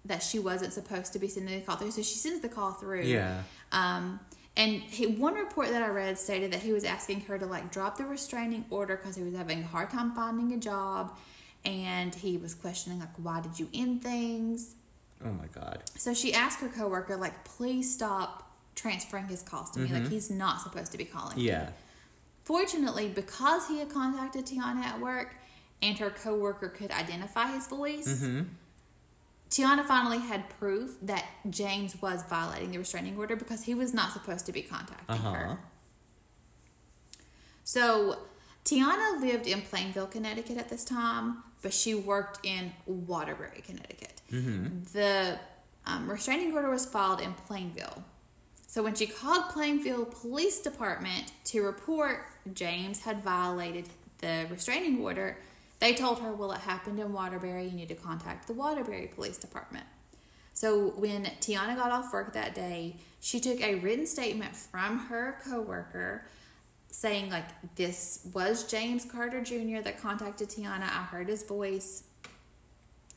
that 0.05 0.23
she 0.23 0.39
wasn't 0.39 0.73
supposed 0.73 1.13
to 1.13 1.19
be 1.19 1.27
sending 1.27 1.59
the 1.59 1.65
call 1.65 1.75
through, 1.75 1.91
so 1.91 2.01
she 2.01 2.15
sends 2.15 2.41
the 2.41 2.49
call 2.49 2.71
through. 2.71 3.03
Yeah. 3.03 3.41
Um, 3.71 4.19
and 4.55 4.81
he, 4.81 5.05
one 5.05 5.35
report 5.35 5.69
that 5.69 5.83
I 5.83 5.87
read 5.87 6.17
stated 6.17 6.51
that 6.53 6.61
he 6.61 6.71
was 6.71 6.83
asking 6.83 7.21
her 7.21 7.37
to 7.37 7.45
like 7.45 7.71
drop 7.71 7.97
the 7.97 8.05
restraining 8.05 8.65
order 8.69 8.95
because 8.95 9.15
he 9.15 9.23
was 9.23 9.35
having 9.35 9.63
a 9.63 9.67
hard 9.67 9.89
time 9.89 10.13
finding 10.13 10.53
a 10.53 10.59
job, 10.59 11.17
and 11.65 12.13
he 12.15 12.37
was 12.37 12.53
questioning 12.53 12.99
like 12.99 13.15
why 13.17 13.41
did 13.41 13.59
you 13.59 13.69
end 13.73 14.01
things. 14.01 14.75
Oh 15.23 15.31
my 15.31 15.47
god. 15.47 15.83
So 15.95 16.13
she 16.13 16.33
asked 16.33 16.59
her 16.61 16.69
coworker 16.69 17.17
like 17.17 17.43
please 17.43 17.93
stop 17.93 18.46
transferring 18.77 19.27
his 19.27 19.41
calls 19.41 19.69
to 19.71 19.79
me 19.79 19.89
like 19.91 20.07
he's 20.07 20.29
not 20.29 20.61
supposed 20.61 20.93
to 20.93 20.97
be 20.97 21.03
calling. 21.05 21.35
me." 21.37 21.43
Yeah. 21.47 21.71
Fortunately, 22.43 23.09
because 23.09 23.67
he 23.67 23.79
had 23.79 23.89
contacted 23.89 24.45
Tiana 24.45 24.81
at 24.85 25.01
work 25.01 25.35
and 25.81 25.97
her 25.99 26.09
coworker 26.09 26.69
could 26.69 26.91
identify 26.91 27.47
his 27.51 27.67
voice, 27.67 28.07
Mm-hmm. 28.07 28.43
Tiana 29.49 29.85
finally 29.85 30.19
had 30.19 30.49
proof 30.59 30.97
that 31.01 31.25
James 31.49 32.01
was 32.01 32.21
violating 32.23 32.71
the 32.71 32.77
restraining 32.79 33.17
order 33.17 33.35
because 33.35 33.63
he 33.63 33.73
was 33.73 33.93
not 33.93 34.11
supposed 34.11 34.45
to 34.45 34.51
be 34.51 34.61
contacting 34.61 35.15
Uh 35.15 35.17
huh. 35.17 35.31
her. 35.33 35.57
So 37.63 38.19
Tiana 38.65 39.21
lived 39.21 39.47
in 39.47 39.61
Plainville, 39.61 40.07
Connecticut 40.07 40.57
at 40.57 40.69
this 40.69 40.83
time, 40.83 41.43
but 41.61 41.73
she 41.73 41.95
worked 41.95 42.45
in 42.45 42.71
Waterbury, 42.85 43.61
Connecticut. 43.65 44.21
Mm-hmm. 44.31 44.83
The 44.93 45.39
um, 45.85 46.09
restraining 46.09 46.53
order 46.53 46.69
was 46.69 46.85
filed 46.85 47.21
in 47.21 47.33
Plainville. 47.33 48.03
So 48.77 48.83
when 48.83 48.93
she 48.93 49.07
called 49.07 49.49
Plainfield 49.49 50.11
Police 50.11 50.59
Department 50.59 51.31
to 51.45 51.63
report 51.63 52.27
James 52.53 52.99
had 52.99 53.23
violated 53.23 53.89
the 54.19 54.45
restraining 54.51 55.01
order, 55.01 55.39
they 55.79 55.95
told 55.95 56.19
her, 56.19 56.31
"Well, 56.31 56.51
it 56.51 56.59
happened 56.59 56.99
in 56.99 57.11
Waterbury. 57.11 57.65
You 57.65 57.75
need 57.75 57.89
to 57.89 57.95
contact 57.95 58.45
the 58.45 58.53
Waterbury 58.53 59.07
Police 59.07 59.39
Department." 59.39 59.87
So 60.53 60.89
when 60.89 61.25
Tiana 61.41 61.75
got 61.75 61.89
off 61.89 62.13
work 62.13 62.33
that 62.33 62.53
day, 62.53 62.97
she 63.19 63.39
took 63.39 63.59
a 63.61 63.73
written 63.79 64.05
statement 64.05 64.55
from 64.55 65.07
her 65.07 65.39
coworker 65.43 66.27
saying 66.91 67.31
like 67.31 67.47
this 67.77 68.27
was 68.31 68.63
James 68.63 69.05
Carter 69.05 69.41
Jr. 69.41 69.81
that 69.81 69.99
contacted 69.99 70.49
Tiana. 70.49 70.83
I 70.83 71.01
heard 71.09 71.29
his 71.29 71.41
voice. 71.41 72.03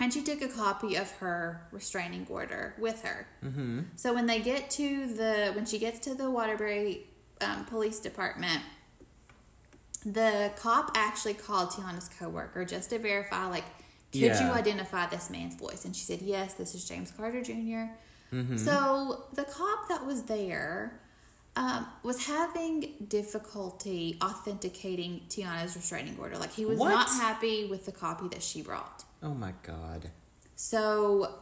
And 0.00 0.12
she 0.12 0.22
took 0.22 0.40
a 0.42 0.48
copy 0.48 0.96
of 0.96 1.10
her 1.18 1.66
restraining 1.70 2.26
order 2.28 2.74
with 2.78 3.02
her. 3.02 3.28
Mm-hmm. 3.44 3.80
So 3.96 4.14
when 4.14 4.26
they 4.26 4.40
get 4.40 4.70
to 4.70 5.06
the 5.06 5.52
when 5.54 5.66
she 5.66 5.78
gets 5.78 5.98
to 6.00 6.14
the 6.14 6.30
Waterbury 6.30 7.06
um, 7.40 7.66
Police 7.66 8.00
Department, 8.00 8.62
the 10.04 10.50
cop 10.56 10.92
actually 10.96 11.34
called 11.34 11.70
Tiana's 11.70 12.08
coworker 12.18 12.64
just 12.64 12.90
to 12.90 12.98
verify, 12.98 13.46
like, 13.46 13.64
could 14.10 14.22
you 14.22 14.50
identify 14.52 15.06
this 15.06 15.30
man's 15.30 15.54
voice? 15.54 15.84
And 15.84 15.94
she 15.94 16.02
said, 16.02 16.22
yes, 16.22 16.54
this 16.54 16.74
is 16.74 16.84
James 16.88 17.10
Carter 17.10 17.42
junior 17.42 17.90
Mm-hmm. 18.32 18.56
So 18.56 19.24
the 19.34 19.44
cop 19.44 19.88
that 19.88 20.06
was 20.06 20.22
there 20.24 21.00
um, 21.56 21.86
was 22.02 22.26
having 22.26 22.94
difficulty 23.08 24.16
authenticating 24.22 25.22
Tiana's 25.28 25.76
restraining 25.76 26.16
order. 26.18 26.36
Like 26.38 26.52
he 26.52 26.64
was 26.64 26.78
What? 26.78 26.90
not 26.90 27.08
happy 27.08 27.66
with 27.66 27.86
the 27.86 27.92
copy 27.92 28.28
that 28.28 28.42
she 28.42 28.62
brought. 28.62 29.04
Oh 29.22 29.34
my 29.34 29.52
god. 29.62 30.10
So 30.56 31.34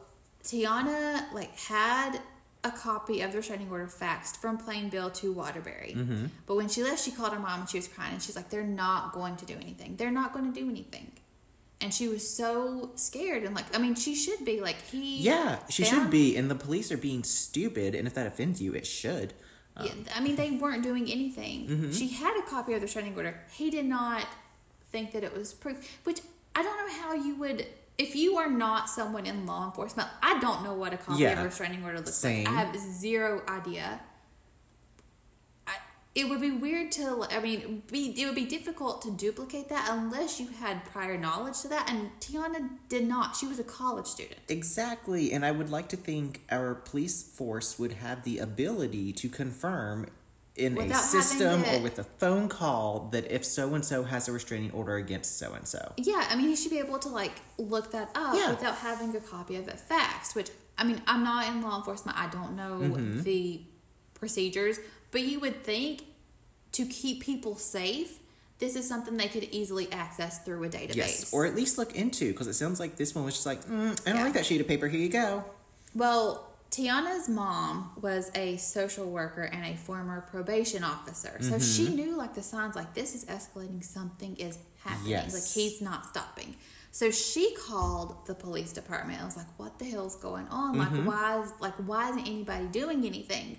Tiana 0.42 1.32
like 1.32 1.56
had 1.58 2.20
a 2.64 2.70
copy 2.70 3.20
of 3.20 3.30
the 3.30 3.38
restraining 3.38 3.70
order 3.70 3.86
faxed 3.86 4.36
from 4.36 4.58
Plainville 4.58 5.10
to 5.10 5.32
Waterbury. 5.32 5.94
Mm-hmm. 5.96 6.26
But 6.46 6.56
when 6.56 6.68
she 6.68 6.82
left, 6.82 7.02
she 7.02 7.10
called 7.10 7.32
her 7.32 7.38
mom 7.38 7.60
and 7.60 7.68
she 7.68 7.78
was 7.78 7.88
crying. 7.88 8.14
And 8.14 8.22
she's 8.22 8.36
like, 8.36 8.50
they're 8.50 8.62
not 8.64 9.12
going 9.12 9.36
to 9.36 9.46
do 9.46 9.54
anything. 9.54 9.96
They're 9.96 10.10
not 10.10 10.32
going 10.32 10.52
to 10.52 10.60
do 10.60 10.68
anything. 10.68 11.12
And 11.80 11.94
she 11.94 12.08
was 12.08 12.28
so 12.28 12.90
scared. 12.96 13.44
And 13.44 13.54
like, 13.54 13.74
I 13.74 13.78
mean, 13.78 13.94
she 13.94 14.16
should 14.16 14.44
be. 14.44 14.60
Like, 14.60 14.82
he. 14.90 15.18
Yeah, 15.18 15.60
she 15.68 15.84
should 15.84 16.10
be, 16.10 16.36
and 16.36 16.50
the 16.50 16.56
police 16.56 16.90
are 16.90 16.96
being 16.96 17.22
stupid. 17.22 17.94
And 17.94 18.08
if 18.08 18.14
that 18.14 18.26
offends 18.26 18.60
you, 18.60 18.74
it 18.74 18.84
should. 18.84 19.32
Yeah, 19.84 19.92
I 20.14 20.20
mean, 20.20 20.36
they 20.36 20.50
weren't 20.50 20.82
doing 20.82 21.10
anything. 21.10 21.66
Mm-hmm. 21.66 21.92
She 21.92 22.08
had 22.08 22.36
a 22.38 22.42
copy 22.48 22.72
of 22.74 22.80
the 22.80 22.86
restraining 22.86 23.16
order. 23.16 23.40
He 23.52 23.70
did 23.70 23.84
not 23.84 24.26
think 24.90 25.12
that 25.12 25.22
it 25.22 25.36
was 25.36 25.52
proof, 25.52 25.98
which 26.04 26.20
I 26.54 26.62
don't 26.62 26.76
know 26.76 27.02
how 27.02 27.14
you 27.14 27.36
would. 27.36 27.66
If 27.96 28.14
you 28.14 28.36
are 28.36 28.48
not 28.50 28.88
someone 28.88 29.26
in 29.26 29.46
law 29.46 29.66
enforcement, 29.66 30.08
I 30.22 30.38
don't 30.38 30.62
know 30.62 30.74
what 30.74 30.92
a 30.92 30.96
copy 30.96 31.24
of 31.24 31.38
a 31.38 31.44
restraining 31.44 31.84
order 31.84 31.98
looks 31.98 32.14
same. 32.14 32.44
like. 32.44 32.54
I 32.54 32.60
have 32.60 32.76
zero 32.76 33.42
idea. 33.48 34.00
It 36.18 36.28
would 36.28 36.40
be 36.40 36.50
weird 36.50 36.90
to. 36.92 37.26
I 37.30 37.38
mean, 37.40 37.82
be 37.92 38.02
it 38.20 38.26
would 38.26 38.34
be 38.34 38.44
difficult 38.44 39.02
to 39.02 39.10
duplicate 39.10 39.68
that 39.68 39.88
unless 39.90 40.40
you 40.40 40.48
had 40.48 40.84
prior 40.86 41.16
knowledge 41.16 41.60
to 41.62 41.68
that. 41.68 41.88
And 41.90 42.10
Tiana 42.20 42.68
did 42.88 43.06
not. 43.06 43.36
She 43.36 43.46
was 43.46 43.58
a 43.60 43.64
college 43.64 44.06
student. 44.06 44.40
Exactly, 44.48 45.32
and 45.32 45.44
I 45.44 45.52
would 45.52 45.70
like 45.70 45.88
to 45.90 45.96
think 45.96 46.40
our 46.50 46.74
police 46.74 47.22
force 47.22 47.78
would 47.78 47.92
have 47.92 48.24
the 48.24 48.38
ability 48.38 49.12
to 49.12 49.28
confirm 49.28 50.06
in 50.56 50.72
a 50.72 50.76
Without 50.82 51.04
having 51.04 51.20
system 51.22 51.64
or 51.64 51.78
with 51.84 52.00
a 52.00 52.04
phone 52.04 52.48
call 52.48 53.08
that 53.12 53.30
if 53.32 53.44
so 53.44 53.74
and 53.74 53.84
so 53.84 54.02
has 54.02 54.26
a 54.28 54.32
restraining 54.32 54.72
order 54.72 54.96
against 54.96 55.38
so 55.38 55.52
and 55.54 55.68
so. 55.68 55.92
Yeah, 55.96 56.26
I 56.28 56.34
mean, 56.34 56.48
he 56.48 56.56
should 56.56 56.72
be 56.72 56.80
able 56.80 56.98
to 56.98 57.08
like 57.08 57.36
look 57.58 57.92
that 57.92 58.10
up 58.16 58.34
Yeah. 58.34 58.50
without 58.50 58.74
having 58.78 59.14
a 59.14 59.20
copy 59.20 59.54
of 59.54 59.68
it 59.68 59.80
faxed. 59.88 60.34
Which 60.34 60.50
I 60.76 60.82
mean, 60.82 61.00
I'm 61.06 61.22
not 61.22 61.46
in 61.46 61.62
law 61.62 61.76
enforcement. 61.78 62.18
I 62.18 62.28
don't 62.28 62.56
know 62.56 62.80
Mm-hmm. 62.80 63.22
the 63.22 63.60
procedures, 64.14 64.80
but 65.12 65.20
you 65.20 65.38
would 65.38 65.62
think 65.62 66.02
to 66.78 66.86
keep 66.86 67.22
people 67.22 67.56
safe, 67.56 68.18
this 68.58 68.74
is 68.76 68.88
something 68.88 69.16
they 69.16 69.28
could 69.28 69.44
easily 69.52 69.90
access 69.92 70.38
through 70.44 70.64
a 70.64 70.68
database. 70.68 70.96
Yes, 70.96 71.32
or 71.32 71.46
at 71.46 71.54
least 71.54 71.78
look 71.78 71.94
into 71.94 72.32
because 72.32 72.46
it 72.48 72.54
sounds 72.54 72.80
like 72.80 72.96
this 72.96 73.14
one 73.14 73.24
was 73.24 73.34
just 73.34 73.46
like, 73.46 73.64
mm, 73.66 73.92
I 74.06 74.10
don't 74.10 74.16
Yeah. 74.16 74.24
like 74.24 74.32
that 74.34 74.46
sheet 74.46 74.60
of 74.60 74.66
paper. 74.68 74.88
Here 74.88 75.00
you 75.00 75.08
go. 75.08 75.44
Well, 75.94 76.44
Tiana's 76.70 77.28
mom 77.28 77.92
was 78.00 78.30
a 78.34 78.56
social 78.58 79.06
worker 79.06 79.42
and 79.42 79.64
a 79.64 79.76
former 79.76 80.20
probation 80.20 80.82
officer. 80.84 81.36
So 81.40 81.52
Mm-hmm. 81.52 81.58
she 81.60 81.94
knew 81.94 82.16
like 82.16 82.34
the 82.34 82.42
signs 82.42 82.74
like 82.76 82.94
this 82.94 83.14
is 83.14 83.24
escalating, 83.26 83.82
something 83.82 84.36
is 84.36 84.58
happening. 84.84 85.10
Yes. 85.12 85.32
Like 85.34 85.44
he's 85.46 85.80
not 85.80 86.06
stopping. 86.06 86.56
So 86.90 87.10
she 87.10 87.54
called 87.54 88.26
the 88.26 88.34
police 88.34 88.72
department. 88.72 89.20
I 89.22 89.24
was 89.24 89.36
like, 89.36 89.46
what 89.56 89.78
the 89.78 89.84
hell's 89.84 90.16
going 90.16 90.48
on? 90.48 90.76
Mm-hmm. 90.76 91.06
Like 91.06 91.06
why 91.06 91.42
is 91.42 91.52
like 91.60 91.74
why 91.90 92.10
isn't 92.10 92.26
anybody 92.26 92.66
doing 92.66 93.04
anything? 93.06 93.58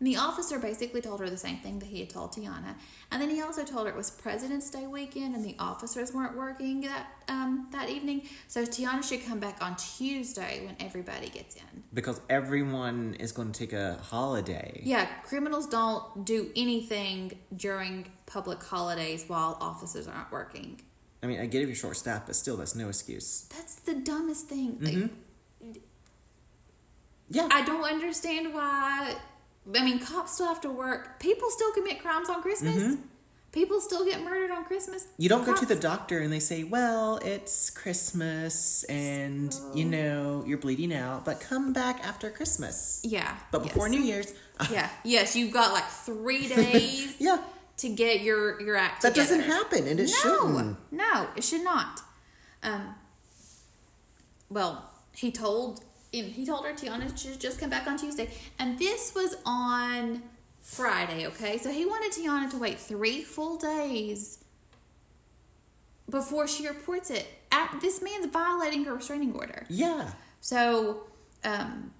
And 0.00 0.06
the 0.06 0.16
officer 0.16 0.58
basically 0.58 1.02
told 1.02 1.20
her 1.20 1.28
the 1.28 1.36
same 1.36 1.58
thing 1.58 1.78
that 1.78 1.86
he 1.86 2.00
had 2.00 2.08
told 2.08 2.32
Tiana. 2.32 2.74
And 3.12 3.20
then 3.20 3.28
he 3.28 3.42
also 3.42 3.64
told 3.64 3.86
her 3.86 3.92
it 3.92 3.96
was 3.96 4.10
President's 4.10 4.70
Day 4.70 4.86
weekend 4.86 5.34
and 5.34 5.44
the 5.44 5.54
officers 5.58 6.14
weren't 6.14 6.38
working 6.38 6.80
that 6.80 7.06
um, 7.28 7.68
that 7.72 7.90
evening. 7.90 8.22
So 8.48 8.64
Tiana 8.64 9.04
should 9.06 9.24
come 9.26 9.40
back 9.40 9.58
on 9.60 9.76
Tuesday 9.76 10.64
when 10.64 10.74
everybody 10.80 11.28
gets 11.28 11.54
in. 11.54 11.84
Because 11.92 12.18
everyone 12.30 13.14
is 13.20 13.30
going 13.30 13.52
to 13.52 13.58
take 13.58 13.74
a 13.74 13.98
holiday. 14.02 14.80
Yeah, 14.82 15.04
criminals 15.22 15.66
don't 15.66 16.24
do 16.24 16.50
anything 16.56 17.38
during 17.54 18.10
public 18.24 18.62
holidays 18.62 19.26
while 19.26 19.58
officers 19.60 20.08
aren't 20.08 20.32
working. 20.32 20.80
I 21.22 21.26
mean, 21.26 21.40
I 21.40 21.46
get 21.46 21.60
if 21.60 21.68
you're 21.68 21.76
short 21.76 21.98
staffed, 21.98 22.26
but 22.26 22.36
still, 22.36 22.56
that's 22.56 22.74
no 22.74 22.88
excuse. 22.88 23.46
That's 23.54 23.74
the 23.74 23.94
dumbest 23.94 24.48
thing. 24.48 24.76
Mm-hmm. 24.76 25.78
Yeah. 27.28 27.48
I 27.52 27.64
don't 27.64 27.84
understand 27.84 28.54
why. 28.54 29.16
I 29.74 29.84
mean, 29.84 29.98
cops 29.98 30.34
still 30.34 30.46
have 30.46 30.60
to 30.62 30.70
work. 30.70 31.20
People 31.20 31.48
still 31.50 31.72
commit 31.72 32.00
crimes 32.00 32.28
on 32.28 32.42
Christmas. 32.42 32.96
People 33.52 33.80
still 33.80 34.04
get 34.04 34.22
murdered 34.22 34.50
on 34.52 34.64
Christmas. 34.64 35.02
Mm-hmm. 35.04 35.22
You 35.22 35.28
don't 35.28 35.44
go 35.44 35.54
to 35.56 35.66
the 35.66 35.74
doctor 35.74 36.20
and 36.20 36.32
they 36.32 36.38
say, 36.38 36.62
well, 36.62 37.16
it's 37.22 37.68
Christmas 37.68 38.84
and, 38.84 39.52
you 39.74 39.84
know, 39.84 40.44
you're 40.46 40.56
bleeding 40.58 40.94
out, 40.94 41.24
but 41.24 41.40
come 41.40 41.72
back 41.72 41.98
after 42.06 42.30
Christmas. 42.30 43.00
Yeah. 43.04 43.36
But 43.50 43.64
before 43.64 43.88
yes. 43.88 43.98
New 43.98 44.04
Year's, 44.06 44.32
Yeah. 44.70 44.88
Yes, 45.04 45.34
you've 45.34 45.52
got 45.52 45.72
like 45.72 45.86
three 45.88 46.46
days. 46.48 47.16
yeah, 47.18 47.38
To 47.78 47.88
get 47.88 48.20
your 48.20 48.60
your 48.62 48.76
act. 48.76 49.02
that 49.02 49.14
together. 49.14 49.36
doesn't 49.38 49.50
happen 49.50 49.86
and 49.88 49.98
it 49.98 50.10
no, 50.24 50.38
shouldn't. 50.48 50.76
no, 50.92 51.28
it 51.36 51.42
should 51.44 51.64
not. 51.64 52.00
Um. 52.62 52.94
Well, 54.48 54.88
he 55.16 55.30
told. 55.32 55.84
He 56.12 56.44
told 56.44 56.66
her 56.66 56.72
Tiana 56.72 57.16
should 57.16 57.38
just 57.38 57.60
come 57.60 57.70
back 57.70 57.86
on 57.86 57.96
Tuesday, 57.96 58.30
and 58.58 58.78
this 58.78 59.14
was 59.14 59.36
on 59.46 60.22
Friday. 60.60 61.26
Okay, 61.28 61.58
so 61.58 61.70
he 61.70 61.86
wanted 61.86 62.12
Tiana 62.12 62.50
to 62.50 62.58
wait 62.58 62.78
three 62.78 63.22
full 63.22 63.56
days 63.56 64.44
before 66.10 66.48
she 66.48 66.66
reports 66.66 67.10
it. 67.10 67.26
At, 67.52 67.80
this 67.80 68.02
man's 68.02 68.26
violating 68.26 68.84
her 68.84 68.94
restraining 68.94 69.34
order. 69.34 69.66
Yeah. 69.68 70.12
So, 70.40 71.04
um, 71.44 71.92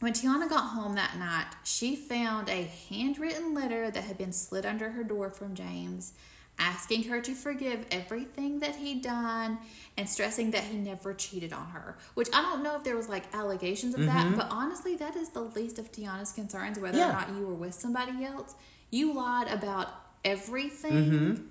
when 0.00 0.12
Tiana 0.12 0.48
got 0.48 0.70
home 0.70 0.94
that 0.96 1.16
night, 1.18 1.46
she 1.64 1.96
found 1.96 2.48
a 2.48 2.70
handwritten 2.90 3.54
letter 3.54 3.90
that 3.90 4.04
had 4.04 4.18
been 4.18 4.32
slid 4.32 4.66
under 4.66 4.90
her 4.90 5.04
door 5.04 5.30
from 5.30 5.54
James, 5.54 6.12
asking 6.58 7.04
her 7.04 7.20
to 7.20 7.34
forgive 7.34 7.84
everything 7.90 8.60
that 8.60 8.76
he'd 8.76 9.02
done 9.02 9.58
and 9.98 10.08
stressing 10.08 10.52
that 10.52 10.62
he 10.64 10.76
never 10.76 11.12
cheated 11.12 11.52
on 11.52 11.66
her. 11.68 11.96
Which 12.14 12.28
I 12.32 12.42
don't 12.42 12.62
know 12.62 12.76
if 12.76 12.84
there 12.84 12.96
was 12.96 13.08
like 13.08 13.24
allegations 13.34 13.94
of 13.94 14.06
that, 14.06 14.36
but 14.36 14.48
honestly, 14.50 14.94
that 14.96 15.16
is 15.16 15.30
the 15.30 15.40
least 15.40 15.78
of 15.78 15.90
Tiana's 15.92 16.32
concerns, 16.32 16.78
whether 16.78 16.98
Yeah. 16.98 17.10
or 17.10 17.12
not 17.12 17.28
you 17.36 17.46
were 17.46 17.54
with 17.54 17.74
somebody 17.74 18.24
else. 18.24 18.54
You 18.90 19.12
lied 19.12 19.48
about 19.48 19.88
everything. 20.24 20.92
Mm-hmm. 20.92 21.42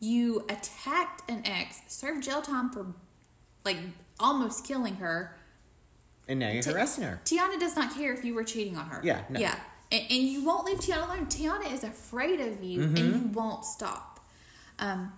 You 0.00 0.44
attacked 0.48 1.30
an 1.30 1.42
ex, 1.44 1.80
served 1.88 2.24
jail 2.24 2.42
time 2.42 2.70
for 2.70 2.86
like 3.64 3.76
almost 4.18 4.66
killing 4.66 4.96
her. 4.96 5.36
And 6.26 6.40
now 6.40 6.50
you're 6.50 6.62
Ti- 6.62 6.70
harassing 6.70 7.04
her. 7.04 7.20
Tiana 7.24 7.58
does 7.58 7.76
not 7.76 7.94
care 7.94 8.12
if 8.14 8.24
you 8.24 8.34
were 8.34 8.44
cheating 8.44 8.76
on 8.76 8.86
her. 8.86 9.00
Yeah, 9.04 9.22
no. 9.28 9.38
Yeah. 9.40 9.56
And, 9.92 10.02
and 10.02 10.22
you 10.22 10.44
won't 10.44 10.64
leave 10.64 10.78
Tiana 10.78 11.04
alone. 11.06 11.26
Tiana 11.26 11.72
is 11.72 11.82
afraid 11.84 12.40
of 12.40 12.62
you 12.62 12.82
and 12.82 12.96
Mm-hmm. 12.96 13.06
you 13.26 13.32
won't 13.32 13.64
stop. 13.64 14.19
Um, 14.80 15.12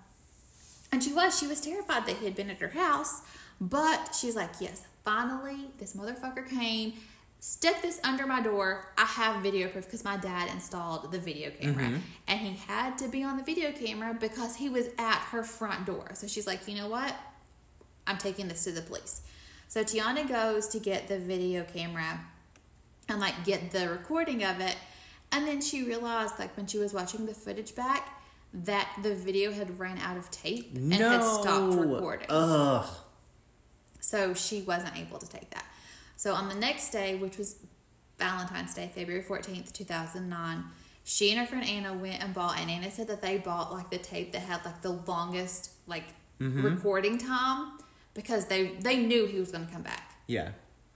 and 0.92 1.02
she 1.02 1.12
was. 1.12 1.38
She 1.38 1.46
was 1.46 1.60
terrified 1.60 2.04
that 2.06 2.16
he 2.16 2.26
had 2.26 2.34
been 2.36 2.50
at 2.50 2.60
her 2.60 2.68
house. 2.68 3.22
But 3.60 4.14
she's 4.18 4.36
like, 4.36 4.50
yes, 4.60 4.84
finally, 5.04 5.68
this 5.78 5.94
motherfucker 5.94 6.48
came, 6.50 6.94
stuck 7.38 7.80
this 7.80 8.00
under 8.02 8.26
my 8.26 8.42
door. 8.42 8.92
I 8.98 9.04
have 9.04 9.42
video 9.42 9.68
proof 9.68 9.84
because 9.84 10.04
my 10.04 10.16
dad 10.16 10.50
installed 10.52 11.12
the 11.12 11.18
video 11.18 11.50
camera. 11.50 11.84
Mm-hmm. 11.84 12.00
And 12.26 12.40
he 12.40 12.56
had 12.66 12.98
to 12.98 13.08
be 13.08 13.22
on 13.22 13.36
the 13.36 13.44
video 13.44 13.72
camera 13.72 14.14
because 14.18 14.56
he 14.56 14.68
was 14.68 14.88
at 14.98 15.18
her 15.30 15.42
front 15.42 15.86
door. 15.86 16.10
So 16.14 16.26
she's 16.26 16.46
like, 16.46 16.66
you 16.66 16.76
know 16.76 16.88
what? 16.88 17.14
I'm 18.06 18.18
taking 18.18 18.48
this 18.48 18.64
to 18.64 18.72
the 18.72 18.82
police. 18.82 19.22
So 19.68 19.84
Tiana 19.84 20.28
goes 20.28 20.68
to 20.68 20.80
get 20.80 21.08
the 21.08 21.18
video 21.18 21.64
camera 21.64 22.20
and 23.08 23.20
like 23.20 23.44
get 23.44 23.70
the 23.70 23.88
recording 23.88 24.44
of 24.44 24.60
it. 24.60 24.76
And 25.30 25.46
then 25.46 25.62
she 25.62 25.82
realized, 25.84 26.38
like 26.38 26.54
when 26.56 26.66
she 26.66 26.78
was 26.78 26.92
watching 26.92 27.26
the 27.26 27.32
footage 27.32 27.74
back, 27.74 28.21
that 28.54 28.88
the 29.02 29.14
video 29.14 29.52
had 29.52 29.78
ran 29.78 29.98
out 29.98 30.16
of 30.16 30.30
tape 30.30 30.74
and 30.74 30.90
no. 30.90 31.10
had 31.10 31.22
stopped 31.22 31.74
recording. 31.74 32.26
Ugh. 32.30 32.86
So 34.00 34.34
she 34.34 34.62
wasn't 34.62 34.96
able 34.98 35.18
to 35.18 35.28
take 35.28 35.50
that. 35.50 35.64
So 36.16 36.34
on 36.34 36.48
the 36.48 36.54
next 36.54 36.90
day, 36.90 37.14
which 37.14 37.38
was 37.38 37.56
Valentine's 38.18 38.74
Day, 38.74 38.90
February 38.94 39.24
14th, 39.24 39.72
2009, 39.72 40.64
she 41.04 41.30
and 41.30 41.40
her 41.40 41.46
friend 41.46 41.66
Anna 41.66 41.94
went 41.94 42.22
and 42.22 42.32
bought, 42.34 42.58
and 42.60 42.70
Anna 42.70 42.90
said 42.90 43.08
that 43.08 43.22
they 43.22 43.38
bought 43.38 43.72
like 43.72 43.90
the 43.90 43.98
tape 43.98 44.32
that 44.32 44.42
had 44.42 44.64
like 44.64 44.82
the 44.82 44.90
longest 44.92 45.70
like 45.86 46.04
Mm-hmm. 46.40 46.62
recording 46.62 47.18
time 47.18 47.78
because 48.14 48.46
they 48.46 48.68
they 48.80 48.96
knew 48.96 49.26
he 49.26 49.38
was 49.38 49.52
going 49.52 49.64
to 49.64 49.72
come 49.72 49.82
back. 49.82 50.16
Yeah. 50.26 50.48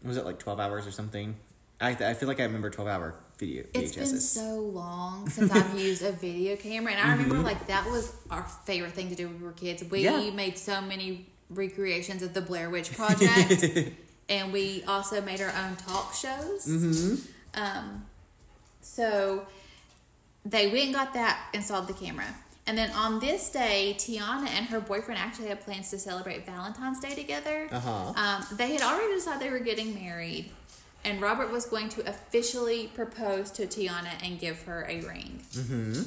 Was 0.02 0.16
it 0.16 0.24
like 0.24 0.40
12 0.40 0.58
hours 0.58 0.88
or 0.88 0.90
something? 0.90 1.36
I, 1.80 1.90
I 1.90 2.14
feel 2.14 2.26
like 2.26 2.40
I 2.40 2.44
remember 2.44 2.68
12 2.68 2.88
hour 2.90 3.14
video 3.38 3.64
It's 3.74 3.94
been 3.94 4.20
so 4.20 4.60
long 4.60 5.28
since 5.28 5.50
I've 5.52 5.78
used 5.78 6.02
a 6.02 6.12
video 6.12 6.56
camera, 6.56 6.92
and 6.92 7.00
I 7.00 7.12
remember 7.12 7.38
like 7.38 7.66
that 7.66 7.86
was 7.90 8.12
our 8.30 8.42
favorite 8.64 8.92
thing 8.92 9.08
to 9.10 9.14
do 9.14 9.28
when 9.28 9.38
we 9.40 9.44
were 9.46 9.52
kids. 9.52 9.82
We 9.84 10.04
Mm-hmm. 10.04 10.24
Yeah. 10.28 10.30
made 10.34 10.58
so 10.58 10.80
many 10.80 11.26
recreations 11.50 12.22
of 12.22 12.34
the 12.34 12.40
Blair 12.40 12.70
Witch 12.70 12.92
Project, 12.96 13.64
and 14.28 14.52
we 14.52 14.82
also 14.88 15.20
made 15.20 15.40
our 15.40 15.52
own 15.64 15.76
talk 15.76 16.14
shows. 16.14 16.66
mm-hmm. 16.66 17.14
Um, 17.60 18.04
so 18.80 19.46
they 20.44 20.66
went 20.68 20.84
and 20.86 20.94
got 20.94 21.14
that, 21.14 21.48
installed 21.54 21.88
the 21.88 21.94
camera. 21.94 22.26
And 22.68 22.76
then 22.76 22.90
on 22.90 23.20
this 23.20 23.48
day, 23.50 23.94
Tiana 23.96 24.48
and 24.48 24.66
her 24.66 24.80
boyfriend 24.80 25.20
actually 25.20 25.48
had 25.48 25.60
plans 25.60 25.88
to 25.90 25.98
celebrate 25.98 26.44
Valentine's 26.46 26.98
Day 26.98 27.14
together. 27.14 27.68
Uh-huh. 27.70 28.12
Um, 28.16 28.44
they 28.56 28.72
had 28.72 28.82
already 28.82 29.14
decided 29.14 29.40
they 29.40 29.50
were 29.50 29.60
getting 29.60 29.94
married, 29.94 30.50
and 31.06 31.22
Robert 31.22 31.50
was 31.50 31.64
going 31.66 31.88
to 31.90 32.06
officially 32.08 32.88
propose 32.88 33.50
to 33.52 33.66
Tiana 33.66 34.10
and 34.24 34.38
give 34.38 34.62
her 34.64 34.84
a 34.88 35.00
ring. 35.02 35.40
Mm-hmm. 35.52 36.02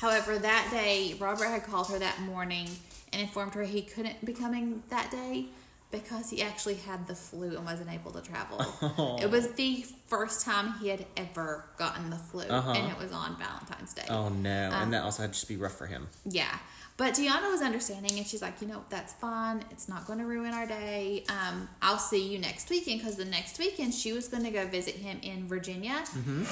However, 0.00 0.38
that 0.38 0.68
day, 0.70 1.14
Robert 1.18 1.46
had 1.46 1.64
called 1.64 1.88
her 1.88 1.98
that 1.98 2.20
morning 2.20 2.68
and 3.12 3.22
informed 3.22 3.54
her 3.54 3.62
he 3.62 3.82
couldn't 3.82 4.22
be 4.24 4.34
coming 4.34 4.82
that 4.90 5.10
day 5.10 5.46
because 5.90 6.28
he 6.28 6.42
actually 6.42 6.74
had 6.74 7.06
the 7.06 7.14
flu 7.14 7.56
and 7.56 7.64
wasn't 7.64 7.90
able 7.90 8.10
to 8.12 8.20
travel. 8.20 8.58
Oh. 8.60 9.16
It 9.22 9.30
was 9.30 9.48
the 9.52 9.86
first 10.08 10.44
time 10.44 10.74
he 10.80 10.88
had 10.88 11.06
ever 11.16 11.64
gotten 11.78 12.10
the 12.10 12.16
flu, 12.16 12.42
Uh-huh. 12.42 12.72
and 12.72 12.90
it 12.92 12.98
was 12.98 13.12
on 13.12 13.36
Valentine's 13.38 13.94
Day. 13.94 14.04
Oh 14.10 14.28
no, 14.28 14.66
Um, 14.68 14.72
and 14.82 14.92
that 14.92 15.02
also 15.04 15.22
had 15.22 15.32
to 15.32 15.38
just 15.38 15.48
be 15.48 15.56
rough 15.56 15.72
for 15.78 15.86
him. 15.86 16.08
Yeah. 16.26 16.58
But 16.96 17.12
Tiana 17.12 17.50
was 17.50 17.60
understanding 17.60 18.16
and 18.16 18.26
she's 18.26 18.40
like, 18.40 18.62
you 18.62 18.68
know, 18.68 18.82
that's 18.88 19.12
fine. 19.14 19.62
It's 19.70 19.86
not 19.86 20.06
going 20.06 20.18
to 20.18 20.24
ruin 20.24 20.54
our 20.54 20.66
day. 20.66 21.24
Um, 21.28 21.68
I'll 21.82 21.98
see 21.98 22.26
you 22.26 22.38
next 22.38 22.70
weekend 22.70 23.00
because 23.00 23.16
the 23.16 23.26
next 23.26 23.58
weekend 23.58 23.92
she 23.92 24.14
was 24.14 24.28
going 24.28 24.44
to 24.44 24.50
go 24.50 24.66
visit 24.66 24.94
him 24.94 25.18
in 25.22 25.46
Virginia 25.46 26.04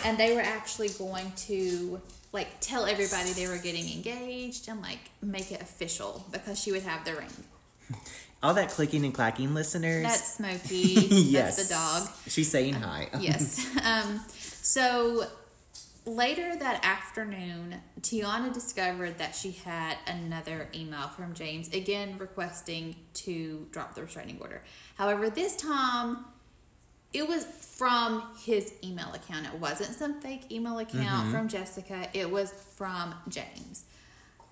and 0.05 0.19
they 0.19 0.35
were 0.35 0.43
actually 0.43 0.91
going 0.91 1.33
to 1.49 2.01
like 2.33 2.49
tell 2.61 2.85
everybody 2.85 3.33
they 3.33 3.47
were 3.47 3.57
getting 3.57 3.91
engaged 3.91 4.69
and 4.69 4.83
like 4.83 4.99
make 5.23 5.51
it 5.51 5.63
official 5.63 6.27
because 6.31 6.61
she 6.61 6.73
would 6.73 6.83
have 6.83 7.05
the 7.07 7.15
ring. 7.15 7.31
All 8.43 8.53
that 8.53 8.69
clicking 8.69 9.07
and 9.07 9.15
clacking, 9.15 9.55
listeners. 9.55 10.03
That's 10.03 10.35
Smokey. 10.35 11.09
yes, 11.11 11.57
That's 11.69 11.69
the 11.69 11.75
dog. 11.75 12.09
She's 12.29 12.51
saying 12.51 12.75
hi. 12.75 13.09
yes. 13.19 13.67
Um, 13.83 14.21
so 14.29 15.25
later 16.07 16.57
that 16.57 16.85
afternoon, 16.85 17.77
Tiana 18.01 18.53
discovered 18.53 19.19
that 19.19 19.35
she 19.35 19.53
had 19.53 19.97
another 20.07 20.69
email 20.75 21.09
from 21.09 21.35
James, 21.35 21.69
again 21.73 22.17
requesting 22.19 22.97
to 23.15 23.67
drop 23.71 23.95
the 23.95 24.03
restraining 24.03 24.39
order. 24.41 24.63
However, 24.97 25.31
this 25.31 25.57
time 25.57 26.25
it 27.13 27.29
was 27.29 27.45
from 27.45 28.25
his 28.45 28.75
email 28.83 29.13
account. 29.15 29.47
It 29.47 29.61
wasn't 29.61 29.97
some 29.97 30.21
fake 30.21 30.51
email 30.51 30.79
account 30.79 31.31
from 31.31 31.49
Jessica, 31.49 32.09
it 32.13 32.31
was 32.31 32.53
from 32.77 33.15
James. 33.29 33.85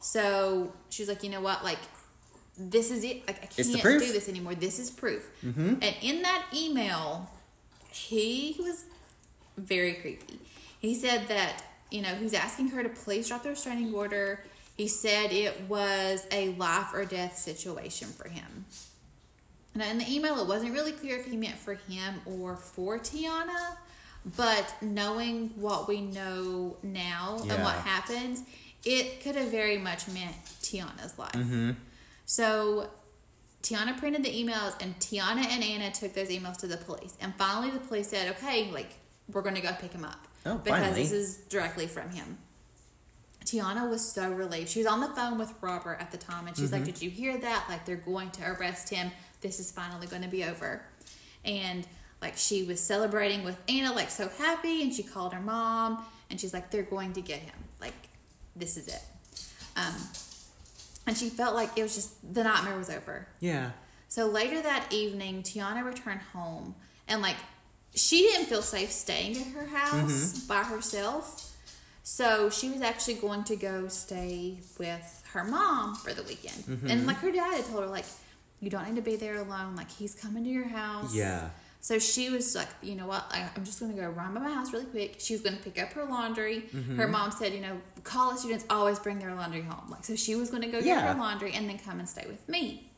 So 0.01 0.73
she 0.89 1.03
was 1.03 1.09
like, 1.09 1.23
you 1.23 1.31
know 1.31 1.41
what? 1.41 1.62
Like, 1.65 1.79
this 2.59 2.91
is 2.91 3.03
it. 3.05 3.27
Like, 3.27 3.43
I 3.43 3.47
can't 3.47 3.83
do 3.83 4.12
this 4.12 4.29
anymore. 4.29 4.55
This 4.55 4.79
is 4.79 4.91
proof. 4.91 5.29
And 5.43 5.95
in 6.03 6.23
that 6.23 6.47
email, 6.55 7.31
he 7.91 8.57
was 8.59 8.85
very 9.57 9.95
creepy. 9.95 10.39
He 10.83 10.95
said 10.97 11.29
that, 11.29 11.63
you 11.93 12.03
know, 12.03 12.15
he's 12.17 12.35
asking 12.35 12.69
her 12.71 12.83
to 12.83 12.89
please 12.89 13.29
drop 13.29 13.45
the 13.45 13.51
restraining 13.51 13.95
order. 13.95 14.43
He 14.77 14.89
said 14.89 15.33
it 15.33 15.63
was 15.69 16.27
a 16.33 16.49
life 16.55 16.89
or 16.93 17.05
death 17.05 17.39
situation 17.39 18.09
for 18.09 18.29
him. 18.29 18.67
Now, 19.77 19.89
in 19.89 19.99
the 19.99 20.13
email, 20.13 20.39
it 20.41 20.49
wasn't 20.49 20.73
really 20.73 20.91
clear 20.93 21.17
if 21.19 21.27
he 21.27 21.37
meant 21.37 21.57
for 21.57 21.75
him 21.75 22.21
or 22.27 22.57
for 22.57 22.99
Tiana, 22.99 23.77
but 24.37 24.75
knowing 24.83 25.51
what 25.57 25.87
we 25.89 26.01
know 26.01 26.77
now 26.83 27.39
and 27.41 27.63
what 27.63 27.77
Yeah. 27.77 27.83
happened, 27.83 28.45
it 28.85 29.23
could 29.23 29.37
have 29.37 29.51
very 29.51 29.79
much 29.79 30.09
meant 30.09 30.35
Tiana's 30.63 31.17
life. 31.19 31.33
Mm-hmm. 31.33 31.71
So 32.27 32.91
Tiana 33.63 33.97
printed 33.97 34.25
the 34.25 34.31
emails, 34.31 34.75
and 34.83 34.99
Tiana 34.99 35.47
and 35.47 35.63
Anna 35.63 35.93
took 35.93 36.13
those 36.15 36.29
emails 36.29 36.57
to 36.59 36.67
the 36.67 36.77
police. 36.77 37.15
And 37.21 37.35
finally, 37.37 37.71
the 37.71 37.79
police 37.79 38.09
said, 38.09 38.29
"Okay, 38.37 38.71
like 38.73 38.99
we're 39.31 39.43
going 39.43 39.55
to 39.55 39.61
go 39.61 39.73
pick 39.81 39.93
him 39.93 40.05
up 40.05 40.27
Oh, 40.47 40.57
because 40.59 40.81
finally. 40.81 41.03
this 41.03 41.12
is 41.12 41.36
directly 41.49 41.86
from 41.86 42.11
him." 42.11 42.39
Tiana 43.44 43.89
was 43.90 44.09
so 44.09 44.31
relieved. 44.31 44.69
She 44.69 44.78
was 44.78 44.86
on 44.86 45.01
the 45.01 45.09
phone 45.09 45.36
with 45.36 45.53
Robert 45.61 45.99
at 46.01 46.11
the 46.12 46.16
time, 46.19 46.47
and 46.47 46.57
she's 46.57 46.70
Mm-hmm. 46.70 46.85
like, 46.85 46.94
"Did 46.94 47.03
you 47.03 47.11
hear 47.11 47.36
that? 47.39 47.66
Like 47.69 47.85
they're 47.85 47.97
going 47.97 48.31
to 48.32 48.47
arrest 48.53 48.89
him. 48.89 49.11
This 49.40 49.59
is 49.59 49.70
finally 49.73 50.07
going 50.07 50.23
to 50.23 50.28
be 50.28 50.44
over." 50.44 50.82
And 51.44 51.86
like 52.20 52.36
she 52.36 52.62
was 52.62 52.78
celebrating 52.81 53.43
with 53.43 53.59
Anna, 53.69 53.93
like 53.93 54.11
so 54.11 54.28
happy, 54.39 54.82
and 54.82 54.94
she 54.94 55.03
called 55.03 55.35
her 55.35 55.40
mom, 55.40 56.05
and 56.31 56.40
she's 56.40 56.55
like, 56.55 56.70
"They're 56.70 56.82
going 56.85 57.12
to 57.15 57.20
get 57.20 57.40
him. 57.40 57.55
Like 57.81 57.94
this 58.55 58.77
is 58.77 58.86
it." 58.89 59.03
Um, 59.77 59.94
and 61.07 61.16
she 61.16 61.28
felt 61.28 61.57
like 61.57 61.70
it 61.77 61.82
was 61.82 61.97
just 61.97 62.35
the 62.35 62.44
nightmare 62.44 62.78
was 62.78 62.90
over. 62.90 63.27
Yeah. 63.40 63.73
So 64.09 64.27
later 64.27 64.61
that 64.62 64.93
evening, 64.93 65.43
Tiana 65.43 65.85
returned 65.85 66.20
home 66.32 66.77
and 67.09 67.23
like 67.23 67.36
she 67.94 68.23
didn't 68.23 68.47
feel 68.47 68.62
safe 68.62 68.90
staying 68.90 69.36
at 69.36 69.47
her 69.48 69.66
house 69.66 70.32
mm-hmm. 70.32 70.47
by 70.48 70.62
herself. 70.62 71.51
So 72.02 72.51
she 72.51 72.70
was 72.70 72.82
actually 72.82 73.14
going 73.14 73.44
to 73.44 73.56
go 73.56 73.89
stay 73.89 74.59
with 74.78 75.23
her 75.32 75.44
mom 75.44 75.94
for 75.94 76.12
the 76.12 76.23
weekend. 76.23 76.64
Mm-hmm. 76.64 76.90
And 76.90 77.06
like 77.06 77.19
her 77.19 77.31
dad 77.31 77.55
had 77.55 77.66
told 77.66 77.85
her 77.85 77.90
like 77.90 78.06
you 78.60 78.70
don't 78.70 78.86
need 78.89 78.97
to 78.97 79.02
be 79.02 79.16
there 79.16 79.39
alone. 79.39 79.77
Like 79.77 79.90
he's 79.90 80.14
coming 80.14 80.44
to 80.44 80.51
your 80.51 80.69
house. 80.69 81.14
Yeah. 81.14 81.51
So 81.81 81.98
she 81.98 82.31
was 82.31 82.55
like, 82.55 82.69
you 82.81 82.94
know 82.94 83.09
what? 83.09 83.27
I, 83.31 83.48
I'm 83.56 83.64
just 83.64 83.81
going 83.81 83.93
to 83.93 84.01
go 84.01 84.09
run 84.09 84.35
by 84.35 84.40
my 84.40 84.52
house 84.52 84.73
really 84.73 84.85
quick. 84.85 85.16
She 85.19 85.35
was 85.35 85.43
going 85.43 85.56
to 85.56 85.62
pick 85.62 85.82
up 85.82 85.93
her 85.94 86.05
laundry. 86.05 86.64
Mm-hmm. 86.73 86.97
Her 86.97 87.09
mom 87.09 87.32
said, 87.32 87.52
you 87.52 87.60
know, 87.60 87.77
college 88.05 88.39
students 88.39 88.64
always 88.70 89.01
bring 89.01 89.19
their 89.19 89.35
laundry 89.35 89.62
home. 89.62 89.90
Like, 89.90 90.05
so 90.05 90.14
she 90.14 90.36
was 90.36 90.48
going 90.48 90.62
to 90.62 90.69
go 90.69 90.81
get 90.81 91.02
her 91.02 91.14
laundry 91.14 91.52
and 91.52 91.69
then 91.69 91.78
come 91.78 91.98
and 91.98 92.09
stay 92.09 92.24
with 92.28 92.48
me. 92.48 92.89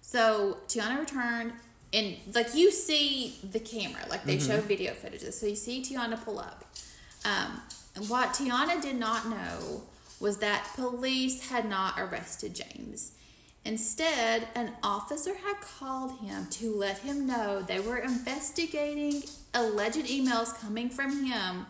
So 0.00 0.58
Tiana 0.68 1.00
returned, 1.00 1.54
and 1.92 2.16
like 2.34 2.54
you 2.54 2.70
see 2.70 3.36
the 3.50 3.60
camera, 3.60 4.00
like 4.08 4.24
they 4.24 4.38
show 4.38 4.60
video 4.60 4.92
footages. 4.92 5.34
So 5.34 5.46
you 5.46 5.56
see 5.56 5.82
Tiana 5.82 6.22
pull 6.22 6.38
up. 6.38 6.64
Um, 7.24 7.60
and 7.94 8.08
what 8.08 8.30
Tiana 8.30 8.80
did 8.80 8.96
not 8.96 9.28
know 9.28 9.82
was 10.20 10.38
that 10.38 10.70
police 10.74 11.50
had 11.50 11.68
not 11.68 11.98
arrested 11.98 12.54
James. 12.54 13.12
Instead, 13.64 14.48
an 14.54 14.72
officer 14.82 15.34
had 15.34 15.60
called 15.60 16.18
him 16.20 16.46
to 16.50 16.74
let 16.74 16.98
him 16.98 17.26
know 17.26 17.62
they 17.62 17.78
were 17.78 17.98
investigating 17.98 19.22
alleged 19.54 20.06
emails 20.06 20.58
coming 20.58 20.88
from 20.88 21.24
him 21.24 21.66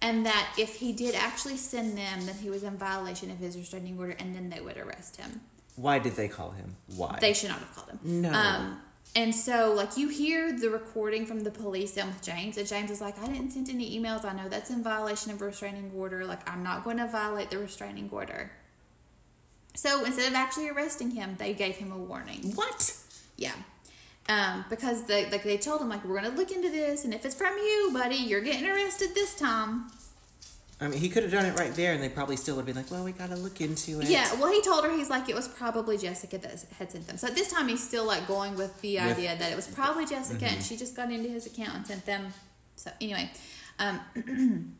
and 0.00 0.26
that 0.26 0.52
if 0.58 0.76
he 0.76 0.92
did 0.92 1.14
actually 1.14 1.56
send 1.56 1.96
them, 1.96 2.26
then 2.26 2.34
he 2.34 2.50
was 2.50 2.64
in 2.64 2.76
violation 2.76 3.30
of 3.30 3.38
his 3.38 3.56
restraining 3.56 3.98
order 3.98 4.16
and 4.18 4.34
then 4.34 4.50
they 4.50 4.60
would 4.60 4.76
arrest 4.76 5.16
him. 5.16 5.40
Why 5.76 6.00
did 6.00 6.16
they 6.16 6.28
call 6.28 6.50
him? 6.50 6.74
Why? 6.96 7.18
They 7.20 7.32
should 7.32 7.50
not 7.50 7.60
have 7.60 7.74
called 7.74 7.90
him. 7.90 7.98
No. 8.02 8.32
Um, 8.32 8.80
and 9.14 9.34
so, 9.34 9.74
like, 9.74 9.96
you 9.98 10.08
hear 10.08 10.58
the 10.58 10.70
recording 10.70 11.26
from 11.26 11.40
the 11.40 11.50
police 11.50 11.96
and 11.98 12.08
with 12.08 12.22
James, 12.22 12.56
and 12.56 12.66
James 12.66 12.90
is 12.90 13.00
like, 13.00 13.18
I 13.20 13.26
didn't 13.26 13.50
send 13.50 13.68
any 13.68 13.98
emails. 13.98 14.24
I 14.24 14.32
know 14.32 14.48
that's 14.48 14.70
in 14.70 14.82
violation 14.82 15.32
of 15.32 15.40
restraining 15.42 15.90
order. 15.94 16.24
Like, 16.24 16.48
I'm 16.50 16.62
not 16.62 16.82
going 16.82 16.96
to 16.96 17.06
violate 17.06 17.50
the 17.50 17.58
restraining 17.58 18.08
order. 18.10 18.50
So, 19.74 20.04
instead 20.04 20.28
of 20.28 20.34
actually 20.34 20.70
arresting 20.70 21.10
him, 21.10 21.36
they 21.38 21.52
gave 21.52 21.76
him 21.76 21.92
a 21.92 21.98
warning. 21.98 22.52
what? 22.54 22.96
Yeah. 23.36 23.54
Um, 24.28 24.64
because 24.70 25.02
they 25.04 25.28
like 25.30 25.42
they 25.42 25.58
told 25.58 25.80
him 25.80 25.88
like 25.88 26.04
we're 26.04 26.14
gonna 26.14 26.28
look 26.28 26.52
into 26.52 26.70
this 26.70 27.04
and 27.04 27.12
if 27.12 27.24
it's 27.24 27.34
from 27.34 27.56
you, 27.56 27.90
buddy, 27.92 28.14
you're 28.14 28.40
getting 28.40 28.68
arrested 28.68 29.16
this 29.16 29.34
time. 29.36 29.90
I 30.80 30.88
mean, 30.88 30.98
he 30.98 31.08
could 31.08 31.22
have 31.22 31.30
done 31.30 31.44
it 31.46 31.56
right 31.58 31.72
there, 31.74 31.92
and 31.92 32.02
they 32.02 32.08
probably 32.08 32.36
still 32.36 32.56
would 32.56 32.66
have 32.66 32.74
been 32.74 32.82
like, 32.82 32.90
"Well, 32.90 33.04
we 33.04 33.12
gotta 33.12 33.36
look 33.36 33.60
into 33.60 34.00
it." 34.00 34.08
Yeah, 34.08 34.32
well, 34.34 34.50
he 34.52 34.60
told 34.62 34.84
her 34.84 34.90
he's 34.90 35.10
like 35.10 35.28
it 35.28 35.34
was 35.34 35.46
probably 35.46 35.96
Jessica 35.96 36.38
that 36.38 36.64
had 36.78 36.90
sent 36.90 37.06
them. 37.06 37.18
So 37.18 37.28
at 37.28 37.34
this 37.36 37.48
time, 37.52 37.68
he's 37.68 37.86
still 37.86 38.04
like 38.04 38.26
going 38.26 38.56
with 38.56 38.80
the 38.80 38.96
With- 38.96 39.16
idea 39.16 39.36
that 39.36 39.52
it 39.52 39.56
was 39.56 39.68
probably 39.68 40.06
Jessica, 40.06 40.46
and 40.46 40.62
she 40.62 40.76
just 40.76 40.96
got 40.96 41.12
into 41.12 41.28
his 41.28 41.46
account 41.46 41.76
and 41.76 41.86
sent 41.86 42.06
them. 42.06 42.32
So 42.76 42.90
anyway, 43.00 43.30
um, 43.78 44.00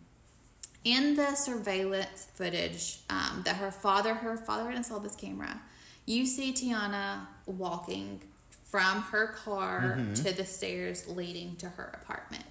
in 0.84 1.14
the 1.14 1.34
surveillance 1.36 2.26
footage 2.34 2.98
um, 3.08 3.42
that 3.44 3.56
her 3.56 3.70
father, 3.70 4.14
her 4.14 4.36
father 4.36 4.68
had 4.68 4.76
installed 4.76 5.04
this 5.04 5.14
camera, 5.14 5.60
you 6.06 6.26
see 6.26 6.52
Tiana 6.52 7.26
walking 7.46 8.20
from 8.64 9.02
her 9.02 9.28
car 9.28 9.98
to 10.16 10.32
the 10.32 10.44
stairs 10.44 11.06
leading 11.06 11.54
to 11.56 11.68
her 11.68 11.96
apartment. 12.02 12.42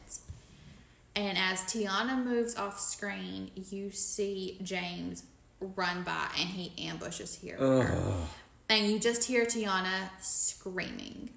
And 1.16 1.38
as 1.38 1.62
Tiana 1.62 2.24
moves 2.24 2.56
off 2.56 2.80
screen, 2.80 3.52
you 3.56 3.92
see 3.92 4.58
James 4.64 5.24
run 5.60 6.04
by 6.04 6.28
and 6.40 6.50
he 6.50 6.88
ambushes 6.88 7.36
here. 7.36 7.58
Ugh. 7.60 8.28
And 8.70 8.88
you 8.88 9.00
just 9.00 9.26
hear 9.26 9.46
Tiana 9.46 10.10
screaming. 10.22 11.30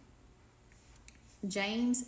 James 1.49 2.07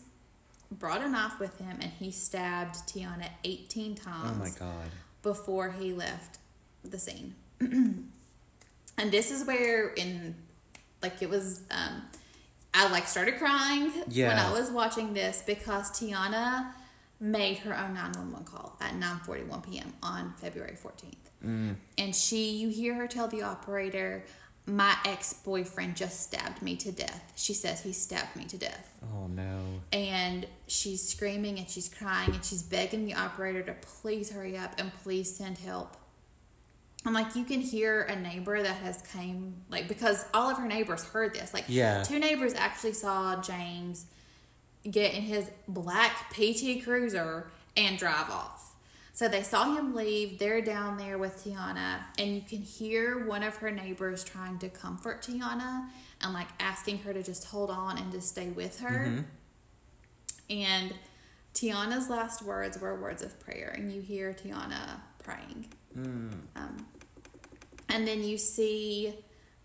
brought 0.71 1.03
a 1.03 1.09
knife 1.09 1.39
with 1.41 1.59
him 1.59 1.79
and 1.81 1.93
he 1.99 2.11
stabbed 2.11 2.77
Tiana 2.89 3.29
18 3.45 3.95
times 3.97 4.37
Oh 4.37 4.39
my 4.39 4.51
god. 4.51 4.89
before 5.23 5.71
he 5.71 5.93
left 5.93 6.39
the 6.85 6.99
scene. 6.99 7.35
and 7.61 8.09
this 8.97 9.31
is 9.31 9.47
where 9.47 9.89
in 9.91 10.35
like 11.03 11.21
it 11.23 11.29
was 11.29 11.63
um 11.71 12.03
I 12.75 12.91
like 12.91 13.07
started 13.07 13.39
crying 13.39 13.91
yeah. 14.09 14.29
when 14.29 14.39
I 14.39 14.53
was 14.53 14.71
watching 14.71 15.15
this 15.15 15.43
because 15.47 15.91
Tiana 15.91 16.73
made 17.21 17.59
her 17.59 17.77
own 17.77 17.95
911 17.95 18.45
call 18.47 18.77
at 18.81 18.93
9:41 18.95 19.65
p.m. 19.71 19.93
on 20.03 20.35
February 20.39 20.77
14th. 20.83 21.15
Mm. 21.45 21.77
And 21.99 22.15
she 22.15 22.51
you 22.57 22.69
hear 22.69 22.95
her 22.95 23.07
tell 23.07 23.29
the 23.29 23.43
operator 23.43 24.25
my 24.69 24.97
ex-boyfriend 25.05 25.95
just 25.95 26.21
stabbed 26.25 26.61
me 26.61 26.75
to 26.75 26.91
death. 26.91 27.33
She 27.37 27.55
says 27.55 27.83
he 27.83 27.93
stabbed 27.93 28.35
me 28.35 28.45
to 28.47 28.59
death 28.59 28.93
Oh 29.15 29.29
no. 29.29 29.61
and 29.93 30.45
she's 30.67 31.07
screaming 31.09 31.59
and 31.59 31.71
she's 31.71 31.89
crying 31.89 32.35
and 32.35 32.45
she's 32.45 32.63
begging 32.65 33.07
the 33.07 33.15
operator 33.15 33.63
to 33.63 33.75
please 33.75 34.31
hurry 34.33 34.59
up 34.59 34.75
and 34.79 34.93
please 35.05 35.35
send 35.37 35.59
help. 35.59 35.97
I'm 37.05 37.13
like, 37.13 37.37
you 37.37 37.45
can 37.45 37.61
hear 37.61 38.03
a 38.03 38.17
neighbor 38.17 38.61
that 38.61 38.77
has 38.79 39.01
came 39.03 39.55
like 39.71 39.87
because 39.87 40.25
all 40.35 40.51
of 40.51 40.59
her 40.59 40.67
neighbors 40.67 41.05
heard 41.05 41.35
this. 41.35 41.55
Like, 41.55 41.67
Yeah. 41.69 42.03
two 42.03 42.19
neighbors 42.19 42.53
actually 42.55 42.95
saw 42.95 43.41
James 43.41 44.07
get 44.89 45.15
in 45.15 45.23
his 45.23 45.51
black 45.69 46.33
PT 46.33 46.83
Cruiser 46.85 47.51
and 47.77 47.99
drive 47.99 48.31
off. 48.31 48.75
So 49.13 49.29
they 49.29 49.43
saw 49.43 49.75
him 49.75 49.95
leave. 49.95 50.39
They're 50.39 50.61
down 50.61 50.99
there 50.99 51.17
with 51.17 51.43
Tiana, 51.43 52.01
and 52.19 52.35
you 52.35 52.43
can 52.43 52.59
hear 52.59 53.27
one 53.27 53.43
of 53.43 53.57
her 53.57 53.71
neighbors 53.71 54.23
trying 54.23 54.59
to 54.59 54.69
comfort 54.69 55.23
Tiana. 55.23 55.89
and 56.21 56.35
like 56.35 56.49
asking 56.61 56.99
her 56.99 57.13
to 57.13 57.23
just 57.23 57.45
hold 57.45 57.71
on 57.71 57.99
and 57.99 58.13
to 58.13 58.21
stay 58.21 58.49
with 58.49 58.81
her. 58.81 59.07
Mm-hmm. 59.09 59.23
And 60.49 60.95
Tiana's 61.55 62.11
last 62.11 62.43
words 62.43 62.79
were 62.79 63.01
words 63.01 63.23
of 63.23 63.41
prayer, 63.41 63.73
and 63.75 63.91
you 63.91 64.03
hear 64.03 64.35
Tiana 64.35 65.01
praying. 65.23 65.67
Mm. 65.97 66.33
Um, 66.55 66.87
and 67.89 68.07
then 68.07 68.23
you 68.23 68.37
see 68.37 69.15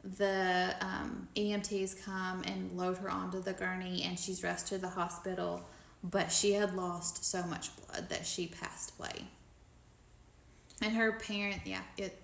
the 0.03 0.75
um, 0.81 1.27
EMTs 1.35 2.03
come 2.03 2.43
and 2.43 2.77
load 2.77 2.97
her 2.97 3.09
onto 3.09 3.41
the 3.41 3.53
gurney, 3.53 4.03
and 4.03 4.17
she's 4.19 4.43
rushed 4.43 4.67
to 4.67 4.77
the 4.77 4.89
hospital. 4.89 5.63
But 6.03 6.31
she 6.31 6.53
had 6.53 6.75
lost 6.75 7.23
so 7.23 7.43
much 7.43 7.69
blood 7.75 8.09
that 8.09 8.25
she 8.25 8.47
passed 8.47 8.93
away. 8.97 9.25
And 10.81 10.95
her 10.95 11.11
parent, 11.11 11.61
yeah, 11.65 11.81
it 11.97 12.20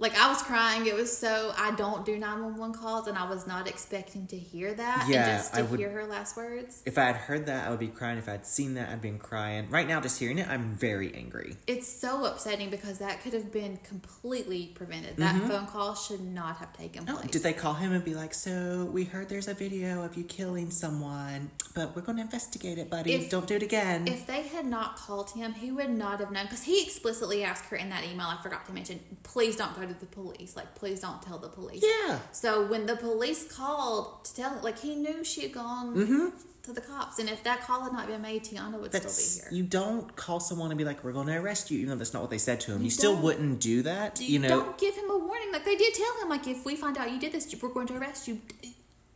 like 0.00 0.16
I 0.18 0.28
was 0.28 0.42
crying. 0.42 0.86
It 0.86 0.94
was 0.94 1.16
so 1.16 1.52
I 1.56 1.70
don't 1.76 2.04
do 2.04 2.18
nine 2.18 2.42
one 2.42 2.56
one 2.56 2.72
calls, 2.72 3.06
and 3.06 3.16
I 3.16 3.28
was 3.30 3.46
not 3.46 3.68
expecting 3.68 4.26
to 4.28 4.36
hear 4.38 4.74
that. 4.74 5.06
Yeah, 5.08 5.28
and 5.28 5.38
just 5.38 5.52
to 5.54 5.60
I 5.60 5.62
would- 5.62 5.78
hear 5.78 5.90
her 5.90 6.06
last 6.06 6.36
words. 6.36 6.82
If 6.84 6.98
I 6.98 7.04
had 7.04 7.16
heard 7.16 7.46
that, 7.46 7.66
I 7.66 7.70
would 7.70 7.78
be 7.78 7.88
crying. 7.88 8.18
If 8.18 8.26
I 8.28 8.32
had 8.32 8.46
seen 8.46 8.74
that, 8.74 8.88
I'd 8.88 9.00
been 9.02 9.18
crying. 9.18 9.70
Right 9.70 9.86
now, 9.86 10.00
just 10.00 10.18
hearing 10.18 10.38
it, 10.38 10.48
I'm 10.48 10.72
very 10.74 11.14
angry. 11.14 11.56
It's 11.68 11.86
so 11.86 12.24
upsetting 12.24 12.70
because 12.70 12.98
that 12.98 13.22
could 13.22 13.34
have 13.34 13.52
been 13.52 13.76
completely 13.84 14.72
prevented. 14.74 15.16
That 15.18 15.40
phone 15.42 15.66
call 15.66 15.94
should 15.94 16.20
not 16.22 16.56
have 16.56 16.72
taken 16.72 17.04
Mm-hmm. 17.04 17.14
Oh, 17.14 17.18
place. 17.20 17.30
did 17.30 17.42
they 17.42 17.52
call 17.52 17.74
him 17.74 17.92
and 17.92 18.04
be 18.04 18.14
like, 18.14 18.34
"So 18.34 18.88
we 18.90 19.04
heard 19.04 19.28
there's 19.28 19.46
a 19.48 19.54
video 19.54 20.02
of 20.02 20.16
you 20.16 20.24
killing 20.24 20.70
someone, 20.70 21.50
but 21.74 21.94
we're 21.94 22.02
going 22.02 22.16
to 22.16 22.22
investigate 22.22 22.78
it, 22.78 22.88
buddy. 22.90 23.12
If- 23.12 23.30
Don't 23.30 23.46
do 23.46 23.54
it 23.56 23.62
again." 23.62 24.08
If 24.08 24.26
they 24.26 24.42
had 24.42 24.66
not 24.66 24.96
called 24.96 25.30
him, 25.30 25.52
he 25.52 25.70
would 25.70 25.90
not 25.90 26.20
have 26.20 26.30
known 26.32 26.44
because 26.44 26.62
he 26.62 26.82
explicitly 26.82 27.44
asked 27.44 27.66
her 27.66 27.76
in 27.76 27.90
that 27.90 28.04
email. 28.04 28.26
I 28.26 28.40
forgot 28.42 28.64
to 28.66 28.72
mention, 28.72 29.00
please 29.22 29.56
don't 29.56 29.74
go 29.78 29.86
to 29.92 30.00
the 30.00 30.06
police. 30.06 30.56
Like, 30.56 30.74
please 30.74 31.00
don't 31.00 31.20
tell 31.22 31.38
the 31.38 31.48
police. 31.48 31.84
yeah, 31.84 32.18
So 32.32 32.66
when 32.66 32.86
the 32.86 32.96
police 32.96 33.50
called 33.52 34.24
to 34.24 34.34
tell, 34.34 34.58
like, 34.62 34.78
he 34.78 34.94
knew 34.96 35.22
she 35.24 35.42
had 35.42 35.52
gone 35.52 35.94
Mm-hmm. 35.94 36.26
to 36.62 36.72
the 36.72 36.80
cops, 36.80 37.18
and 37.18 37.28
if 37.28 37.42
that 37.44 37.62
call 37.62 37.82
had 37.82 37.92
not 37.92 38.06
been 38.06 38.22
made, 38.22 38.44
Tiana 38.44 38.78
would 38.80 38.92
that's 38.92 39.12
still 39.14 39.44
be 39.50 39.56
here. 39.56 39.58
you 39.62 39.68
don't 39.68 40.14
call 40.16 40.40
someone 40.40 40.70
and 40.70 40.76
be 40.78 40.84
like, 40.84 41.02
"We're 41.02 41.12
going 41.12 41.26
to 41.28 41.36
arrest 41.36 41.70
you," 41.70 41.78
even 41.78 41.90
though 41.90 41.96
that's 41.96 42.12
not 42.12 42.20
what 42.22 42.30
they 42.30 42.38
said 42.38 42.60
to 42.62 42.72
him. 42.72 42.82
You, 42.82 42.90
still 42.90 43.16
wouldn't 43.16 43.60
do 43.60 43.82
that, 43.82 44.20
you, 44.20 44.26
you 44.34 44.38
know. 44.38 44.48
don't 44.48 44.78
give 44.78 44.94
him 44.94 45.10
a 45.10 45.18
warning. 45.18 45.50
Like 45.52 45.64
they 45.64 45.76
did 45.76 45.94
tell 45.94 46.14
him, 46.22 46.28
like 46.28 46.46
if 46.46 46.64
we 46.66 46.76
find 46.76 46.96
out 46.98 47.10
you 47.12 47.18
did 47.18 47.32
this, 47.32 47.52
we're 47.62 47.70
going 47.70 47.86
to 47.88 47.96
arrest 47.96 48.28
you. 48.28 48.40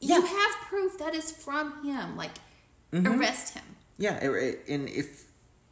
Yeah. 0.00 0.16
You 0.16 0.26
have 0.26 0.52
proof 0.68 0.98
that 0.98 1.14
is 1.14 1.30
from 1.32 1.84
him. 1.84 2.16
Like 2.16 2.32
Mm-hmm. 2.92 3.20
arrest 3.20 3.54
him. 3.54 3.64
Yeah, 3.98 4.14
and 4.68 4.88
if 4.88 5.24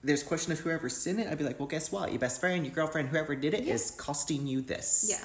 there's 0.04 0.22
question 0.22 0.52
of 0.52 0.58
whoever 0.60 0.88
sent 0.88 1.20
it, 1.20 1.28
I'd 1.28 1.38
be 1.38 1.44
like, 1.44 1.58
"Well, 1.58 1.68
guess 1.68 1.92
what? 1.92 2.10
Your 2.10 2.18
best 2.18 2.40
friend, 2.40 2.64
your 2.64 2.74
girlfriend, 2.74 3.08
whoever 3.08 3.34
did 3.36 3.54
it, 3.54 3.64
is 3.66 3.92
Yeah. 3.96 4.02
costing 4.04 4.46
you 4.46 4.60
this." 4.62 5.06
Yeah. 5.08 5.24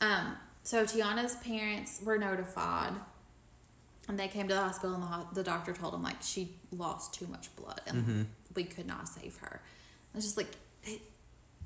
Um. 0.00 0.36
So 0.62 0.84
Tiana's 0.84 1.34
parents 1.36 2.00
were 2.02 2.18
notified, 2.18 2.92
and 4.08 4.18
they 4.18 4.28
came 4.28 4.48
to 4.48 4.54
the 4.54 4.60
hospital, 4.60 4.94
and 4.94 5.02
the, 5.02 5.06
ho- 5.06 5.28
the 5.32 5.42
doctor 5.42 5.72
told 5.72 5.92
them 5.94 6.02
like 6.02 6.22
she 6.22 6.54
lost 6.72 7.14
too 7.14 7.26
much 7.26 7.54
blood, 7.56 7.80
and 7.86 7.96
Mm-hmm. 8.02 8.22
we 8.54 8.64
could 8.64 8.86
not 8.86 9.08
save 9.08 9.36
her. 9.38 9.60
It's 10.14 10.24
just 10.24 10.36
like, 10.36 10.56
it, 10.84 11.00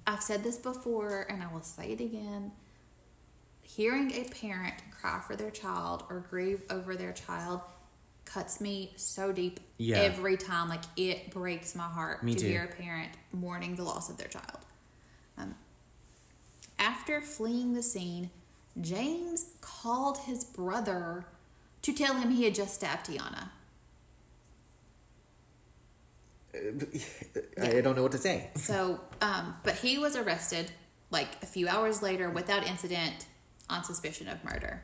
I've 0.07 0.23
said 0.23 0.43
this 0.45 0.57
before, 0.57 1.27
and 1.29 1.43
I 1.43 1.53
will 1.53 1.63
say 1.63 1.93
it 1.93 2.01
again. 2.01 2.53
Hearing 3.63 4.13
a 4.13 4.25
parent 4.25 4.75
cry 4.91 5.21
for 5.27 5.35
their 5.37 5.51
child 5.51 6.05
or 6.11 6.21
grieve 6.29 6.63
over 6.71 6.95
their 6.95 7.13
child 7.13 7.61
cuts 8.33 8.61
me 8.61 8.93
so 8.97 9.33
deep 9.33 9.61
Yeah. 9.79 9.99
every 9.99 10.37
time. 10.37 10.69
Like 10.69 10.83
it 10.97 11.31
breaks 11.31 11.75
my 11.75 11.85
heart 11.85 12.23
Me 12.23 12.35
to 12.35 12.41
too. 12.41 12.47
hear 12.47 12.65
a 12.65 12.83
parent 12.83 13.13
mourning 13.33 13.77
the 13.77 13.85
loss 13.85 14.09
of 14.09 14.17
their 14.17 14.29
child. 14.29 14.59
Um, 15.37 15.55
after 16.79 17.21
fleeing 17.21 17.75
the 17.75 17.83
scene, 17.83 18.31
James 18.81 19.47
called 19.61 20.19
his 20.19 20.45
brother 20.45 21.27
to 21.83 21.93
tell 21.93 22.15
him 22.15 22.31
he 22.31 22.45
had 22.45 22.55
just 22.55 22.75
stabbed 22.75 23.07
Tiana. 23.07 23.51
I 27.63 27.81
don't 27.81 27.97
know 27.97 28.03
what 28.03 28.13
to 28.13 28.19
say. 28.19 28.51
So, 28.57 29.01
um, 29.21 29.57
but 29.63 29.77
he 29.77 29.99
was 29.99 30.17
arrested 30.17 30.71
like 31.11 31.29
a 31.43 31.47
few 31.47 31.69
hours 31.69 32.03
later 32.03 32.31
without 32.31 32.67
incident 32.67 33.27
on 33.69 33.85
suspicion 33.85 34.29
of 34.29 34.43
murder. 34.45 34.83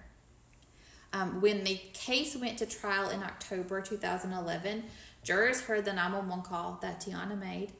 Um, 1.13 1.41
when 1.41 1.65
the 1.65 1.81
case 1.95 2.37
went 2.37 2.59
to 2.59 2.67
trial 2.67 3.09
in 3.11 3.23
October 3.23 3.81
2011, 3.81 4.85
jurors 5.23 5.63
heard 5.63 5.85
the 5.85 5.93
911 5.93 6.45
call 6.45 6.79
that 6.83 7.01
Tiana 7.01 7.39
made. 7.39 7.73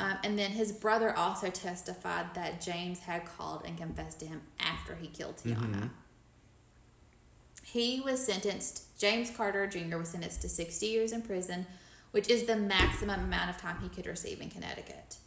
Um, 0.00 0.16
and 0.24 0.38
then 0.38 0.50
his 0.52 0.72
brother 0.72 1.14
also 1.16 1.48
testified 1.50 2.34
that 2.34 2.60
James 2.60 3.00
had 3.00 3.24
called 3.24 3.62
and 3.64 3.76
confessed 3.78 4.18
to 4.20 4.26
him 4.26 4.40
after 4.58 4.94
he 4.96 5.06
killed 5.08 5.36
Tiana. 5.36 5.90
He 7.62 8.00
was 8.00 8.24
sentenced, 8.24 8.98
James 8.98 9.30
Carter 9.30 9.66
Jr. 9.68 9.98
was 9.98 10.08
sentenced 10.08 10.42
to 10.42 10.48
60 10.48 10.86
years 10.86 11.12
in 11.12 11.22
prison, 11.22 11.66
which 12.10 12.28
is 12.28 12.44
the 12.44 12.56
maximum 12.56 13.20
amount 13.20 13.50
of 13.50 13.58
time 13.58 13.76
he 13.80 13.88
could 13.88 14.06
receive 14.06 14.40
in 14.40 14.50
Connecticut. 14.50 15.18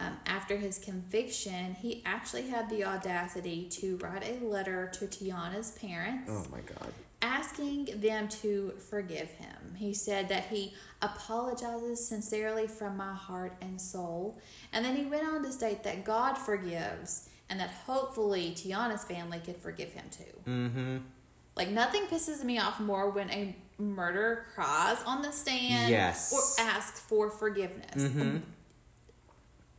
Um, 0.00 0.16
after 0.26 0.56
his 0.56 0.78
conviction, 0.78 1.74
he 1.74 2.02
actually 2.06 2.48
had 2.48 2.70
the 2.70 2.84
audacity 2.84 3.66
to 3.72 3.96
write 3.98 4.22
a 4.24 4.44
letter 4.44 4.88
to 4.94 5.06
Tiana's 5.06 5.72
parents 5.72 6.30
Oh 6.32 6.46
my 6.52 6.60
god. 6.60 6.92
asking 7.20 7.86
them 8.00 8.28
to 8.28 8.74
forgive 8.90 9.28
him. 9.30 9.74
He 9.76 9.92
said 9.94 10.28
that 10.28 10.44
he 10.46 10.74
apologizes 11.02 12.06
sincerely 12.08 12.66
from 12.68 12.96
my 12.96 13.12
heart 13.12 13.56
and 13.60 13.80
soul. 13.80 14.38
And 14.72 14.84
then 14.84 14.94
he 14.96 15.04
went 15.04 15.26
on 15.26 15.42
to 15.42 15.50
state 15.52 15.82
that 15.82 16.04
God 16.04 16.34
forgives 16.38 17.28
and 17.50 17.58
that 17.58 17.70
hopefully 17.86 18.52
Tiana's 18.56 19.04
family 19.04 19.40
could 19.44 19.56
forgive 19.56 19.92
him 19.92 20.04
too. 20.10 20.50
Mm-hmm. 20.50 20.96
Like 21.56 21.70
nothing 21.70 22.02
pisses 22.04 22.44
me 22.44 22.58
off 22.58 22.78
more 22.78 23.10
when 23.10 23.30
a 23.30 23.56
murderer 23.78 24.46
cries 24.54 24.98
on 25.06 25.22
the 25.22 25.32
stand 25.32 25.90
Yes. 25.90 26.32
or 26.32 26.64
asks 26.64 27.00
for 27.00 27.30
forgiveness. 27.30 27.96
Mm-hmm. 27.96 28.36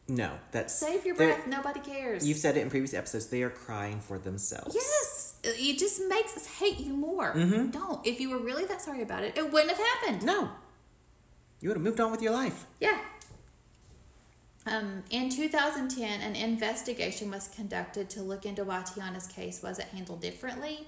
No, 0.10 0.32
that's 0.52 0.74
Save 0.74 1.06
your 1.06 1.16
breath, 1.16 1.46
nobody 1.48 1.80
cares. 1.80 2.28
You've 2.28 2.38
said 2.38 2.58
it 2.58 2.62
in 2.62 2.70
previous 2.70 2.94
episodes. 2.94 3.28
They 3.28 3.44
are 3.44 3.50
crying 3.50 4.00
for 4.00 4.18
themselves. 4.18 4.76
yes, 4.76 5.36
it 5.44 5.78
just 5.78 6.02
makes 6.10 6.36
us 6.36 6.48
hate 6.48 6.80
you 6.80 6.94
more. 6.94 7.34
Mm-hmm. 7.34 7.70
Don't. 7.70 8.06
If 8.06 8.20
you 8.20 8.32
were 8.32 8.40
really 8.40 8.66
that 8.66 8.82
sorry 8.82 9.02
about 9.02 9.24
it, 9.24 9.38
it 9.38 9.52
wouldn't 9.52 9.70
have 9.70 9.80
happened. 9.80 10.24
No. 10.24 10.50
You 11.62 11.70
would 11.70 11.78
have 11.78 11.84
moved 11.84 12.00
on 12.00 12.12
with 12.12 12.22
your 12.22 12.32
life. 12.32 12.66
Yeah. 12.80 12.98
Um, 14.66 15.04
in 15.10 15.30
2010, 15.30 16.22
an 16.22 16.36
investigation 16.36 17.32
was 17.32 17.48
conducted 17.48 18.10
to 18.12 18.22
look 18.22 18.46
into 18.46 18.64
why 18.64 18.82
Tiana's 18.82 19.28
case 19.28 19.62
wasn't 19.64 19.90
handled 19.90 20.22
differently. 20.22 20.88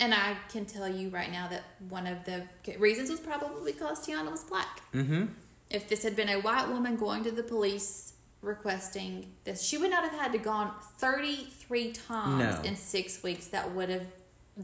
And 0.00 0.12
I 0.12 0.36
can 0.48 0.66
tell 0.66 0.88
you 0.88 1.08
right 1.08 1.30
now 1.30 1.48
that 1.48 1.62
one 1.88 2.06
of 2.06 2.24
the 2.24 2.42
reasons 2.78 3.10
was 3.10 3.20
probably 3.20 3.72
because 3.72 4.04
Tiana 4.04 4.30
was 4.30 4.42
black. 4.42 4.80
Mm-hmm. 4.92 5.26
If 5.70 5.88
this 5.88 6.02
had 6.02 6.16
been 6.16 6.28
a 6.28 6.40
white 6.40 6.68
woman 6.68 6.96
going 6.96 7.24
to 7.24 7.30
the 7.30 7.42
police 7.42 8.13
requesting 8.44 9.32
this, 9.44 9.62
she 9.62 9.78
would 9.78 9.90
not 9.90 10.04
have 10.04 10.18
had 10.18 10.32
to 10.32 10.38
gone 10.38 10.72
33 10.98 11.92
times 11.92 12.38
No. 12.62 12.68
in 12.68 12.76
six 12.76 13.22
weeks. 13.22 13.46
That 13.48 13.72
would 13.72 13.88
have, 13.88 14.06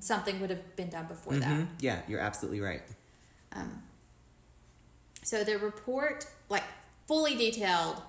something 0.01 0.41
would 0.41 0.51
have 0.51 0.77
been 0.77 0.89
done 0.91 1.07
before 1.07 1.35
that. 1.35 1.49
Mm-hmm. 1.49 1.65
Yeah, 1.81 2.01
you're 2.09 2.21
absolutely 2.21 2.61
right. 2.61 2.83
Um, 3.53 3.83
so 5.23 5.45
the 5.45 5.59
report, 5.59 6.27
like, 6.49 6.65
fully 7.07 7.35
detailed 7.37 8.03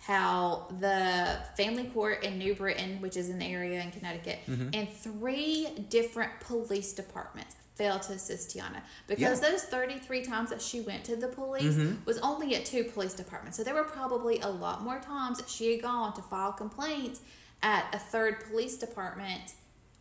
how 0.00 0.66
the 0.80 1.38
family 1.56 1.84
court 1.84 2.24
in 2.24 2.38
New 2.38 2.54
Britain, 2.54 3.00
which 3.00 3.16
is 3.16 3.28
an 3.28 3.42
area 3.42 3.80
in 3.82 3.90
Connecticut, 3.90 4.38
and 4.46 4.88
three 4.88 5.68
different 5.90 6.30
police 6.40 6.92
departments 6.92 7.56
failed 7.78 8.02
to 8.02 8.12
assist 8.12 8.50
Tiana 8.50 8.82
because 9.06 9.40
Yeah. 9.40 9.50
those 9.50 9.62
33 9.62 10.22
times 10.22 10.50
that 10.50 10.60
she 10.60 10.80
went 10.80 11.04
to 11.04 11.14
the 11.14 11.28
police 11.28 11.76
mm-hmm. 11.76 12.04
was 12.04 12.18
only 12.18 12.56
at 12.56 12.64
two 12.64 12.82
police 12.84 13.14
departments. 13.14 13.56
So 13.56 13.62
there 13.62 13.74
were 13.74 13.84
probably 13.84 14.40
a 14.40 14.48
lot 14.48 14.82
more 14.82 14.98
times 14.98 15.38
that 15.38 15.48
she 15.48 15.72
had 15.72 15.82
gone 15.82 16.12
to 16.14 16.22
file 16.22 16.52
complaints 16.52 17.20
at 17.62 17.86
a 17.94 17.98
third 17.98 18.44
police 18.48 18.76
department 18.76 19.54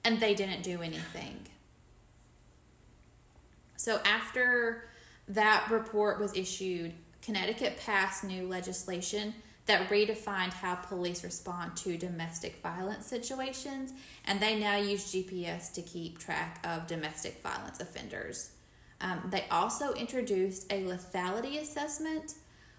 and 0.03 0.19
they 0.19 0.33
didn't 0.33 0.63
do 0.63 0.81
anything. 0.81 1.47
So 3.75 3.99
after 4.03 4.89
that 5.27 5.69
report 5.69 6.19
was 6.19 6.35
issued, 6.35 6.93
Connecticut 7.21 7.77
passed 7.77 8.23
new 8.23 8.47
legislation 8.47 9.35
that 9.67 9.89
redefined 9.89 10.53
how 10.53 10.75
police 10.75 11.23
respond 11.23 11.75
to 11.77 11.97
domestic 11.97 12.61
violence 12.63 13.05
situations, 13.05 13.93
and 14.25 14.39
they 14.39 14.59
now 14.59 14.77
use 14.77 15.13
GPS 15.13 15.71
to 15.73 15.81
keep 15.81 16.17
track 16.17 16.65
of 16.65 16.87
domestic 16.87 17.41
violence 17.43 17.79
offenders. 17.79 18.51
Um, 18.99 19.21
they 19.29 19.45
also 19.51 19.93
introduced 19.93 20.71
a 20.71 20.83
lethality 20.83 21.61
assessment, 21.61 22.33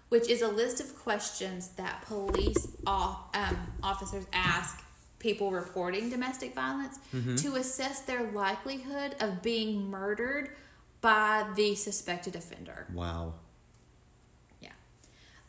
which 0.09 0.27
is 0.29 0.41
a 0.41 0.47
list 0.47 0.81
of 0.81 0.97
questions 0.97 1.69
that 1.77 2.01
police 2.01 2.67
off, 2.85 3.29
um, 3.33 3.57
officers 3.81 4.25
ask 4.33 4.83
people 5.19 5.51
reporting 5.51 6.09
domestic 6.09 6.55
violence 6.55 6.97
to 7.41 7.55
assess 7.55 8.01
their 8.01 8.31
likelihood 8.31 9.15
of 9.19 9.41
being 9.41 9.89
murdered 9.89 10.55
by 11.01 11.45
the 11.55 11.75
suspected 11.75 12.35
offender. 12.35 12.87
Wow. 12.93 13.35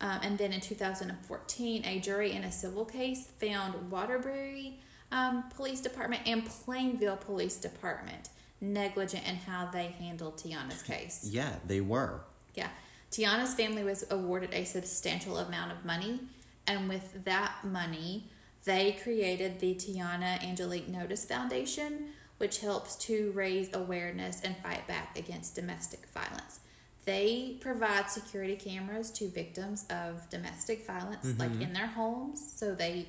Um, 0.01 0.21
and 0.23 0.39
then 0.39 0.53
in 0.53 0.61
2014, 0.61 1.85
a 1.85 1.99
jury 2.01 2.33
in 2.33 2.45
a 2.45 2.53
civil 2.53 2.85
case 2.85 3.27
found 3.39 3.91
Waterbury 3.91 4.81
um, 5.13 5.45
Police 5.55 5.81
Department 5.81 6.23
and 6.27 6.47
Plainville 6.47 7.17
Police 7.17 7.57
Department 7.57 8.31
negligent 8.61 9.27
in 9.27 9.37
how 9.37 9.71
they 9.71 9.87
handled 9.87 10.37
Tiana's 10.37 10.83
case. 10.83 11.29
Yeah, 11.31 11.57
they 11.67 11.81
were. 11.81 12.21
Yeah. 12.55 12.69
Tiana's 13.11 13.55
family 13.55 13.83
was 13.83 14.05
awarded 14.11 14.51
a 14.53 14.65
substantial 14.65 15.39
amount 15.39 15.73
of 15.73 15.85
money, 15.85 16.21
and 16.67 16.89
with 16.89 17.25
that 17.25 17.65
money, 17.65 18.25
they 18.65 18.93
created 19.03 19.59
the 19.59 19.75
Tiana 19.75 20.43
Angelique 20.45 20.89
Notice 20.89 21.25
Foundation, 21.25 22.11
which 22.39 22.61
helps 22.61 22.95
to 22.97 23.33
raise 23.35 23.75
awareness 23.75 24.41
and 24.43 24.57
fight 24.59 24.87
back 24.87 25.19
against 25.19 25.55
domestic 25.55 26.07
violence. 26.15 26.61
They 27.05 27.57
provide 27.61 28.11
security 28.11 28.57
cameras 28.57 29.11
to 29.13 29.29
victims 29.29 29.87
of 29.91 30.29
domestic 30.29 30.87
violence, 30.87 31.39
like 31.39 31.61
in 31.61 31.73
their 31.73 31.87
homes, 31.87 32.53
so 32.57 32.75
they 32.75 33.07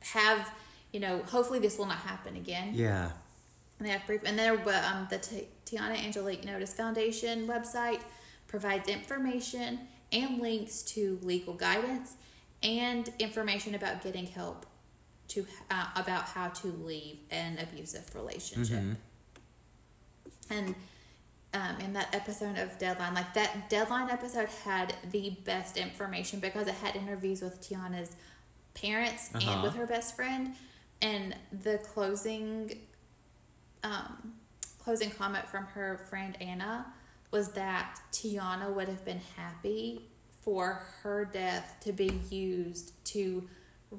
have, 0.00 0.50
you 0.92 1.00
know, 1.00 1.22
hopefully 1.26 1.58
this 1.58 1.78
will 1.78 1.86
not 1.86 1.98
happen 1.98 2.36
again. 2.36 2.72
Yeah. 2.74 3.10
And 3.78 3.86
they 3.86 3.92
have 3.92 4.04
proof. 4.06 4.22
And 4.24 4.38
there, 4.38 4.54
um, 4.54 5.06
the 5.08 5.18
T- 5.18 5.48
Tiana 5.66 6.02
Angelique 6.04 6.44
Notice 6.44 6.72
Foundation 6.74 7.46
website 7.46 8.00
provides 8.48 8.88
information 8.88 9.80
and 10.12 10.40
links 10.40 10.82
to 10.82 11.18
legal 11.22 11.54
guidance 11.54 12.14
and 12.62 13.12
information 13.18 13.74
about 13.74 14.02
getting 14.02 14.26
help 14.26 14.66
to 15.28 15.46
uh, 15.70 15.86
about 15.96 16.24
how 16.24 16.48
to 16.48 16.68
leave 16.68 17.18
an 17.30 17.58
abusive 17.58 18.14
relationship. 18.14 18.78
And 20.50 20.74
um, 21.56 21.80
in 21.80 21.92
that 21.94 22.14
episode 22.14 22.58
of 22.58 22.78
Deadline, 22.78 23.14
like 23.14 23.32
that 23.34 23.70
Deadline 23.70 24.10
episode 24.10 24.48
had 24.64 24.94
the 25.10 25.30
best 25.44 25.76
information 25.76 26.38
because 26.38 26.68
it 26.68 26.74
had 26.74 26.94
interviews 26.96 27.40
with 27.40 27.60
Tiana's 27.62 28.14
parents 28.74 29.30
and 29.32 29.42
Uh-huh. 29.42 29.62
with 29.64 29.74
her 29.74 29.86
best 29.86 30.14
friend. 30.14 30.54
And 31.00 31.34
the 31.62 31.78
closing 31.78 32.78
um, 33.82 34.34
closing 34.82 35.10
comment 35.10 35.46
from 35.48 35.64
her 35.66 35.98
friend 36.10 36.36
Anna 36.40 36.86
was 37.30 37.52
that 37.52 38.00
Tiana 38.12 38.72
would 38.72 38.88
have 38.88 39.04
been 39.04 39.20
happy 39.36 40.02
for 40.42 40.82
her 41.02 41.24
death 41.24 41.76
to 41.80 41.92
be 41.92 42.10
used 42.30 42.92
to 43.06 43.48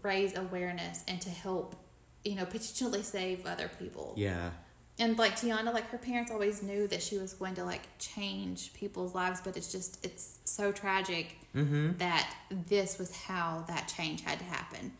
raise 0.01 0.35
awareness 0.37 1.03
and 1.07 1.19
to 1.21 1.29
help, 1.29 1.75
you 2.23 2.35
know, 2.35 2.45
potentially 2.45 3.01
save 3.03 3.45
other 3.45 3.69
people. 3.79 4.13
Yeah. 4.17 4.51
And 4.99 5.17
like 5.17 5.35
Tiana, 5.35 5.73
like 5.73 5.89
her 5.91 5.97
parents 5.99 6.31
always 6.31 6.63
knew 6.63 6.87
that 6.87 7.03
she 7.03 7.17
was 7.19 7.33
going 7.33 7.53
to 7.55 7.63
like 7.63 7.81
change 7.99 8.73
people's 8.73 9.13
lives, 9.13 9.41
but 9.43 9.55
it's 9.55 9.71
just 9.71 10.03
it's 10.05 10.39
so 10.45 10.71
tragic 10.71 11.37
Mm-hmm. 11.55 11.97
that 11.97 12.35
this 12.67 12.99
was 12.99 13.15
how 13.15 13.63
that 13.67 13.87
change 13.87 14.21
had 14.21 14.37
to 14.37 14.45
happen 14.45 14.91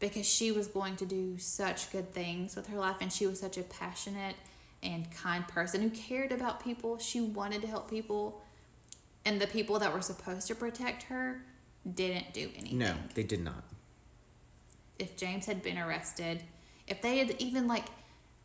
because 0.00 0.26
she 0.26 0.50
was 0.50 0.66
going 0.66 0.96
to 0.96 1.04
do 1.06 1.38
such 1.38 1.92
good 1.92 2.12
things 2.12 2.56
with 2.56 2.66
her 2.66 2.76
life 2.78 2.96
and 3.00 3.12
she 3.12 3.28
was 3.28 3.38
such 3.38 3.56
a 3.58 3.62
passionate 3.62 4.34
and 4.82 5.08
kind 5.12 5.46
person 5.46 5.82
who 5.82 5.90
cared 5.90 6.32
about 6.32 6.64
people 6.64 6.98
she 6.98 7.20
wanted 7.20 7.60
to 7.62 7.68
help 7.68 7.88
people 7.88 8.42
and 9.24 9.40
the 9.40 9.46
people 9.46 9.78
that 9.78 9.92
were 9.92 10.00
supposed 10.00 10.48
to 10.48 10.54
protect 10.56 11.04
her 11.04 11.42
didn't 11.94 12.32
do 12.32 12.48
anything 12.56 12.78
No, 12.78 12.94
they 13.14 13.22
did 13.22 13.44
not. 13.44 13.62
if 14.98 15.16
james 15.16 15.46
had 15.46 15.62
been 15.62 15.78
arrested 15.78 16.42
if 16.88 17.00
they 17.02 17.18
had 17.18 17.36
even 17.38 17.68
like 17.68 17.84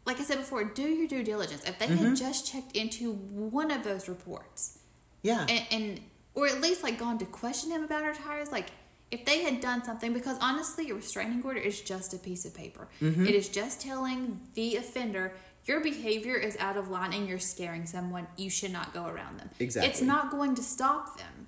like 0.06 0.20
i 0.20 0.24
said 0.24 0.38
before 0.38 0.64
do 0.64 0.84
your 0.84 1.08
due 1.08 1.24
diligence 1.24 1.64
if 1.66 1.78
they 1.80 1.88
Mm-hmm. 1.88 2.06
had 2.06 2.16
just 2.16 2.52
checked 2.52 2.76
into 2.76 3.14
one 3.14 3.72
of 3.72 3.84
those 3.84 4.08
reports 4.08 4.80
Yeah. 5.24 5.46
and, 5.50 5.66
and 5.72 6.00
or 6.34 6.48
at 6.48 6.62
least 6.62 6.84
like 6.84 6.98
gone 7.00 7.18
to 7.20 7.26
question 7.26 7.72
him 7.72 7.84
about 7.84 8.04
her 8.04 8.14
tires 8.14 8.52
like 8.52 8.68
if 9.12 9.24
they 9.26 9.44
had 9.44 9.62
done 9.62 9.84
something 9.84 10.14
because 10.14 10.38
honestly 10.42 10.90
a 10.90 10.96
restraining 10.96 11.42
order 11.44 11.60
is 11.60 11.80
just 11.82 12.14
a 12.14 12.18
piece 12.18 12.44
of 12.46 12.54
paper 12.56 12.88
Mm-hmm. 13.02 13.26
It 13.28 13.36
is 13.36 13.48
just 13.50 13.82
telling 13.82 14.40
the 14.56 14.76
offender 14.78 15.34
your 15.66 15.80
behavior 15.82 16.36
is 16.36 16.56
out 16.58 16.78
of 16.78 16.90
line 16.90 17.14
and 17.14 17.28
you're 17.28 17.40
scaring 17.40 17.86
someone 17.88 18.28
you 18.38 18.50
should 18.50 18.72
not 18.72 18.94
go 18.94 19.06
around 19.06 19.40
them 19.40 19.50
Exactly, 19.60 19.90
it's 19.90 20.02
not 20.02 20.30
going 20.32 20.56
to 20.56 20.64
stop 20.64 21.18
them 21.18 21.48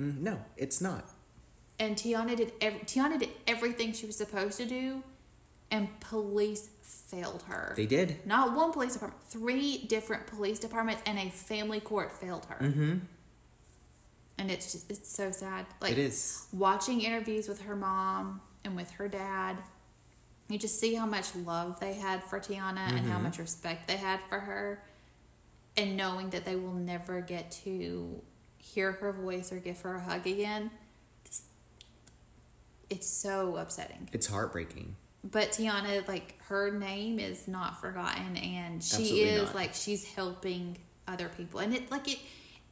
Mm, 0.00 0.18
no, 0.20 0.38
it's 0.56 0.80
not. 0.80 1.04
and 1.80 1.96
tiana 1.96 2.36
did 2.36 2.52
ev- 2.60 2.82
tiana 2.86 3.18
did 3.18 3.30
everything 3.48 3.92
she 3.92 4.06
was 4.06 4.16
supposed 4.16 4.56
to 4.58 4.64
do 4.66 5.02
and 5.72 5.88
police 6.00 6.70
failed 6.88 7.42
her 7.48 7.74
They 7.76 7.86
did. 7.86 8.24
not 8.26 8.54
one 8.56 8.72
police 8.72 8.94
department 8.94 9.22
three 9.28 9.78
different 9.86 10.26
police 10.26 10.58
departments 10.58 11.02
and 11.06 11.18
a 11.18 11.30
family 11.30 11.80
court 11.80 12.12
failed 12.12 12.46
her 12.46 12.56
Mm-hmm. 12.64 12.98
and 14.38 14.50
it's 14.50 14.72
just 14.72 14.90
it's 14.90 15.08
so 15.10 15.30
sad 15.30 15.66
like 15.80 15.92
It 15.92 15.98
is. 15.98 16.46
watching 16.52 17.00
interviews 17.02 17.48
with 17.48 17.62
her 17.62 17.76
mom 17.76 18.40
and 18.64 18.74
with 18.76 18.90
her 18.92 19.08
dad 19.08 19.56
you 20.48 20.58
just 20.58 20.80
see 20.80 20.94
how 20.94 21.04
much 21.06 21.34
love 21.36 21.78
they 21.80 21.94
had 21.94 22.24
for 22.24 22.40
tiana 22.40 22.78
and 22.88 22.98
Mm-hmm. 23.00 23.10
how 23.10 23.18
much 23.18 23.38
respect 23.38 23.86
they 23.88 23.96
had 23.96 24.20
for 24.28 24.40
her 24.40 24.82
and 25.76 25.96
knowing 25.96 26.30
that 26.30 26.44
they 26.44 26.56
will 26.56 26.72
never 26.74 27.20
get 27.20 27.50
to 27.64 28.20
hear 28.56 28.92
her 28.92 29.12
voice 29.12 29.52
or 29.52 29.56
give 29.58 29.80
her 29.82 29.94
a 29.96 30.00
hug 30.00 30.26
again 30.26 30.70
just, 31.24 31.44
it's 32.90 33.06
so 33.08 33.56
upsetting 33.56 34.08
It's 34.12 34.26
heartbreaking. 34.26 34.96
But 35.24 35.50
tiana 35.50 36.06
like 36.08 36.36
her 36.48 36.70
name 36.70 37.18
is 37.18 37.48
not 37.48 37.80
forgotten 37.80 38.36
and 38.36 38.82
she 38.82 38.96
Absolutely 39.02 39.20
is 39.30 39.42
not. 39.46 39.54
like 39.54 39.74
she's 39.74 40.04
helping 40.14 40.78
other 41.06 41.28
people 41.36 41.60
and 41.60 41.74
it 41.74 41.90
like 41.90 42.06
it 42.08 42.18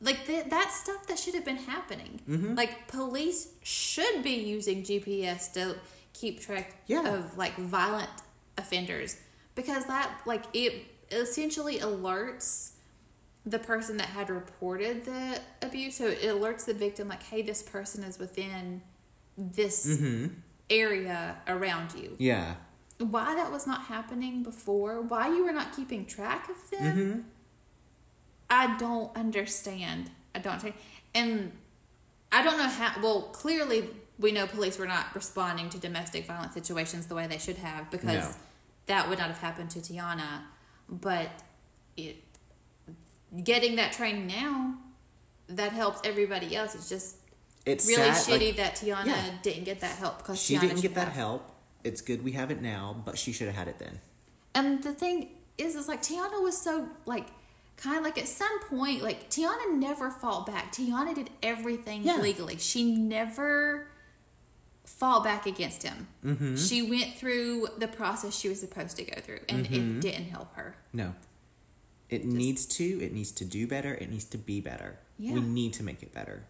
like 0.01 0.27
the, 0.27 0.45
that 0.51 0.71
stuff 0.71 1.07
that 1.09 1.19
should 1.19 1.35
have 1.35 1.45
been 1.45 1.57
happening 1.57 2.21
Mm-hmm. 2.29 2.55
like 2.55 2.87
police 2.89 3.49
should 3.63 4.23
be 4.23 4.35
using 4.35 4.83
gps 4.83 5.53
to 5.55 5.77
keep 6.13 6.41
track 6.41 6.83
Yeah. 6.87 7.15
of 7.17 7.37
like 7.37 7.57
violent 7.57 8.11
offenders 8.59 9.17
because 9.55 9.85
that 9.87 10.21
like 10.27 10.45
it 10.55 10.85
essentially 11.11 11.79
alerts 11.79 12.73
the 13.45 13.59
person 13.61 13.97
that 13.99 14.09
had 14.09 14.29
reported 14.29 15.05
the 15.05 15.41
abuse 15.63 15.97
so 15.97 16.07
it 16.09 16.21
alerts 16.23 16.65
the 16.65 16.75
victim 16.75 17.09
like 17.09 17.23
hey 17.25 17.43
this 17.43 17.63
person 17.63 18.03
is 18.05 18.19
within 18.19 18.83
this 19.37 19.87
Mm-hmm. 19.87 20.27
Area 20.71 21.37
around 21.47 21.95
you 21.95 22.17
Yeah. 22.19 22.55
why 22.99 23.35
that 23.35 23.51
was 23.53 23.67
not 23.67 23.83
happening 23.85 24.43
before, 24.43 25.01
why 25.03 25.29
you 25.29 25.45
were 25.45 25.53
not 25.53 25.75
keeping 25.77 26.05
track 26.07 26.49
of 26.49 26.71
them, 26.71 26.97
Mm-hmm. 26.97 27.21
I 28.49 28.77
don't 28.77 29.15
understand. 29.17 30.11
I 30.35 30.39
don't. 30.39 30.73
And 31.15 31.53
I 32.31 32.43
don't 32.45 32.59
know 32.59 32.69
how, 32.69 32.95
well, 33.03 33.23
clearly 33.33 33.89
we 34.19 34.31
know 34.33 34.47
police 34.47 34.79
were 34.79 34.87
not 34.87 35.15
responding 35.15 35.69
to 35.71 35.79
domestic 35.79 36.27
violence 36.27 36.55
situations 36.55 37.07
the 37.07 37.15
way 37.15 37.27
they 37.27 37.39
should 37.39 37.57
have 37.59 37.91
because 37.91 38.25
No. 38.25 38.31
that 38.87 39.09
would 39.09 39.19
not 39.19 39.29
have 39.29 39.39
happened 39.39 39.71
to 39.71 39.81
Tiana. 39.81 40.43
But 40.89 41.29
it, 41.97 42.23
getting 43.43 43.77
that 43.77 43.93
training 43.93 44.29
now, 44.29 44.77
that 45.49 45.73
helps 45.73 46.01
everybody 46.05 46.55
else. 46.55 46.75
It's 46.77 46.89
just 46.89 47.17
It's 47.67 47.87
really 47.87 48.13
sad, 48.15 48.27
shitty 48.41 48.47
like, 48.49 48.57
that 48.57 48.77
Tiana 48.77 49.07
Yeah. 49.07 49.31
didn't 49.43 49.65
get 49.65 49.81
that 49.81 49.97
help 49.99 50.19
because 50.19 50.41
she 50.41 50.55
Tiana 50.57 50.61
didn't 50.63 50.81
get 50.83 50.95
that 50.95 51.07
have. 51.09 51.13
help. 51.15 51.53
It's 51.85 52.01
good 52.01 52.25
we 52.25 52.33
have 52.33 52.51
it 52.51 52.63
now, 52.63 53.03
but 53.05 53.19
she 53.19 53.33
should 53.33 53.47
have 53.49 53.57
had 53.57 53.69
it 53.69 53.79
then. 53.79 54.01
And 54.55 54.83
the 54.83 54.93
thing 54.93 55.31
is, 55.59 55.75
is 55.77 55.89
like 55.89 56.03
Tiana 56.03 56.43
was 56.43 56.57
so 56.57 56.89
like 57.05 57.27
kind 57.77 57.99
of 57.99 58.05
like 58.05 58.17
at 58.19 58.29
some 58.29 58.61
point, 58.69 59.03
like 59.03 59.29
Tiana 59.31 59.73
never 59.75 60.11
fought 60.11 60.47
back. 60.47 60.73
Tiana 60.73 61.15
did 61.15 61.29
everything 61.43 62.05
Yeah. 62.05 62.17
legally. 62.19 62.57
She 62.59 62.95
never 62.97 63.89
fought 64.85 65.25
back 65.25 65.47
against 65.47 65.83
him. 65.83 66.07
Mm-hmm. 66.25 66.57
She 66.57 66.83
went 66.89 67.15
through 67.17 67.67
the 67.79 67.89
process 67.89 68.39
she 68.39 68.49
was 68.49 68.61
supposed 68.61 68.97
to 68.99 69.05
go 69.05 69.21
through, 69.21 69.41
and 69.49 69.67
Mm-hmm. 69.67 69.99
it 69.99 70.01
didn't 70.01 70.27
help 70.31 70.55
her. 70.55 70.77
No. 70.93 71.15
It 72.09 72.25
needs 72.25 72.65
to. 72.67 72.85
It 73.05 73.13
needs 73.13 73.33
to 73.33 73.45
do 73.45 73.67
better. 73.67 73.93
It 73.95 74.09
needs 74.11 74.25
to 74.27 74.39
be 74.39 74.61
better. 74.61 74.99
Yeah. 75.19 75.35
We 75.35 75.41
need 75.41 75.73
to 75.75 75.83
make 75.83 76.03
it 76.05 76.15
better. 76.15 76.45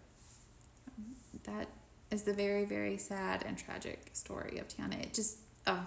That 1.46 1.68
is 2.10 2.22
the 2.22 2.32
very, 2.32 2.64
very 2.64 2.96
sad 2.98 3.44
and 3.46 3.56
tragic 3.58 4.10
story 4.12 4.58
of 4.58 4.68
Tiana. 4.68 5.00
It 5.02 5.14
just, 5.14 5.38
oh, 5.66 5.86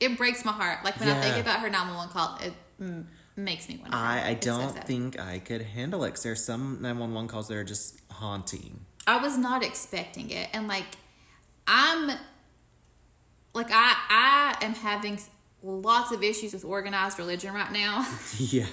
it 0.00 0.16
breaks 0.16 0.44
my 0.44 0.52
heart. 0.52 0.84
Like 0.84 0.98
when 1.00 1.08
I 1.08 1.20
think 1.20 1.36
about 1.38 1.60
her 1.60 1.68
911 1.68 2.12
call, 2.12 2.38
it 2.42 2.52
mm, 2.80 3.04
makes 3.36 3.68
me 3.68 3.76
want 3.78 3.92
to. 3.92 3.98
I, 3.98 4.28
I 4.28 4.34
don't 4.34 4.84
think 4.84 5.18
I 5.20 5.38
could 5.40 5.62
handle 5.62 6.04
it 6.04 6.10
'cause 6.10 6.22
there's 6.22 6.44
some 6.44 6.78
911 6.80 7.28
calls 7.28 7.48
that 7.48 7.56
are 7.56 7.64
just 7.64 8.00
haunting. 8.10 8.84
I 9.06 9.16
was 9.18 9.36
not 9.38 9.64
expecting 9.64 10.30
it, 10.30 10.48
and 10.52 10.68
like 10.68 10.84
I'm, 11.66 12.08
like 13.54 13.70
I 13.70 13.96
I 14.60 14.64
am 14.64 14.74
having 14.74 15.18
lots 15.62 16.12
of 16.12 16.22
issues 16.22 16.52
with 16.52 16.64
organized 16.64 17.18
religion 17.18 17.52
right 17.54 17.72
now. 17.72 18.06
yeah. 18.38 18.66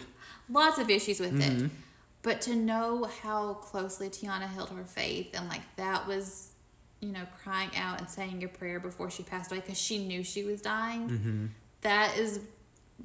lots 0.50 0.78
of 0.78 0.90
issues 0.90 1.20
with 1.20 1.34
Mm-hmm. 1.34 1.66
it, 1.66 1.72
but 2.26 2.42
to 2.42 2.56
know 2.56 3.06
how 3.22 3.54
closely 3.54 4.10
Tiana 4.10 4.48
held 4.50 4.70
her 4.72 4.84
faith 4.84 5.30
and 5.36 5.48
like 5.48 5.62
that 5.78 6.06
was, 6.08 6.52
you 7.00 7.12
know, 7.12 7.22
crying 7.42 7.70
out 7.78 8.00
and 8.02 8.10
saying 8.10 8.44
a 8.44 8.48
prayer 8.48 8.80
before 8.80 9.10
she 9.12 9.22
passed 9.24 9.52
away 9.52 9.62
because 9.62 9.78
she 9.80 10.06
knew 10.06 10.24
she 10.24 10.44
was 10.44 10.60
dying. 10.62 11.08
Mm-hmm. 11.10 11.46
That 11.82 12.18
is 12.18 12.40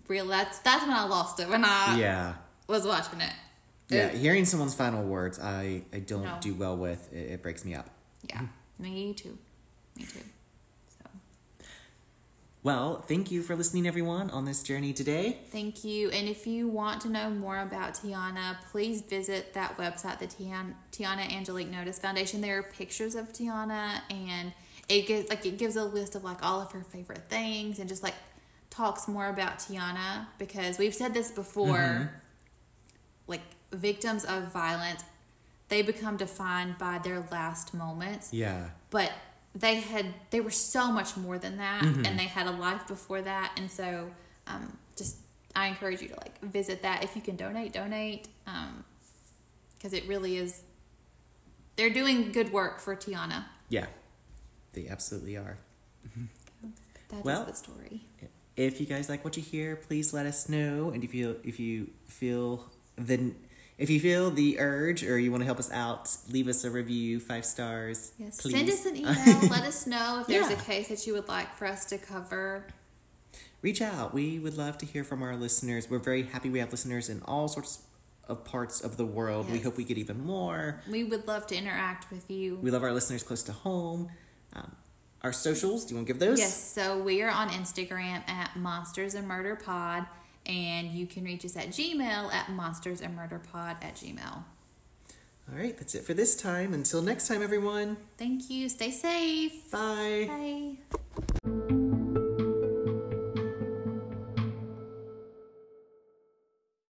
real. 0.09 0.26
That's 0.26 0.59
that's 0.60 0.82
when 0.82 0.92
I 0.97 1.05
lost 1.05 1.38
it 1.38 1.48
when 1.51 1.64
I 1.64 1.98
Yeah. 1.98 2.32
was 2.66 2.86
watching 2.86 3.20
it. 3.20 3.32
Yeah. 3.90 4.06
It- 4.06 4.14
Hearing 4.18 4.47
someone's 4.47 4.74
final 4.74 5.02
words, 5.05 5.38
I, 5.38 5.82
I 5.92 5.98
don't 5.98 6.24
No. 6.24 6.38
do 6.40 6.55
well 6.55 6.76
with. 6.78 7.12
It, 7.12 7.32
it 7.32 7.42
breaks 7.42 7.64
me 7.64 7.74
up. 7.74 7.90
yeah, 8.28 8.47
me 8.78 9.12
too, 9.14 9.36
me 9.97 10.05
too. 10.05 10.20
Well, 12.62 13.01
thank 13.09 13.31
you 13.31 13.43
for 13.43 13.57
listening, 13.57 13.87
everyone, 13.87 14.28
on 14.31 14.45
this 14.45 14.62
journey 14.62 14.93
today. 14.93 15.39
Thank 15.51 15.82
you. 15.82 16.11
And 16.11 16.28
if 16.28 16.47
you 16.47 16.69
want 16.69 17.01
to 17.03 17.09
know 17.09 17.31
more 17.31 17.59
about 17.61 17.95
Tiana, 17.95 18.57
please 18.70 19.01
visit 19.01 19.55
that 19.55 19.78
website, 19.78 20.19
the 20.19 20.27
Tiana, 20.27 20.74
Tiana 20.93 21.35
Angelique 21.35 21.70
Notice 21.70 21.99
Foundation. 21.99 22.43
There 22.43 22.59
are 22.59 22.62
pictures 22.62 23.15
of 23.15 23.32
Tiana, 23.32 24.03
and 24.11 24.53
it 24.91 25.07
gives 25.07 25.31
like 25.31 25.47
it 25.47 25.57
gives 25.57 25.77
a 25.77 25.85
list 25.85 26.15
of 26.15 26.23
like 26.23 26.45
all 26.45 26.61
of 26.61 26.70
her 26.73 26.82
favorite 26.82 27.31
things, 27.31 27.78
and 27.78 27.89
just 27.89 28.03
like 28.03 28.15
talks 28.69 29.09
more 29.09 29.28
about 29.31 29.59
Tiana 29.59 30.27
because 30.39 30.78
we've 30.78 30.95
said 30.95 31.15
this 31.15 31.31
before. 31.31 31.78
Mm-hmm. 31.78 32.05
Like 33.27 33.43
victims 33.73 34.24
of 34.24 34.53
violence, 34.53 35.03
they 35.70 35.81
become 35.81 36.19
defined 36.19 36.77
by 36.78 36.99
their 36.99 37.24
last 37.31 37.73
moments 37.73 38.35
Yeah. 38.35 38.70
but 38.91 39.12
they 39.55 39.77
had 39.77 40.06
they 40.31 40.40
were 40.40 40.51
so 40.51 40.93
much 40.93 41.16
more 41.16 41.39
than 41.39 41.56
that 41.59 41.82
mm-hmm. 41.82 42.05
and 42.06 42.18
they 42.18 42.24
had 42.27 42.47
a 42.47 42.51
life 42.52 42.86
before 42.86 43.20
that 43.22 43.52
and 43.56 43.70
so 43.70 44.09
um, 44.47 44.77
just 44.97 45.16
i 45.56 45.66
encourage 45.66 46.01
you 46.01 46.09
to 46.09 46.16
like 46.16 46.40
visit 46.43 46.82
that 46.82 47.02
if 47.02 47.16
you 47.16 47.22
can 47.22 47.36
donate 47.36 47.72
donate 47.72 48.28
um, 48.47 48.85
because 49.77 49.93
it 49.93 50.06
really 50.06 50.36
is 50.36 50.62
they're 51.77 51.90
doing 51.90 52.31
good 52.32 52.52
work 52.52 52.78
for 52.81 52.94
tiana 52.94 53.44
Yeah. 53.68 53.86
They 54.72 54.86
absolutely 54.89 55.36
are. 55.36 55.59
Mm-hmm. 56.06 56.68
That 57.09 57.18
is 57.18 57.24
Well- 57.24 57.44
the 57.44 57.55
story 57.55 58.02
If 58.56 58.81
you 58.81 58.86
guys 58.86 59.09
like 59.09 59.24
what 59.24 59.36
you 59.36 59.43
hear, 59.43 59.74
please 59.77 60.12
let 60.12 60.27
us 60.27 60.48
know. 60.48 60.90
And 60.90 61.02
if 61.02 61.14
you 61.14 61.40
if 61.43 61.59
you 61.59 61.90
feel 62.06 62.68
the 62.97 63.32
if 63.81 63.90
you 63.90 63.98
feel 63.98 64.31
the 64.31 64.61
urge 64.61 65.02
or 65.02 65.19
you 65.19 65.31
want 65.32 65.40
to 65.40 65.47
help 65.47 65.59
us 65.59 65.73
out, 65.73 66.15
leave 66.31 66.47
us 66.48 66.62
a 66.65 66.70
review, 66.70 67.19
five 67.19 67.44
stars. 67.44 68.12
yes 68.19 68.40
please. 68.40 68.55
send 68.55 68.69
us 68.69 68.86
an 68.86 68.97
email 69.02 69.48
let 69.51 69.65
us 69.65 69.86
know 69.86 70.20
if 70.20 70.27
there's 70.28 70.51
Yeah. 70.51 70.57
a 70.59 70.62
case 70.62 70.89
that 70.89 71.07
you 71.07 71.15
would 71.15 71.27
like 71.28 71.55
for 71.57 71.66
us 71.66 71.85
to 71.86 71.98
cover 71.98 72.66
Reach 73.62 73.82
out. 73.82 74.15
We 74.15 74.39
would 74.39 74.57
love 74.57 74.78
to 74.78 74.86
hear 74.86 75.05
from 75.05 75.23
our 75.23 75.36
listeners. 75.36 75.90
We're 75.90 75.98
very 75.98 76.23
happy 76.23 76.48
we 76.48 76.61
have 76.61 76.70
listeners 76.70 77.11
in 77.11 77.20
all 77.27 77.47
sorts 77.47 77.81
of 78.27 78.43
parts 78.43 78.81
of 78.81 78.97
the 78.97 79.05
world. 79.05 79.51
We 79.51 79.59
hope 79.59 79.77
we 79.77 79.85
get 79.85 79.98
even 79.98 80.24
more. 80.24 80.81
we 80.90 81.05
would 81.05 81.27
love 81.28 81.47
to 81.48 81.57
interact 81.57 82.11
with 82.11 82.31
you 82.31 82.57
We 82.62 82.70
love 82.70 82.82
our 82.82 82.93
listeners 82.93 83.23
close 83.23 83.43
to 83.44 83.52
home. 83.52 84.09
Um, 84.55 84.73
our 85.23 85.32
socials, 85.35 85.85
do 85.85 85.90
you 85.90 85.97
want 85.97 86.07
to 86.07 86.12
give 86.15 86.20
those? 86.20 86.39
Yes, 86.39 86.73
so 86.73 86.98
we 87.02 87.20
are 87.20 87.28
on 87.31 87.51
Instagram 87.51 88.27
at 88.31 88.57
Monsters 88.57 89.15
and 89.15 89.28
Murder 89.28 89.57
Pod, 89.57 90.07
and 90.51 90.90
you 90.90 91.06
can 91.06 91.24
reach 91.24 91.44
us 91.44 91.56
at 91.56 91.68
Gmail 91.68 92.32
at 92.32 92.51
Monsters 92.51 93.01
and 93.01 93.14
Murder 93.14 93.40
Pod 93.52 93.77
at 93.81 93.94
Gmail. 93.94 94.43
All 95.48 95.59
right, 95.59 95.77
that's 95.77 95.94
it 95.94 96.05
for 96.05 96.14
this 96.14 96.36
time. 96.36 96.74
Until 96.74 97.02
next 97.02 97.28
time, 97.28 97.43
everyone. 97.43 97.97
Thank 98.18 98.51
you. 98.51 98.68
Stay 98.68 98.90
safe. 98.90 99.70
Bye. 99.70 100.77
Bye. 101.44 101.80